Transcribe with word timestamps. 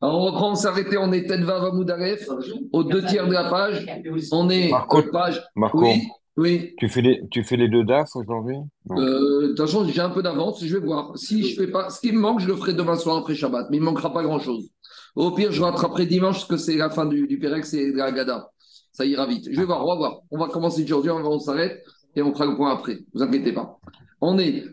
Alors 0.00 0.18
on 0.18 0.24
reprend, 0.26 0.50
on 0.52 0.54
s'arrêtait, 0.54 0.96
on 0.98 1.12
est 1.12 1.26
Tedva 1.26 1.60
Vamoudalef, 1.60 2.28
aux 2.72 2.84
deux 2.84 3.04
tiers 3.06 3.26
de 3.26 3.32
la 3.32 3.48
page. 3.50 3.86
On 4.32 4.48
est 4.50 4.70
Marco, 4.70 5.02
page. 5.10 5.42
Marco, 5.56 5.80
Oui, 5.80 6.02
oui. 6.36 6.74
tu 6.78 6.88
fais 6.88 7.00
les, 7.00 7.22
tu 7.30 7.42
fais 7.42 7.56
les 7.56 7.68
deux 7.68 7.84
DAF 7.84 8.14
aujourd'hui? 8.14 8.56
Euh, 8.90 9.42
De 9.42 9.46
toute 9.48 9.58
façon, 9.60 9.84
j'ai 9.86 10.00
un 10.00 10.10
peu 10.10 10.22
d'avance, 10.22 10.62
je 10.64 10.76
vais 10.76 10.84
voir. 10.84 11.16
Si 11.16 11.42
je 11.42 11.58
fais 11.60 11.68
pas, 11.70 11.88
ce 11.90 12.00
qui 12.00 12.12
me 12.12 12.18
manque, 12.20 12.40
je 12.40 12.48
le 12.48 12.56
ferai 12.56 12.74
demain 12.74 12.96
soir 12.96 13.16
après 13.16 13.34
Shabbat, 13.34 13.68
mais 13.70 13.78
il 13.78 13.80
ne 13.80 13.86
manquera 13.86 14.12
pas 14.12 14.22
grand-chose. 14.22 14.68
Au 15.16 15.30
pire, 15.30 15.52
je 15.52 15.62
rattraperai 15.62 16.06
dimanche, 16.06 16.34
parce 16.38 16.46
que 16.46 16.56
c'est 16.56 16.76
la 16.76 16.90
fin 16.90 17.06
du, 17.06 17.26
du 17.26 17.38
Pérex 17.38 17.72
et 17.74 17.92
de 17.92 17.96
la 17.96 18.10
Gada. 18.12 18.50
Ça 18.92 19.04
ira 19.06 19.26
vite. 19.26 19.48
Je 19.50 19.58
vais 19.58 19.64
voir, 19.66 19.84
on 19.84 19.88
va 19.88 19.96
voir. 19.96 20.20
On 20.30 20.38
va 20.38 20.48
commencer 20.48 20.82
aujourd'hui, 20.84 21.10
on, 21.10 21.22
va- 21.22 21.28
on 21.28 21.38
s'arrête 21.38 21.82
et 22.14 22.22
on 22.22 22.32
fera 22.32 22.46
le 22.46 22.56
point 22.56 22.72
après. 22.72 22.94
Ne 22.94 23.00
vous 23.14 23.22
inquiétez 23.22 23.52
pas. 23.52 23.78
On 24.26 24.38
est 24.38 24.64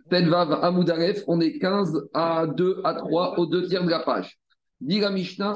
on 1.27 1.41
est 1.41 1.59
15 1.59 2.07
à 2.13 2.47
2 2.47 2.81
à 2.85 2.93
3 2.93 3.37
aux 3.37 3.45
deux 3.45 3.67
tiers 3.67 3.83
de 3.83 3.89
la 3.89 3.99
page. 3.99 4.39
Dit 4.79 5.01
la 5.01 5.11
Mishnah. 5.11 5.55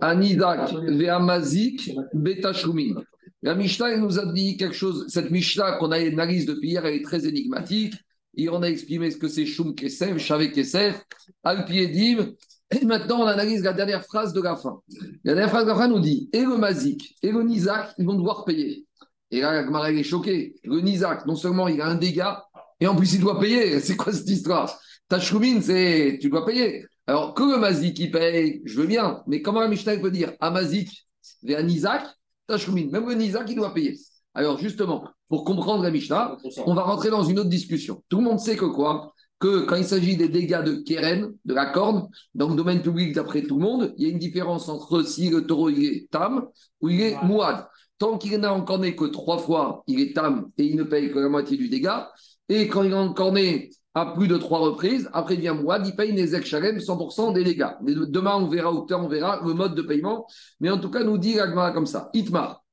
Anizak 0.00 0.72
Ve'amazik 0.72 1.90
Betashlumin. 2.14 3.02
La 3.42 3.56
Mishnah, 3.56 3.90
elle 3.94 4.00
nous 4.00 4.20
a 4.20 4.32
dit 4.32 4.56
quelque 4.56 4.76
chose. 4.76 5.06
Cette 5.08 5.32
Mishnah 5.32 5.72
qu'on 5.78 5.90
a 5.90 5.96
analysée 5.96 6.46
depuis 6.46 6.68
hier, 6.68 6.86
elle 6.86 6.94
est 6.94 7.04
très 7.04 7.26
énigmatique. 7.26 7.94
Et 8.36 8.48
on 8.48 8.62
a 8.62 8.68
exprimé 8.68 9.10
ce 9.10 9.16
que 9.16 9.26
c'est 9.26 9.44
Shum 9.44 9.74
Kesef, 9.74 10.16
Shavé 10.18 10.52
Kesef, 10.52 11.02
Alpiedim. 11.42 12.30
Et 12.70 12.84
maintenant, 12.84 13.22
on 13.22 13.26
analyse 13.26 13.64
la 13.64 13.72
dernière 13.72 14.04
phrase 14.04 14.32
de 14.32 14.40
la 14.40 14.54
fin. 14.54 14.80
La 15.24 15.34
dernière 15.34 15.50
phrase 15.50 15.64
de 15.64 15.70
la 15.70 15.74
fin 15.74 15.88
nous 15.88 15.98
dit 15.98 16.30
Et 16.32 16.42
le 16.42 16.56
Mazik 16.56 17.16
et 17.24 17.32
le 17.32 17.42
Nizak, 17.42 17.92
ils 17.98 18.06
vont 18.06 18.14
devoir 18.14 18.44
payer. 18.44 18.86
Et 19.32 19.40
là, 19.40 19.52
la 19.52 19.64
Gemara, 19.64 19.90
elle 19.90 19.98
est 19.98 20.04
choquée. 20.04 20.54
Le 20.62 20.80
Nizak, 20.80 21.26
non 21.26 21.34
seulement 21.34 21.66
il 21.66 21.80
a 21.80 21.86
un 21.86 21.96
dégât, 21.96 22.44
et 22.80 22.86
en 22.86 22.96
plus 22.96 23.14
il 23.14 23.20
doit 23.20 23.38
payer. 23.38 23.80
C'est 23.80 23.96
quoi 23.96 24.12
cette 24.12 24.28
histoire? 24.28 24.78
Tashlumin, 25.08 25.60
c'est 25.60 26.18
tu 26.20 26.30
dois 26.30 26.46
payer. 26.46 26.86
Alors, 27.06 27.34
que 27.34 27.42
le 27.42 27.58
Mazik, 27.58 27.98
il 27.98 28.12
paye, 28.12 28.62
je 28.64 28.80
veux 28.80 28.86
bien, 28.86 29.22
mais 29.26 29.42
comment 29.42 29.60
la 29.60 29.66
Mishnah 29.66 29.96
peut 29.96 30.12
dire 30.12 30.32
Amazik 30.38 31.08
vers 31.42 31.64
Nizak, 31.64 32.06
Tashlumin, 32.46 32.88
même 32.90 33.08
le 33.08 33.14
Nizak, 33.14 33.50
il 33.50 33.56
doit 33.56 33.74
payer. 33.74 33.98
Alors, 34.32 34.58
justement, 34.58 35.08
pour 35.28 35.44
comprendre 35.44 35.82
la 35.82 35.90
Mishnah, 35.90 36.36
on 36.66 36.74
va 36.74 36.82
rentrer 36.82 37.10
dans 37.10 37.24
une 37.24 37.40
autre 37.40 37.48
discussion. 37.48 38.04
Tout 38.08 38.18
le 38.18 38.22
monde 38.22 38.38
sait 38.38 38.56
que 38.56 38.66
quoi? 38.66 39.12
Que 39.40 39.62
quand 39.62 39.74
il 39.74 39.84
s'agit 39.84 40.16
des 40.16 40.28
dégâts 40.28 40.62
de 40.62 40.76
Keren, 40.86 41.32
de 41.44 41.54
la 41.54 41.66
corne, 41.66 42.08
dans 42.34 42.48
le 42.48 42.54
domaine 42.54 42.80
public 42.80 43.12
d'après 43.12 43.42
tout 43.42 43.56
le 43.56 43.64
monde, 43.64 43.94
il 43.96 44.04
y 44.04 44.06
a 44.06 44.12
une 44.12 44.18
différence 44.18 44.68
entre 44.68 45.02
si 45.02 45.30
le 45.30 45.46
taureau 45.46 45.70
il 45.70 45.84
est 45.84 46.10
tam 46.12 46.46
ou 46.80 46.90
il 46.90 47.00
est 47.00 47.16
mouad. 47.24 47.66
Tant 47.98 48.18
qu'il 48.18 48.38
n'a 48.38 48.54
encore 48.54 48.78
né 48.78 48.94
que 48.94 49.06
trois 49.06 49.38
fois, 49.38 49.82
il 49.88 50.00
est 50.00 50.14
tam 50.14 50.50
et 50.58 50.64
il 50.64 50.76
ne 50.76 50.84
paye 50.84 51.10
que 51.10 51.18
la 51.18 51.28
moitié 51.28 51.56
du 51.56 51.68
dégât. 51.68 52.08
Et 52.50 52.66
quand 52.66 52.82
il 52.82 52.90
est 52.90 52.94
encore 52.94 53.32
né 53.32 53.70
à 53.94 54.06
plus 54.06 54.26
de 54.26 54.36
trois 54.36 54.58
reprises, 54.58 55.08
après 55.12 55.34
il 55.34 55.40
vient 55.40 55.54
mouad, 55.54 55.86
il 55.86 55.94
paye 55.94 56.10
les 56.10 56.42
Shalem 56.42 56.78
100% 56.78 57.32
des 57.32 57.44
dégâts. 57.44 57.70
Demain, 57.80 58.34
on 58.34 58.48
verra, 58.48 58.72
au 58.72 58.84
on 58.90 59.08
verra 59.08 59.40
le 59.46 59.54
mode 59.54 59.76
de 59.76 59.82
paiement. 59.82 60.26
Mais 60.58 60.68
en 60.68 60.78
tout 60.78 60.90
cas, 60.90 61.04
nous 61.04 61.16
dit 61.16 61.38
Agmara 61.38 61.70
comme 61.70 61.86
ça. 61.86 62.10
Itmar. 62.12 62.64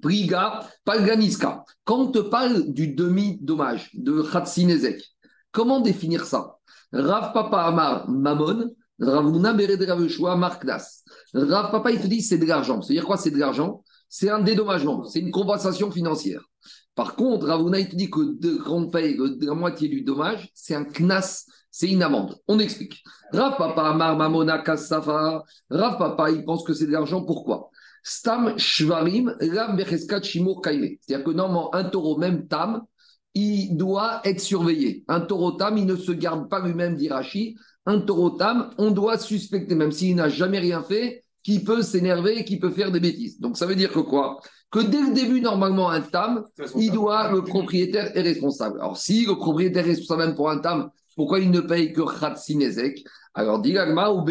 Priga, 0.00 0.66
Palganiska. 0.86 1.64
Quand 1.84 1.98
on 1.98 2.10
te 2.10 2.18
parle 2.18 2.72
du 2.72 2.94
demi-dommage, 2.94 3.90
de 3.92 4.22
Khatsinezek, 4.22 5.02
comment 5.52 5.80
définir 5.80 6.24
ça? 6.24 6.56
Rav 6.90 7.34
Papa 7.34 7.58
Amar 7.64 8.08
Mamon, 8.08 8.70
Ravuna 8.98 9.52
Bered 9.52 9.82
Raveshua 9.82 10.34
Marknas. 10.36 11.02
Rav 11.34 11.70
Papa, 11.70 11.90
il 11.90 12.00
te 12.00 12.06
dit 12.06 12.22
c'est 12.22 12.38
de 12.38 12.46
l'argent. 12.46 12.80
C'est-à-dire 12.80 13.04
quoi 13.04 13.18
c'est 13.18 13.30
de 13.30 13.38
l'argent? 13.38 13.84
C'est 14.08 14.30
un 14.30 14.40
dédommagement, 14.40 15.04
c'est 15.04 15.20
une 15.20 15.30
compensation 15.30 15.90
financière. 15.90 16.40
Par 16.98 17.14
contre, 17.14 17.46
Ravuna, 17.46 17.80
te 17.84 17.94
dit 17.94 18.10
que 18.10 18.18
de, 18.40 18.58
on 18.66 18.88
paye 18.90 19.16
la 19.40 19.54
moitié 19.54 19.88
du 19.88 20.02
dommage, 20.02 20.50
c'est 20.52 20.74
un 20.74 20.82
knas, 20.82 21.44
c'est 21.70 21.88
une 21.88 22.02
amende. 22.02 22.40
On 22.48 22.58
explique. 22.58 23.04
Rav 23.32 23.56
Papa 23.56 23.82
Amar 23.90 24.16
Mamona 24.16 24.58
Kassafa. 24.58 25.44
Rav 25.70 25.96
Papa, 25.96 26.32
il 26.32 26.44
pense 26.44 26.64
que 26.64 26.74
c'est 26.74 26.86
de 26.86 26.90
l'argent. 26.90 27.24
Pourquoi? 27.24 27.70
Stam 28.02 28.58
Shvarim, 28.58 29.36
Lam 29.40 29.76
Becheskat 29.76 30.24
Shimur 30.24 30.60
Kaime. 30.60 30.96
C'est-à-dire 31.00 31.24
que 31.24 31.30
normalement, 31.30 31.72
un 31.72 31.84
taureau, 31.84 32.18
même 32.18 32.48
tam, 32.48 32.82
il 33.32 33.76
doit 33.76 34.20
être 34.24 34.40
surveillé. 34.40 35.04
Un 35.06 35.20
taureau 35.20 35.52
tam, 35.52 35.78
il 35.78 35.86
ne 35.86 35.94
se 35.94 36.10
garde 36.10 36.48
pas 36.48 36.58
lui-même 36.66 36.96
d'Irachi. 36.96 37.56
Un 37.86 38.00
taureau 38.00 38.30
tam, 38.30 38.70
on 38.76 38.90
doit 38.90 39.18
suspecter, 39.18 39.76
même 39.76 39.92
s'il 39.92 40.16
n'a 40.16 40.28
jamais 40.28 40.58
rien 40.58 40.82
fait, 40.82 41.22
qu'il 41.48 41.64
peut 41.64 41.80
s'énerver, 41.80 42.44
qu'il 42.44 42.60
peut 42.60 42.68
faire 42.68 42.92
des 42.92 43.00
bêtises. 43.00 43.40
Donc 43.40 43.56
ça 43.56 43.64
veut 43.64 43.74
dire 43.74 43.90
que 43.90 44.00
quoi? 44.00 44.38
Que 44.70 44.80
dès 44.80 45.00
le 45.00 45.14
début, 45.14 45.40
normalement, 45.40 45.88
un 45.88 46.02
tam, 46.02 46.44
il 46.76 46.92
doit, 46.92 47.32
le 47.32 47.42
propriétaire 47.42 48.14
est 48.14 48.20
responsable. 48.20 48.78
Alors 48.80 48.98
si 48.98 49.24
le 49.24 49.34
propriétaire 49.34 49.86
est 49.86 49.92
responsable 49.92 50.26
même 50.26 50.34
pour 50.34 50.50
un 50.50 50.58
tam, 50.58 50.90
pourquoi 51.16 51.38
il 51.40 51.50
ne 51.50 51.60
paye 51.60 51.94
que 51.94 52.02
Khatsinezek? 52.02 53.02
Alors 53.32 53.60
dit 53.60 53.72
l'agma 53.72 54.10
ou 54.10 54.26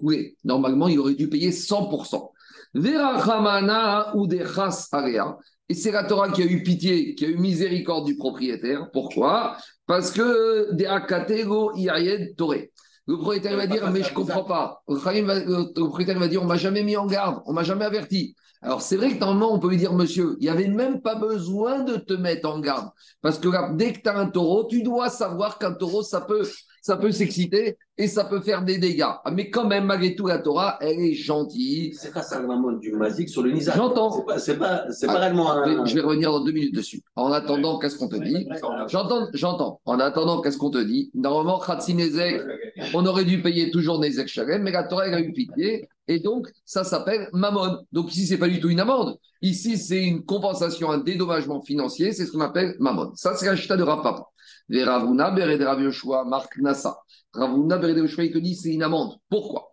coulé. 0.00 0.36
Normalement, 0.42 0.88
il 0.88 0.98
aurait 0.98 1.14
dû 1.14 1.28
payer 1.28 1.50
100%. 1.50 2.30
Vera 2.74 4.12
ou 4.16 4.26
des 4.26 4.42
Area. 4.90 5.36
Et 5.68 5.74
c'est 5.74 5.92
la 5.92 6.02
Torah 6.02 6.30
qui 6.30 6.42
a 6.42 6.46
eu 6.46 6.64
pitié, 6.64 7.14
qui 7.14 7.26
a 7.26 7.28
eu 7.28 7.36
miséricorde 7.36 8.06
du 8.06 8.16
propriétaire. 8.16 8.90
Pourquoi? 8.92 9.56
Parce 9.86 10.10
que 10.10 10.74
des 10.74 10.86
Akatego 10.86 11.76
Iayed 11.76 12.34
Toré. 12.34 12.72
Le 13.06 13.16
propriétaire 13.16 13.56
va 13.56 13.66
dire, 13.66 13.90
mais 13.90 14.02
je 14.02 14.10
ne 14.10 14.14
comprends 14.14 14.44
pas. 14.44 14.82
Le 14.88 15.72
propriétaire 15.72 16.18
va 16.18 16.28
dire, 16.28 16.42
on 16.42 16.46
m'a 16.46 16.56
jamais 16.56 16.82
mis 16.82 16.96
en 16.96 17.06
garde, 17.06 17.40
on 17.46 17.52
m'a 17.52 17.62
jamais 17.62 17.84
averti. 17.84 18.34
Alors 18.62 18.82
c'est 18.82 18.96
vrai 18.96 19.14
que 19.14 19.20
normalement, 19.20 19.54
on 19.54 19.60
peut 19.60 19.68
lui 19.68 19.76
dire, 19.76 19.92
monsieur, 19.92 20.36
il 20.40 20.42
n'y 20.42 20.48
avait 20.48 20.66
même 20.66 21.00
pas 21.00 21.14
besoin 21.14 21.80
de 21.80 21.96
te 21.96 22.14
mettre 22.14 22.48
en 22.48 22.58
garde. 22.58 22.88
Parce 23.22 23.38
que 23.38 23.48
dès 23.76 23.92
que 23.92 24.00
tu 24.00 24.08
as 24.08 24.18
un 24.18 24.26
taureau, 24.26 24.64
tu 24.64 24.82
dois 24.82 25.08
savoir 25.08 25.58
qu'un 25.58 25.72
taureau, 25.72 26.02
ça 26.02 26.20
peut, 26.20 26.48
ça 26.86 26.96
peut 26.96 27.10
s'exciter 27.10 27.76
et 27.98 28.06
ça 28.06 28.24
peut 28.24 28.40
faire 28.40 28.62
des 28.62 28.78
dégâts. 28.78 29.02
Ah, 29.24 29.32
Mais 29.32 29.50
quand 29.50 29.66
même, 29.66 29.86
malgré 29.86 30.14
tout, 30.14 30.28
la 30.28 30.38
Torah, 30.38 30.78
elle 30.80 31.00
est 31.00 31.14
gentille. 31.14 31.92
C'est 31.94 32.12
pas 32.14 32.22
ça 32.22 32.38
le 32.38 32.46
mammon 32.46 32.72
du 32.74 32.92
Mazik 32.92 33.28
sur 33.28 33.42
le 33.42 33.50
Nizak. 33.50 33.74
J'entends. 33.74 34.12
C'est 34.12 34.24
pas, 34.24 34.38
c'est 34.38 34.56
pas, 34.56 34.84
c'est 34.92 35.06
Ah, 35.08 35.14
pas 35.14 35.18
réellement 35.18 35.48
Je 35.64 35.68
vais- 35.70 35.76
un. 35.80 35.84
Je 35.84 35.94
vais 35.96 36.00
revenir 36.02 36.30
dans 36.30 36.44
deux 36.44 36.52
minutes 36.52 36.76
dessus. 36.76 37.02
En 37.16 37.32
attendant, 37.32 37.80
qu'est-ce 37.80 37.98
qu'on 37.98 38.06
te 38.08 38.14
dit 38.14 38.46
J'entends, 38.86 39.26
j'entends. 39.32 39.80
En 39.84 39.98
attendant, 39.98 40.40
qu'est-ce 40.42 40.58
qu'on 40.58 40.70
te 40.70 40.78
dit 40.78 41.10
Normalement, 41.14 41.58
Khatsinezek, 41.58 42.40
on 42.94 43.04
aurait 43.04 43.24
dû 43.24 43.42
payer 43.42 43.72
toujours 43.72 43.98
Nezek 43.98 44.28
Shalem, 44.28 44.62
mais 44.62 44.70
la 44.70 44.84
Torah 44.84 45.08
elle 45.08 45.14
a 45.14 45.20
eu 45.20 45.32
pitié. 45.32 45.88
Et 46.06 46.20
donc, 46.20 46.46
ça 46.64 46.84
s'appelle 46.84 47.28
Mammon. 47.32 47.78
Donc 47.92 48.12
ici, 48.14 48.28
c'est 48.28 48.38
pas 48.38 48.46
du 48.46 48.60
tout 48.60 48.68
une 48.68 48.78
amende. 48.78 49.18
Ici, 49.42 49.76
c'est 49.76 50.04
une 50.04 50.24
compensation, 50.24 50.92
un 50.92 50.98
dédommagement 50.98 51.60
financier. 51.62 52.12
C'est 52.12 52.26
ce 52.26 52.30
qu'on 52.30 52.42
appelle 52.42 52.76
Mammon. 52.78 53.10
Ça, 53.16 53.34
c'est 53.34 53.46
la 53.46 53.56
chita 53.56 53.76
de 53.76 53.82
Rapapa. 53.82 54.26
Veravuna, 54.68 55.30
Bered 55.30 55.62
Rav 55.62 55.80
Yoshua, 55.80 56.24
Mark 56.24 56.56
Nassa. 56.58 56.96
Ravuna, 57.32 57.78
Bered 57.78 57.98
Yoshua, 57.98 58.24
il 58.24 58.32
te 58.32 58.38
dit, 58.38 58.54
c'est 58.54 58.72
une 58.72 58.82
amende. 58.82 59.18
Pourquoi? 59.28 59.70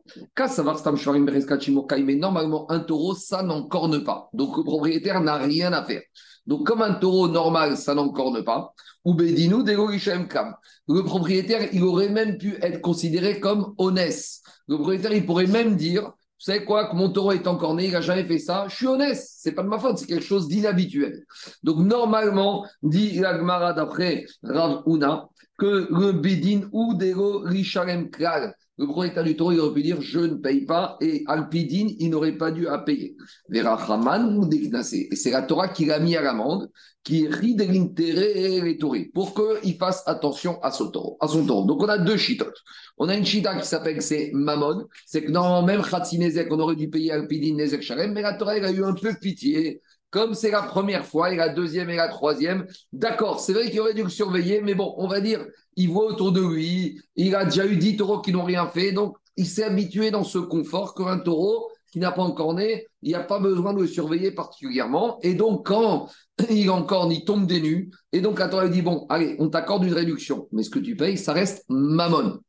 Mais 2.00 2.16
normalement, 2.16 2.70
un 2.72 2.80
taureau, 2.80 3.16
ça 3.16 3.42
n'encorne 3.44 4.04
pas. 4.04 4.30
Donc, 4.34 4.58
le 4.58 4.64
propriétaire 4.64 5.22
n'a 5.22 5.38
rien 5.38 5.74
à 5.74 5.84
faire. 5.84 6.02
Donc, 6.46 6.68
comme 6.68 6.82
un 6.82 6.94
taureau 6.94 7.28
normal, 7.28 7.78
ça 7.78 7.96
n'encorne 7.96 8.44
pas, 8.44 8.74
Ishem 9.06 10.28
Kam. 10.28 10.56
Le 10.88 11.04
propriétaire, 11.04 11.70
il 11.74 11.84
aurait 11.84 12.10
même 12.10 12.38
pu 12.38 12.58
être 12.62 12.82
considéré 12.82 13.40
comme 13.40 13.74
honnête. 13.78 14.20
Le 14.68 14.76
propriétaire, 14.76 15.14
il 15.14 15.26
pourrait 15.26 15.48
même 15.48 15.76
dire, 15.76 16.12
savez 16.44 16.66
quoi, 16.66 16.88
que 16.90 16.96
mon 16.96 17.10
taureau 17.10 17.32
est 17.32 17.48
encorné, 17.48 17.86
il 17.86 17.92
n'a 17.92 18.02
jamais 18.02 18.26
fait 18.26 18.40
ça, 18.40 18.66
je 18.70 18.76
suis 18.76 18.88
honnête, 18.88 19.18
c'est 19.18 19.54
pas 19.54 19.64
de 19.64 19.68
ma 19.68 19.80
faute, 19.80 19.98
c'est 19.98 20.08
quelque 20.08 20.26
chose 20.26 20.48
d'inhabituel. 20.48 21.26
Donc, 21.64 21.78
normalement, 21.78 22.66
dit 22.82 23.20
la 23.20 23.38
Gemara 23.38 23.74
d'après 23.74 24.26
Rav 24.44 24.84
Una, 24.86 25.30
que 25.58 25.88
le 25.90 26.12
Bedin 26.12 26.68
ou 26.72 26.94
Dego 26.96 27.40
Rishalem 27.40 28.10
Klal, 28.10 28.56
le 28.78 28.86
propriétaire 28.86 29.24
du 29.24 29.36
taureau, 29.36 29.52
il 29.52 29.60
aurait 29.60 29.74
pu 29.74 29.84
dire 29.84 30.02
je 30.02 30.20
ne 30.20 30.36
paye 30.36 30.66
pas 30.66 30.98
et 31.00 31.24
Alpidin, 31.28 31.90
il 32.00 32.10
n'aurait 32.10 32.38
pas 32.38 32.52
dû 32.52 32.68
à 32.68 32.80
payer. 32.80 33.16
Et 33.54 35.16
c'est 35.16 35.32
la 35.32 35.42
Torah 35.44 35.68
qui 35.68 35.86
l'a 35.86 36.00
mis 36.00 36.16
à 36.16 36.22
l'amende, 36.22 36.72
qui 37.04 37.28
rit 37.28 37.56
de 37.56 37.66
l'intérêt 37.66 38.62
les 38.62 38.78
taureaux, 38.78 38.96
pour 39.14 39.36
qu'il 39.36 39.76
fasse 39.78 40.02
attention 40.08 40.60
à 40.62 40.72
son 40.72 40.90
taureau. 40.90 41.18
À 41.20 41.28
son. 41.28 41.44
Donc 41.44 41.84
on 41.84 41.88
a 41.88 42.00
deux 42.00 42.18
chitotes. 42.18 42.64
On 42.98 43.10
a 43.10 43.16
une 43.16 43.26
chita 43.26 43.56
qui 43.60 43.68
s'appelle 43.68 44.02
c'est 44.02 44.32
Mammon, 44.34 44.88
c'est 45.06 45.24
que 45.24 45.32
normalement 45.32 45.66
même 45.66 45.84
Khatsinezek, 45.84 46.52
on 46.52 46.60
aurait 46.60 46.76
dû 46.76 46.90
payer 46.90 47.12
Alpidin 47.12 47.56
Nezek 47.56 47.84
Shalem, 47.84 48.14
mais 48.14 48.22
la 48.22 48.34
Torah 48.34 48.58
elle 48.58 48.66
a 48.66 48.72
eu 48.72 48.84
un 48.84 48.94
peu 48.94 49.14
pitié. 49.14 49.82
Comme 50.14 50.36
c'est 50.36 50.52
la 50.52 50.62
première 50.62 51.08
fois 51.08 51.34
et 51.34 51.36
la 51.36 51.50
deuxième 51.50 51.90
et 51.90 51.96
la 51.96 52.08
troisième, 52.08 52.68
d'accord, 52.92 53.40
c'est 53.40 53.52
vrai 53.52 53.72
qu'il 53.72 53.80
aurait 53.80 53.96
dû 53.96 54.04
le 54.04 54.10
surveiller, 54.10 54.62
mais 54.62 54.76
bon, 54.76 54.94
on 54.98 55.08
va 55.08 55.22
dire, 55.22 55.44
il 55.76 55.90
voit 55.90 56.06
autour 56.06 56.32
de 56.32 56.40
lui, 56.40 57.02
il 57.16 57.34
a 57.34 57.46
déjà 57.46 57.66
eu 57.66 57.78
10 57.78 57.98
taureaux 57.98 58.22
qui 58.22 58.32
n'ont 58.32 58.44
rien 58.44 58.68
fait, 58.68 58.92
donc 58.92 59.18
il 59.38 59.48
s'est 59.48 59.64
habitué 59.64 60.12
dans 60.12 60.24
ce 60.24 60.38
confort 60.38 60.94
qu'un 60.94 61.18
taureau, 61.18 61.68
qui 61.92 61.98
n'a 61.98 62.12
pas 62.12 62.22
encore 62.22 62.54
né, 62.54 62.86
il 63.02 63.10
n'y 63.10 63.16
a 63.16 63.24
pas 63.24 63.40
besoin 63.40 63.74
de 63.74 63.82
le 63.82 63.88
surveiller 63.88 64.30
particulièrement. 64.30 65.18
Et 65.24 65.34
donc, 65.34 65.66
quand 65.66 66.10
il 66.52 66.70
encore 66.70 67.12
il 67.12 67.26
tombe 67.26 67.48
des 67.48 67.62
nues. 67.62 67.90
Et 68.12 68.22
donc, 68.22 68.38
la 68.38 68.50
Torah 68.50 68.68
dit 68.68 68.84
bon, 68.84 69.08
allez, 69.10 69.36
on 69.40 69.50
t'accorde 69.50 69.84
une 69.84 69.94
réduction. 69.94 70.48
Mais 70.52 70.62
ce 70.62 70.70
que 70.70 70.80
tu 70.80 70.96
payes, 70.96 71.18
ça 71.18 71.34
reste 71.34 71.66
mammon. 71.70 72.40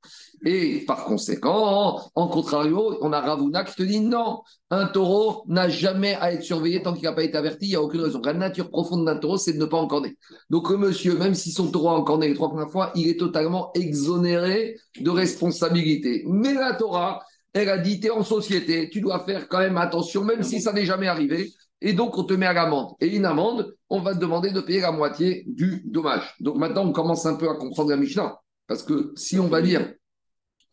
Et 0.47 0.85
par 0.87 1.05
conséquent, 1.05 2.01
en 2.15 2.29
contrario, 2.29 2.99
on 3.01 3.13
a 3.13 3.21
Ravuna 3.21 3.65
qui 3.65 3.75
te 3.75 3.83
dit 3.83 4.01
non, 4.01 4.43
un 4.71 4.87
taureau 4.87 5.45
n'a 5.49 5.71
jamais 5.71 6.15
à 6.17 6.33
être 6.33 6.43
surveillé 6.43 6.83
tant 6.83 6.93
qu'il 6.93 7.05
n'a 7.05 7.13
pas 7.13 7.23
été 7.23 7.39
averti, 7.39 7.67
il 7.67 7.71
n'y 7.71 7.77
a 7.77 7.83
aucune 7.83 8.03
raison. 8.03 8.21
La 8.23 8.35
nature 8.35 8.69
profonde 8.69 9.07
d'un 9.07 9.17
taureau, 9.17 9.39
c'est 9.39 9.55
de 9.55 9.59
ne 9.59 9.65
pas 9.65 9.79
encorner. 9.79 10.19
Donc 10.51 10.71
monsieur, 10.71 11.17
même 11.17 11.35
si 11.35 11.51
son 11.51 11.71
taureau 11.71 11.89
a 11.89 11.95
encorné 11.95 12.29
les 12.29 12.35
trois 12.35 12.51
premières 12.51 12.71
fois, 12.71 12.93
il 12.95 13.09
est 13.09 13.19
totalement 13.19 13.71
exonéré 13.75 14.77
de 15.01 15.11
responsabilité. 15.11 16.25
Mais 16.27 16.53
la 16.53 16.75
Torah, 16.75 17.23
elle 17.55 17.71
a 17.71 17.79
dit, 17.79 17.99
tu 17.99 18.09
es 18.09 18.11
en 18.11 18.23
société, 18.23 18.91
tu 18.91 19.01
dois 19.01 19.25
faire 19.25 19.49
quand 19.49 19.61
même 19.61 19.79
attention, 19.79 20.25
même 20.25 20.43
si 20.43 20.61
ça 20.61 20.73
n'est 20.75 20.85
jamais 20.85 21.07
arrivé. 21.09 21.53
Et 21.81 21.93
donc, 21.93 22.19
on 22.19 22.25
te 22.25 22.35
met 22.35 22.47
à 22.47 22.53
l'amende. 22.53 22.93
Et 23.01 23.15
une 23.15 23.25
amende, 23.25 23.75
on 23.89 24.01
va 24.01 24.15
te 24.15 24.19
demander 24.19 24.51
de 24.51 24.61
payer 24.61 24.81
la 24.81 24.93
moitié 24.93 25.45
du 25.47 25.83
dommage. 25.87 26.35
Donc 26.41 26.57
maintenant, 26.57 26.85
on 26.85 26.93
commence 26.93 27.25
un 27.27 27.37
peu 27.37 27.49
à 27.49 27.55
comprendre 27.55 27.91
la 27.91 27.97
Mishnah. 27.97 28.39
Parce 28.67 28.83
que 28.83 29.13
si 29.17 29.39
on 29.39 29.49
va 29.49 29.61
dire 29.61 29.93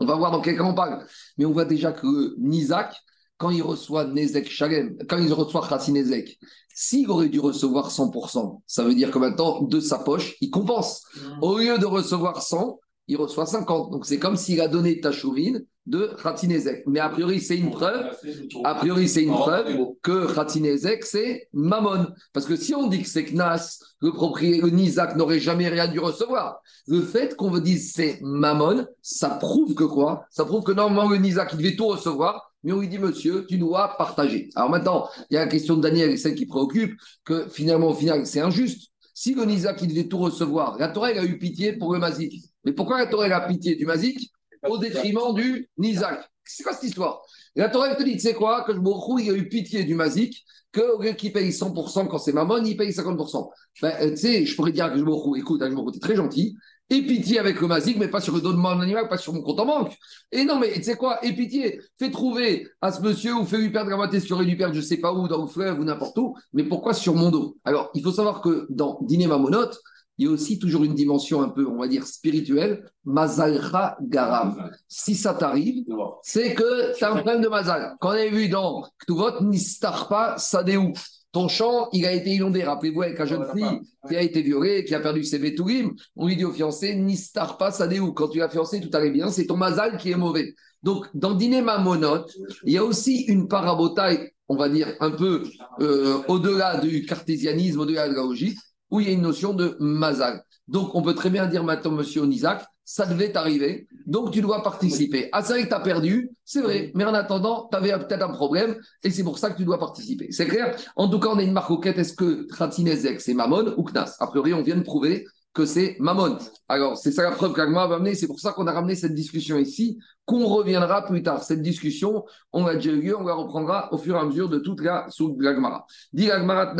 on 0.01 0.05
va 0.05 0.15
voir 0.15 0.31
dans 0.31 0.41
quel 0.41 0.57
cas 0.57 0.63
on 0.63 0.73
parle. 0.73 1.05
Mais 1.37 1.45
on 1.45 1.51
voit 1.51 1.65
déjà 1.65 1.91
que 1.91 2.35
Nizak, 2.39 2.95
quand 3.37 3.51
il 3.51 3.61
reçoit 3.61 4.05
Nezek 4.05 4.49
Shalem, 4.49 4.97
quand 5.07 5.17
il 5.17 5.31
reçoit 5.31 5.67
Chassi 5.67 5.91
Nezek, 5.91 6.39
s'il 6.73 7.09
aurait 7.09 7.29
dû 7.29 7.39
recevoir 7.39 7.91
100%, 7.91 8.61
ça 8.65 8.83
veut 8.83 8.95
dire 8.95 9.11
que 9.11 9.19
maintenant, 9.19 9.61
de 9.61 9.79
sa 9.79 9.99
poche, 9.99 10.35
il 10.41 10.49
compense. 10.49 11.03
Mmh. 11.15 11.43
Au 11.43 11.57
lieu 11.59 11.77
de 11.77 11.85
recevoir 11.85 12.41
100, 12.41 12.79
il 13.07 13.17
reçoit 13.17 13.45
50. 13.45 13.91
Donc 13.91 14.05
c'est 14.05 14.19
comme 14.19 14.37
s'il 14.37 14.59
a 14.61 14.67
donné 14.67 14.99
Tachourine 14.99 15.65
de 15.87 16.11
Khatinezek. 16.21 16.83
Mais 16.87 16.99
a 16.99 17.09
priori, 17.09 17.41
c'est 17.41 17.57
une 17.57 17.71
preuve. 17.71 18.15
A 18.63 18.75
priori, 18.75 19.09
c'est 19.09 19.23
une 19.23 19.33
preuve 19.33 19.77
que 20.03 20.33
Khatinezek, 20.33 21.03
c'est 21.03 21.47
Mammon. 21.53 22.07
Parce 22.33 22.45
que 22.45 22.55
si 22.55 22.75
on 22.75 22.87
dit 22.87 23.01
que 23.01 23.07
c'est 23.07 23.25
Knas, 23.25 23.79
le 23.99 24.11
propriétaire, 24.11 24.67
Nizak 24.67 25.15
n'aurait 25.15 25.39
jamais 25.39 25.69
rien 25.69 25.87
dû 25.87 25.99
recevoir. 25.99 26.61
Le 26.87 27.01
fait 27.01 27.35
qu'on 27.35 27.49
veut 27.49 27.61
dire 27.61 27.79
c'est 27.81 28.19
Mammon, 28.21 28.85
ça 29.01 29.29
prouve 29.29 29.73
que 29.73 29.83
quoi? 29.83 30.25
Ça 30.29 30.45
prouve 30.45 30.63
que 30.63 30.71
normalement, 30.71 31.09
le 31.09 31.17
Nizak, 31.17 31.53
il 31.53 31.57
devait 31.57 31.75
tout 31.75 31.87
recevoir. 31.87 32.51
Mais 32.63 32.73
on 32.73 32.79
lui 32.79 32.87
dit, 32.87 32.99
monsieur, 32.99 33.47
tu 33.47 33.57
dois 33.57 33.95
partager. 33.97 34.49
Alors 34.55 34.69
maintenant, 34.69 35.09
il 35.31 35.33
y 35.33 35.37
a 35.37 35.45
la 35.45 35.47
question 35.47 35.77
de 35.77 35.81
Daniel, 35.81 36.15
celle 36.19 36.35
qui 36.35 36.45
préoccupe, 36.45 36.93
que 37.25 37.47
finalement, 37.49 37.89
au 37.89 37.95
final, 37.95 38.27
c'est 38.27 38.39
injuste. 38.39 38.91
Si 39.15 39.33
le 39.33 39.45
Nizak, 39.45 39.81
il 39.81 39.87
devait 39.87 40.07
tout 40.07 40.19
recevoir, 40.19 40.77
la 40.77 40.87
Torah, 40.89 41.07
a 41.07 41.23
eu 41.23 41.39
pitié 41.39 41.73
pour 41.73 41.93
le 41.93 41.99
Mazik. 41.99 42.43
Mais 42.63 42.71
pourquoi 42.71 42.99
la 42.99 43.07
Torah, 43.07 43.25
a 43.25 43.47
pitié 43.47 43.75
du 43.75 43.85
Mazik? 43.85 44.31
Au 44.67 44.77
détriment 44.77 45.33
du 45.33 45.69
Nizak. 45.77 46.29
C'est 46.43 46.63
quoi 46.63 46.73
cette 46.73 46.83
histoire? 46.83 47.21
La 47.55 47.69
Torah 47.69 47.95
te 47.95 48.03
dit, 48.03 48.13
tu 48.13 48.19
sais 48.19 48.33
quoi, 48.33 48.63
que 48.63 48.73
je 48.73 48.79
il 49.19 49.29
a 49.29 49.33
eu 49.33 49.47
pitié 49.47 49.83
du 49.83 49.95
Mazik, 49.95 50.43
qu'au 50.73 51.01
lieu 51.01 51.11
qu'il 51.11 51.33
paye 51.33 51.51
100% 51.51 52.07
quand 52.07 52.17
c'est 52.17 52.33
Mammon, 52.33 52.63
il 52.63 52.77
paye 52.77 52.91
50%. 52.91 53.49
Ben, 53.81 53.93
euh, 54.01 54.09
tu 54.11 54.17
sais, 54.17 54.45
je 54.45 54.55
pourrais 54.55 54.71
dire 54.71 54.91
que 54.91 54.97
me 54.97 55.37
écoute, 55.37 55.61
je 55.61 55.69
me 55.69 55.99
très 55.99 56.15
gentil, 56.15 56.55
et 56.89 57.01
pitié 57.03 57.39
avec 57.39 57.59
le 57.61 57.67
Mazik, 57.67 57.97
mais 57.97 58.09
pas 58.09 58.19
sur 58.19 58.33
le 58.35 58.41
dos 58.41 58.51
de 58.51 58.57
mon 58.57 58.79
animal, 58.79 59.07
pas 59.07 59.17
sur 59.17 59.33
mon 59.33 59.41
compte 59.41 59.59
en 59.59 59.65
banque. 59.65 59.97
Et 60.31 60.43
non, 60.43 60.59
mais 60.59 60.73
tu 60.73 60.83
sais 60.83 60.95
quoi, 60.95 61.23
et 61.25 61.33
pitié, 61.33 61.79
fais 61.97 62.11
trouver 62.11 62.67
à 62.81 62.91
ce 62.91 63.01
monsieur 63.01 63.33
ou 63.35 63.45
fais 63.45 63.57
lui 63.57 63.69
perdre 63.69 63.89
la 63.89 63.95
moitié 63.97 64.19
aurait 64.31 64.45
dû 64.45 64.57
perdre, 64.57 64.75
je 64.75 64.81
sais 64.81 64.97
pas 64.97 65.13
où, 65.13 65.27
dans 65.27 65.41
le 65.41 65.47
fleuve 65.47 65.79
ou 65.79 65.83
n'importe 65.83 66.17
où, 66.17 66.35
mais 66.53 66.63
pourquoi 66.63 66.93
sur 66.93 67.15
mon 67.15 67.29
dos? 67.31 67.57
Alors, 67.63 67.91
il 67.93 68.03
faut 68.03 68.11
savoir 68.11 68.41
que 68.41 68.67
dans 68.69 68.99
Dîner 69.03 69.27
Mamonote, 69.27 69.77
il 70.21 70.25
y 70.25 70.27
a 70.27 70.33
aussi 70.33 70.59
toujours 70.59 70.83
une 70.83 70.93
dimension 70.93 71.41
un 71.41 71.49
peu, 71.49 71.65
on 71.65 71.79
va 71.79 71.87
dire, 71.87 72.05
spirituelle, 72.05 72.85
Mazalcha 73.05 73.97
Garam. 74.03 74.69
Si 74.87 75.15
ça 75.15 75.33
t'arrive, 75.33 75.83
c'est 76.21 76.53
que 76.53 76.95
tu 76.95 77.03
as 77.03 77.09
un 77.11 77.15
problème 77.15 77.41
de 77.41 77.47
Mazal. 77.47 77.95
Quand 77.99 78.09
on 78.09 78.11
a 78.11 78.27
vu 78.27 78.47
dans 78.47 78.85
Ktuvot, 78.99 79.41
Nistarpa 79.41 80.35
Sadeu, 80.37 80.93
ton 81.31 81.47
champ, 81.47 81.89
il 81.91 82.05
a 82.05 82.13
été 82.13 82.35
inondé. 82.35 82.63
Rappelez-vous, 82.63 83.01
avec 83.01 83.17
la 83.17 83.25
jeune 83.25 83.47
fille 83.51 83.81
qui 84.07 84.15
a 84.15 84.21
été 84.21 84.43
violée, 84.43 84.85
qui 84.85 84.93
a 84.93 84.99
perdu 84.99 85.23
ses 85.23 85.39
vétourim, 85.39 85.95
on 86.15 86.27
lui 86.27 86.35
dit 86.35 86.45
au 86.45 86.51
fiancé, 86.51 86.93
Nistarpa 86.93 87.71
Sadeu. 87.71 88.11
Quand 88.11 88.27
tu 88.27 88.37
l'as 88.37 88.49
fiancé, 88.49 88.79
tout 88.79 88.95
allait 88.95 89.09
bien, 89.09 89.31
c'est 89.31 89.47
ton 89.47 89.57
Mazal 89.57 89.97
qui 89.97 90.11
est 90.11 90.17
mauvais. 90.17 90.53
Donc, 90.83 91.07
dans 91.15 91.33
Dinema 91.33 91.79
Monote, 91.79 92.31
il 92.63 92.73
y 92.73 92.77
a 92.77 92.83
aussi 92.83 93.21
une 93.23 93.47
parabotaille, 93.47 94.29
on 94.47 94.55
va 94.55 94.69
dire, 94.69 94.93
un 94.99 95.09
peu 95.09 95.41
euh, 95.79 96.19
au-delà 96.27 96.79
du 96.79 97.07
cartésianisme, 97.07 97.79
au-delà 97.79 98.07
de 98.07 98.13
la 98.13 98.21
logique 98.21 98.59
où 98.91 98.99
il 98.99 99.07
y 99.07 99.09
a 99.09 99.13
une 99.13 99.21
notion 99.21 99.53
de 99.53 99.75
mazal. 99.79 100.43
Donc, 100.67 100.93
on 100.93 101.01
peut 101.01 101.15
très 101.15 101.29
bien 101.29 101.47
dire 101.47 101.63
maintenant, 101.63 101.91
monsieur 101.91 102.21
Onizak, 102.21 102.65
ça 102.83 103.05
devait 103.05 103.31
t'arriver, 103.31 103.87
donc 104.05 104.31
tu 104.31 104.41
dois 104.41 104.63
participer. 104.63 105.29
Ah, 105.31 105.41
c'est 105.41 105.53
vrai 105.53 105.63
que 105.63 105.69
tu 105.69 105.73
as 105.73 105.79
perdu, 105.79 106.29
c'est 106.43 106.61
vrai, 106.61 106.91
mais 106.93 107.05
en 107.05 107.13
attendant, 107.13 107.69
tu 107.71 107.77
avais 107.77 107.97
peut-être 107.97 108.23
un 108.23 108.33
problème, 108.33 108.75
et 109.03 109.09
c'est 109.11 109.23
pour 109.23 109.37
ça 109.37 109.49
que 109.49 109.57
tu 109.57 109.63
dois 109.63 109.79
participer. 109.79 110.27
C'est 110.31 110.45
clair? 110.45 110.75
En 110.97 111.07
tout 111.07 111.19
cas, 111.19 111.29
on 111.29 111.37
a 111.37 111.43
une 111.43 111.53
marque 111.53 111.85
est-ce 111.85 112.13
que 112.13 112.47
Khatinezek, 112.57 113.21
c'est 113.21 113.33
Mammon 113.33 113.75
ou 113.77 113.83
Knas? 113.83 114.17
A 114.19 114.27
priori, 114.27 114.53
on 114.53 114.61
vient 114.61 114.75
de 114.75 114.83
prouver 114.83 115.25
que 115.53 115.65
c'est 115.65 115.97
Mammon. 115.99 116.37
Alors, 116.69 116.97
c'est 116.97 117.11
ça 117.11 117.23
la 117.23 117.31
preuve 117.31 117.53
qu'Agma 117.53 117.85
va 117.87 117.95
amener. 117.95 118.15
C'est 118.15 118.27
pour 118.27 118.39
ça 118.39 118.53
qu'on 118.53 118.67
a 118.67 118.71
ramené 118.71 118.95
cette 118.95 119.13
discussion 119.13 119.57
ici, 119.57 119.99
qu'on 120.25 120.45
reviendra 120.45 121.05
plus 121.05 121.23
tard. 121.23 121.43
Cette 121.43 121.61
discussion, 121.61 122.23
on 122.53 122.65
a 122.65 122.75
déjà 122.75 122.91
eu, 122.91 123.13
on 123.13 123.23
la 123.23 123.33
reprendra 123.33 123.93
au 123.93 123.97
fur 123.97 124.15
et 124.15 124.19
à 124.19 124.23
mesure 124.23 124.47
de 124.47 124.59
toute 124.59 124.81
la 124.81 125.07
sous 125.09 125.35
l'Agmara. 125.39 125.85
Dit 126.13 126.27
l'Agmara 126.27 126.73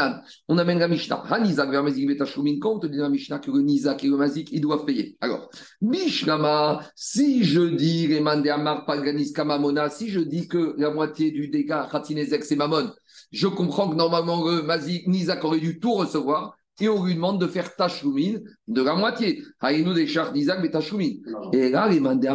on 0.47 0.57
amène 0.57 0.79
la 0.79 0.87
Mishnah. 0.87 1.23
Hanizak 1.29 1.69
vermezik 1.69 2.07
betashumin 2.07 2.59
compte, 2.59 2.85
dit 2.85 2.97
la 2.97 3.09
Mishnah 3.09 3.39
que 3.39 3.51
le 3.51 3.61
Nizak 3.61 4.05
et 4.05 4.07
le 4.07 4.15
Mazik, 4.15 4.49
ils 4.53 4.61
doivent 4.61 4.85
payer. 4.85 5.17
Alors, 5.19 5.49
Mishnama, 5.81 6.81
si 6.95 7.43
je 7.43 7.61
dis 7.61 8.07
les 8.07 8.21
Amar 8.49 8.85
Palganis 8.85 9.33
Kamamona, 9.33 9.89
si 9.89 10.07
je 10.07 10.21
dis 10.21 10.47
que 10.47 10.75
la 10.77 10.91
moitié 10.91 11.31
du 11.31 11.49
dégât 11.49 11.89
Khatinezek, 11.91 12.45
c'est 12.45 12.55
Mammon, 12.55 12.89
je 13.31 13.47
comprends 13.47 13.89
que 13.89 13.95
normalement 13.95 14.47
le 14.47 14.61
Mazik, 14.61 15.07
Nizak 15.07 15.43
aurait 15.43 15.59
dû 15.59 15.79
tout 15.79 15.93
recevoir 15.93 16.55
et 16.81 16.89
on 16.89 17.03
lui 17.03 17.15
demande 17.15 17.39
de 17.39 17.47
faire 17.47 17.75
tachoumine 17.75 18.41
de 18.67 18.81
la 18.81 18.95
moitié. 18.95 19.43
Haïnou 19.59 19.93
des 19.93 20.07
chars 20.07 20.31
d'Isaac, 20.31 20.59
mais 20.61 20.71
tachoumine. 20.71 21.21
Et 21.53 21.69
là, 21.69 21.89
il 21.91 22.01
m'a 22.01 22.15
dit 22.15 22.27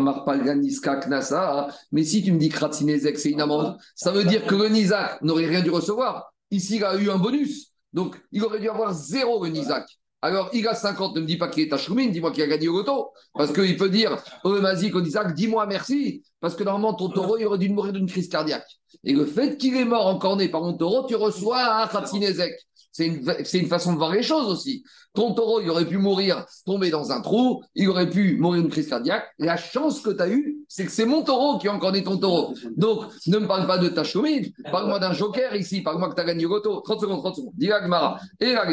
Knasa, 0.83 1.69
mais 1.93 2.05
si 2.05 2.23
tu 2.23 2.33
me 2.33 2.39
dis 2.39 2.49
Kratinezek, 2.49 3.19
c'est 3.19 3.31
une 3.31 3.41
amende, 3.41 3.77
ça 3.95 4.13
veut 4.13 4.25
dire 4.25 4.47
que 4.47 4.55
le 4.55 4.69
Nizak 4.69 5.23
n'aurait 5.23 5.47
rien 5.47 5.63
dû 5.63 5.71
recevoir. 5.71 6.33
Ici, 6.51 6.77
il 6.77 6.85
a 6.85 6.97
eu 6.97 7.11
un 7.11 7.19
bonus. 7.19 7.73
Donc, 7.93 8.21
il 8.33 8.45
aurait 8.45 8.61
dû 8.61 8.69
avoir 8.69 8.93
zéro 8.93 9.43
le 9.45 9.51
Nizak. 9.51 9.87
Alors, 10.23 10.51
il 10.53 10.67
a 10.67 10.75
50, 10.75 11.15
ne 11.15 11.21
me 11.21 11.27
dis 11.27 11.37
pas 11.37 11.49
qu'il 11.49 11.63
est 11.63 11.69
tachoumine, 11.69 12.11
dis-moi 12.11 12.33
qu'il 12.33 12.43
a 12.43 12.47
gagné 12.47 12.69
au 12.69 12.79
loto. 12.79 13.13
Parce 13.35 13.53
qu'il 13.53 13.77
peut 13.77 13.91
dire, 13.91 14.17
oh, 14.45 14.61
Mazik, 14.61 14.95
au 14.95 15.01
Nizak, 15.01 15.35
dis-moi 15.35 15.67
merci. 15.67 16.23
Parce 16.41 16.55
que 16.55 16.65
normalement, 16.65 16.95
ton 16.95 17.11
taureau, 17.11 17.37
il 17.39 17.47
aurait 17.47 17.59
dû 17.59 17.69
mourir 17.69 17.93
d'une 17.93 18.07
crise 18.07 18.29
cardiaque. 18.29 18.67
Et 19.05 19.13
le 19.13 19.27
fait 19.27 19.57
qu'il 19.57 19.77
est 19.77 19.85
mort 19.85 20.07
encorné 20.07 20.49
par 20.49 20.63
mon 20.63 20.77
taureau, 20.77 21.07
tu 21.07 21.15
reçois 21.15 21.83
un 21.83 21.87
Kratinezek. 21.87 22.55
C'est 22.97 23.59
une, 23.59 23.67
façon 23.67 23.93
de 23.93 23.99
voir 23.99 24.13
les 24.13 24.23
choses 24.23 24.49
aussi. 24.49 24.83
Ton 25.13 25.35
taureau, 25.35 25.61
il 25.61 25.69
aurait 25.69 25.85
pu 25.85 25.99
mourir, 25.99 26.47
tomber 26.65 26.89
dans 26.89 27.13
un 27.13 27.21
trou, 27.21 27.63
il 27.75 27.91
aurait 27.91 28.09
pu 28.09 28.39
mourir 28.39 28.63
d'une 28.63 28.71
crise 28.71 28.89
cardiaque. 28.89 29.27
La 29.39 29.59
chance 29.59 30.01
que 30.01 30.09
tu 30.09 30.23
as 30.23 30.31
eue, 30.31 30.65
c'est 30.67 30.87
que 30.87 30.91
c'est 30.91 31.05
mon 31.05 31.23
taureau 31.23 31.59
qui 31.59 31.69
a 31.69 31.75
encore 31.75 31.93
né 31.93 32.03
ton 32.03 32.17
taureau. 32.17 32.55
Donc, 32.75 33.05
ne 33.27 33.39
me 33.39 33.47
parle 33.47 33.67
pas 33.67 33.77
de 33.77 33.89
ta 33.89 34.03
choumine, 34.03 34.47
parle-moi 34.73 34.99
d'un 34.99 35.13
joker 35.13 35.55
ici, 35.57 35.83
parle-moi 35.83 36.09
que 36.09 36.15
tu 36.15 36.23
as 36.23 36.25
gagné 36.25 36.47
au 36.47 36.59
30 36.59 37.01
secondes, 37.01 37.19
30 37.19 37.37
secondes. 37.37 37.53
Dis 37.57 37.69
Gmara. 37.69 38.19
Et 38.41 38.55
la 38.55 38.65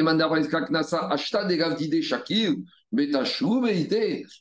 Nasa, 0.70 1.10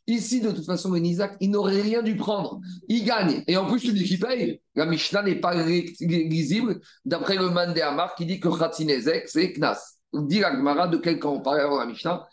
Ici, 0.06 0.40
de 0.40 0.50
toute 0.50 0.66
façon, 0.66 0.94
Isaac, 0.94 1.36
il 1.40 1.50
n'aurait 1.50 1.80
rien 1.80 2.02
dû 2.02 2.16
prendre. 2.16 2.60
Il 2.88 3.04
gagne. 3.04 3.42
Et 3.46 3.56
en 3.56 3.66
plus, 3.66 3.80
tu 3.80 3.92
dis 3.92 4.18
paye. 4.18 4.60
La 4.74 4.84
Mishnah 4.84 5.22
n'est 5.22 5.40
pas 5.40 5.54
lisible 5.54 6.80
d'après 7.04 7.36
le 7.36 7.48
Mandé 7.48 7.80
Amar 7.80 8.14
qui 8.14 8.26
dit 8.26 8.40
que 8.40 8.48
Khatinezek, 8.48 9.28
c'est 9.28 9.52
Knas. 9.54 9.96
Dit 10.12 10.40
la 10.40 10.54
Gemara 10.54 10.88
de 10.88 10.98
quel 10.98 11.18
camp 11.18 11.32
on 11.32 11.40
parle 11.40 11.60
avant 11.60 11.78
la 11.78 11.86
Mishnah 11.86 12.28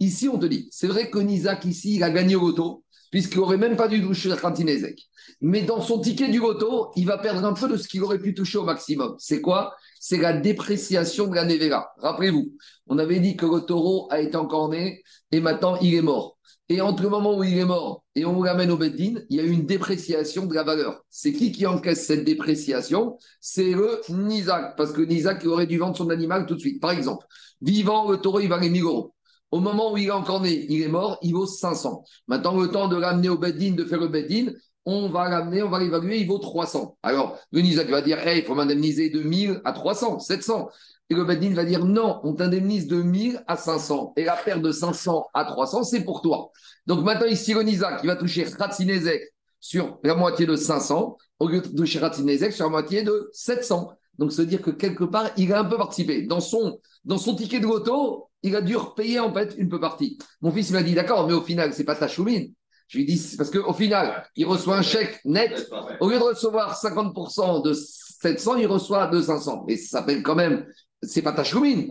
Ici, 0.00 0.28
on 0.28 0.38
te 0.38 0.46
dit, 0.46 0.68
c'est 0.70 0.86
vrai 0.88 1.08
que 1.08 1.18
Nizak, 1.18 1.64
ici, 1.64 1.96
il 1.96 2.02
a 2.02 2.10
gagné 2.10 2.34
au 2.36 2.40
loto, 2.48 2.84
puisqu'il 3.10 3.38
n'aurait 3.38 3.56
même 3.56 3.76
pas 3.76 3.88
dû 3.88 4.02
toucher 4.02 4.34
Khatinezek. 4.36 5.00
Mais 5.40 5.62
dans 5.62 5.80
son 5.80 6.00
ticket 6.00 6.28
du 6.28 6.40
loto, 6.40 6.90
il 6.96 7.06
va 7.06 7.16
perdre 7.16 7.44
un 7.44 7.54
peu 7.54 7.68
de 7.68 7.78
ce 7.78 7.88
qu'il 7.88 8.02
aurait 8.02 8.18
pu 8.18 8.34
toucher 8.34 8.58
au 8.58 8.64
maximum. 8.64 9.14
C'est 9.18 9.40
quoi? 9.40 9.74
C'est 10.06 10.18
la 10.18 10.34
dépréciation 10.34 11.28
de 11.28 11.34
la 11.34 11.46
Nevera. 11.46 11.94
Rappelez-vous, 11.96 12.52
on 12.88 12.98
avait 12.98 13.20
dit 13.20 13.38
que 13.38 13.46
le 13.46 13.60
taureau 13.62 14.06
a 14.10 14.20
été 14.20 14.36
encorné 14.36 15.02
et 15.32 15.40
maintenant 15.40 15.78
il 15.80 15.94
est 15.94 16.02
mort. 16.02 16.36
Et 16.68 16.82
entre 16.82 17.04
le 17.04 17.08
moment 17.08 17.38
où 17.38 17.42
il 17.42 17.56
est 17.56 17.64
mort 17.64 18.04
et 18.14 18.26
on 18.26 18.42
l'amène 18.42 18.70
au 18.70 18.76
Beddin, 18.76 19.22
il 19.30 19.38
y 19.38 19.40
a 19.40 19.44
une 19.44 19.64
dépréciation 19.64 20.44
de 20.44 20.52
la 20.52 20.62
valeur. 20.62 21.02
C'est 21.08 21.32
qui 21.32 21.52
qui 21.52 21.66
encaisse 21.66 22.06
cette 22.06 22.22
dépréciation? 22.22 23.16
C'est 23.40 23.70
le 23.70 24.02
Nizak, 24.10 24.76
parce 24.76 24.92
que 24.92 25.00
Nizak 25.00 25.40
il 25.42 25.48
aurait 25.48 25.66
dû 25.66 25.78
vendre 25.78 25.96
son 25.96 26.10
animal 26.10 26.44
tout 26.44 26.56
de 26.56 26.60
suite. 26.60 26.82
Par 26.82 26.90
exemple, 26.90 27.24
vivant, 27.62 28.10
le 28.10 28.18
taureau, 28.18 28.40
il 28.40 28.48
valait 28.50 28.68
1000 28.68 28.82
euros. 28.82 29.14
Au 29.52 29.60
moment 29.60 29.94
où 29.94 29.96
il 29.96 30.08
est 30.08 30.10
encorné, 30.10 30.66
il 30.68 30.82
est 30.82 30.88
mort, 30.88 31.18
il 31.22 31.32
vaut 31.32 31.46
500. 31.46 32.04
Maintenant, 32.28 32.60
le 32.60 32.68
temps 32.68 32.88
de 32.88 32.96
l'amener 32.96 33.30
au 33.30 33.38
Beddin, 33.38 33.72
de 33.72 33.86
faire 33.86 34.00
le 34.00 34.08
Beddin, 34.08 34.52
on 34.86 35.08
va 35.08 35.28
l'amener, 35.28 35.62
on 35.62 35.70
va 35.70 35.78
l'évaluer, 35.78 36.18
il 36.18 36.26
vaut 36.26 36.38
300. 36.38 36.96
Alors, 37.02 37.38
le 37.52 37.60
Nizak 37.60 37.88
va 37.88 38.02
dire, 38.02 38.18
hey, 38.26 38.40
il 38.40 38.44
faut 38.44 38.54
m'indemniser 38.54 39.10
de 39.10 39.22
1000 39.22 39.60
à 39.64 39.72
300, 39.72 40.18
700. 40.18 40.68
Et 41.10 41.14
le 41.14 41.24
Bedin 41.24 41.52
va 41.54 41.64
dire, 41.64 41.84
non, 41.84 42.20
on 42.24 42.34
t'indemnise 42.34 42.86
de 42.86 43.02
1000 43.02 43.42
à 43.46 43.56
500. 43.56 44.14
Et 44.16 44.24
la 44.24 44.36
perte 44.36 44.62
de 44.62 44.72
500 44.72 45.26
à 45.34 45.44
300, 45.44 45.84
c'est 45.84 46.04
pour 46.04 46.22
toi. 46.22 46.50
Donc 46.86 47.04
maintenant, 47.04 47.26
ici, 47.26 47.54
le 47.54 47.62
Nizak, 47.62 48.00
il 48.02 48.06
va 48.06 48.16
toucher 48.16 48.44
Khatsinezek 48.44 49.22
sur 49.60 49.98
la 50.02 50.14
moitié 50.14 50.46
de 50.46 50.56
500 50.56 51.16
au 51.38 51.48
lieu 51.48 51.60
de 51.60 51.68
toucher 51.68 51.98
Ratzinezek 51.98 52.52
sur 52.52 52.64
la 52.66 52.70
moitié 52.70 53.02
de 53.02 53.30
700. 53.32 53.92
Donc, 54.18 54.32
se 54.32 54.42
dire 54.42 54.62
que 54.62 54.70
quelque 54.70 55.04
part, 55.04 55.30
il 55.36 55.52
a 55.52 55.60
un 55.60 55.64
peu 55.64 55.76
participé. 55.76 56.22
Dans 56.22 56.40
son, 56.40 56.78
dans 57.04 57.18
son 57.18 57.34
ticket 57.34 57.60
de 57.60 57.66
loto, 57.66 58.28
il 58.42 58.54
a 58.54 58.60
dû 58.60 58.76
repayer 58.76 59.18
en 59.18 59.32
fait 59.32 59.54
une 59.58 59.68
peu 59.68 59.80
partie. 59.80 60.18
Mon 60.40 60.52
fils 60.52 60.70
m'a 60.70 60.82
dit 60.82 60.94
d'accord, 60.94 61.26
mais 61.26 61.32
au 61.32 61.40
final, 61.40 61.72
c'est 61.72 61.84
pas 61.84 61.96
ta 61.96 62.08
choumine. 62.08 62.52
Je 62.94 63.00
lui 63.00 63.06
dis, 63.06 63.34
parce 63.36 63.50
qu'au 63.50 63.72
final, 63.72 64.22
il 64.36 64.46
reçoit 64.46 64.76
un 64.76 64.82
chèque 64.82 65.18
net. 65.24 65.68
Au 65.98 66.08
lieu 66.08 66.16
de 66.16 66.22
recevoir 66.22 66.80
50% 66.80 67.64
de 67.64 67.72
700, 67.72 68.54
il 68.54 68.68
reçoit 68.68 69.08
de 69.08 69.20
500. 69.20 69.64
Mais 69.66 69.76
ça 69.76 69.98
s'appelle 69.98 70.22
quand 70.22 70.36
même, 70.36 70.64
c'est 71.02 71.22
pas 71.22 71.32
ta 71.32 71.42
choumine. 71.42 71.88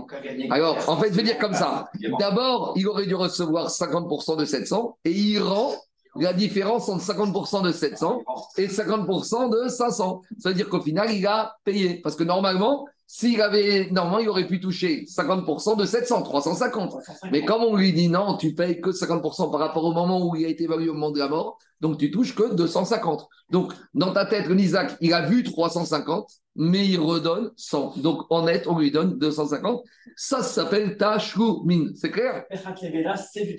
Alors, 0.50 0.78
en 0.88 0.96
fait, 0.96 1.10
je 1.10 1.16
vais 1.16 1.24
dire 1.24 1.38
comme 1.38 1.54
ça. 1.54 1.90
D'abord, 2.20 2.72
il 2.78 2.88
aurait 2.88 3.06
dû 3.06 3.16
recevoir 3.16 3.68
50% 3.68 4.38
de 4.38 4.46
700 4.46 4.98
et 5.04 5.12
il 5.12 5.40
rend 5.40 5.74
la 6.16 6.32
différence 6.32 6.88
entre 6.88 7.04
50% 7.04 7.64
de 7.66 7.74
700 7.74 8.22
et 8.58 8.68
50% 8.68 9.50
de 9.50 9.68
500. 9.68 10.22
Ça 10.40 10.50
veut 10.50 10.56
dire 10.56 10.70
qu'au 10.70 10.80
final, 10.80 11.12
il 11.12 11.28
a 11.28 11.58
payé. 11.66 12.00
Parce 12.02 12.16
que 12.16 12.24
normalement, 12.24 12.88
s'il 13.08 13.42
avait, 13.42 13.90
normalement, 13.92 14.20
il 14.20 14.30
aurait 14.30 14.48
pu 14.48 14.60
toucher 14.60 15.06
50% 15.06 15.78
de 15.78 15.86
700, 15.86 16.24
350. 16.24 16.96
Mais 17.32 17.46
comme 17.46 17.62
on 17.64 17.76
lui 17.76 17.94
dit 17.94 18.08
non, 18.08 18.38
tu 18.38 18.54
payes 18.56 18.82
que 18.82 18.92
50% 18.92 19.52
par 19.52 19.60
rapport 19.60 19.84
au 19.84 19.94
moment 19.94 20.26
où 20.26 20.36
il 20.36 20.46
a 20.46 20.50
été 20.50 20.64
évalué 20.64 20.90
au 20.90 20.94
moment 20.94 21.12
de 21.12 21.20
la 21.20 21.28
mort, 21.28 21.60
donc 21.84 21.98
tu 21.98 22.10
touches 22.10 22.34
que 22.34 22.56
250. 22.56 23.28
Donc, 23.52 23.74
dans 23.94 24.14
ta 24.14 24.26
tête, 24.26 24.48
le 24.48 24.58
Isaac, 24.58 24.96
il 25.02 25.14
a 25.14 25.28
vu 25.28 25.44
350, 25.44 26.30
mais 26.56 26.88
il 26.88 26.98
redonne 26.98 27.52
100. 27.58 27.96
Donc, 27.98 28.22
en 28.30 28.46
net, 28.46 28.68
on 28.68 28.80
lui 28.80 28.90
donne 28.90 29.20
250. 29.20 29.84
Ça, 30.16 30.38
ça 30.38 30.44
s'appelle 30.44 30.96
Tashlumin. 30.96 31.92
C'est 31.96 32.10
clair? 32.10 32.46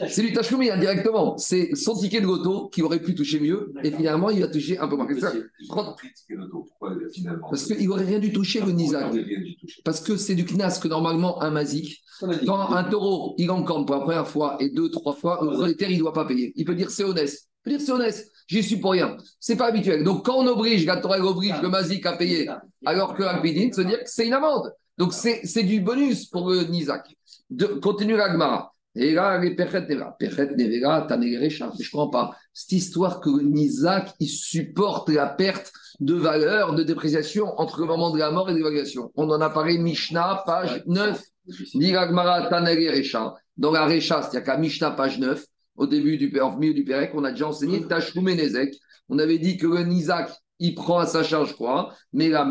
C'est 0.09 0.23
du 0.23 0.33
Tashlumin, 0.33 0.73
indirectement. 0.73 1.37
C'est 1.37 1.75
son 1.75 1.95
ticket 1.95 2.23
de 2.23 2.27
loto 2.27 2.71
qui 2.71 2.81
aurait 2.81 2.99
pu 2.99 3.15
toucher 3.15 3.41
mieux, 3.41 3.75
et 3.83 3.91
finalement, 3.91 4.31
il 4.31 4.41
va 4.41 4.49
toucher 4.49 4.79
un 4.79 4.89
peu 4.89 4.97
moins. 4.97 5.07
Ça, 5.21 5.33
parce 7.51 7.65
qu'il 7.67 7.87
n'aurait 7.87 8.07
rien 8.07 8.21
dû 8.21 8.33
toucher, 8.33 8.63
le 8.63 8.73
Nizak. 8.73 9.13
Parce 9.85 10.01
que 10.01 10.17
c'est 10.17 10.35
du 10.35 10.47
knas 10.47 10.81
que 10.83 10.89
normalement, 10.89 11.43
un 11.43 11.51
mazik, 11.51 12.03
quand 12.47 12.59
un 12.59 12.85
taureau, 12.85 13.35
il 13.37 13.51
encorne 13.51 13.85
pour 13.85 13.97
la 13.97 14.01
première 14.01 14.27
fois 14.27 14.57
et 14.61 14.71
deux, 14.71 14.91
trois 14.91 15.13
fois, 15.13 15.41
le 15.43 15.51
propriétaire, 15.51 15.91
il 15.91 15.97
ne 15.97 16.01
doit 16.01 16.15
pas 16.15 16.25
payer. 16.25 16.55
Il 16.57 16.65
peut 16.65 16.75
dire 16.75 16.91
c'est 16.91 17.05
honnête. 17.05 17.35
Dire 17.67 17.81
c'est 17.81 17.93
honnête. 17.93 18.31
J'y 18.47 18.63
suis 18.63 18.77
pour 18.77 18.93
rien. 18.93 19.17
C'est 19.41 19.57
pas 19.57 19.67
habituel. 19.67 20.05
Donc, 20.05 20.27
quand 20.27 20.37
on 20.37 20.47
oblige, 20.47 20.85
la 20.85 20.99
Torah 20.99 21.19
oblige 21.19 21.61
le 21.63 21.69
mazik 21.69 22.05
à 22.05 22.13
payer, 22.13 22.51
alors 22.85 23.15
que 23.15 23.23
Akbidin, 23.23 23.73
se 23.73 23.81
dire 23.81 24.01
que 24.01 24.11
c'est 24.11 24.27
une 24.27 24.35
amende. 24.35 24.73
Donc, 24.99 25.13
c'est 25.13 25.63
du 25.63 25.81
bonus 25.81 26.27
pour 26.27 26.51
le 26.51 26.65
Nizak. 26.65 27.07
De, 27.51 27.67
continue 27.67 28.17
l'Agmara. 28.17 28.71
Et 28.97 29.13
là, 29.13 29.39
les 29.39 29.57
Perchet 29.57 29.87
Nevera. 29.89 30.15
Perchet 30.19 30.55
Nevera, 30.57 31.03
Tanegerecha. 31.03 31.73
Mais 31.77 31.83
je 31.83 31.89
ne 31.89 31.91
comprends 31.91 32.11
pas. 32.11 32.37
Cette 32.53 32.73
histoire 32.73 33.21
que 33.21 33.31
Nizak, 33.31 34.13
il 34.21 34.29
supporte 34.29 35.09
la 35.09 35.27
perte 35.27 35.73
de 36.01 36.15
valeur, 36.15 36.75
de 36.75 36.83
dépréciation 36.83 37.59
entre 37.59 37.81
le 37.81 37.87
moment 37.87 38.11
de 38.11 38.19
la 38.19 38.31
mort 38.31 38.51
et 38.51 38.55
l'évaluation. 38.55 39.11
On 39.17 39.29
en 39.31 39.41
a 39.41 39.51
parlé, 39.51 39.79
Mishnah, 39.79 40.43
page 40.47 40.83
9. 40.87 41.21
Niragmara, 41.75 42.49
Tanegerecha. 42.49 43.35
Dans 43.57 43.71
la 43.71 43.87
Recha, 43.87 44.23
c'est-à-dire 44.23 44.45
qu'à 44.45 44.59
Mishnah, 44.59 44.93
page 44.93 45.19
9, 45.19 45.45
au 45.77 45.87
début 45.87 46.17
du 46.17 46.39
au 46.41 46.57
milieu 46.57 46.75
du 46.75 46.85
Pérec, 46.85 47.11
on 47.15 47.25
a 47.25 47.31
déjà 47.31 47.49
enseigné 47.49 47.83
Tashloum 47.87 48.27
Nezek. 48.27 48.75
On 49.09 49.19
avait 49.19 49.39
dit 49.39 49.57
que 49.57 49.67
le 49.67 49.85
Nizak, 49.85 50.31
il 50.59 50.75
prend 50.75 50.99
à 50.99 51.07
sa 51.07 51.23
charge 51.23 51.57
quoi 51.57 51.93
Mais 52.13 52.29
la 52.29 52.51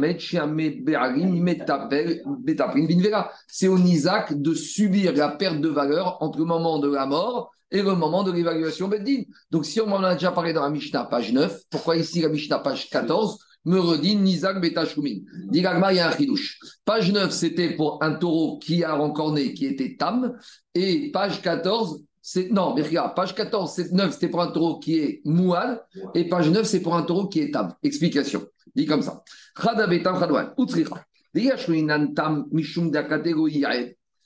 c'est 3.47 3.67
au 3.67 3.79
Nizak 3.79 4.41
de 4.41 4.53
subir 4.53 5.13
la 5.13 5.29
perte 5.29 5.61
de 5.61 5.69
valeur 5.69 6.17
entre 6.21 6.39
le 6.39 6.45
moment 6.45 6.79
de 6.79 6.89
la 6.89 7.05
mort 7.05 7.51
et 7.71 7.81
le 7.81 7.95
moment 7.95 8.23
de 8.23 8.31
l'évaluation 8.31 8.87
Beddin. 8.87 9.23
Donc 9.49 9.65
si 9.65 9.81
on 9.81 9.91
en 9.91 10.03
a 10.03 10.13
déjà 10.13 10.31
parlé 10.31 10.53
dans 10.53 10.63
la 10.63 10.69
Mishnah, 10.69 11.05
page 11.05 11.33
9, 11.33 11.63
pourquoi 11.69 11.97
ici 11.97 12.21
la 12.21 12.29
Mishnah, 12.29 12.59
page 12.59 12.89
14 12.89 13.39
me 13.65 13.79
redit 13.79 14.17
Nizak 14.17 14.59
Betashkumin. 14.61 15.21
Digagma, 15.49 15.93
il 15.93 15.97
y 15.97 15.99
a 15.99 16.09
un 16.09 16.11
chidouche. 16.11 16.59
Page 16.85 17.11
9, 17.11 17.31
c'était 17.31 17.75
pour 17.75 18.03
un 18.03 18.13
taureau 18.13 18.59
qui 18.59 18.83
a 18.83 18.93
rencorné, 18.93 19.53
qui 19.53 19.65
était 19.65 19.95
tam. 19.97 20.37
Et 20.75 21.11
page 21.11 21.41
14, 21.41 22.03
non, 22.51 22.73
mais 22.73 22.81
regarde, 22.83 23.15
page 23.15 23.35
14, 23.35 23.73
c'est 23.73 23.91
9, 23.91 24.13
c'était 24.13 24.29
pour 24.29 24.41
un 24.41 24.47
taureau 24.47 24.79
qui 24.79 24.97
est 24.97 25.21
moual, 25.25 25.85
et 26.13 26.27
page 26.29 26.49
9, 26.49 26.65
c'est 26.65 26.81
pour 26.81 26.95
un 26.95 27.03
taureau 27.03 27.27
qui 27.27 27.39
est 27.41 27.51
tam. 27.51 27.73
Explication. 27.83 28.45
Dit 28.75 28.85
comme 28.85 29.01
ça. 29.01 29.23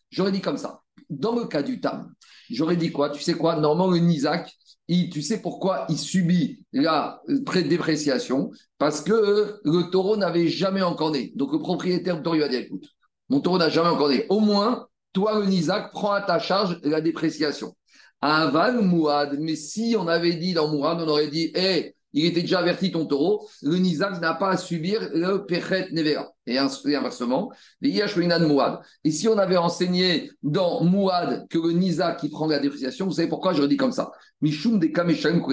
J'aurais 0.09 0.31
dit 0.31 0.41
comme 0.41 0.57
ça. 0.57 0.81
Dans 1.09 1.35
le 1.35 1.45
cas 1.45 1.63
du 1.63 1.79
tam, 1.79 2.13
j'aurais 2.49 2.75
dit 2.75 2.91
quoi? 2.91 3.09
Tu 3.09 3.21
sais 3.21 3.33
quoi? 3.33 3.55
Normalement, 3.55 3.91
le 3.93 3.99
Nizak, 3.99 4.53
tu 4.87 5.21
sais 5.21 5.41
pourquoi 5.41 5.85
il 5.89 5.97
subit 5.97 6.63
la 6.71 7.21
dépréciation 7.27 8.51
Parce 8.77 9.01
que 9.01 9.59
le 9.63 9.89
taureau 9.89 10.17
n'avait 10.17 10.47
jamais 10.47 10.81
encorné. 10.81 11.33
Donc 11.35 11.51
le 11.51 11.59
propriétaire 11.59 12.17
du 12.17 12.23
taureau, 12.23 12.35
il 12.35 12.41
va 12.41 12.47
dire 12.47 12.59
écoute, 12.59 12.87
mon 13.29 13.41
taureau 13.41 13.57
n'a 13.57 13.69
jamais 13.69 13.89
encorné. 13.89 14.25
Au 14.29 14.39
moins, 14.39 14.87
toi, 15.13 15.39
le 15.39 15.45
Nizak, 15.45 15.91
prends 15.91 16.11
à 16.11 16.21
ta 16.21 16.39
charge 16.39 16.79
la 16.83 17.01
dépréciation. 17.01 17.75
Aval 18.21 18.81
Mouad. 18.81 19.38
Mais 19.39 19.55
si 19.55 19.95
on 19.97 20.07
avait 20.07 20.36
dit 20.36 20.53
dans 20.53 20.69
Mouad, 20.69 21.00
on 21.01 21.07
aurait 21.07 21.27
dit, 21.27 21.51
hé, 21.55 21.95
il 22.13 22.25
était 22.25 22.41
déjà 22.41 22.59
averti 22.59 22.91
ton 22.91 23.05
taureau, 23.05 23.47
le 23.62 23.77
Nizak 23.77 24.19
n'a 24.21 24.33
pas 24.33 24.51
à 24.51 24.57
subir 24.57 25.09
le 25.13 25.45
Pechet 25.45 25.89
Nevera. 25.91 26.31
Et 26.47 26.57
inversement, 26.57 27.51
Mouad. 27.81 28.79
Et 29.03 29.12
si 29.12 29.27
on 29.27 29.38
avait 29.38 29.57
enseigné 29.57 30.31
dans 30.41 30.83
Mouad 30.83 31.47
que 31.50 31.57
le 31.59 31.74
Nizak 31.74 32.19
qui 32.19 32.29
prend 32.29 32.47
la 32.47 32.59
dépréciation, 32.59 33.05
vous 33.05 33.12
savez 33.12 33.27
pourquoi 33.27 33.53
je 33.53 33.62
le 33.62 33.67
dis 33.67 33.77
comme 33.77 33.91
ça? 33.91 34.12
Mishum 34.41 34.79
de 34.79 34.88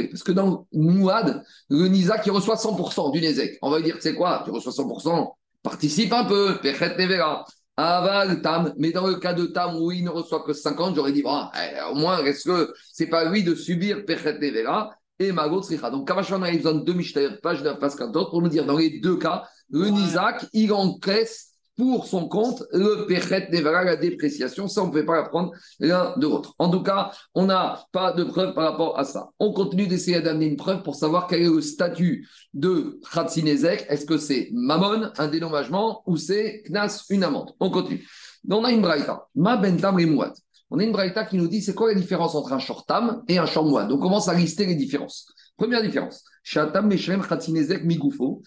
Parce 0.09 0.23
que 0.23 0.33
dans 0.33 0.67
Mouad, 0.73 1.43
le 1.69 1.89
Nizak 1.89 2.23
qui 2.23 2.31
reçoit 2.31 2.57
100% 2.57 3.13
du 3.13 3.21
Nezek. 3.21 3.59
On 3.61 3.71
va 3.71 3.81
dire, 3.81 3.97
c'est 4.01 4.15
quoi? 4.15 4.43
Tu 4.45 4.51
reçois 4.51 4.73
100%, 4.73 5.33
participe 5.63 6.13
un 6.13 6.25
peu, 6.25 6.59
Pechet 6.63 6.97
Nevera. 6.97 7.45
Aval 7.77 8.41
Tam, 8.41 8.73
mais 8.79 8.93
dans 8.93 9.07
le 9.07 9.17
cas 9.17 9.33
de 9.33 9.47
Tam 9.47 9.77
où 9.77 9.91
il 9.91 10.05
ne 10.05 10.11
reçoit 10.11 10.45
que 10.45 10.53
50, 10.53 10.95
j'aurais 10.95 11.13
dit, 11.13 11.25
eh, 11.25 11.91
au 11.91 11.95
moins, 11.95 12.25
est-ce 12.25 12.45
que 12.45 12.73
c'est 12.93 13.09
pas 13.09 13.29
lui 13.29 13.43
de 13.43 13.55
subir 13.55 14.05
Pechet 14.05 14.39
Nevera 14.39 14.91
et 15.19 15.33
Magot 15.33 15.63
Sricha? 15.63 15.91
Donc, 15.91 16.07
Kamashon 16.07 16.43
a 16.43 16.53
besoin 16.53 16.75
de 16.75 16.85
deux 16.85 16.93
Mishnah, 16.93 17.39
page 17.43 17.63
9, 17.63 17.79
page 17.79 17.97
14, 17.97 18.31
pour 18.31 18.43
nous 18.43 18.49
dire, 18.49 18.65
dans 18.65 18.77
les 18.77 19.01
deux 19.01 19.17
cas, 19.17 19.45
le 19.71 19.89
Nizak, 19.89 20.47
il 20.53 20.73
encaisse 20.73 21.54
pour 21.77 22.07
son 22.07 22.29
compte 22.29 22.63
le 22.73 23.07
Pechet 23.07 23.49
Nevera, 23.51 23.85
la 23.85 23.97
dépréciation. 23.97 24.69
Ça, 24.69 24.83
on 24.83 24.89
ne 24.89 24.93
peut 24.93 25.05
pas 25.05 25.19
apprendre 25.19 25.53
l'un 25.81 26.17
de 26.17 26.27
l'autre. 26.27 26.55
En 26.59 26.71
tout 26.71 26.83
cas, 26.83 27.11
on 27.35 27.47
n'a 27.47 27.85
pas 27.93 28.13
de 28.13 28.25
preuve 28.25 28.55
par 28.55 28.71
rapport 28.71 28.99
à 28.99 29.05
ça. 29.05 29.31
On 29.39 29.53
continue 29.53 29.87
d'essayer 29.87 30.21
d'amener 30.21 30.47
une 30.47 30.57
preuve 30.57 30.83
pour 30.83 30.95
savoir 30.95 31.27
quel 31.27 31.43
est 31.43 31.51
le 31.51 31.61
statut 31.61 32.29
de 32.53 33.01
Khatsinezek. 33.13 33.87
Est-ce 33.89 34.07
que 34.07 34.19
c'est 34.19 34.51
Mammon, 34.53 35.11
un 35.19 35.29
dédommagement, 35.29 36.03
ou 36.07 36.17
c'est 36.17 36.63
Knas, 36.69 37.07
une 37.11 37.25
amende? 37.25 37.53
On 37.61 37.71
continue. 37.71 38.07
On 38.49 38.65
a 38.65 38.71
une 38.71 38.83
braïta. 38.83 39.27
Ma 39.35 39.57
bentam 39.57 39.97
On 40.71 40.79
a 40.79 40.83
une 40.83 40.93
braïta 40.93 41.25
qui 41.25 41.37
nous 41.37 41.49
dit 41.49 41.63
c'est 41.63 41.75
quoi 41.75 41.93
la 41.93 41.99
différence 41.99 42.35
entre 42.35 42.53
un 42.53 42.59
shortam 42.59 43.23
et 43.29 43.39
un 43.39 43.47
shormouad. 43.47 43.91
On 43.91 43.99
commence 43.99 44.29
à 44.29 44.35
lister 44.35 44.67
les 44.67 44.75
différences. 44.75 45.27
Première 45.57 45.83
différence. 45.83 46.25
Ou. 48.19 48.43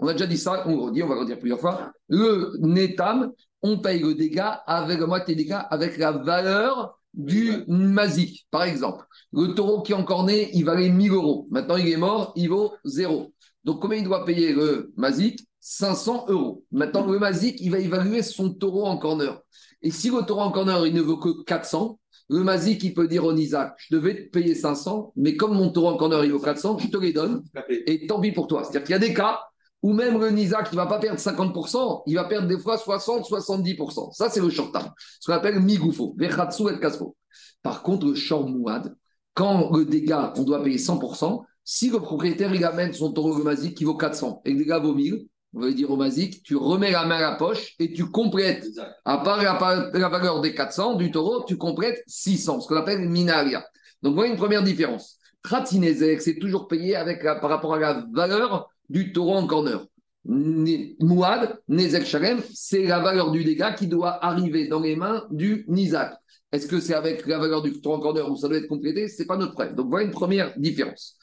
On 0.00 0.08
a 0.08 0.12
déjà 0.12 0.26
dit 0.26 0.38
ça, 0.38 0.66
on 0.66 0.80
redit, 0.80 1.02
on 1.02 1.08
va 1.08 1.14
le 1.14 1.20
redire 1.20 1.38
plusieurs 1.38 1.60
fois. 1.60 1.92
Le 2.08 2.52
Netam, 2.60 3.32
on 3.62 3.78
paye 3.78 4.00
le 4.00 4.14
dégât 4.14 4.62
avec 4.66 4.98
le 4.98 5.06
moitié 5.06 5.34
dégâts 5.34 5.60
avec 5.70 5.98
la 5.98 6.12
valeur 6.12 6.98
du 7.14 7.64
mazik. 7.68 8.46
Par 8.50 8.64
exemple, 8.64 9.04
le 9.32 9.54
taureau 9.54 9.82
qui 9.82 9.92
est 9.92 9.96
encore 9.96 10.24
né, 10.24 10.50
il 10.52 10.64
valait 10.64 10.90
1000 10.90 11.12
euros. 11.12 11.46
Maintenant, 11.50 11.76
il 11.76 11.88
est 11.88 11.96
mort, 11.96 12.32
il 12.36 12.48
vaut 12.48 12.74
0. 12.84 13.32
Donc, 13.64 13.80
combien 13.80 13.98
il 13.98 14.04
doit 14.04 14.24
payer 14.24 14.52
le 14.52 14.92
mazik? 14.96 15.46
500 15.60 16.26
euros. 16.28 16.64
Maintenant, 16.70 17.06
le 17.06 17.18
mazik, 17.18 17.60
il 17.60 17.70
va 17.70 17.78
évaluer 17.78 18.22
son 18.22 18.52
taureau 18.54 18.86
en 18.86 18.98
corner. 18.98 19.40
Et 19.82 19.90
si 19.90 20.10
le 20.10 20.22
taureau 20.22 20.42
en 20.42 20.52
corner, 20.52 20.86
il 20.86 20.94
ne 20.94 21.00
vaut 21.00 21.16
que 21.16 21.42
400, 21.44 21.98
le 22.28 22.42
Mazik, 22.42 22.82
il 22.82 22.94
peut 22.94 23.08
dire 23.08 23.24
au 23.24 23.34
Isaac, 23.34 23.74
je 23.78 23.94
devais 23.94 24.26
te 24.26 24.30
payer 24.30 24.54
500, 24.54 25.12
mais 25.16 25.36
comme 25.36 25.54
mon 25.54 25.70
taureau 25.70 25.88
en 25.88 25.96
corner, 25.96 26.24
il 26.24 26.32
vaut 26.32 26.40
400, 26.40 26.78
je 26.78 26.88
te 26.88 26.96
les 26.98 27.12
donne, 27.12 27.42
et 27.68 28.06
tant 28.06 28.20
pis 28.20 28.32
pour 28.32 28.46
toi. 28.46 28.64
C'est-à-dire 28.64 28.82
qu'il 28.82 28.92
y 28.92 28.96
a 28.96 28.98
des 28.98 29.14
cas 29.14 29.40
où 29.82 29.92
même 29.92 30.18
le 30.18 30.36
Isaac, 30.36 30.68
il 30.72 30.76
ne 30.76 30.80
va 30.80 30.86
pas 30.86 30.98
perdre 30.98 31.20
50%, 31.20 32.02
il 32.06 32.14
va 32.16 32.24
perdre 32.24 32.48
des 32.48 32.58
fois 32.58 32.76
60-70%. 32.76 34.12
Ça, 34.12 34.28
c'est 34.28 34.40
le 34.40 34.50
short 34.50 34.72
term, 34.72 34.90
ce 35.20 35.30
qu'on 35.30 35.36
appelle 35.36 35.60
migoufo, 35.60 36.14
vechatsu 36.18 36.64
et 36.74 36.80
kaspo. 36.80 37.16
Par 37.62 37.82
contre, 37.82 38.06
le 38.06 38.14
short 38.14 38.48
mouad, 38.48 38.96
quand 39.34 39.70
le 39.76 39.84
dégât, 39.84 40.32
on 40.36 40.42
doit 40.42 40.62
payer 40.62 40.78
100%, 40.78 41.44
si 41.62 41.90
le 41.90 42.00
propriétaire, 42.00 42.54
il 42.54 42.64
amène 42.64 42.92
son 42.92 43.12
taureau 43.12 43.34
Mazik 43.42 43.76
qui 43.76 43.84
vaut 43.84 43.96
400 43.96 44.42
et 44.44 44.52
le 44.52 44.58
dégât 44.58 44.78
vaut 44.78 44.94
1000, 44.94 45.26
on 45.56 45.60
va 45.60 45.72
dire 45.72 45.90
au 45.90 45.96
Mazik, 45.96 46.42
tu 46.42 46.54
remets 46.54 46.90
la 46.90 47.06
main 47.06 47.16
à 47.16 47.30
la 47.30 47.36
poche 47.36 47.74
et 47.78 47.90
tu 47.92 48.04
complètes. 48.10 48.66
À 49.06 49.18
part 49.18 49.42
la, 49.42 50.08
valeur 50.08 50.42
des 50.42 50.54
400 50.54 50.96
du 50.96 51.10
taureau, 51.10 51.44
tu 51.44 51.56
complètes 51.56 52.04
600, 52.06 52.60
ce 52.60 52.68
qu'on 52.68 52.76
appelle 52.76 53.08
minaria. 53.08 53.66
Donc, 54.02 54.14
voilà 54.14 54.30
une 54.30 54.36
première 54.36 54.62
différence. 54.62 55.18
Kratinezek, 55.42 56.20
c'est 56.20 56.38
toujours 56.38 56.68
payé 56.68 56.94
avec 56.94 57.22
par 57.22 57.48
rapport 57.48 57.72
à 57.72 57.78
la 57.78 58.04
valeur 58.12 58.68
du 58.90 59.12
taureau 59.12 59.34
en 59.34 59.46
corner. 59.46 59.86
Mouad, 60.26 61.58
Nezek 61.68 62.04
Shalem, 62.04 62.40
c'est 62.52 62.84
la 62.84 62.98
valeur 62.98 63.30
du 63.30 63.42
dégât 63.42 63.72
qui 63.72 63.86
doit 63.86 64.22
arriver 64.22 64.68
dans 64.68 64.80
les 64.80 64.94
mains 64.94 65.24
du 65.30 65.64
Nizak. 65.68 66.12
Est-ce 66.52 66.66
que 66.66 66.80
c'est 66.80 66.94
avec 66.94 67.26
la 67.26 67.38
valeur 67.38 67.62
du 67.62 67.80
taureau 67.80 67.96
en 67.96 68.00
corner 68.00 68.30
ou 68.30 68.36
ça 68.36 68.48
doit 68.48 68.58
être 68.58 68.68
complété? 68.68 69.08
Ce 69.08 69.22
n'est 69.22 69.26
pas 69.26 69.38
notre 69.38 69.52
problème. 69.52 69.74
Donc 69.74 69.88
voilà 69.88 70.04
une 70.04 70.12
première 70.12 70.52
différence. 70.58 71.16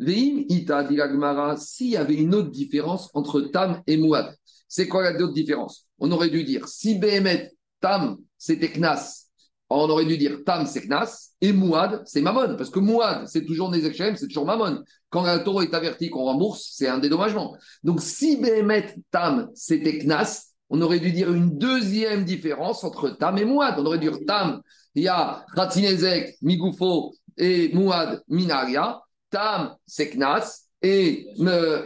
Veim 0.00 0.44
ita 0.48 0.82
diragmara, 0.82 1.58
s'il 1.58 1.90
y 1.90 1.96
avait 1.98 2.14
une 2.14 2.34
autre 2.34 2.50
différence 2.50 3.10
entre 3.12 3.42
Tam 3.42 3.82
et 3.86 3.98
Mouad, 3.98 4.34
c'est 4.66 4.88
quoi 4.88 5.02
la 5.02 5.20
autre 5.20 5.34
différence? 5.34 5.86
On 5.98 6.10
aurait 6.10 6.30
dû 6.30 6.42
dire, 6.42 6.66
si 6.66 6.98
Behemet, 6.98 7.52
Tam, 7.80 8.16
c'était 8.38 8.70
Knas, 8.70 9.26
on 9.68 9.90
aurait 9.90 10.06
dû 10.06 10.16
dire 10.16 10.38
Tam, 10.46 10.64
c'est 10.64 10.86
Knas, 10.86 11.32
et 11.42 11.52
Mouad, 11.52 12.02
c'est 12.06 12.22
Mammon, 12.22 12.56
parce 12.56 12.70
que 12.70 12.78
Mouad, 12.78 13.26
c'est 13.26 13.44
toujours 13.44 13.70
des 13.70 13.92
c'est 13.92 14.26
toujours 14.26 14.46
Mammon. 14.46 14.82
Quand 15.10 15.24
un 15.26 15.38
taureau 15.38 15.60
est 15.60 15.74
averti 15.74 16.08
qu'on 16.08 16.24
rembourse, 16.24 16.70
c'est 16.72 16.88
un 16.88 16.98
dédommagement. 16.98 17.54
Donc, 17.84 18.00
si 18.00 18.38
Behemet, 18.38 18.94
Tam, 19.10 19.50
c'était 19.54 19.98
Knas, 19.98 20.46
on 20.70 20.80
aurait 20.80 21.00
dû 21.00 21.12
dire 21.12 21.30
une 21.32 21.58
deuxième 21.58 22.24
différence 22.24 22.84
entre 22.84 23.10
Tam 23.10 23.36
et 23.36 23.44
Mouad. 23.44 23.74
On 23.76 23.84
aurait 23.84 23.98
dû 23.98 24.08
dire 24.08 24.18
Tam, 24.26 24.62
il 24.94 25.02
y 25.02 25.08
a 25.08 25.44
Ratinezek, 25.54 26.38
Migoufo 26.40 27.12
et 27.36 27.70
Mouad, 27.74 28.22
Minaria. 28.28 29.02
Tam, 29.30 29.76
c'est 29.86 30.10
Knas. 30.10 30.66
Et, 30.82 31.26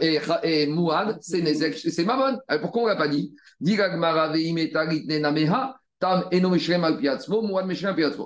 et, 0.01 0.19
c'est 1.21 1.41
Nezek, 1.41 1.77
c'est 1.77 2.05
Mammon. 2.05 2.39
Alors 2.47 2.61
pourquoi 2.61 2.83
on 2.83 2.85
ne 2.85 2.91
l'a 2.91 2.95
pas 2.95 3.09
dit? 3.09 3.35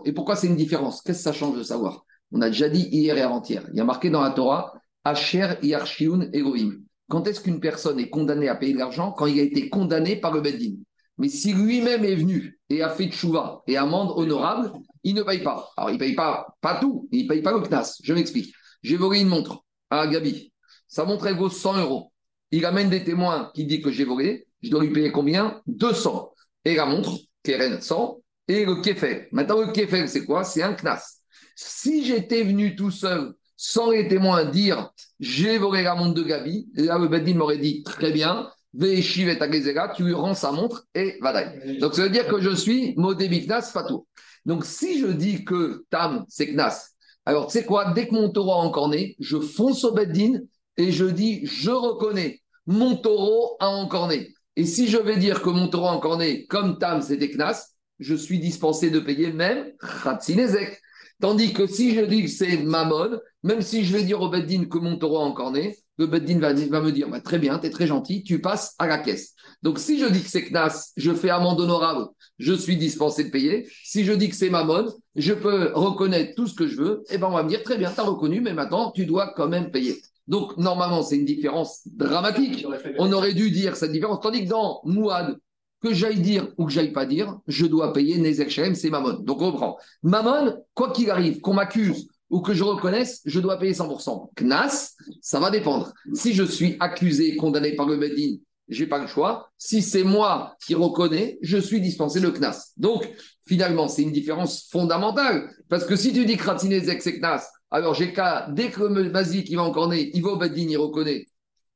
Et 0.05 0.13
pourquoi 0.13 0.35
c'est 0.35 0.47
une 0.47 0.55
différence? 0.55 1.01
Qu'est-ce 1.01 1.17
que 1.17 1.23
ça 1.23 1.33
change 1.33 1.57
de 1.57 1.63
savoir? 1.63 2.05
On 2.31 2.41
a 2.41 2.49
déjà 2.49 2.69
dit 2.69 2.87
hier 2.91 3.17
et 3.17 3.21
avant-hier. 3.21 3.63
Il 3.71 3.77
y 3.77 3.81
a 3.81 3.83
marqué 3.83 4.11
dans 4.11 4.21
la 4.21 4.29
Torah 4.29 4.73
Asher 5.03 5.55
Yarshiun 5.63 6.29
Elohim. 6.33 6.83
Quand 7.09 7.27
est-ce 7.27 7.41
qu'une 7.41 7.59
personne 7.59 7.99
est 7.99 8.09
condamnée 8.09 8.47
à 8.47 8.55
payer 8.55 8.73
de 8.73 8.77
l'argent? 8.77 9.11
Quand 9.11 9.25
il 9.25 9.39
a 9.39 9.43
été 9.43 9.69
condamné 9.69 10.17
par 10.17 10.31
le 10.33 10.41
Beddin. 10.41 10.75
Mais 11.17 11.29
si 11.29 11.53
lui-même 11.53 12.05
est 12.05 12.15
venu 12.15 12.59
et 12.69 12.83
a 12.83 12.89
fait 12.89 13.07
tchouva 13.07 13.63
et 13.65 13.75
amende 13.75 14.11
honorable, 14.15 14.71
il 15.03 15.15
ne 15.15 15.23
paye 15.23 15.41
pas. 15.41 15.71
Alors, 15.75 15.89
il 15.89 15.93
ne 15.93 15.99
paye 15.99 16.13
pas, 16.13 16.55
pas 16.61 16.79
tout, 16.79 17.09
il 17.11 17.23
ne 17.23 17.27
paye 17.27 17.41
pas 17.41 17.51
le 17.51 17.61
CNAS. 17.61 17.97
Je 18.03 18.13
m'explique. 18.13 18.53
J'ai 18.83 18.97
volé 18.97 19.21
une 19.21 19.27
montre 19.27 19.63
à 19.89 20.07
Gabi. 20.07 20.53
Sa 20.87 21.05
montre, 21.05 21.27
elle 21.27 21.35
vaut 21.35 21.49
100 21.49 21.77
euros. 21.79 22.11
Il 22.51 22.65
amène 22.65 22.89
des 22.89 23.03
témoins 23.03 23.51
qui 23.53 23.65
disent 23.65 23.83
que 23.83 23.91
j'ai 23.91 24.05
volé. 24.05 24.47
Je 24.61 24.69
dois 24.69 24.83
lui 24.83 24.91
payer 24.91 25.11
combien? 25.11 25.61
200. 25.67 26.33
Et 26.65 26.75
la 26.75 26.85
montre, 26.85 27.11
Keren 27.43 27.81
100. 27.81 28.21
Et 28.47 28.65
le 28.65 28.81
Kefel. 28.81 29.27
Maintenant, 29.31 29.61
le 29.61 29.71
Kefel, 29.71 30.09
c'est 30.09 30.25
quoi? 30.25 30.43
C'est 30.43 30.63
un 30.63 30.73
CNAS. 30.73 31.21
Si 31.55 32.05
j'étais 32.05 32.43
venu 32.43 32.75
tout 32.75 32.89
seul, 32.89 33.33
sans 33.55 33.91
les 33.91 34.07
témoins 34.07 34.45
dire 34.45 34.89
j'ai 35.19 35.57
volé 35.57 35.83
la 35.83 35.93
montre 35.93 36.13
de 36.13 36.23
Gabi, 36.23 36.69
là, 36.75 36.97
le 36.97 37.09
Bedin 37.09 37.35
m'aurait 37.35 37.57
dit 37.57 37.83
très 37.83 38.11
bien, 38.11 38.49
tu 38.73 40.03
lui 40.03 40.13
rends 40.13 40.33
sa 40.33 40.51
montre 40.51 40.85
et 40.95 41.17
vadaï. 41.21 41.79
Donc 41.79 41.95
ça 41.95 42.03
veut 42.03 42.09
dire 42.09 42.27
que 42.27 42.39
je 42.39 42.55
suis 42.55 42.95
modé 42.95 43.27
Knas 43.27 43.71
Fatou. 43.73 44.07
Donc 44.45 44.63
si 44.63 44.99
je 44.99 45.07
dis 45.07 45.43
que 45.43 45.85
Tam, 45.89 46.25
c'est 46.29 46.47
Knas, 46.53 46.91
alors 47.29 47.45
tu 47.45 47.59
sais 47.59 47.63
quoi, 47.63 47.93
dès 47.93 48.07
que 48.07 48.15
mon 48.15 48.31
taureau 48.31 48.53
a 48.53 48.55
encorné, 48.55 49.15
je 49.19 49.37
fonce 49.37 49.83
au 49.83 49.93
Beddin 49.93 50.39
et 50.77 50.91
je 50.91 51.05
dis 51.05 51.45
je 51.45 51.69
reconnais, 51.69 52.41
mon 52.65 52.95
taureau 52.95 53.55
a 53.59 53.69
encorné. 53.69 54.33
Et 54.55 54.65
si 54.65 54.87
je 54.87 54.97
vais 54.97 55.15
dire 55.15 55.43
que 55.43 55.49
mon 55.51 55.67
taureau 55.67 55.89
a 55.89 55.91
encorné 55.91 56.47
comme 56.47 56.79
Tam, 56.79 57.03
c'était 57.03 57.29
Knas, 57.29 57.75
je 57.99 58.15
suis 58.15 58.39
dispensé 58.39 58.89
de 58.89 58.99
payer 58.99 59.31
même 59.31 59.71
Khatsinezek. 60.03 60.81
Tandis 61.21 61.53
que 61.53 61.67
si 61.67 61.93
je 61.93 62.01
dis 62.01 62.23
que 62.23 62.31
c'est 62.31 62.57
Mammon, 62.63 63.19
même 63.43 63.61
si 63.61 63.85
je 63.85 63.95
vais 63.95 64.01
dire 64.01 64.21
au 64.21 64.29
Beddin 64.29 64.65
que 64.65 64.79
mon 64.79 64.97
taureau 64.97 65.19
a 65.19 65.25
encorné, 65.25 65.77
le 65.99 66.07
Beddin 66.07 66.39
va, 66.39 66.53
me 66.53 66.91
dire 66.91 67.09
bah, 67.09 67.19
Très 67.19 67.37
bien, 67.37 67.59
tu 67.59 67.67
es 67.67 67.69
très 67.69 67.85
gentil, 67.85 68.23
tu 68.23 68.39
passes 68.39 68.73
à 68.79 68.87
la 68.87 68.97
caisse. 68.97 69.35
Donc 69.61 69.79
si 69.79 69.99
je 69.99 70.05
dis 70.05 70.23
que 70.23 70.29
c'est 70.29 70.45
Knas, 70.49 70.93
je 70.95 71.11
fais 71.11 71.29
amende 71.29 71.59
honorable, 71.59 72.07
je 72.39 72.53
suis 72.53 72.77
dispensé 72.77 73.25
de 73.25 73.29
payer. 73.29 73.67
Si 73.83 74.05
je 74.05 74.13
dis 74.13 74.29
que 74.29 74.35
c'est 74.35 74.49
Mammon, 74.49 74.87
je 75.15 75.33
peux 75.33 75.71
reconnaître 75.73 76.35
tout 76.35 76.47
ce 76.47 76.55
que 76.55 76.67
je 76.67 76.77
veux, 76.77 77.03
et 77.09 77.15
eh 77.15 77.17
ben 77.17 77.27
on 77.27 77.33
va 77.33 77.43
me 77.43 77.49
dire 77.49 77.63
Très 77.63 77.77
bien, 77.77 77.91
tu 77.91 77.99
as 77.99 78.03
reconnu, 78.03 78.39
mais 78.39 78.53
maintenant 78.53 78.91
tu 78.91 79.05
dois 79.05 79.33
quand 79.35 79.49
même 79.49 79.71
payer. 79.71 80.01
Donc 80.27 80.55
normalement, 80.57 81.03
c'est 81.03 81.17
une 81.17 81.25
différence 81.25 81.81
dramatique. 81.85 82.65
On 82.97 83.11
aurait 83.11 83.33
dû 83.33 83.51
dire 83.51 83.75
cette 83.75 83.91
différence. 83.91 84.21
Tandis 84.21 84.45
que 84.45 84.49
dans 84.49 84.79
Mouad, 84.85 85.37
que 85.81 85.93
j'aille 85.93 86.21
dire 86.21 86.47
ou 86.57 86.65
que 86.65 86.71
j'aille 86.71 86.93
pas 86.93 87.05
dire, 87.05 87.37
je 87.47 87.65
dois 87.65 87.91
payer 87.91 88.17
Nezek 88.19 88.49
Shem, 88.49 88.73
c'est 88.73 88.89
Mammon. 88.89 89.19
Donc 89.19 89.41
on 89.41 89.51
reprend. 89.51 89.77
Mammon, 90.03 90.55
quoi 90.75 90.91
qu'il 90.93 91.09
arrive, 91.11 91.41
qu'on 91.41 91.55
m'accuse 91.55 92.07
ou 92.29 92.41
que 92.41 92.53
je 92.53 92.63
reconnaisse, 92.63 93.21
je 93.25 93.39
dois 93.39 93.57
payer 93.57 93.73
100%. 93.73 94.29
Knas, 94.35 94.95
ça 95.21 95.39
va 95.39 95.49
dépendre. 95.49 95.93
Si 96.13 96.33
je 96.33 96.43
suis 96.43 96.77
accusé, 96.79 97.35
condamné 97.35 97.75
par 97.75 97.87
le 97.87 97.97
Bedin, 97.97 98.37
j'ai 98.67 98.85
pas 98.85 98.99
le 98.99 99.07
choix. 99.07 99.49
Si 99.57 99.81
c'est 99.81 100.03
moi 100.03 100.55
qui 100.65 100.75
reconnais, 100.75 101.39
je 101.41 101.57
suis 101.57 101.81
dispensé 101.81 102.19
le 102.19 102.31
Knas. 102.31 102.73
Donc, 102.77 103.09
finalement, 103.47 103.87
c'est 103.87 104.03
une 104.03 104.11
différence 104.11 104.67
fondamentale. 104.69 105.49
Parce 105.69 105.85
que 105.85 105.95
si 105.95 106.13
tu 106.13 106.25
dis 106.25 106.37
Kratinezek, 106.37 107.01
c'est 107.01 107.19
Knas, 107.19 107.47
alors 107.71 107.93
j'ai 107.93 108.13
qu'à, 108.13 108.47
dès 108.51 108.69
que 108.69 108.83
le 108.83 109.09
Mazik 109.09 109.47
qui 109.47 109.55
va 109.55 109.63
encorner, 109.63 110.11
il 110.13 110.23
va 110.23 110.31
au 110.31 110.37
Bedin, 110.37 110.67
il 110.69 110.77
reconnaît, 110.77 111.25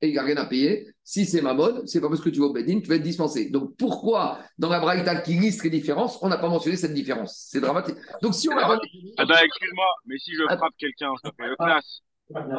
et 0.03 0.09
il 0.09 0.15
n'a 0.15 0.23
rien 0.23 0.35
à 0.35 0.45
payer. 0.45 0.93
Si 1.01 1.25
c'est 1.25 1.41
ma 1.41 1.53
mode, 1.53 1.87
c'est 1.87 2.01
pas 2.01 2.09
parce 2.09 2.19
que 2.19 2.29
tu 2.29 2.41
vas 2.41 2.47
au 2.47 2.53
Bedin, 2.53 2.81
tu 2.81 2.89
vas 2.89 2.95
être 2.95 3.03
dispensé. 3.03 3.49
Donc 3.49 3.77
pourquoi, 3.77 4.39
dans 4.57 4.67
la 4.67 4.81
Braïta 4.81 5.15
qui 5.21 5.33
liste 5.35 5.63
les 5.63 5.69
différences, 5.69 6.19
on 6.21 6.27
n'a 6.27 6.37
pas 6.37 6.49
mentionné 6.49 6.75
cette 6.75 6.93
différence? 6.93 7.47
C'est 7.49 7.61
dramatique. 7.61 7.95
Donc 8.21 8.35
si 8.35 8.49
on 8.49 8.57
a 8.57 8.65
Attends, 8.65 8.79
excuse-moi, 9.33 9.85
mais 10.05 10.17
si 10.17 10.33
je 10.35 10.43
frappe 10.43 10.73
quelqu'un, 10.77 11.13
je 11.23 11.29
fais 11.37 11.47
le 11.47 11.55
classe. 11.55 12.01
Attends, 12.35 12.51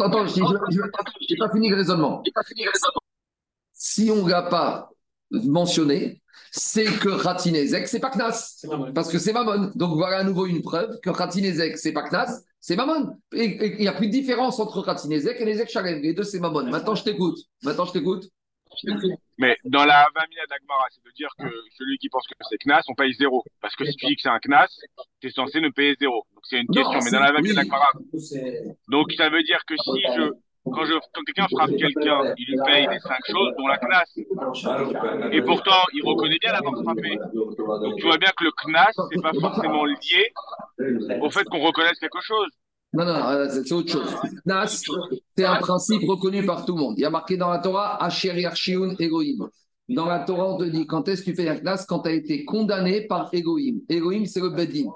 attends, 0.00 0.26
je 0.26 0.40
n'ai 1.30 1.36
pas 1.38 1.50
fini 1.52 1.68
le 1.68 1.76
raisonnement. 1.76 2.22
Si 3.74 4.10
on 4.10 4.24
ne 4.24 4.30
l'a 4.30 4.42
pas 4.42 4.90
mentionné, 5.30 6.22
c'est 6.52 6.84
que 6.84 7.10
Ratinezek, 7.10 7.86
c'est 7.86 8.00
pas 8.00 8.10
Knas. 8.10 8.64
Parce 8.94 9.10
que 9.10 9.18
c'est 9.18 9.34
Mammon. 9.34 9.72
Donc 9.74 9.94
voilà 9.96 10.18
à 10.18 10.24
nouveau 10.24 10.46
une 10.46 10.62
preuve 10.62 11.00
que 11.02 11.10
Ratinezek, 11.10 11.76
c'est 11.76 11.92
pas 11.92 12.08
Knas, 12.08 12.44
c'est 12.66 12.76
Mammon. 12.76 13.18
Il 13.32 13.76
n'y 13.78 13.88
a 13.88 13.92
plus 13.92 14.06
de 14.06 14.12
différence 14.12 14.58
entre 14.58 14.80
Ratinezek 14.80 15.38
et 15.38 15.44
Nezek 15.44 15.68
Shalem. 15.68 16.00
Les 16.00 16.14
deux, 16.14 16.22
c'est 16.22 16.40
Mammon. 16.40 16.64
Maintenant, 16.70 16.94
je 16.94 17.04
t'écoute. 17.04 17.36
Maintenant, 17.62 17.84
je 17.84 17.92
t'écoute. 17.92 18.24
Mais 19.36 19.58
dans 19.64 19.84
la 19.84 20.06
Vamina 20.14 20.46
d'Agmara, 20.48 20.86
c'est 20.90 21.04
de 21.04 21.12
dire 21.14 21.28
que 21.38 21.44
celui 21.76 21.98
qui 21.98 22.08
pense 22.08 22.26
que 22.26 22.32
c'est 22.48 22.56
Knas, 22.64 22.80
on 22.88 22.94
paye 22.94 23.12
zéro. 23.12 23.44
Parce 23.60 23.76
que 23.76 23.84
si 23.84 23.94
tu 23.96 24.06
dis 24.06 24.16
que 24.16 24.22
c'est 24.22 24.30
un 24.30 24.38
Knas, 24.38 24.68
tu 25.20 25.26
es 25.26 25.30
censé 25.30 25.60
ne 25.60 25.68
payer 25.68 25.94
zéro. 26.00 26.24
Donc 26.34 26.44
c'est 26.48 26.58
une 26.58 26.68
question. 26.68 27.00
mais 27.04 27.10
dans 27.10 27.20
la 27.20 27.32
Vamina 27.32 27.54
d'Agmara. 27.60 27.90
Donc 28.88 29.12
ça 29.12 29.28
veut 29.28 29.42
dire 29.42 29.60
que 29.66 29.74
si 29.76 30.00
je 30.16 30.32
quand, 30.64 30.84
quand 31.12 31.22
quelqu'un 31.26 31.46
frappe 31.50 31.76
quelqu'un, 31.76 32.34
il 32.38 32.46
lui 32.48 32.58
paye 32.64 32.86
les 32.90 32.98
cinq 33.00 33.20
choses, 33.28 33.52
dont 33.58 33.66
la 33.66 33.78
classe. 33.78 34.16
Et 35.32 35.42
pourtant, 35.42 35.84
il 35.92 36.02
reconnaît 36.04 36.38
bien 36.40 36.52
l'avoir 36.52 36.82
frappé. 36.82 37.18
Donc 37.34 37.96
tu 37.98 38.06
vois 38.06 38.18
bien 38.18 38.30
que 38.36 38.44
le 38.44 38.50
knas, 38.66 38.92
c'est 39.12 39.22
pas 39.22 39.32
forcément 39.38 39.84
lié 39.84 40.32
au 41.20 41.30
fait 41.30 41.44
qu'on 41.44 41.60
reconnaisse 41.60 41.98
quelque 41.98 42.20
chose. 42.22 42.48
Non, 42.94 43.04
non, 43.04 43.28
euh, 43.28 43.48
c'est 43.48 43.72
autre 43.72 43.90
chose. 43.90 44.14
Knas, 44.46 44.84
c'est 45.36 45.44
un 45.44 45.56
principe 45.56 46.02
reconnu 46.08 46.46
par 46.46 46.64
tout 46.64 46.74
le 46.74 46.80
monde. 46.80 46.94
Il 46.96 47.02
y 47.02 47.04
a 47.04 47.10
marqué 47.10 47.36
dans 47.36 47.50
la 47.50 47.58
Torah, 47.58 48.02
Asher 48.02 48.40
Yarshiun 48.40 48.94
Egoïm. 48.98 49.48
Dans 49.88 50.06
la 50.06 50.20
Torah, 50.20 50.54
on 50.54 50.56
te 50.56 50.64
dit 50.64 50.86
quand 50.86 51.08
est-ce 51.08 51.22
que 51.22 51.30
tu 51.30 51.36
fais 51.36 51.48
un 51.48 51.56
knas? 51.56 51.84
Quand 51.86 52.00
tu 52.00 52.08
as 52.08 52.12
été 52.12 52.44
condamné 52.44 53.06
par 53.06 53.28
Egoïm. 53.32 53.80
Egoïm, 53.88 54.24
c'est 54.26 54.40
le 54.40 54.50
Beddin. 54.50 54.88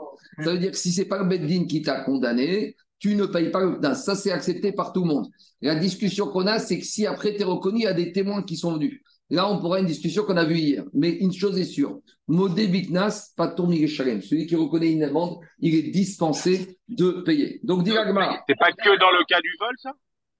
Ça 0.43 0.53
veut 0.53 0.59
dire 0.59 0.71
que 0.71 0.77
si 0.77 0.93
c'est 0.93 1.07
pas 1.07 1.19
le 1.19 1.25
Beddin 1.25 1.67
qui 1.67 1.83
t'a 1.83 2.01
condamné, 2.01 2.77
tu 2.99 3.15
ne 3.15 3.27
payes 3.27 3.51
pas 3.51 3.65
le. 3.65 3.95
Ça, 3.95 4.15
c'est 4.15 4.31
accepté 4.31 4.73
par 4.73 4.93
tout 4.93 5.03
le 5.03 5.09
monde. 5.09 5.27
La 5.61 5.75
discussion 5.75 6.29
qu'on 6.29 6.47
a, 6.47 6.59
c'est 6.59 6.79
que 6.79 6.85
si 6.85 7.07
après 7.07 7.35
tu 7.35 7.43
es 7.43 7.45
reconnu, 7.45 7.81
il 7.81 7.85
y 7.85 7.87
a 7.87 7.95
des 7.95 8.13
témoins 8.13 8.43
qui 8.43 8.57
sont 8.57 8.75
venus. 8.75 9.01
Là, 9.31 9.51
on 9.51 9.61
pourra 9.61 9.81
une 9.81 9.87
discussion 9.87 10.25
qu'on 10.25 10.37
a 10.37 10.45
vue 10.45 10.59
hier. 10.59 10.85
Mais 10.95 11.11
une 11.11 11.33
chose 11.33 11.59
est 11.59 11.65
sûre, 11.65 12.01
Modé 12.29 12.67
Biknas, 12.67 13.33
pas 13.37 13.55
Shalem. 13.87 14.23
Celui 14.23 14.47
qui 14.47 14.57
reconnaît 14.57 14.93
une 14.93 15.05
amende, 15.05 15.39
il 15.59 15.75
est 15.75 15.91
dispensé 15.91 16.79
de 16.89 17.23
payer. 17.23 17.61
Donc, 17.63 17.85
Diragma. 17.85 18.43
C'est 18.49 18.59
pas 18.59 18.73
que 18.73 18.99
dans 18.99 19.11
le 19.11 19.25
cas 19.27 19.41
du 19.41 19.55
vol, 19.59 19.75
ça? 19.79 19.93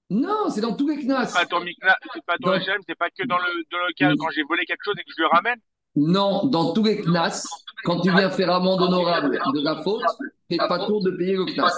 Non, 0.09 0.49
c'est 0.49 0.61
dans 0.61 0.75
tous 0.75 0.87
les 0.87 0.97
Knas. 1.03 1.27
C'est 1.27 1.39
pas 1.39 1.45
ton 1.45 1.63
c'est 1.63 2.25
pas 2.25 2.37
ton 2.41 2.59
c'est 2.87 2.95
pas 2.95 3.09
que 3.11 3.27
dans 3.27 3.37
le, 3.37 3.63
dans 3.71 3.77
le 3.77 3.93
cas 3.93 4.11
quand 4.17 4.29
j'ai 4.31 4.41
volé 4.41 4.65
quelque 4.65 4.83
chose 4.83 4.95
et 4.97 5.03
que 5.03 5.11
je 5.15 5.21
le 5.21 5.27
ramène? 5.27 5.59
Non, 5.99 6.45
dans 6.45 6.71
tous 6.71 6.83
les 6.83 7.01
Knas, 7.01 7.45
quand 7.83 7.99
tu 7.99 8.09
viens 8.09 8.29
faire 8.29 8.51
amende 8.51 8.81
honorable 8.81 9.37
de 9.53 9.61
la 9.61 9.81
faute, 9.83 10.01
c'est 10.49 10.57
pas 10.57 10.85
tour 10.85 11.03
de 11.03 11.11
payer 11.11 11.35
le 11.35 11.45
Knas. 11.45 11.77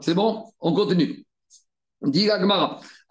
C'est 0.00 0.14
bon? 0.14 0.44
On 0.60 0.72
continue. 0.72 1.24
Dit 2.02 2.30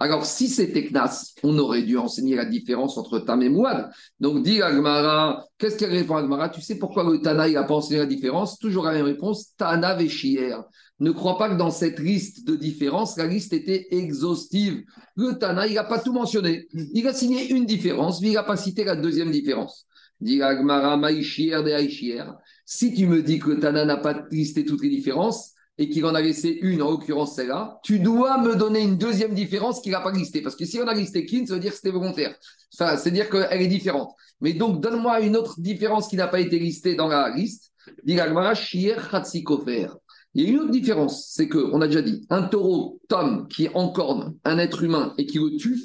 Alors, 0.01 0.25
si 0.25 0.49
c'était 0.49 0.87
Knas, 0.87 1.35
on 1.43 1.59
aurait 1.59 1.83
dû 1.83 1.95
enseigner 1.95 2.35
la 2.35 2.45
différence 2.45 2.97
entre 2.97 3.19
Tam 3.19 3.39
et 3.43 3.49
Mouad. 3.49 3.91
Donc, 4.19 4.41
dit 4.41 4.59
Agmara, 4.59 5.45
qu'est-ce 5.59 5.77
qu'elle 5.77 5.91
répond 5.91 6.15
Agmara 6.15 6.49
Tu 6.49 6.59
sais 6.59 6.79
pourquoi 6.79 7.03
le 7.03 7.21
Tana, 7.21 7.47
n'a 7.47 7.63
pas 7.63 7.75
enseigné 7.75 7.99
la 7.99 8.07
différence? 8.07 8.57
Toujours 8.57 8.85
la 8.85 8.93
même 8.93 9.05
réponse 9.05 9.55
Tana 9.57 9.93
Véchier. 9.93 10.55
Ne 10.99 11.11
crois 11.11 11.37
pas 11.37 11.49
que 11.49 11.55
dans 11.55 11.69
cette 11.69 11.99
liste 11.99 12.47
de 12.47 12.55
différences, 12.55 13.15
la 13.15 13.27
liste 13.27 13.53
était 13.53 13.89
exhaustive. 13.91 14.81
Le 15.15 15.33
Tana, 15.33 15.67
il 15.67 15.75
n'a 15.75 15.83
pas 15.83 15.99
tout 15.99 16.13
mentionné. 16.13 16.67
Il 16.73 17.07
a 17.07 17.13
signé 17.13 17.51
une 17.51 17.67
différence, 17.67 18.21
mais 18.21 18.29
il 18.29 18.33
n'a 18.33 18.43
pas 18.43 18.57
cité 18.57 18.83
la 18.83 18.95
deuxième 18.95 19.29
différence. 19.29 19.85
Dit 20.19 20.41
Agmara, 20.41 20.97
Maïchier 20.97 21.61
de 21.61 21.71
Si 22.65 22.91
tu 22.95 23.05
me 23.05 23.21
dis 23.21 23.37
que 23.37 23.51
Tana 23.51 23.85
n'a 23.85 23.97
pas 23.97 24.23
listé 24.31 24.65
toutes 24.65 24.81
les 24.81 24.89
différences, 24.89 25.53
et 25.77 25.89
qu'il 25.89 26.05
en 26.05 26.13
a 26.13 26.21
laissé 26.21 26.59
une, 26.61 26.81
en 26.81 26.91
l'occurrence 26.91 27.35
celle-là, 27.35 27.79
tu 27.83 27.99
dois 27.99 28.37
me 28.37 28.55
donner 28.55 28.81
une 28.81 28.97
deuxième 28.97 29.33
différence 29.33 29.81
qu'il 29.81 29.93
n'a 29.93 30.01
pas 30.01 30.11
listée. 30.11 30.41
Parce 30.41 30.55
que 30.55 30.65
si 30.65 30.79
on 30.79 30.87
a 30.87 30.93
listé 30.93 31.25
Kin, 31.25 31.45
ça 31.45 31.55
veut 31.55 31.59
dire 31.59 31.71
que 31.71 31.77
c'était 31.77 31.91
volontaire. 31.91 32.35
Enfin, 32.73 32.97
c'est-à-dire 32.97 33.29
qu'elle 33.29 33.61
est 33.61 33.67
différente. 33.67 34.13
Mais 34.41 34.53
donc, 34.53 34.81
donne-moi 34.81 35.21
une 35.21 35.35
autre 35.35 35.59
différence 35.59 36.07
qui 36.07 36.17
n'a 36.17 36.27
pas 36.27 36.39
été 36.39 36.59
listée 36.59 36.95
dans 36.95 37.07
la 37.07 37.33
liste. 37.35 37.71
Il 38.07 38.13
y 38.13 38.19
a 38.19 38.27
une 40.49 40.59
autre 40.59 40.71
différence, 40.71 41.27
c'est 41.29 41.49
qu'on 41.49 41.81
a 41.81 41.87
déjà 41.87 42.01
dit, 42.01 42.25
un 42.29 42.43
taureau 42.43 42.99
tom 43.07 43.47
qui 43.49 43.67
encorne 43.73 44.37
un 44.45 44.57
être 44.59 44.83
humain 44.83 45.13
et 45.17 45.25
qui 45.25 45.39
le 45.39 45.57
tue, 45.57 45.79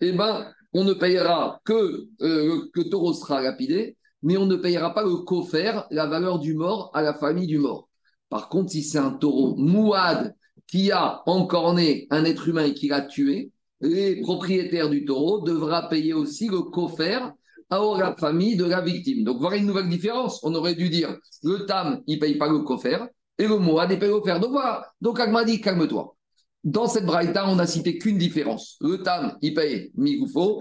eh 0.00 0.12
ben, 0.12 0.46
on 0.72 0.84
ne 0.84 0.92
payera 0.92 1.60
que 1.64 2.06
euh, 2.22 2.68
que 2.72 2.80
le 2.80 2.88
taureau 2.88 3.12
sera 3.12 3.42
lapidé, 3.42 3.96
mais 4.22 4.36
on 4.36 4.46
ne 4.46 4.56
payera 4.56 4.94
pas 4.94 5.02
le 5.02 5.16
coffre, 5.16 5.86
la 5.90 6.06
valeur 6.06 6.38
du 6.38 6.54
mort 6.54 6.90
à 6.94 7.02
la 7.02 7.14
famille 7.14 7.48
du 7.48 7.58
mort. 7.58 7.89
Par 8.30 8.48
contre, 8.48 8.70
si 8.70 8.82
c'est 8.82 8.98
un 8.98 9.10
taureau 9.10 9.54
mouad 9.56 10.34
qui 10.66 10.92
a 10.92 11.22
encorné 11.26 12.06
un 12.10 12.24
être 12.24 12.48
humain 12.48 12.64
et 12.64 12.74
qui 12.74 12.88
l'a 12.88 13.02
tué, 13.02 13.50
les 13.80 14.20
propriétaires 14.20 14.88
du 14.88 15.04
taureau 15.04 15.40
devront 15.40 15.88
payer 15.90 16.14
aussi 16.14 16.48
le 16.48 16.60
coffre 16.62 17.34
à 17.70 17.98
la 17.98 18.14
famille 18.16 18.56
de 18.56 18.64
la 18.64 18.80
victime. 18.80 19.24
Donc, 19.24 19.40
voilà 19.40 19.56
une 19.56 19.66
nouvelle 19.66 19.88
différence. 19.88 20.40
On 20.44 20.54
aurait 20.54 20.74
dû 20.74 20.88
dire 20.88 21.16
le 21.42 21.66
tam, 21.66 22.02
il 22.06 22.16
ne 22.16 22.20
paye 22.20 22.36
pas 22.36 22.48
le 22.48 22.60
coffre 22.60 23.08
et 23.38 23.46
le 23.46 23.58
mouad, 23.58 23.90
il 23.90 23.98
paye 23.98 24.08
le 24.08 24.20
coffre. 24.20 24.38
Donc, 24.38 24.52
voilà. 24.52 24.86
Donc, 25.00 25.18
Agma 25.18 25.44
dit 25.44 25.60
calme-toi. 25.60 26.14
Dans 26.62 26.86
cette 26.86 27.06
braïta, 27.06 27.48
on 27.48 27.56
n'a 27.56 27.66
cité 27.66 27.96
qu'une 27.98 28.18
différence. 28.18 28.76
Le 28.80 29.02
tam, 29.02 29.36
il 29.40 29.54
paye 29.54 29.90
Migoufo 29.96 30.60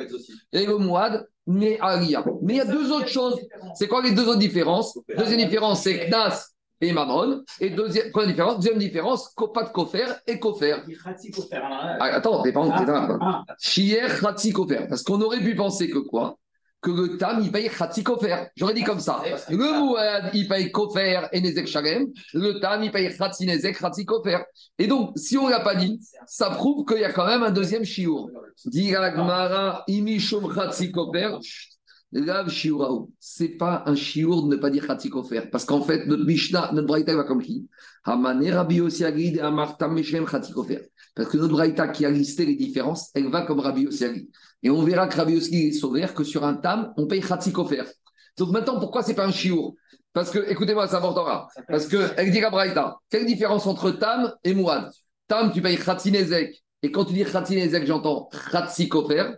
et 0.53 0.65
le 0.65 0.77
mouad, 0.77 1.27
mais 1.45 1.77
Aria. 1.82 2.23
Mais 2.41 2.53
il 2.53 2.58
y 2.58 2.62
a 2.62 2.65
deux 2.65 2.89
autres 2.91 3.10
choses. 3.10 3.38
C'est 3.75 3.88
quoi 3.88 4.01
les 4.01 4.12
deux 4.12 4.27
autres 4.27 4.39
différences? 4.39 4.97
Deuxième 5.17 5.41
différence, 5.41 5.84
c'est 5.84 6.08
Knas 6.08 6.47
et 6.81 6.93
Mammon. 6.93 7.43
Et 7.59 7.69
deuxième, 7.69 8.11
première 8.11 8.29
différence, 8.29 8.55
deuxième 8.57 8.77
différence, 8.77 9.33
pas 9.53 9.63
de 9.63 9.69
Kofer 9.69 10.05
et 10.27 10.39
Kofer. 10.39 10.77
Ah, 11.99 12.05
attends, 12.05 12.41
t'es 12.41 12.51
pas 12.51 12.61
en 12.61 12.71
ah, 12.71 13.43
Chier, 13.59 14.03
Khatsi 14.21 14.51
Kofer. 14.51 14.87
Parce 14.87 15.03
qu'on 15.03 15.21
aurait 15.21 15.39
pu 15.39 15.55
penser 15.55 15.89
que 15.89 15.99
quoi? 15.99 16.37
Que 16.81 16.91
le 16.91 17.17
Tam, 17.17 17.41
il 17.43 17.51
paye 17.51 17.69
Khatsi 17.69 18.03
Kofer. 18.03 18.45
J'aurais 18.55 18.73
dit 18.73 18.83
comme 18.83 19.01
ça. 19.01 19.21
Le 19.49 19.79
Mouad, 19.79 20.31
il 20.33 20.47
paye 20.47 20.71
Kofer 20.71 21.27
et 21.33 21.41
Nezek 21.41 21.67
Shalem. 21.67 22.07
Le 22.33 22.59
Tam, 22.61 22.81
il 22.81 22.91
paye 22.91 23.13
Khatsi 23.13 23.45
Nezek, 23.45 23.77
Khatsi 23.77 24.05
Kofer. 24.05 24.39
Et 24.77 24.87
donc, 24.87 25.11
si 25.17 25.37
on 25.37 25.47
ne 25.47 25.51
l'a 25.51 25.59
pas 25.59 25.75
dit, 25.75 25.99
ça 26.25 26.49
prouve 26.51 26.85
qu'il 26.85 27.01
y 27.01 27.03
a 27.03 27.11
quand 27.11 27.27
même 27.27 27.43
un 27.43 27.51
deuxième 27.51 27.83
Shiur. 27.83 28.29
Dit 28.65 28.91
Gmara, 28.91 29.83
Imishum 29.87 30.53
Khatsi 30.53 30.91
Kofer. 30.91 31.37
Rav 32.13 32.49
Shiuraou, 32.49 33.11
c'est 33.19 33.49
pas 33.49 33.83
un 33.85 33.95
shiur 33.95 34.43
de 34.43 34.55
ne 34.55 34.55
pas 34.55 34.69
dire 34.69 34.87
Khatikofer, 34.87 35.41
parce 35.51 35.65
qu'en 35.65 35.81
fait, 35.81 36.07
notre 36.07 36.25
Mishnah, 36.25 36.71
notre 36.73 36.87
Braïta 36.87 37.15
va 37.15 37.23
comme 37.23 37.41
qui? 37.41 37.67
Hamane 38.03 38.49
Rabbi 38.49 38.81
Osiagid 38.81 39.39
Amarta 39.39 39.87
Meshem 39.87 40.25
Khatikofer. 40.25 40.89
Parce 41.15 41.29
que 41.29 41.37
notre 41.37 41.53
Braïta 41.53 41.87
qui 41.89 42.05
a 42.05 42.09
listé 42.09 42.45
les 42.45 42.55
différences, 42.55 43.11
elle 43.13 43.29
va 43.29 43.43
comme 43.43 43.59
Rabbi 43.59 43.85
Osiagid. 43.85 44.27
Et 44.63 44.69
on 44.69 44.81
verra 44.81 45.07
que 45.07 45.17
Rabbi 45.17 45.37
Osiagid 45.37 45.67
est 45.67 45.77
sauvé, 45.77 46.05
que 46.15 46.23
sur 46.23 46.43
un 46.43 46.55
tam, 46.55 46.93
on 46.97 47.05
paye 47.05 47.21
Khatikofer. 47.21 47.83
Donc 48.37 48.49
maintenant, 48.51 48.79
pourquoi 48.79 49.03
c'est 49.03 49.13
pas 49.13 49.27
un 49.27 49.31
shiur? 49.31 49.73
Parce 50.11 50.31
que, 50.31 50.39
écoutez-moi, 50.49 50.87
ça 50.87 50.97
important 50.97 51.47
Parce 51.67 51.87
que, 51.87 52.09
elle 52.17 52.31
dit 52.31 52.41
la 52.41 52.49
Braïta, 52.49 52.97
quelle 53.09 53.27
différence 53.27 53.67
entre 53.67 53.91
tam 53.91 54.33
et 54.43 54.55
mouad 54.55 54.89
Tam, 55.27 55.51
tu 55.51 55.61
payes 55.61 55.77
Khatinezek. 55.77 56.63
Et 56.81 56.91
quand 56.91 57.05
tu 57.05 57.13
dis 57.13 57.23
Khatinezek, 57.23 57.85
j'entends 57.85 58.29
Khatikofer. 58.51 59.35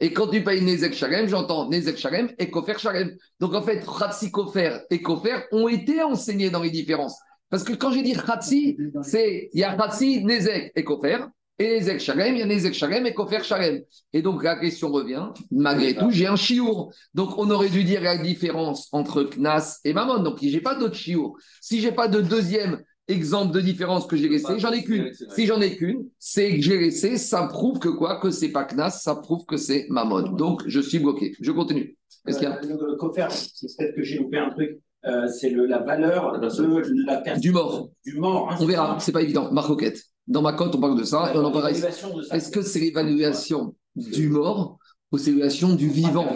Et 0.00 0.12
quand 0.14 0.28
tu 0.28 0.42
payes 0.42 0.62
Nezek 0.62 0.94
Shalem, 0.94 1.28
j'entends 1.28 1.68
Nezek 1.68 1.98
Shalem 1.98 2.30
et 2.38 2.50
Kofer 2.50 2.78
Shalem. 2.78 3.16
Donc 3.38 3.54
en 3.54 3.62
fait, 3.62 3.84
Khatsi 3.84 4.30
Kofer 4.30 4.78
et 4.90 5.02
Kofer 5.02 5.40
ont 5.52 5.68
été 5.68 6.02
enseignés 6.02 6.48
dans 6.48 6.62
les 6.62 6.70
différences. 6.70 7.18
Parce 7.50 7.64
que 7.64 7.74
quand 7.74 7.92
j'ai 7.92 8.02
dit 8.02 8.14
Khatsi, 8.14 8.78
c'est 9.02 9.50
il 9.52 9.60
y 9.60 9.64
a 9.64 9.76
Khatsi, 9.76 10.24
Nezek 10.24 10.72
et 10.74 10.84
Kofer. 10.84 11.18
Et 11.58 11.80
Nezek 11.80 12.00
Shalem, 12.00 12.36
il 12.36 12.38
y 12.38 12.42
a 12.42 12.46
Nezek 12.46 12.72
Shalem 12.72 13.04
et 13.04 13.12
Kofer 13.12 13.44
Shalem. 13.44 13.82
Et 14.14 14.22
donc 14.22 14.42
la 14.42 14.56
question 14.56 14.90
revient, 14.90 15.26
malgré 15.50 15.94
tout, 15.94 16.10
j'ai 16.10 16.26
un 16.26 16.36
chiour. 16.36 16.94
Donc 17.12 17.36
on 17.36 17.50
aurait 17.50 17.68
dû 17.68 17.84
dire 17.84 18.00
la 18.00 18.16
différence 18.16 18.88
entre 18.92 19.24
Knas 19.24 19.80
et 19.84 19.92
Mammon. 19.92 20.22
Donc 20.22 20.38
j'ai 20.40 20.62
pas 20.62 20.76
d'autre 20.76 20.96
chiour. 20.96 21.36
Si 21.60 21.82
j'ai 21.82 21.92
pas 21.92 22.08
de 22.08 22.22
deuxième 22.22 22.80
exemple 23.10 23.52
de 23.52 23.60
différence 23.60 24.06
que 24.06 24.16
j'ai 24.16 24.28
laissé, 24.28 24.58
j'en 24.58 24.72
ai 24.72 24.82
qu'une. 24.84 25.10
Si 25.34 25.46
j'en 25.46 25.60
ai 25.60 25.76
qu'une, 25.76 26.08
c'est 26.18 26.56
que 26.56 26.62
j'ai 26.62 26.78
laissé, 26.78 27.16
ça 27.16 27.46
prouve 27.46 27.78
que 27.78 27.88
quoi? 27.88 28.20
Que 28.20 28.30
c'est 28.30 28.50
pas 28.50 28.64
Knas, 28.64 28.90
ça 28.90 29.14
prouve 29.16 29.44
que 29.46 29.56
c'est 29.56 29.86
Mammon. 29.90 30.32
Donc 30.32 30.62
je 30.66 30.80
suis 30.80 30.98
bloqué. 30.98 31.34
Je 31.40 31.52
continue. 31.52 31.96
Qu'est-ce 32.24 32.38
qu'il 32.38 32.48
y 32.48 32.52
a? 32.52 32.60
Le 32.60 32.96
coffre, 32.96 33.30
c'est 33.30 33.66
peut-être 33.76 33.94
que 33.96 34.02
j'ai 34.02 34.18
loupé 34.18 34.38
un 34.38 34.50
truc. 34.50 34.80
Euh, 35.06 35.26
c'est 35.28 35.50
la 35.50 35.78
valeur 35.78 36.38
de 36.38 37.06
la 37.06 37.16
personne. 37.18 37.40
Du 37.40 37.52
mort. 37.52 37.88
Du 38.04 38.18
mort. 38.18 38.50
Hein, 38.52 38.56
on 38.60 38.66
verra, 38.66 38.98
c'est 39.00 39.12
pas 39.12 39.22
évident. 39.22 39.50
Marcoquette. 39.50 40.02
Dans 40.26 40.42
ma 40.42 40.52
cote, 40.52 40.74
on 40.74 40.80
parle 40.80 40.98
de 40.98 41.04
ça 41.04 41.32
et 41.34 41.38
on 41.38 41.44
en 41.44 41.50
parlera. 41.50 41.70
Est-ce 41.70 42.50
que 42.50 42.62
c'est 42.62 42.80
l'évaluation 42.80 43.74
du 43.96 44.28
mort? 44.28 44.78
C'est 45.18 45.30
l'évaluation 45.30 45.74
du 45.74 45.88
vivant 45.88 46.26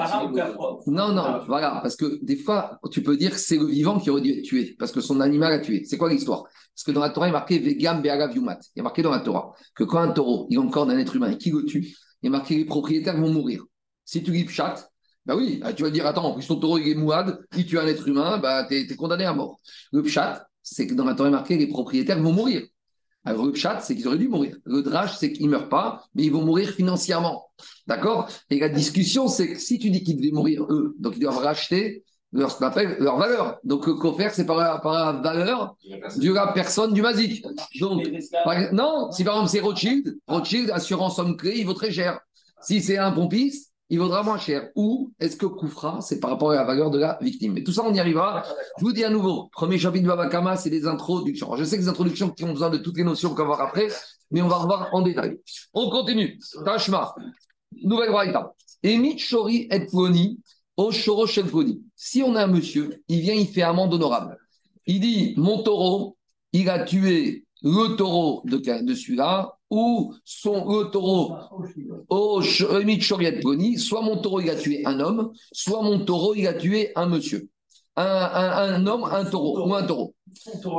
Non, 0.87 1.13
non, 1.13 1.41
voilà, 1.47 1.79
parce 1.83 1.97
que 1.97 2.19
des 2.25 2.37
fois, 2.37 2.79
tu 2.91 3.03
peux 3.03 3.17
dire 3.17 3.31
que 3.31 3.39
c'est 3.39 3.57
le 3.57 3.67
vivant 3.67 4.01
qui 4.01 4.11
aurait 4.11 4.21
dû 4.21 4.33
être 4.33 4.43
tué, 4.43 4.75
parce 4.79 4.91
que 4.91 5.01
son 5.01 5.21
animal 5.21 5.53
a 5.53 5.59
tué. 5.61 5.85
C'est 5.85 5.97
quoi 5.97 6.11
l'histoire? 6.11 6.45
Parce 6.75 6.85
que 6.85 6.91
dans 6.91 7.01
la 7.01 7.11
Torah, 7.11 7.27
il 7.27 7.31
est 7.31 7.33
marqué 7.33 7.59
Vegam 7.59 8.03
Yumat. 8.05 8.59
Il 8.75 8.81
est 8.81 8.83
marqué 8.83 9.03
dans 9.03 9.11
la 9.11 9.21
Torah 9.21 9.53
que 9.77 9.85
quand 9.85 9.99
un 9.99 10.11
taureau, 10.11 10.47
il 10.51 10.59
encore 10.59 10.91
un 10.91 10.99
être 10.99 11.15
humain 11.15 11.31
et 11.31 11.39
qui 11.39 11.51
le 11.51 11.65
tue, 11.65 11.95
il 12.23 12.27
est 12.27 12.31
marqué 12.31 12.57
les 12.57 12.65
propriétaires 12.65 13.21
vont 13.21 13.31
mourir. 13.31 13.65
Si 14.05 14.23
tu 14.23 14.33
dis 14.33 14.49
chat, 14.49 14.91
bah 15.25 15.37
oui, 15.37 15.59
bah 15.63 15.73
tu 15.73 15.83
vas 15.85 15.91
dire 15.91 16.07
attends, 16.07 16.25
en 16.25 16.35
plus 16.35 16.47
ton 16.47 16.57
taureau 16.57 16.79
il 16.79 16.89
est 16.89 16.95
mouad, 16.95 17.39
il 17.57 17.67
tue 17.67 17.79
un 17.79 17.87
être 17.87 18.07
humain, 18.09 18.39
bah 18.39 18.67
tu 18.69 18.75
es, 18.75 18.97
condamné 18.97 19.25
à 19.25 19.33
mort. 19.33 19.61
Le 19.93 20.03
pshat, 20.03 20.47
c'est 20.63 20.87
que 20.87 20.95
dans 20.95 21.05
la 21.05 21.15
Torah, 21.15 21.29
il 21.29 21.33
est 21.33 21.37
marqué 21.37 21.57
les 21.57 21.69
propriétaires 21.69 22.21
vont 22.21 22.33
mourir. 22.33 22.63
Alors 23.25 23.47
le 23.47 23.53
c'est 23.55 23.97
qu'ils 23.97 24.07
auraient 24.07 24.19
dû 24.19 24.29
mourir. 24.29 24.57
Le 24.65 24.83
drach, 24.83 25.17
c'est 25.19 25.33
qu'ils 25.33 25.47
ne 25.47 25.53
meurent 25.53 25.69
pas, 25.69 26.05
mais 26.15 26.25
ils 26.25 26.33
vont 26.33 26.45
mourir 26.45 26.71
financièrement. 26.71 27.49
D'accord? 27.87 28.29
Et 28.51 28.59
la 28.59 28.69
discussion, 28.69 29.29
c'est 29.29 29.53
que 29.53 29.59
si 29.59 29.79
tu 29.79 29.91
dis 29.91 30.03
qu'ils 30.03 30.17
devaient 30.17 30.33
mourir 30.33 30.65
eux, 30.69 30.95
donc 30.99 31.15
ils 31.17 31.21
doivent 31.21 31.39
racheter 31.39 32.05
leur, 32.35 33.17
valeur. 33.17 33.59
Donc, 33.65 33.87
le 33.87 33.95
coffre, 33.95 34.21
c'est 34.33 34.45
par, 34.45 34.57
la 34.57 35.21
valeur 35.23 35.77
de 36.17 36.33
la 36.33 36.49
personne 36.49 36.93
du 36.93 37.01
Mazik. 37.01 37.45
Donc, 37.81 38.07
non, 38.73 39.11
si 39.13 39.25
par 39.25 39.35
exemple 39.35 39.51
c'est 39.51 39.61
Rothschild, 39.61 40.19
Rothschild, 40.27 40.71
assurance 40.71 41.19
homme 41.19 41.37
clé, 41.37 41.55
il 41.57 41.67
vaut 41.67 41.75
très 41.75 41.93
cher. 41.93 42.21
Si 42.61 42.83
c'est 42.83 42.99
un 42.99 43.13
pompiste, 43.13 43.73
il 43.91 43.99
vaudra 43.99 44.23
moins 44.23 44.39
cher. 44.39 44.71
Ou 44.77 45.13
est-ce 45.21 45.37
que 45.37 45.47
Koufra, 45.47 46.01
c'est 46.01 46.21
par 46.21 46.31
rapport 46.31 46.51
à 46.51 46.55
la 46.55 46.65
valeur 46.65 46.91
de 46.91 46.99
la 46.99 47.19
victime? 47.21 47.53
Mais 47.53 47.63
tout 47.63 47.73
ça, 47.73 47.83
on 47.85 47.93
y 47.93 48.01
arrivera. 48.01 48.43
Je 48.79 48.85
vous 48.85 48.93
dis 48.93 49.05
à 49.05 49.11
nouveau, 49.11 49.49
premier 49.53 49.79
chapitre 49.79 50.05
de 50.05 50.09
Babakama, 50.09 50.57
c'est 50.57 50.71
des 50.71 50.87
introductions. 50.87 51.55
Je 51.57 51.65
sais 51.65 51.77
que 51.77 51.83
les 51.83 51.89
introductions 51.89 52.31
qui 52.31 52.45
ont 52.45 52.53
besoin 52.53 52.71
de 52.71 52.79
toutes 52.79 52.97
les 52.97 53.05
notions 53.05 53.31
qu'on 53.31 53.43
va 53.43 53.45
voir 53.45 53.61
après, 53.61 53.89
mais 54.31 54.43
on 54.43 54.49
va 54.49 54.57
revoir 54.57 54.89
en 54.93 55.03
détail. 55.03 55.39
On 55.75 55.91
continue. 55.91 56.39
Tashma, 56.65 57.15
nouvelle 57.83 58.11
braïta. 58.11 58.55
Emit 58.83 59.19
Chori 59.19 59.69
et 59.71 59.87
Si 61.97 62.23
on 62.23 62.35
a 62.35 62.45
un 62.45 62.47
monsieur, 62.47 63.03
il 63.09 63.21
vient, 63.21 63.35
il 63.35 63.47
fait 63.47 63.63
amende 63.63 63.95
honorable. 63.95 64.39
Il 64.87 65.01
dit 65.01 65.35
Mon 65.37 65.63
taureau, 65.63 66.17
il 66.53 66.69
a 66.69 66.85
tué 66.85 67.45
le 67.63 67.97
taureau 67.97 68.43
de, 68.45 68.59
de 68.59 68.95
celui-là, 68.95 69.57
ou 69.75 70.15
son 70.25 70.89
taureau 70.91 71.35
au 72.09 72.41
soit 73.79 74.03
mon 74.03 74.17
taureau, 74.21 74.41
il 74.41 74.51
a 74.51 74.55
tué 74.55 74.83
un 74.87 75.01
homme, 75.01 75.33
soit 75.53 75.83
mon 75.83 76.05
taureau, 76.05 76.35
il 76.35 76.47
a 76.47 76.55
tué 76.55 76.93
un 76.95 77.07
monsieur. 77.07 77.49
Un, 77.97 78.85
homme, 78.87 79.05
un 79.05 79.25
taureau, 79.25 79.69
ou 79.69 79.75
un 79.75 79.85
taureau. 79.85 80.15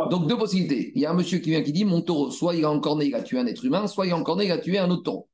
Donc 0.09 0.27
deux 0.27 0.37
possibilités. 0.37 0.91
Il 0.95 1.01
y 1.01 1.05
a 1.05 1.11
un 1.11 1.13
monsieur 1.13 1.39
qui 1.39 1.49
vient 1.49 1.63
qui 1.63 1.71
dit 1.71 1.85
Mon 1.85 2.01
taureau, 2.01 2.29
soit 2.29 2.55
il 2.55 2.65
a 2.65 2.71
encorné, 2.71 3.05
il 3.05 3.15
a 3.15 3.21
tué 3.21 3.39
un 3.39 3.45
être 3.47 3.63
humain, 3.63 3.87
soit 3.87 4.05
il 4.07 4.11
a 4.11 4.17
encorné, 4.17 4.45
il 4.45 4.51
a 4.51 4.57
tué 4.57 4.77
un 4.77 4.89
autre 4.89 5.03
taureau. 5.03 5.29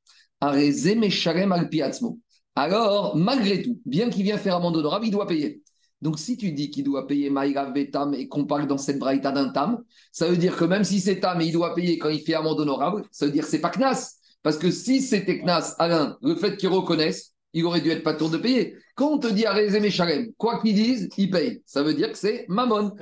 Alors, 2.54 3.16
malgré 3.16 3.62
tout, 3.62 3.80
bien 3.86 4.10
qu'il 4.10 4.24
vienne 4.24 4.38
faire 4.38 4.56
amende 4.56 4.76
honorable, 4.76 5.06
il 5.06 5.10
doit 5.10 5.26
payer. 5.26 5.61
Donc, 6.02 6.18
si 6.18 6.36
tu 6.36 6.50
dis 6.52 6.68
qu'il 6.68 6.84
doit 6.84 7.06
payer 7.06 7.30
Maïra 7.30 7.70
Vetam 7.70 8.12
et 8.12 8.26
qu'on 8.26 8.44
parle 8.44 8.66
dans 8.66 8.76
cette 8.76 8.98
braïta 8.98 9.30
d'un 9.30 9.50
tam, 9.50 9.82
ça 10.10 10.26
veut 10.26 10.36
dire 10.36 10.56
que 10.56 10.64
même 10.64 10.82
si 10.82 11.00
c'est 11.00 11.20
tam 11.20 11.40
et 11.40 11.46
il 11.46 11.52
doit 11.52 11.74
payer 11.74 11.96
quand 11.96 12.08
il 12.10 12.20
fait 12.20 12.34
amende 12.34 12.58
honorable, 12.60 13.04
ça 13.12 13.26
veut 13.26 13.32
dire 13.32 13.44
que 13.44 13.50
c'est 13.50 13.60
pas 13.60 13.70
Knas. 13.70 14.16
Parce 14.42 14.58
que 14.58 14.72
si 14.72 15.00
c'était 15.00 15.38
Knas, 15.38 15.76
Alain, 15.78 16.18
le 16.20 16.34
fait 16.34 16.56
qu'il 16.56 16.70
reconnaisse, 16.70 17.32
il 17.54 17.64
aurait 17.64 17.80
dû 17.80 17.90
être 17.90 18.02
pas 18.02 18.14
tour 18.14 18.30
de 18.30 18.38
payer. 18.38 18.76
Quand 18.96 19.12
on 19.12 19.18
te 19.18 19.28
dit 19.28 19.46
Arezé 19.46 19.78
Meshalem, 19.78 20.32
quoi 20.36 20.60
qu'ils 20.60 20.74
disent, 20.74 21.08
il 21.16 21.30
paye. 21.30 21.62
Ça 21.66 21.82
veut 21.82 21.94
dire 21.94 22.10
que 22.10 22.18
c'est 22.18 22.46
Mammon. 22.48 22.92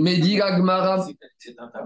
Mais 0.00 0.18
dit 0.18 0.40
Agmara. 0.40 1.06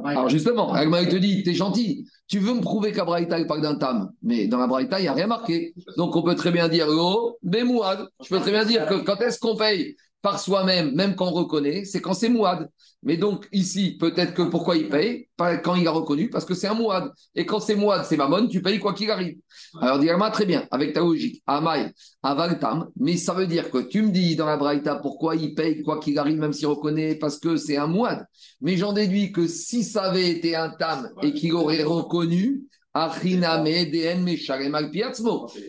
Alors 0.04 0.28
justement, 0.28 0.72
Agmara 0.74 1.06
te 1.06 1.16
dit, 1.16 1.42
t'es 1.42 1.54
gentil, 1.54 2.06
tu 2.28 2.40
veux 2.40 2.54
me 2.54 2.60
prouver 2.60 2.92
qu'à 2.92 3.04
Braïta, 3.04 3.38
il 3.38 3.46
parle 3.46 3.62
d'un 3.62 3.76
tam. 3.76 4.10
Mais 4.22 4.48
dans 4.48 4.58
la 4.58 4.66
Braïta, 4.66 5.00
il 5.00 5.04
n'y 5.04 5.08
a 5.08 5.14
rien 5.14 5.26
marqué. 5.26 5.74
Donc 5.96 6.14
on 6.14 6.22
peut 6.22 6.34
très 6.34 6.50
bien 6.50 6.68
dire, 6.68 6.86
oh, 6.90 7.38
Bémouad. 7.42 8.06
Je 8.22 8.28
peux 8.28 8.40
très 8.40 8.52
bien 8.52 8.64
dire 8.64 8.86
que 8.86 8.94
quand 8.96 9.16
est-ce 9.20 9.38
qu'on 9.38 9.56
paye 9.56 9.96
par 10.22 10.38
soi-même, 10.38 10.94
même 10.94 11.16
quand 11.16 11.26
on 11.26 11.32
reconnaît, 11.32 11.84
c'est 11.84 12.00
quand 12.00 12.14
c'est 12.14 12.28
mouad. 12.28 12.70
Mais 13.02 13.16
donc 13.16 13.48
ici, 13.52 13.96
peut-être 13.98 14.32
que 14.32 14.42
pourquoi 14.42 14.76
il 14.76 14.88
paye 14.88 15.28
Quand 15.36 15.74
il 15.74 15.86
a 15.88 15.90
reconnu, 15.90 16.30
parce 16.30 16.44
que 16.44 16.54
c'est 16.54 16.68
un 16.68 16.74
mouad. 16.74 17.10
Et 17.34 17.44
quand 17.44 17.58
c'est 17.58 17.74
mouad, 17.74 18.04
c'est 18.08 18.16
mamon, 18.16 18.46
tu 18.46 18.62
payes 18.62 18.78
quoi 18.78 18.94
qu'il 18.94 19.10
arrive. 19.10 19.38
Alors 19.80 19.98
dis-moi 19.98 20.30
très 20.30 20.46
bien, 20.46 20.66
avec 20.70 20.92
ta 20.92 21.00
logique, 21.00 21.42
Amaï, 21.46 21.92
Avaltam, 22.22 22.88
mais 22.96 23.16
ça 23.16 23.34
veut 23.34 23.48
dire 23.48 23.70
que 23.70 23.78
tu 23.78 24.02
me 24.02 24.10
dis 24.10 24.36
dans 24.36 24.46
la 24.46 24.56
Braïta 24.56 24.94
pourquoi 24.94 25.34
il 25.34 25.54
paye 25.54 25.82
quoi 25.82 25.98
qu'il 25.98 26.16
arrive, 26.18 26.38
même 26.38 26.52
s'il 26.52 26.68
reconnaît, 26.68 27.16
parce 27.16 27.38
que 27.38 27.56
c'est 27.56 27.76
un 27.76 27.88
mouad. 27.88 28.24
Mais 28.60 28.76
j'en 28.76 28.92
déduis 28.92 29.32
que 29.32 29.48
si 29.48 29.82
ça 29.82 30.04
avait 30.04 30.30
été 30.30 30.54
un 30.54 30.70
tam 30.70 31.10
et 31.22 31.32
qu'il 31.32 31.54
aurait 31.54 31.82
reconnu, 31.82 32.62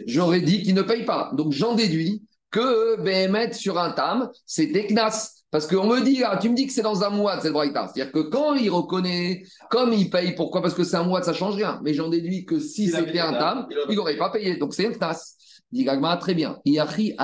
J'aurais 0.08 0.42
dit 0.42 0.62
qu'il 0.62 0.76
ne 0.76 0.82
paye 0.82 1.06
pas. 1.06 1.32
Donc 1.34 1.54
j'en 1.54 1.74
déduis 1.74 2.22
que 2.54 3.02
Béhémet 3.02 3.52
sur 3.54 3.78
un 3.80 3.92
tam, 3.92 4.30
c'était 4.46 4.88
Knas. 4.88 5.32
Parce 5.52 5.68
qu'on 5.68 5.86
me 5.86 6.02
dit, 6.02 6.24
ah, 6.24 6.38
tu 6.42 6.50
me 6.50 6.56
dis 6.56 6.66
que 6.66 6.74
c'est 6.74 6.82
dans 6.82 7.04
un 7.04 7.10
mois 7.10 7.39
cette 7.39 7.54
braïta. 7.54 7.88
C'est-à-dire 7.94 8.12
que 8.12 8.22
quand 8.22 8.56
il 8.56 8.72
reconnaît, 8.72 9.44
comme 9.70 9.94
il 9.94 10.10
paye, 10.10 10.34
pourquoi? 10.34 10.62
Parce 10.62 10.74
que 10.74 10.84
c'est 10.84 10.96
un 10.96 11.04
mois, 11.04 11.22
ça 11.22 11.34
change 11.34 11.56
rien. 11.56 11.80
Mais 11.84 11.94
j'en 11.94 12.10
déduis 12.10 12.46
que 12.46 12.60
si 12.60 12.89
c'était 12.89 13.20
un 13.20 13.34
tam, 13.34 13.68
il 13.70 13.78
aurait 13.78 13.88
il 13.89 13.96
n'aurait 13.96 14.18
pas 14.18 14.30
payé. 14.32 14.56
Donc 14.58 14.74
c'est 14.74 14.88
un 14.88 14.94
knas. 14.94 15.36
Dit 15.72 15.84
Gagmara, 15.84 16.18
très 16.18 16.34
bien. 16.34 16.60
Iachi 16.66 17.16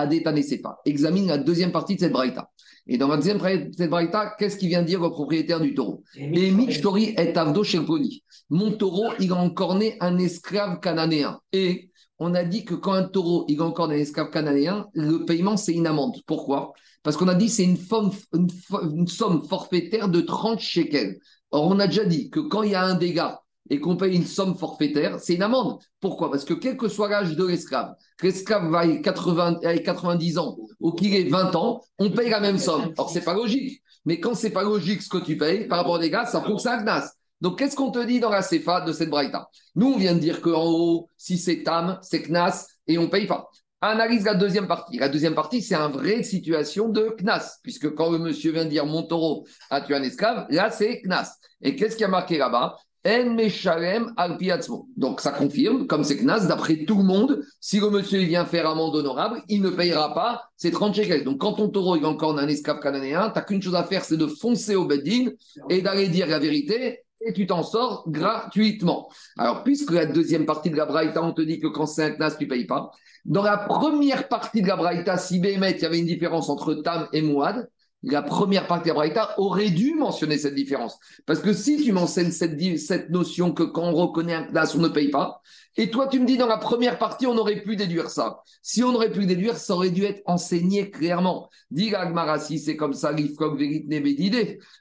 pas. 0.62 0.80
Examine 0.86 1.28
la 1.28 1.38
deuxième 1.38 1.72
partie 1.72 1.96
de 1.96 2.02
cette 2.02 2.12
braïta. 2.12 2.50
Et 2.88 2.98
dans 2.98 3.08
la 3.08 3.18
deuxième 3.18 3.40
partie 3.40 3.70
de 3.70 3.76
cette 3.76 3.90
braïta, 3.90 4.36
qu'est-ce 4.38 4.58
qu'il 4.58 4.70
vient 4.70 4.82
dire 4.82 5.02
au 5.02 5.12
propriétaire 5.12 5.60
du 5.60 5.74
taureau? 5.74 6.04
Et 6.16 6.52
Michtori 6.52 7.14
est 7.18 7.38
avdo. 7.38 7.64
Mon 8.50 8.72
taureau, 8.72 9.12
il 9.20 9.32
a 9.32 9.36
encorné 9.36 9.98
un 10.00 10.18
esclave 10.18 10.80
cananéen. 10.80 11.40
Et 11.52 11.89
on 12.20 12.34
a 12.36 12.44
dit 12.44 12.66
que 12.66 12.76
quand 12.76 12.94
un 12.94 13.04
taureau, 13.04 13.46
il 13.48 13.60
a 13.62 13.64
encore 13.64 13.90
un 13.90 13.92
esclave 13.92 14.30
cananéen, 14.30 14.88
le 14.94 15.26
paiement, 15.26 15.58
c'est 15.58 15.74
une 15.74 15.88
amende. 15.88 16.18
Pourquoi? 16.26 16.74
Parce 17.02 17.16
qu'on 17.16 17.30
a 17.30 17.36
dit 17.36 17.50
c'est 17.50 17.64
une, 17.64 19.08
somme 19.08 19.44
forfaitaire 19.48 20.10
de 20.10 20.22
30 20.22 20.60
shekels. 20.60 21.20
Or, 21.52 21.66
on 21.68 21.80
a 21.80 21.88
déjà 21.88 22.04
dit 22.04 22.30
que 22.30 22.42
quand 22.42 22.64
il 22.64 22.72
y 22.72 22.76
a 22.76 22.84
un 22.84 22.96
dégât 22.96 23.42
et 23.70 23.80
qu'on 23.80 23.96
paye 23.96 24.16
une 24.16 24.26
somme 24.26 24.56
forfaitaire, 24.58 25.20
c'est 25.20 25.36
une 25.36 25.44
amende. 25.44 25.80
Pourquoi? 26.02 26.30
Parce 26.30 26.44
que 26.44 26.54
quel 26.54 26.76
que 26.76 26.90
soit 26.90 27.08
l'âge 27.08 27.36
de 27.36 27.46
l'esclave, 27.46 27.96
que 28.18 28.28
l'esclave 28.28 29.02
80, 29.02 29.62
ait 29.62 29.82
90 29.82 30.38
ans 30.40 30.58
ou 30.80 30.92
qu'il 30.92 31.16
ait 31.16 31.24
20 31.24 31.56
ans, 31.56 31.82
on 32.00 32.10
paye 32.10 32.30
la 32.30 32.42
même 32.42 32.58
somme. 32.58 32.94
Or, 32.98 33.10
c'est 33.10 33.24
pas 33.24 33.34
logique. 33.34 33.82
Mais 34.06 34.20
quand 34.20 34.36
c'est 34.36 34.50
pas 34.50 34.64
logique 34.64 35.02
ce 35.02 35.10
que 35.10 35.18
tu 35.18 35.38
payes 35.38 35.68
par 35.68 35.80
rapport 35.80 35.94
au 35.94 36.00
dégâts, 36.00 36.26
ça 36.26 36.42
prouve 36.42 36.58
que 36.58 36.64
c'est 36.64 36.70
un 36.70 36.84
knas. 36.84 37.14
Donc, 37.42 37.58
qu'est-ce 37.58 37.76
qu'on 37.76 37.92
te 37.92 38.04
dit 38.06 38.20
dans 38.20 38.30
la 38.30 38.44
CFA 38.44 38.82
de 38.82 38.92
cette 38.92 39.10
braïta? 39.10 39.50
Nous, 39.76 39.94
on 39.94 39.98
vient 39.98 40.14
de 40.14 40.20
dire 40.20 40.42
qu'en 40.42 40.66
haut, 40.66 41.10
si 41.18 41.38
c'est 41.38 41.64
tam, 41.64 41.98
c'est 42.02 42.24
knas 42.24 42.68
et 42.88 42.98
on 42.98 43.08
paye 43.08 43.28
pas. 43.28 43.50
Analyse 43.82 44.26
la 44.26 44.36
deuxième 44.36 44.68
partie. 44.68 44.98
La 44.98 45.08
deuxième 45.08 45.36
partie, 45.36 45.62
c'est 45.62 45.76
une 45.76 45.94
vraie 45.94 46.22
situation 46.24 46.90
de 46.90 47.16
knas, 47.18 47.60
puisque 47.64 47.96
quand 47.96 48.12
le 48.12 48.18
monsieur 48.18 48.52
vient 48.52 48.66
dire 48.66 48.86
mon 48.86 49.04
taureau 49.04 49.46
a 49.70 49.80
tué 49.80 49.96
un 49.96 50.04
esclave, 50.04 50.48
là, 50.50 50.70
c'est 50.70 51.02
knas. 51.02 51.38
Et 51.62 51.78
qu'est-ce 51.78 51.96
qui 51.96 52.04
a 52.04 52.10
marqué 52.10 52.38
là-bas? 52.38 52.76
Donc, 54.98 55.22
ça 55.22 55.32
confirme, 55.32 55.88
comme 55.88 56.04
c'est 56.04 56.18
knas, 56.18 56.46
d'après 56.48 56.84
tout 56.84 56.98
le 56.98 57.06
monde, 57.06 57.42
si 57.62 57.80
le 57.80 57.90
monsieur 57.90 58.20
vient 58.20 58.46
faire 58.46 58.68
amende 58.68 58.94
honorable, 58.98 59.42
il 59.48 59.62
ne 59.62 59.70
payera 59.70 60.14
pas 60.14 60.44
ses 60.58 60.72
30 60.72 60.94
shekels. 60.94 61.24
Donc, 61.24 61.40
quand 61.40 61.54
ton 61.54 61.70
taureau 61.70 61.98
va 61.98 62.10
encore 62.10 62.38
un 62.38 62.50
esclave 62.50 62.82
cananéen, 62.82 63.30
tu 63.30 63.40
n'as 63.40 63.46
qu'une 63.46 63.62
chose 63.62 63.76
à 63.76 63.86
faire, 63.86 64.04
c'est 64.04 64.18
de 64.18 64.28
foncer 64.28 64.76
au 64.76 64.84
beddin 64.84 65.30
et 65.70 65.82
d'aller 65.82 66.10
dire 66.10 66.28
la 66.28 66.40
vérité 66.40 67.06
et 67.22 67.34
tu 67.34 67.48
t'en 67.48 67.64
sors 67.64 68.04
gratuitement. 68.10 69.10
Alors, 69.38 69.64
puisque 69.64 69.92
la 69.92 70.06
deuxième 70.06 70.46
partie 70.46 70.70
de 70.70 70.76
la 70.76 70.86
Braïta, 70.86 71.22
on 71.22 71.34
te 71.34 71.42
dit 71.42 71.60
que 71.60 71.68
quand 71.68 71.86
c'est 71.86 72.04
un 72.04 72.10
knas, 72.12 72.36
tu 72.38 72.46
ne 72.46 72.50
payes 72.50 72.66
pas. 72.66 72.92
Dans 73.26 73.44
la 73.44 73.58
première 73.58 74.28
partie 74.28 74.62
de 74.62 74.68
la 74.68 74.76
Braïta, 74.76 75.18
si 75.18 75.40
Béhémet, 75.40 75.72
il 75.72 75.82
y 75.82 75.86
avait 75.86 76.00
une 76.00 76.06
différence 76.06 76.50
entre 76.50 76.76
Tam 76.76 77.08
et 77.12 77.22
Mouad, 77.22 77.70
la 78.04 78.22
première 78.22 78.66
partie 78.68 78.86
de 78.86 78.90
la 78.90 78.94
Braïta 78.96 79.34
aurait 79.38 79.72
dû 79.72 79.94
mentionner 79.94 80.38
cette 80.38 80.56
différence. 80.56 80.98
Parce 81.26 81.40
que 81.40 81.52
si 81.52 81.84
tu 81.84 81.92
m'enseignes 81.92 82.32
cette, 82.32 82.80
cette 82.80 83.10
notion 83.10 83.52
que 83.52 83.64
quand 83.64 83.84
on 83.84 83.94
reconnaît 83.94 84.36
un 84.36 84.48
knas, 84.52 84.74
on 84.76 84.80
ne 84.80 84.88
paye 84.88 85.10
pas, 85.10 85.42
et 85.78 85.90
toi 85.90 86.08
tu 86.08 86.20
me 86.20 86.26
dis 86.26 86.38
dans 86.38 86.48
la 86.48 86.58
première 86.58 86.98
partie, 86.98 87.28
on 87.28 87.38
aurait 87.38 87.62
pu 87.62 87.76
déduire 87.76 88.10
ça. 88.10 88.42
Si 88.62 88.84
on 88.84 88.94
aurait 88.96 89.12
pu 89.12 89.26
déduire, 89.26 89.58
ça 89.58 89.74
aurait 89.76 89.92
dû 89.92 90.04
être 90.04 90.22
enseigné 90.26 90.90
clairement. 90.90 91.50
Si 92.40 92.60
c'est 92.60 92.76
comme 92.76 92.94
ça, 92.94 93.12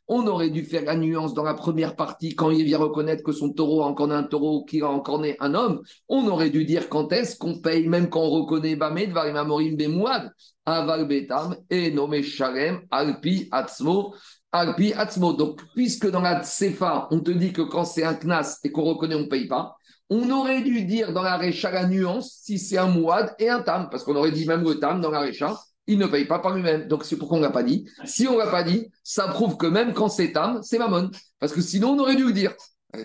on 0.08 0.26
aurait 0.26 0.50
dû 0.50 0.64
faire 0.64 0.84
la 0.84 0.96
nuance 0.96 1.34
dans 1.34 1.42
la 1.42 1.54
première 1.54 1.96
partie 1.96 2.34
quand 2.34 2.50
il 2.50 2.64
vient 2.64 2.78
reconnaître 2.78 3.22
que 3.22 3.32
son 3.32 3.52
taureau 3.52 3.82
a 3.82 3.86
encore 3.86 4.10
un 4.10 4.22
taureau, 4.22 4.64
qu'il 4.64 4.82
a 4.82 4.88
encore 4.88 5.22
un 5.40 5.54
homme. 5.54 5.82
On 6.08 6.26
aurait 6.28 6.50
dû 6.50 6.64
dire 6.64 6.88
quand 6.88 7.12
est-ce 7.12 7.36
qu'on 7.36 7.60
paye, 7.60 7.86
même 7.86 8.08
quand 8.08 8.22
on 8.22 8.30
reconnaît 8.30 8.76
Bamed, 8.76 9.10
Varimamorim 9.12 9.76
Bemouad, 9.76 10.32
Aval 10.64 11.06
Betam, 11.06 11.56
et 11.70 11.90
nommé 11.90 12.22
Shalem, 12.22 12.80
Alpi 12.90 13.48
Atzmo, 13.50 14.14
Alpi 14.52 14.92
Atzmo. 14.94 15.32
Donc, 15.32 15.62
puisque 15.74 16.10
dans 16.10 16.20
la 16.20 16.42
Tsefa, 16.42 17.08
on 17.10 17.20
te 17.20 17.30
dit 17.30 17.52
que 17.52 17.62
quand 17.62 17.84
c'est 17.84 18.04
un 18.04 18.14
Knas 18.14 18.58
et 18.64 18.72
qu'on 18.72 18.84
reconnaît, 18.84 19.14
on 19.14 19.20
ne 19.20 19.26
paye 19.26 19.46
pas, 19.46 19.76
on 20.10 20.30
aurait 20.30 20.62
dû 20.62 20.84
dire 20.84 21.12
dans 21.12 21.22
la 21.22 21.36
Récha 21.36 21.70
la 21.70 21.86
nuance 21.86 22.40
si 22.42 22.58
c'est 22.58 22.78
un 22.78 22.86
Mouad 22.86 23.34
et 23.38 23.48
un 23.48 23.62
Tam, 23.62 23.88
parce 23.90 24.04
qu'on 24.04 24.16
aurait 24.16 24.32
dit 24.32 24.46
même 24.46 24.62
le 24.62 24.78
Tam 24.78 25.00
dans 25.00 25.10
la 25.10 25.20
Récha, 25.20 25.58
il 25.86 25.98
ne 25.98 26.06
paye 26.06 26.26
pas 26.26 26.38
par 26.38 26.54
lui-même. 26.54 26.86
Donc, 26.86 27.04
c'est 27.04 27.16
pourquoi 27.16 27.38
on 27.38 27.40
ne 27.40 27.46
l'a 27.46 27.50
pas 27.50 27.62
dit. 27.62 27.88
Si 28.04 28.28
on 28.28 28.34
ne 28.34 28.38
l'a 28.38 28.48
pas 28.48 28.62
dit, 28.62 28.90
ça 29.02 29.26
prouve 29.28 29.56
que 29.56 29.66
même 29.66 29.94
quand 29.94 30.08
c'est 30.08 30.32
Tam, 30.32 30.60
c'est 30.62 30.78
Mammon. 30.78 31.10
Parce 31.38 31.52
que 31.52 31.62
sinon, 31.62 31.92
on 31.92 31.98
aurait 31.98 32.16
dû 32.16 32.24
le 32.24 32.32
dire. 32.32 32.54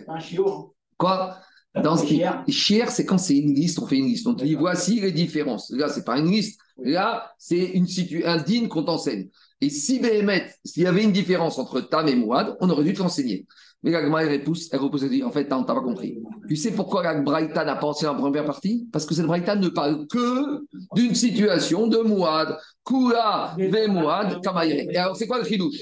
Un 0.07 0.19
chiot. 0.19 0.75
Quoi? 0.97 1.37
Dans 1.75 1.97
ce 1.97 2.05
qui 2.05 2.17
Chier. 2.17 2.29
Chier, 2.49 2.85
c'est 2.89 3.05
quand 3.05 3.17
c'est 3.17 3.37
une 3.37 3.55
liste, 3.55 3.79
on 3.79 3.87
fait 3.87 3.97
une 3.97 4.05
liste. 4.05 4.27
On 4.27 4.35
te 4.35 4.43
dit 4.43 4.55
voici 4.55 4.99
les 4.99 5.11
différences. 5.11 5.71
Là, 5.71 5.89
c'est 5.89 6.03
pas 6.03 6.19
une 6.19 6.29
liste. 6.29 6.59
Là, 6.77 7.31
c'est 7.37 7.63
une 7.63 7.87
situ... 7.87 8.25
un 8.25 8.37
digne 8.37 8.67
qu'on 8.67 8.83
t'enseigne. 8.83 9.29
Et 9.61 9.69
si 9.69 9.99
Béhémet, 9.99 10.53
s'il 10.65 10.83
y 10.83 10.87
avait 10.87 11.03
une 11.03 11.13
différence 11.13 11.57
entre 11.57 11.79
Tam 11.79 12.07
et 12.07 12.15
Mouad, 12.15 12.57
on 12.59 12.69
aurait 12.69 12.83
dû 12.83 12.93
te 12.93 12.99
l'enseigner. 12.99 13.47
Mais 13.83 13.91
la 13.91 14.01
Gemara, 14.01 14.23
elle 14.23 14.39
repousse, 14.39 14.69
elle 14.71 14.79
repousse, 14.79 15.03
elle 15.03 15.09
dit 15.09 15.23
en 15.23 15.31
fait, 15.31 15.49
non, 15.49 15.63
t'as 15.63 15.73
pas 15.73 15.81
compris. 15.81 16.17
Tu 16.47 16.55
sais 16.55 16.71
pourquoi 16.71 17.03
la 17.03 17.19
Braïta 17.21 17.65
n'a 17.65 17.75
pas 17.75 17.87
enseigné 17.87 18.13
la 18.13 18.17
première 18.17 18.45
partie? 18.45 18.87
Parce 18.93 19.05
que 19.05 19.13
cette 19.13 19.25
Braïta 19.25 19.55
ne 19.55 19.67
parle 19.67 20.07
que 20.07 20.65
d'une 20.95 21.13
situation 21.13 21.87
de 21.87 21.97
Mouad. 21.97 22.57
Kula, 22.85 23.55
ve 23.57 23.87
Mouad, 23.87 24.41
Kamaïre. 24.41 24.87
Et 24.89 24.97
alors, 24.97 25.17
c'est 25.17 25.27
quoi 25.27 25.39
le 25.39 25.43
chidouche? 25.43 25.81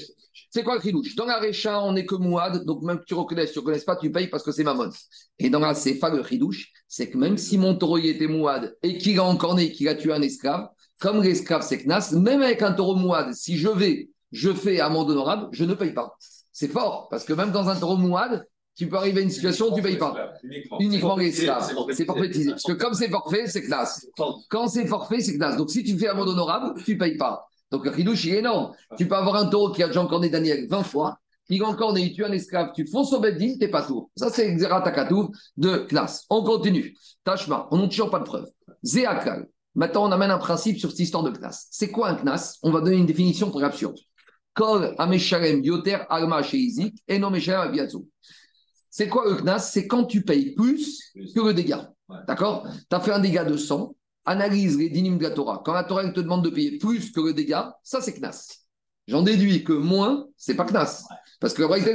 C'est 0.50 0.64
quoi 0.64 0.74
le 0.74 0.80
chidouche? 0.80 1.14
Dans 1.14 1.26
la 1.26 1.38
Récha, 1.38 1.80
on 1.82 1.92
n'est 1.92 2.04
que 2.04 2.16
Mouad, 2.16 2.64
donc 2.64 2.82
même 2.82 2.98
que 2.98 3.04
tu 3.04 3.14
reconnais, 3.14 3.46
si 3.46 3.52
tu 3.52 3.60
ne 3.60 3.64
reconnais 3.64 3.80
pas, 3.80 3.96
tu 3.96 4.10
payes 4.10 4.26
parce 4.26 4.42
que 4.42 4.50
c'est 4.50 4.64
Mammon. 4.64 4.90
Et 5.38 5.48
dans 5.48 5.60
la 5.60 5.74
Sefa, 5.74 6.10
le 6.10 6.24
chidouche, 6.24 6.72
c'est 6.88 7.08
que 7.08 7.16
même 7.16 7.38
si 7.38 7.56
mon 7.56 7.76
taureau 7.76 7.98
était 7.98 8.26
Mouad 8.26 8.76
et 8.82 8.98
qu'il 8.98 9.18
a 9.18 9.24
encore 9.24 9.54
né, 9.54 9.70
qu'il 9.70 9.88
a 9.88 9.94
tué 9.94 10.12
un 10.12 10.22
esclave, 10.22 10.68
comme 11.00 11.22
l'esclave 11.22 11.62
c'est 11.62 11.78
Knas, 11.78 12.12
même 12.12 12.42
avec 12.42 12.62
un 12.62 12.72
taureau 12.72 12.96
Mouad, 12.96 13.32
si 13.32 13.56
je 13.56 13.68
vais, 13.68 14.10
je 14.30 14.52
fais 14.52 14.80
amende 14.80 15.10
honorable, 15.10 15.48
je 15.52 15.64
ne 15.64 15.74
paye 15.74 15.92
pas. 15.92 16.16
C'est 16.62 16.68
fort, 16.68 17.08
parce 17.10 17.24
que 17.24 17.32
même 17.32 17.50
dans 17.50 17.68
un 17.68 17.74
taureau 17.74 17.96
Mouad, 17.96 18.46
tu 18.76 18.88
peux 18.88 18.94
arriver 18.94 19.18
à 19.18 19.24
une 19.24 19.30
situation 19.30 19.66
où 19.66 19.74
tu 19.74 19.82
ne 19.82 19.82
payes 19.82 19.98
pas. 19.98 20.14
Uniquement 20.78 21.16
l'esclave. 21.16 21.74
C'est 21.90 22.04
forfaitisé. 22.04 22.50
Parce 22.50 22.62
que 22.62 22.72
comme 22.74 22.94
c'est 22.94 23.08
forfait, 23.08 23.48
c'est 23.48 23.62
classe. 23.62 24.06
Quand 24.48 24.68
c'est 24.68 24.86
forfait, 24.86 25.18
c'est 25.18 25.36
classe. 25.36 25.56
Donc 25.56 25.70
si 25.70 25.82
tu 25.82 25.98
fais 25.98 26.06
amende 26.06 26.28
honorable, 26.28 26.80
tu 26.84 26.94
ne 26.94 27.00
payes 27.00 27.16
pas. 27.16 27.48
Donc 27.72 27.84
le 27.84 27.92
chidouche, 27.92 28.26
il 28.26 28.34
est 28.34 28.38
énorme. 28.38 28.76
Tu 28.96 29.08
peux 29.08 29.16
avoir 29.16 29.34
un 29.34 29.46
taureau 29.46 29.72
qui 29.72 29.82
a 29.82 29.88
déjà 29.88 30.04
encorné 30.04 30.28
Daniel 30.28 30.68
20 30.68 30.84
fois, 30.84 31.18
il 31.48 31.60
a 31.64 31.66
encorné, 31.66 32.02
il 32.02 32.12
tue 32.14 32.24
un 32.24 32.30
esclave, 32.30 32.70
tu 32.76 32.86
fonces 32.86 33.12
au 33.12 33.18
beddin, 33.18 33.56
t'es 33.58 33.66
pas 33.66 33.82
tour. 33.82 34.12
Ça, 34.14 34.30
c'est 34.30 34.54
Xeratakatouf 34.54 35.30
de 35.56 35.78
classe. 35.78 36.26
On 36.30 36.44
continue. 36.44 36.94
Tashma, 37.24 37.66
on 37.72 37.78
n'a 37.78 37.88
toujours 37.88 38.08
pas 38.08 38.20
de 38.20 38.24
preuve. 38.24 38.46
Zéakal. 38.84 39.48
Maintenant, 39.74 40.06
on 40.06 40.12
amène 40.12 40.30
un 40.30 40.38
principe 40.38 40.78
sur 40.78 40.90
cette 40.90 41.00
histoire 41.00 41.24
de 41.24 41.30
classe. 41.30 41.66
C'est 41.72 41.90
quoi 41.90 42.10
un 42.10 42.14
knas 42.14 42.58
On 42.62 42.70
va 42.70 42.80
donner 42.80 42.98
une 42.98 43.06
définition 43.06 43.50
très 43.50 43.64
absurde. 43.64 43.96
Kol 44.54 44.94
ameshalem 44.98 45.62
yoter 45.62 46.06
alma 46.10 46.42
sheizik 46.42 47.02
et 47.08 47.18
non. 47.18 47.32
C'est 48.90 49.08
quoi 49.08 49.24
le 49.28 49.36
knas 49.36 49.60
C'est 49.60 49.86
quand 49.86 50.04
tu 50.04 50.22
payes 50.22 50.52
plus 50.54 51.12
que 51.34 51.40
le 51.40 51.54
dégât. 51.54 51.90
D'accord? 52.26 52.66
Tu 52.90 52.96
as 52.96 53.00
fait 53.00 53.12
un 53.12 53.20
dégât 53.20 53.44
de 53.44 53.56
100, 53.56 53.94
analyse 54.26 54.76
les 54.76 54.90
dynimes 54.90 55.16
de 55.16 55.22
la 55.22 55.30
Torah. 55.30 55.62
Quand 55.64 55.72
la 55.72 55.84
Torah 55.84 56.06
te 56.10 56.20
demande 56.20 56.44
de 56.44 56.50
payer 56.50 56.76
plus 56.78 57.10
que 57.10 57.20
le 57.20 57.32
dégât, 57.32 57.74
ça 57.82 58.02
c'est 58.02 58.12
knas. 58.12 58.66
J'en 59.08 59.22
déduis 59.22 59.64
que 59.64 59.72
moins, 59.72 60.26
c'est 60.36 60.54
pas 60.54 60.64
knas. 60.64 61.04
Parce 61.40 61.54
que 61.54 61.62
la 61.62 61.68
Braïta. 61.68 61.90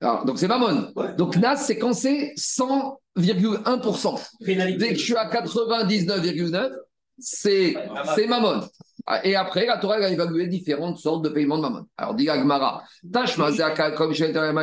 Alors, 0.00 0.24
donc 0.24 0.38
c'est 0.38 0.48
mammon. 0.48 0.92
Ouais. 0.96 1.14
Donc 1.16 1.36
knas, 1.36 1.56
c'est 1.56 1.78
quand 1.78 1.92
c'est 1.92 2.32
100,1%. 2.36 4.28
Pénalité. 4.44 4.78
Dès 4.78 4.88
que 4.90 4.98
je 4.98 5.04
suis 5.04 5.16
à 5.16 5.28
99,9, 5.28 6.70
c'est 7.18 7.74
c'est 8.14 8.26
mammon. 8.26 8.66
Ah, 9.06 9.24
Et 9.24 9.34
après, 9.34 9.66
la 9.66 9.78
Torah 9.78 9.98
elle 9.98 10.04
a 10.04 10.10
évalué 10.10 10.46
différentes 10.46 10.98
sortes 10.98 11.24
de 11.24 11.28
paiements 11.28 11.56
de 11.56 11.62
mammon. 11.62 11.86
Alors, 11.96 12.14
dit 12.14 12.28
Agmara, 12.28 12.84
Tashma 13.12 13.52
zaka 13.52 13.92
comme 13.92 14.14
Shalem. 14.14 14.56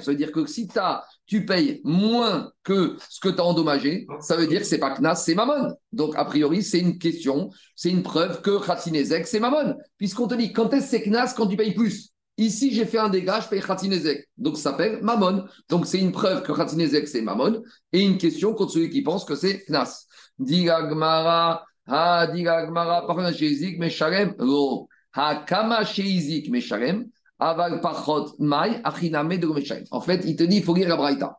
Ça 0.00 0.10
veut 0.10 0.16
dire 0.16 0.32
que 0.32 0.46
si 0.46 0.66
t'as, 0.66 1.02
tu 1.26 1.44
payes 1.44 1.80
moins 1.84 2.50
que 2.62 2.96
ce 3.10 3.20
que 3.20 3.28
tu 3.28 3.40
as 3.40 3.44
endommagé, 3.44 4.06
ça 4.20 4.36
veut 4.36 4.46
dire 4.46 4.60
que 4.60 4.66
c'est 4.66 4.78
pas 4.78 4.94
Knas, 4.94 5.16
c'est 5.16 5.34
mammon. 5.34 5.74
Donc, 5.92 6.14
a 6.16 6.24
priori, 6.24 6.62
c'est 6.62 6.80
une 6.80 6.98
question, 6.98 7.50
c'est 7.76 7.90
une 7.90 8.02
preuve 8.02 8.40
que 8.40 8.64
Khatinezek, 8.64 9.26
c'est 9.26 9.40
mammon. 9.40 9.76
Puisqu'on 9.98 10.26
te 10.26 10.34
dit, 10.34 10.52
quand 10.52 10.72
est-ce 10.72 10.84
que 10.84 10.90
c'est 10.90 11.02
Knas 11.02 11.34
quand 11.36 11.46
tu 11.46 11.56
payes 11.56 11.74
plus 11.74 12.10
Ici, 12.36 12.74
j'ai 12.74 12.84
fait 12.84 12.98
un 12.98 13.10
dégât, 13.10 13.40
je 13.42 13.48
paye 13.48 13.60
Khatinezek. 13.60 14.28
Donc, 14.38 14.56
ça 14.56 14.70
s'appelle 14.70 15.00
Mammon. 15.02 15.44
Donc, 15.68 15.86
c'est 15.86 16.00
une 16.00 16.10
preuve 16.10 16.42
que 16.42 16.52
Khatinezek, 16.52 17.06
c'est 17.06 17.22
Mammon. 17.22 17.62
Et 17.92 18.00
une 18.00 18.18
question 18.18 18.54
contre 18.54 18.72
celui 18.72 18.90
qui 18.90 19.02
pense 19.02 19.24
que 19.24 19.36
c'est 19.36 19.64
Knas. 19.68 20.06
Digagmara, 20.38 21.64
ha, 21.86 22.26
digagmara, 22.26 23.06
parna 23.06 23.32
sheizik, 23.32 23.78
meshalem, 23.78 24.34
lo. 24.38 24.88
Ha, 25.12 25.44
kama 25.46 25.84
sheizik, 25.84 26.50
meshalem, 26.50 27.06
aval 27.38 27.80
pachot, 27.80 28.34
mai, 28.38 28.80
achiname, 28.84 29.38
de 29.38 29.46
meshalem. 29.46 29.84
En 29.90 30.00
fait, 30.00 30.22
il 30.24 30.36
te 30.36 30.44
dit, 30.44 30.56
il 30.56 30.62
faut 30.64 30.74
lire 30.74 30.88
la 30.88 30.96
Braïta. 30.96 31.38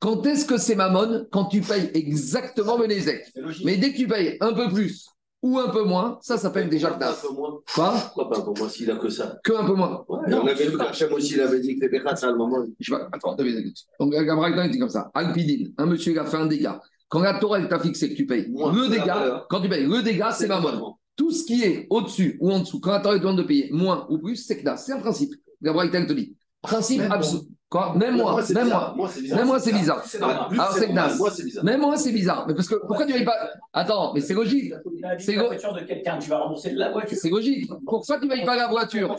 Quand 0.00 0.24
est-ce 0.24 0.46
que 0.46 0.56
c'est 0.56 0.74
Mammon? 0.74 1.26
Quand 1.30 1.44
tu 1.44 1.60
payes 1.60 1.90
exactement 1.92 2.78
le 2.78 2.86
Nézek. 2.86 3.30
Mais 3.64 3.76
dès 3.76 3.92
que 3.92 3.98
tu 3.98 4.08
payes 4.08 4.38
un 4.40 4.54
peu 4.54 4.70
plus 4.70 5.06
ou 5.42 5.58
un 5.58 5.68
peu 5.68 5.84
moins, 5.84 6.18
ça 6.22 6.38
s'appelle 6.38 6.70
déjà 6.70 6.90
Knas. 6.90 7.10
Un 7.10 7.28
peu 7.28 7.34
moins. 7.34 7.60
Quoi? 7.74 7.90
Pourquoi 7.90 8.30
pas 8.30 8.38
un 8.38 8.40
peu 8.40 8.58
moins 8.58 8.68
s'il 8.70 8.90
a 8.90 8.96
que 8.96 9.10
ça? 9.10 9.38
Que 9.44 9.52
un 9.52 9.66
peu 9.66 9.74
moins. 9.74 10.02
Ouais, 10.08 10.34
On 10.34 10.46
avait 10.46 10.68
vu 10.68 10.78
qu'Hachem 10.78 11.12
aussi, 11.12 11.34
il 11.34 11.40
avait 11.42 11.60
dit 11.60 11.76
que 11.76 11.82
les 11.82 11.90
Béchats, 11.90 12.16
c'est 12.16 12.26
le 12.26 12.36
moment. 12.36 12.64
Je 12.78 12.90
sais 12.90 12.98
pas, 12.98 13.08
attends, 13.12 13.34
deux 13.34 13.44
minutes. 13.44 13.84
Donc, 13.98 14.12
Braïta, 14.12 14.64
il 14.64 14.70
dit 14.70 14.78
comme 14.78 14.88
ça. 14.88 15.10
Alpidine, 15.12 15.74
un 15.76 15.84
monsieur, 15.84 16.12
il 16.12 16.18
a 16.18 16.24
fait 16.24 16.38
un 16.38 16.46
dégât. 16.46 16.80
Quand 17.10 17.20
la 17.20 17.34
Torah, 17.34 17.60
t'a 17.66 17.80
fixé 17.80 18.08
que 18.08 18.14
tu 18.14 18.24
payes 18.24 18.48
Moins 18.50 18.72
le 18.72 18.86
que 18.86 18.94
la 18.94 18.98
dégât, 19.00 19.46
quand 19.50 19.60
tu 19.60 19.68
payes 19.68 19.84
le 19.84 20.02
dégât, 20.02 20.30
c'est 20.30 20.46
mammon. 20.46 20.94
Tout 21.16 21.32
ce 21.32 21.44
qui 21.44 21.64
est 21.64 21.86
au-dessus 21.90 22.38
ou 22.40 22.52
en 22.52 22.60
dessous, 22.60 22.80
quand 22.80 22.92
la 22.92 23.00
Torah 23.00 23.18
demande 23.18 23.38
de 23.38 23.42
payer 23.42 23.68
moins 23.72 24.06
ou 24.08 24.18
plus, 24.18 24.36
c'est 24.36 24.62
Knas. 24.62 24.78
C'est 24.78 24.92
un 24.92 25.00
principe. 25.00 25.32
La 25.60 25.72
Braïta 25.72 26.02
te 26.06 26.12
dit. 26.12 26.36
Principe 26.62 27.02
absolu. 27.10 27.42
Quoi? 27.68 27.94
Même 27.96 28.16
moi, 28.16 28.40
même 28.52 28.68
moi. 28.68 28.94
Même 29.34 29.46
moi, 29.46 29.60
c'est 29.60 29.72
bizarre. 29.72 30.02
Alors, 30.20 30.72
c'est 30.72 30.88
Knas. 30.88 31.18
Même 31.62 31.80
moi, 31.80 31.96
c'est 31.96 32.12
bizarre. 32.12 32.44
Mais 32.46 32.54
parce 32.54 32.68
que 32.68 32.76
pourquoi 32.76 33.06
tu 33.06 33.12
ne 33.12 33.24
pas. 33.24 33.50
Attends, 33.72 34.12
mais 34.14 34.20
c'est 34.20 34.34
logique. 34.34 34.72
C'est 35.18 35.34
la 35.34 35.46
voiture 35.46 35.72
de 35.74 35.80
quelqu'un, 35.80 36.18
tu 36.18 36.30
vas 36.30 36.38
rembourser 36.38 36.70
de 36.70 36.78
la 36.78 36.90
voiture. 36.90 37.18
C'est 37.20 37.30
logique. 37.30 37.70
Pourquoi 37.86 38.18
tu 38.18 38.26
ne 38.26 38.30
payes 38.30 38.44
pas 38.44 38.56
la 38.56 38.68
voiture 38.68 39.08
Non, 39.08 39.16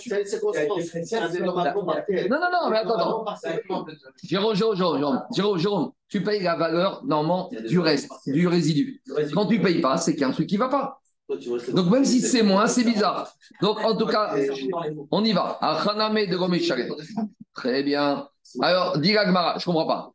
non, 2.39 2.49
non, 2.51 2.69
mais 2.69 2.77
attends, 2.77 3.25
Jérôme, 4.23 4.55
Jérôme, 4.55 4.77
Jérôme, 5.33 5.57
Jérôme, 5.57 5.91
tu 6.11 6.21
payes 6.21 6.43
la 6.43 6.55
valeur, 6.55 7.03
normalement, 7.05 7.49
du 7.67 7.79
reste, 7.79 8.11
du 8.27 8.47
résidu. 8.47 9.01
Quand 9.33 9.45
tu 9.47 9.57
ne 9.57 9.63
payes 9.63 9.79
pas, 9.79 9.97
c'est 9.97 10.11
qu'il 10.11 10.21
y 10.21 10.23
a 10.25 10.27
un 10.27 10.31
truc 10.31 10.47
qui 10.47 10.55
ne 10.55 10.59
va 10.59 10.67
pas. 10.67 10.99
Donc 11.73 11.89
même 11.89 12.03
si 12.03 12.19
c'est 12.19 12.43
moins, 12.43 12.67
c'est 12.67 12.83
bizarre. 12.83 13.33
Donc 13.61 13.79
en 13.79 13.95
tout 13.95 14.05
cas, 14.05 14.35
on 15.09 15.23
y 15.23 15.31
va. 15.31 15.57
De 15.61 16.35
Gomesharet. 16.35 16.89
Très 17.55 17.83
bien. 17.83 18.27
Alors, 18.59 18.97
dis 18.97 19.13
l'Agmara, 19.13 19.57
je 19.57 19.69
ne 19.69 19.73
comprends 19.73 19.87
pas. 19.87 20.11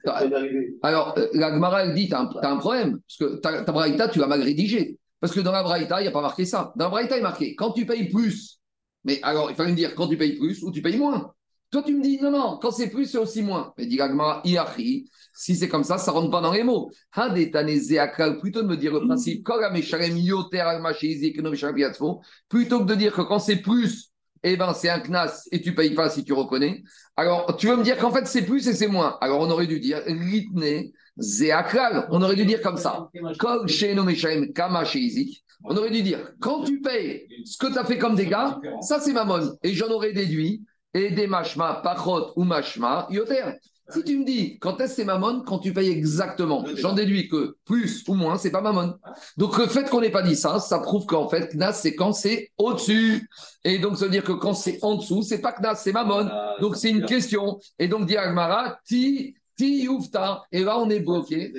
Alors, 0.83 1.15
euh, 1.17 1.29
l'Agmara, 1.33 1.85
elle 1.85 1.95
dit, 1.95 2.09
tu 2.09 2.15
as, 2.15 2.29
un 2.43 2.57
problème, 2.57 2.99
parce 3.01 3.17
que 3.19 3.37
ta, 3.37 3.63
ta 3.63 3.73
Braïta, 3.73 4.09
tu 4.09 4.19
l'as 4.19 4.27
mal 4.27 4.43
rédigée. 4.43 4.99
Parce 5.21 5.33
que 5.33 5.41
dans 5.41 5.53
la 5.53 5.63
Braïta, 5.63 6.01
il 6.01 6.05
n'y 6.05 6.09
a 6.09 6.13
pas 6.13 6.21
marqué 6.21 6.45
ça. 6.45 6.73
Dans 6.77 6.87
la 6.87 6.91
Braïta, 6.91 7.17
il 7.17 7.21
est 7.21 7.23
marqué, 7.23 7.55
quand 7.55 7.73
tu 7.73 7.87
payes 7.87 8.11
plus, 8.11 8.59
mais 9.05 9.21
alors, 9.23 9.51
il 9.51 9.57
fallait 9.57 9.71
me 9.71 9.77
dire 9.77 9.95
quand 9.95 10.09
tu 10.09 10.19
payes 10.19 10.37
plus 10.37 10.63
ou 10.63 10.71
tu 10.71 10.83
payes 10.83 10.99
moins. 10.99 11.33
Toi, 11.71 11.83
tu 11.83 11.95
me 11.95 12.03
dis, 12.03 12.19
non, 12.21 12.31
non, 12.31 12.59
quand 12.63 12.71
c'est 12.71 12.89
plus, 12.91 13.07
c'est 13.07 13.19
aussi 13.19 13.43
moins. 13.43 13.73
Mais 13.77 13.87
dit 13.87 13.97
l'Agmara, 13.97 14.41
Iachi, 14.45 15.11
si 15.35 15.57
c'est 15.57 15.69
comme 15.69 15.85
ça, 15.85 15.99
ça 15.99 16.13
rentre 16.13 16.31
pas 16.31 16.41
dans 16.41 16.53
les 16.53 16.63
mots. 16.63 16.91
Plutôt 17.13 18.63
de 18.63 18.67
me 18.67 18.77
dire 18.77 18.93
le 18.93 19.01
principe, 19.01 19.45
plutôt 22.49 22.81
que 22.81 22.85
de 22.85 22.95
dire 22.95 23.13
que 23.13 23.23
quand 23.23 23.41
c'est 23.41 23.57
plus, 23.57 24.13
eh 24.45 24.57
ben, 24.57 24.73
c'est 24.75 24.89
un 24.89 25.01
knas 25.01 25.49
et 25.51 25.61
tu 25.61 25.75
payes 25.75 25.95
pas 25.95 26.09
si 26.09 26.23
tu 26.23 26.33
reconnais. 26.33 26.85
Alors, 27.17 27.57
tu 27.57 27.67
veux 27.67 27.77
me 27.77 27.83
dire 27.83 27.99
qu'en 27.99 28.13
fait, 28.13 28.27
c'est 28.27 28.43
plus 28.43 28.69
et 28.69 28.75
c'est 28.75 28.87
moins. 28.87 29.19
Alors, 29.21 29.41
on 29.41 29.51
aurait 29.51 29.67
dû 29.67 29.81
dire 29.81 30.03
ritne 30.07 30.93
zeakral. 31.19 32.07
On 32.11 32.23
aurait 32.23 32.37
dû 32.37 32.45
dire 32.47 32.63
comme 32.63 32.77
ça. 32.77 33.11
On 35.65 35.77
aurait 35.77 35.91
dû 35.91 36.03
dire, 36.03 36.33
quand 36.39 36.63
tu 36.63 36.81
payes 36.81 37.27
ce 37.45 37.59
que 37.59 37.73
tu 37.73 37.79
as 37.79 37.85
fait 37.85 37.99
comme 37.99 38.15
dégâts, 38.15 38.53
ça 38.83 39.01
c'est 39.01 39.13
mamon. 39.13 39.57
Et 39.65 39.73
j'en 39.73 39.89
aurais 39.89 40.13
déduit, 40.13 40.63
et 40.97 41.11
des 41.11 41.27
machma, 41.27 41.81
pachot 41.85 42.33
ou 42.37 42.45
machma, 42.45 43.07
yoter. 43.11 43.59
Si 43.91 44.03
tu 44.03 44.19
me 44.19 44.25
dis, 44.25 44.59
quand 44.59 44.81
est-ce 44.81 44.97
c'est 44.97 45.05
mamon 45.05 45.43
Quand 45.47 45.61
tu 45.61 45.73
payes 45.73 45.91
exactement? 45.91 46.65
J'en 46.75 46.93
déduis 46.93 47.29
que 47.29 47.57
plus 47.65 48.03
ou 48.09 48.15
moins, 48.15 48.37
c'est 48.37 48.51
pas 48.51 48.61
mamon. 48.61 48.95
Donc 49.37 49.57
le 49.59 49.67
fait 49.67 49.89
qu'on 49.89 50.01
n'ait 50.01 50.11
pas 50.11 50.23
dit 50.23 50.35
ça, 50.35 50.59
ça 50.59 50.81
prouve 50.81 51.07
qu'en 51.07 51.29
fait, 51.29 51.55
Knas, 51.55 51.75
c'est 51.75 51.95
quand 51.95 52.13
c'est 52.13 52.51
au-dessus. 52.59 53.29
Et 53.63 53.79
donc, 53.79 53.97
ça 53.97 54.07
veut 54.07 54.11
dire 54.11 54.25
que 54.25 54.33
quand 54.33 54.55
c'est 54.55 54.79
en 54.83 54.97
dessous, 54.97 55.23
c'est 55.23 55.41
pas 55.41 55.53
Knas, 55.53 55.77
c'est 55.77 55.93
mamon. 55.93 56.29
Donc 56.61 56.77
c'est 56.77 56.91
une 56.91 57.05
question. 57.05 57.61
Et 57.79 57.87
donc, 57.87 58.07
dit 58.07 58.17
Agmara, 58.17 58.81
ti, 58.85 59.37
ti 59.57 59.87
oufta. 59.87 60.43
Et 60.51 60.65
là, 60.65 60.79
on 60.81 60.91
est 60.91 61.01
bloqué. 61.01 61.53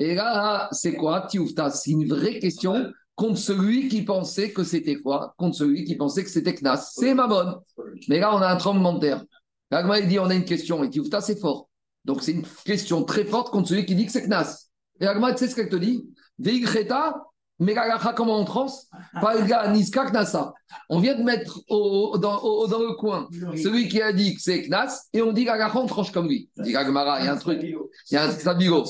Et 0.00 0.14
là, 0.14 0.68
c'est 0.72 0.94
quoi, 0.94 1.26
ti 1.30 1.38
oufta 1.38 1.70
C'est 1.70 1.92
une 1.92 2.08
vraie 2.08 2.40
question 2.40 2.92
contre 3.20 3.36
celui 3.36 3.88
qui 3.88 4.00
pensait 4.00 4.50
que 4.50 4.64
c'était 4.64 4.96
quoi? 4.96 5.34
Contre 5.36 5.54
celui 5.54 5.84
qui 5.84 5.94
pensait 5.94 6.24
que 6.24 6.30
c'était 6.30 6.54
Knas. 6.54 6.94
C'est 6.96 7.12
mamon. 7.12 7.60
Mais 8.08 8.18
là, 8.18 8.34
on 8.34 8.38
a 8.38 8.48
un 8.48 8.56
tremblement 8.56 8.94
de 8.94 9.00
terre. 9.00 9.24
Il 9.72 10.08
dit, 10.08 10.18
on 10.18 10.30
a 10.30 10.34
une 10.34 10.46
question. 10.46 10.82
Et 10.82 10.88
ti 10.88 11.00
oufta, 11.00 11.20
c'est 11.20 11.38
fort. 11.38 11.68
Donc, 12.06 12.22
c'est 12.22 12.32
une 12.32 12.46
question 12.64 13.04
très 13.04 13.24
forte 13.24 13.50
contre 13.50 13.68
celui 13.68 13.84
qui 13.84 13.94
dit 13.94 14.06
que 14.06 14.12
c'est 14.12 14.26
Knas. 14.26 14.70
Et 15.00 15.06
Agma, 15.06 15.32
tu 15.32 15.40
sais 15.40 15.48
ce 15.48 15.54
qu'elle 15.54 15.68
te 15.68 15.76
dit? 15.76 16.02
Veigreta, 16.38 17.22
Megagacha, 17.58 18.14
comment 18.14 18.40
on 18.40 18.46
trans 18.46 18.72
Palga, 19.20 19.68
Niska, 19.68 20.06
Knasa. 20.06 20.54
On 20.88 20.98
vient 20.98 21.14
de 21.14 21.22
mettre 21.22 21.60
au, 21.68 22.16
dans, 22.16 22.40
le 22.40 22.94
coin 22.94 23.28
celui 23.54 23.88
qui 23.88 24.00
a 24.00 24.14
dit 24.14 24.34
que 24.34 24.40
c'est 24.40 24.62
Knas 24.62 25.08
et 25.12 25.20
on 25.20 25.34
dit 25.34 25.44
Gagacha, 25.44 25.78
on 25.78 25.86
tranche 25.86 26.10
comme 26.10 26.26
lui. 26.26 26.48
Dit 26.56 26.72
Gagmara, 26.72 27.20
il 27.20 27.26
y 27.26 27.28
a 27.28 27.34
un 27.34 27.36
truc. 27.36 27.60
Il 27.62 27.76
y 28.12 28.16
a 28.16 28.24
un 28.24 28.30
Sabigo. 28.30 28.86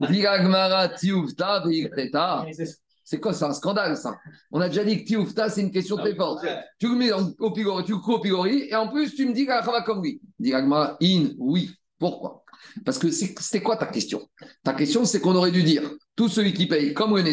Veigreta. 0.00 0.92
C'est 3.04 3.18
quoi 3.18 3.32
C'est 3.32 3.44
un 3.44 3.52
scandale, 3.52 3.96
ça? 3.96 4.16
On 4.52 4.60
a 4.60 4.68
déjà 4.68 4.84
dit 4.84 5.02
que 5.02 5.04
Tioufta, 5.04 5.48
c'est 5.48 5.62
une 5.62 5.72
question 5.72 5.96
très 5.96 6.14
forte. 6.14 6.46
Tu 6.78 6.88
le 6.88 6.94
mets 6.94 7.12
au 7.12 7.50
pigori, 7.50 7.84
tu 7.84 7.92
le 7.92 7.98
au 7.98 8.20
pigori, 8.20 8.68
et 8.68 8.76
en 8.76 8.88
plus, 8.88 9.14
tu 9.14 9.26
me 9.26 9.32
dis 9.32 9.46
va 9.46 9.82
comme 9.82 10.02
lui. 10.02 10.20
Dit 10.38 10.54
in, 10.54 11.30
oui. 11.38 11.70
Pourquoi? 11.98 12.44
Parce 12.84 12.98
que 12.98 13.10
c'était 13.10 13.62
quoi 13.62 13.76
ta 13.76 13.86
question? 13.86 14.28
Ta 14.62 14.74
question, 14.74 15.04
c'est 15.04 15.20
qu'on 15.20 15.34
aurait 15.34 15.50
dû 15.50 15.62
dire 15.62 15.82
tout 16.16 16.28
celui 16.28 16.52
qui 16.52 16.66
paye 16.66 16.94
comme 16.94 17.16
le 17.16 17.24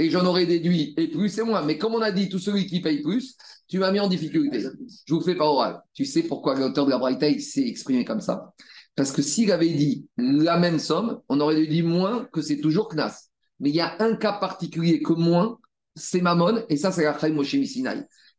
et 0.00 0.10
j'en 0.10 0.26
aurais 0.26 0.46
déduit, 0.46 0.92
et 0.96 1.08
plus 1.08 1.38
et 1.38 1.42
moins. 1.42 1.62
Mais 1.62 1.78
comme 1.78 1.94
on 1.94 2.00
a 2.00 2.10
dit 2.10 2.28
tout 2.28 2.40
celui 2.40 2.66
qui 2.66 2.80
paye 2.80 3.00
plus, 3.00 3.36
tu 3.68 3.78
m'as 3.78 3.92
mis 3.92 4.00
en 4.00 4.08
difficulté. 4.08 4.64
Je 5.06 5.14
vous 5.14 5.20
fais 5.20 5.36
pas 5.36 5.46
oral. 5.46 5.80
Tu 5.92 6.04
sais 6.04 6.24
pourquoi 6.24 6.58
l'auteur 6.58 6.86
de 6.86 6.90
la 6.90 6.98
Braïta 6.98 7.26
s'est 7.38 7.66
exprimé 7.66 8.04
comme 8.04 8.20
ça? 8.20 8.52
Parce 8.96 9.10
que 9.12 9.22
s'il 9.22 9.50
avait 9.50 9.72
dit 9.72 10.08
la 10.16 10.58
même 10.58 10.78
somme, 10.78 11.20
on 11.28 11.40
aurait 11.40 11.66
dire 11.66 11.84
moins 11.84 12.28
que 12.32 12.42
c'est 12.42 12.60
toujours 12.60 12.88
Knas. 12.88 13.28
Mais 13.60 13.70
il 13.70 13.76
y 13.76 13.80
a 13.80 13.96
un 14.00 14.16
cas 14.16 14.34
particulier 14.34 15.02
que 15.02 15.12
moins, 15.12 15.58
c'est 15.96 16.20
Mammon, 16.20 16.64
et 16.68 16.76
ça, 16.76 16.92
c'est 16.92 17.04
la 17.04 17.28
Moshe. 17.30 17.56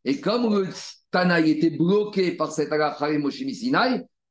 Et 0.05 0.21
comme 0.21 0.53
le 0.53 0.69
Tanaï 1.11 1.51
était 1.51 1.69
bloqué 1.69 2.31
par 2.31 2.51
cette 2.51 2.69
Moshe 3.19 3.43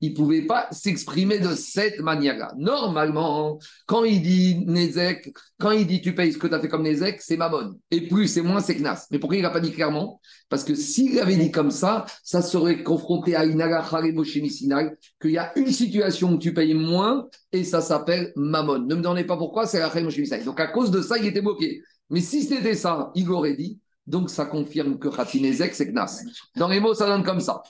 il 0.00 0.10
ne 0.10 0.16
pouvait 0.16 0.42
pas 0.42 0.68
s'exprimer 0.70 1.38
de 1.38 1.54
cette 1.54 2.00
manière-là. 2.00 2.52
Normalement, 2.58 3.58
quand 3.86 4.04
il 4.04 4.20
dit 4.22 4.64
Nezek, 4.66 5.32
quand 5.58 5.70
il 5.70 5.86
dit 5.86 6.00
tu 6.00 6.14
payes 6.14 6.32
ce 6.32 6.38
que 6.38 6.46
tu 6.46 6.54
as 6.54 6.60
fait 6.60 6.68
comme 6.68 6.82
Nezek, 6.82 7.22
c'est 7.22 7.36
Mammon. 7.36 7.78
Et 7.90 8.02
plus 8.02 8.28
c'est 8.28 8.42
moins, 8.42 8.60
c'est 8.60 8.74
Knas. 8.76 9.06
Mais 9.10 9.18
pourquoi 9.18 9.36
il 9.36 9.42
n'a 9.42 9.50
pas 9.50 9.60
dit 9.60 9.72
clairement? 9.72 10.20
Parce 10.48 10.64
que 10.64 10.74
s'il 10.74 11.18
avait 11.18 11.36
dit 11.36 11.50
comme 11.50 11.70
ça, 11.70 12.04
ça 12.22 12.42
serait 12.42 12.82
confronté 12.82 13.34
à 13.34 13.46
Moshe 13.46 14.38
Sinai, 14.48 14.90
qu'il 15.20 15.30
y 15.30 15.38
a 15.38 15.52
une 15.56 15.70
situation 15.70 16.32
où 16.32 16.38
tu 16.38 16.52
payes 16.52 16.74
moins 16.74 17.28
et 17.52 17.64
ça 17.64 17.80
s'appelle 17.80 18.32
Mammon. 18.36 18.80
Ne 18.80 18.96
me 18.96 19.02
donnez 19.02 19.24
pas 19.24 19.36
pourquoi, 19.36 19.66
c'est 19.66 19.82
Sinai. 20.10 20.44
Donc 20.44 20.60
à 20.60 20.66
cause 20.66 20.90
de 20.90 21.00
ça, 21.00 21.16
il 21.18 21.26
était 21.26 21.40
bloqué. 21.40 21.80
Mais 22.10 22.20
si 22.20 22.42
c'était 22.42 22.74
ça, 22.74 23.10
il 23.14 23.30
aurait 23.30 23.56
dit. 23.56 23.78
Donc 24.06 24.28
ça 24.28 24.44
confirme 24.44 24.98
que 24.98 25.08
Nezek, 25.38 25.74
c'est 25.74 25.90
Knas. 25.90 26.22
Dans 26.56 26.68
les 26.68 26.78
mots, 26.78 26.92
ça 26.92 27.06
donne 27.06 27.24
comme 27.24 27.40
ça. 27.40 27.62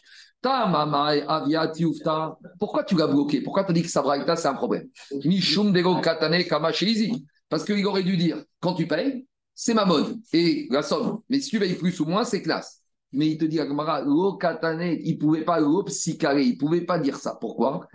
Pourquoi 2.59 2.85
tu 2.85 2.97
l'as 2.97 3.07
bloqué? 3.07 3.41
Pourquoi 3.41 3.65
tu 3.65 3.71
as 3.71 3.75
dit 3.75 3.83
que 3.83 3.89
Sabraïta, 3.89 4.37
c'est 4.37 4.49
un 4.49 4.55
problème? 4.55 4.89
Parce 7.49 7.65
qu'il 7.65 7.87
aurait 7.87 8.03
dû 8.03 8.17
dire 8.17 8.43
quand 8.61 8.75
tu 8.75 8.87
payes, 8.87 9.27
c'est 9.55 9.75
ma 9.75 9.85
mode 9.85 10.17
et 10.33 10.67
la 10.71 10.83
somme. 10.83 11.21
Mais 11.29 11.41
si 11.41 11.51
tu 11.51 11.59
payes 11.59 11.75
plus 11.75 11.99
ou 12.01 12.07
moins, 12.07 12.25
c'est 12.25 12.43
classe. 12.43 12.83
Mais 13.13 13.29
il 13.29 13.39
te 13.39 13.45
dit, 13.45 13.61
Agmara, 13.61 14.03
katane, 14.41 14.99
il 15.03 15.15
ne 15.15 15.19
pouvait 15.21 15.45
pas 15.45 15.61
lo 15.61 15.85
il 15.87 16.59
pouvait 16.59 16.81
pas 16.81 16.99
dire 16.99 17.17
ça. 17.17 17.39
Pourquoi? 17.41 17.87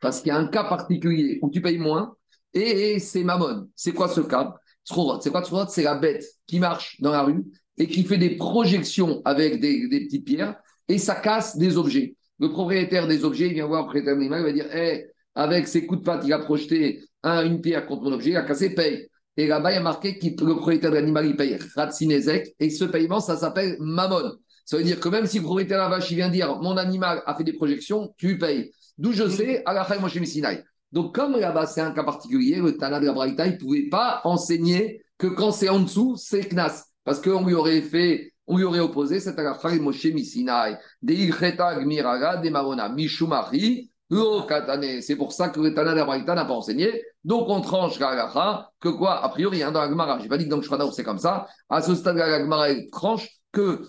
Parce 0.00 0.20
qu'il 0.20 0.28
y 0.28 0.30
a 0.30 0.36
un 0.36 0.46
cas 0.46 0.64
particulier 0.64 1.40
où 1.42 1.50
tu 1.50 1.60
payes 1.60 1.78
moins 1.78 2.14
et 2.54 3.00
c'est 3.00 3.24
mammon. 3.24 3.68
C'est 3.74 3.92
quoi 3.92 4.08
ce 4.08 4.20
cas? 4.20 4.54
C'est 4.84 5.30
quoi 5.30 5.66
C'est 5.68 5.82
la 5.82 5.96
bête 5.96 6.24
qui 6.46 6.60
marche 6.60 7.00
dans 7.00 7.10
la 7.10 7.22
rue 7.22 7.44
et 7.78 7.86
qui 7.86 8.04
fait 8.04 8.18
des 8.18 8.36
projections 8.36 9.22
avec 9.24 9.60
des, 9.60 9.88
petites 9.88 10.24
pierres 10.24 10.56
et 10.88 10.98
ça 10.98 11.14
casse 11.14 11.56
des 11.56 11.76
objets. 11.76 12.16
Le 12.38 12.50
propriétaire 12.50 13.06
des 13.06 13.24
objets, 13.24 13.48
il 13.48 13.54
vient 13.54 13.66
voir 13.66 13.82
le 13.82 13.86
propriétaire 13.86 14.14
de 14.14 14.20
l'animal, 14.20 14.40
il 14.40 14.44
va 14.44 14.52
dire 14.52 14.74
hey, 14.74 15.06
avec 15.34 15.68
ses 15.68 15.86
coups 15.86 16.00
de 16.00 16.04
patte, 16.04 16.22
il 16.24 16.32
a 16.32 16.38
projeté 16.38 17.02
une 17.24 17.60
pierre 17.60 17.86
contre 17.86 18.04
mon 18.04 18.12
objet, 18.12 18.30
il 18.30 18.36
a 18.36 18.42
cassé, 18.42 18.74
paye. 18.74 19.08
Et 19.36 19.46
là-bas, 19.46 19.72
il 19.72 19.74
y 19.74 19.78
a 19.78 19.82
marqué 19.82 20.18
que 20.18 20.44
le 20.44 20.54
propriétaire 20.54 20.90
de 20.90 20.96
l'animal, 20.96 21.26
il 21.26 21.36
paye 21.36 21.58
Ratsinezek, 21.74 22.54
et 22.58 22.70
ce 22.70 22.84
paiement, 22.84 23.20
ça 23.20 23.36
s'appelle 23.36 23.76
Mammon. 23.80 24.32
Ça 24.64 24.76
veut 24.78 24.82
dire 24.82 24.98
que 24.98 25.08
même 25.08 25.26
si 25.26 25.38
le 25.38 25.44
propriétaire 25.44 25.78
de 25.78 25.82
la 25.82 25.88
vache, 25.96 26.10
il 26.10 26.16
vient 26.16 26.28
dire 26.30 26.58
mon 26.60 26.76
animal 26.76 27.22
a 27.26 27.34
fait 27.34 27.44
des 27.44 27.52
projections, 27.52 28.14
tu 28.16 28.38
payes. 28.38 28.70
D'où 28.98 29.12
je 29.12 29.28
sais, 29.28 29.62
à 29.66 29.74
la 29.74 29.86
moi 29.98 30.08
chez 30.08 30.24
Sinai. 30.24 30.62
Donc, 30.92 31.14
comme 31.14 31.36
là-bas, 31.38 31.66
c'est 31.66 31.80
un 31.80 31.90
cas 31.90 32.04
particulier, 32.04 32.56
le 32.56 32.76
Tana 32.76 32.98
de 32.98 33.06
la 33.06 33.12
Braïta, 33.12 33.46
il 33.46 33.54
ne 33.54 33.58
pouvait 33.58 33.88
pas 33.90 34.22
enseigner 34.24 35.02
que 35.18 35.26
quand 35.26 35.52
c'est 35.52 35.68
en 35.68 35.80
dessous, 35.80 36.16
c'est 36.16 36.48
Knas. 36.48 36.84
Parce 37.06 37.20
qu'on 37.20 37.46
lui 37.46 37.54
aurait 37.54 37.82
fait, 37.82 38.32
on 38.48 38.56
lui 38.56 38.64
aurait 38.64 38.80
opposé 38.80 39.20
cette 39.20 39.36
de 39.36 39.80
Moshe 39.80 40.04
Misinai, 40.06 40.76
de 41.02 41.14
Gmiraga, 41.14 42.38
de 42.38 42.50
Marona, 42.50 42.88
Mishumari. 42.88 43.90
C'est 44.10 45.16
pour 45.16 45.32
ça 45.32 45.48
que 45.50 45.60
le 45.60 45.72
Tana 45.72 45.94
d'Abraïta 45.94 46.34
n'a 46.34 46.44
pas 46.44 46.54
enseigné. 46.54 47.02
Donc 47.24 47.48
on 47.48 47.60
tranche 47.60 47.98
Gagacha, 47.98 48.70
que 48.80 48.88
quoi 48.88 49.24
A 49.24 49.28
priori, 49.28 49.62
hein, 49.62 49.70
dans 49.70 49.80
la 49.80 49.88
Gemara, 49.88 50.18
je 50.18 50.24
n'ai 50.24 50.28
pas 50.28 50.36
dit 50.36 50.44
que 50.44 50.50
dans 50.50 50.56
le 50.56 50.92
c'est 50.92 51.04
comme 51.04 51.18
ça. 51.18 51.46
À 51.68 51.80
ce 51.80 51.94
stade, 51.94 52.16
la 52.16 52.40
Gemara 52.40 52.68
tranche 52.90 53.28
que, 53.52 53.82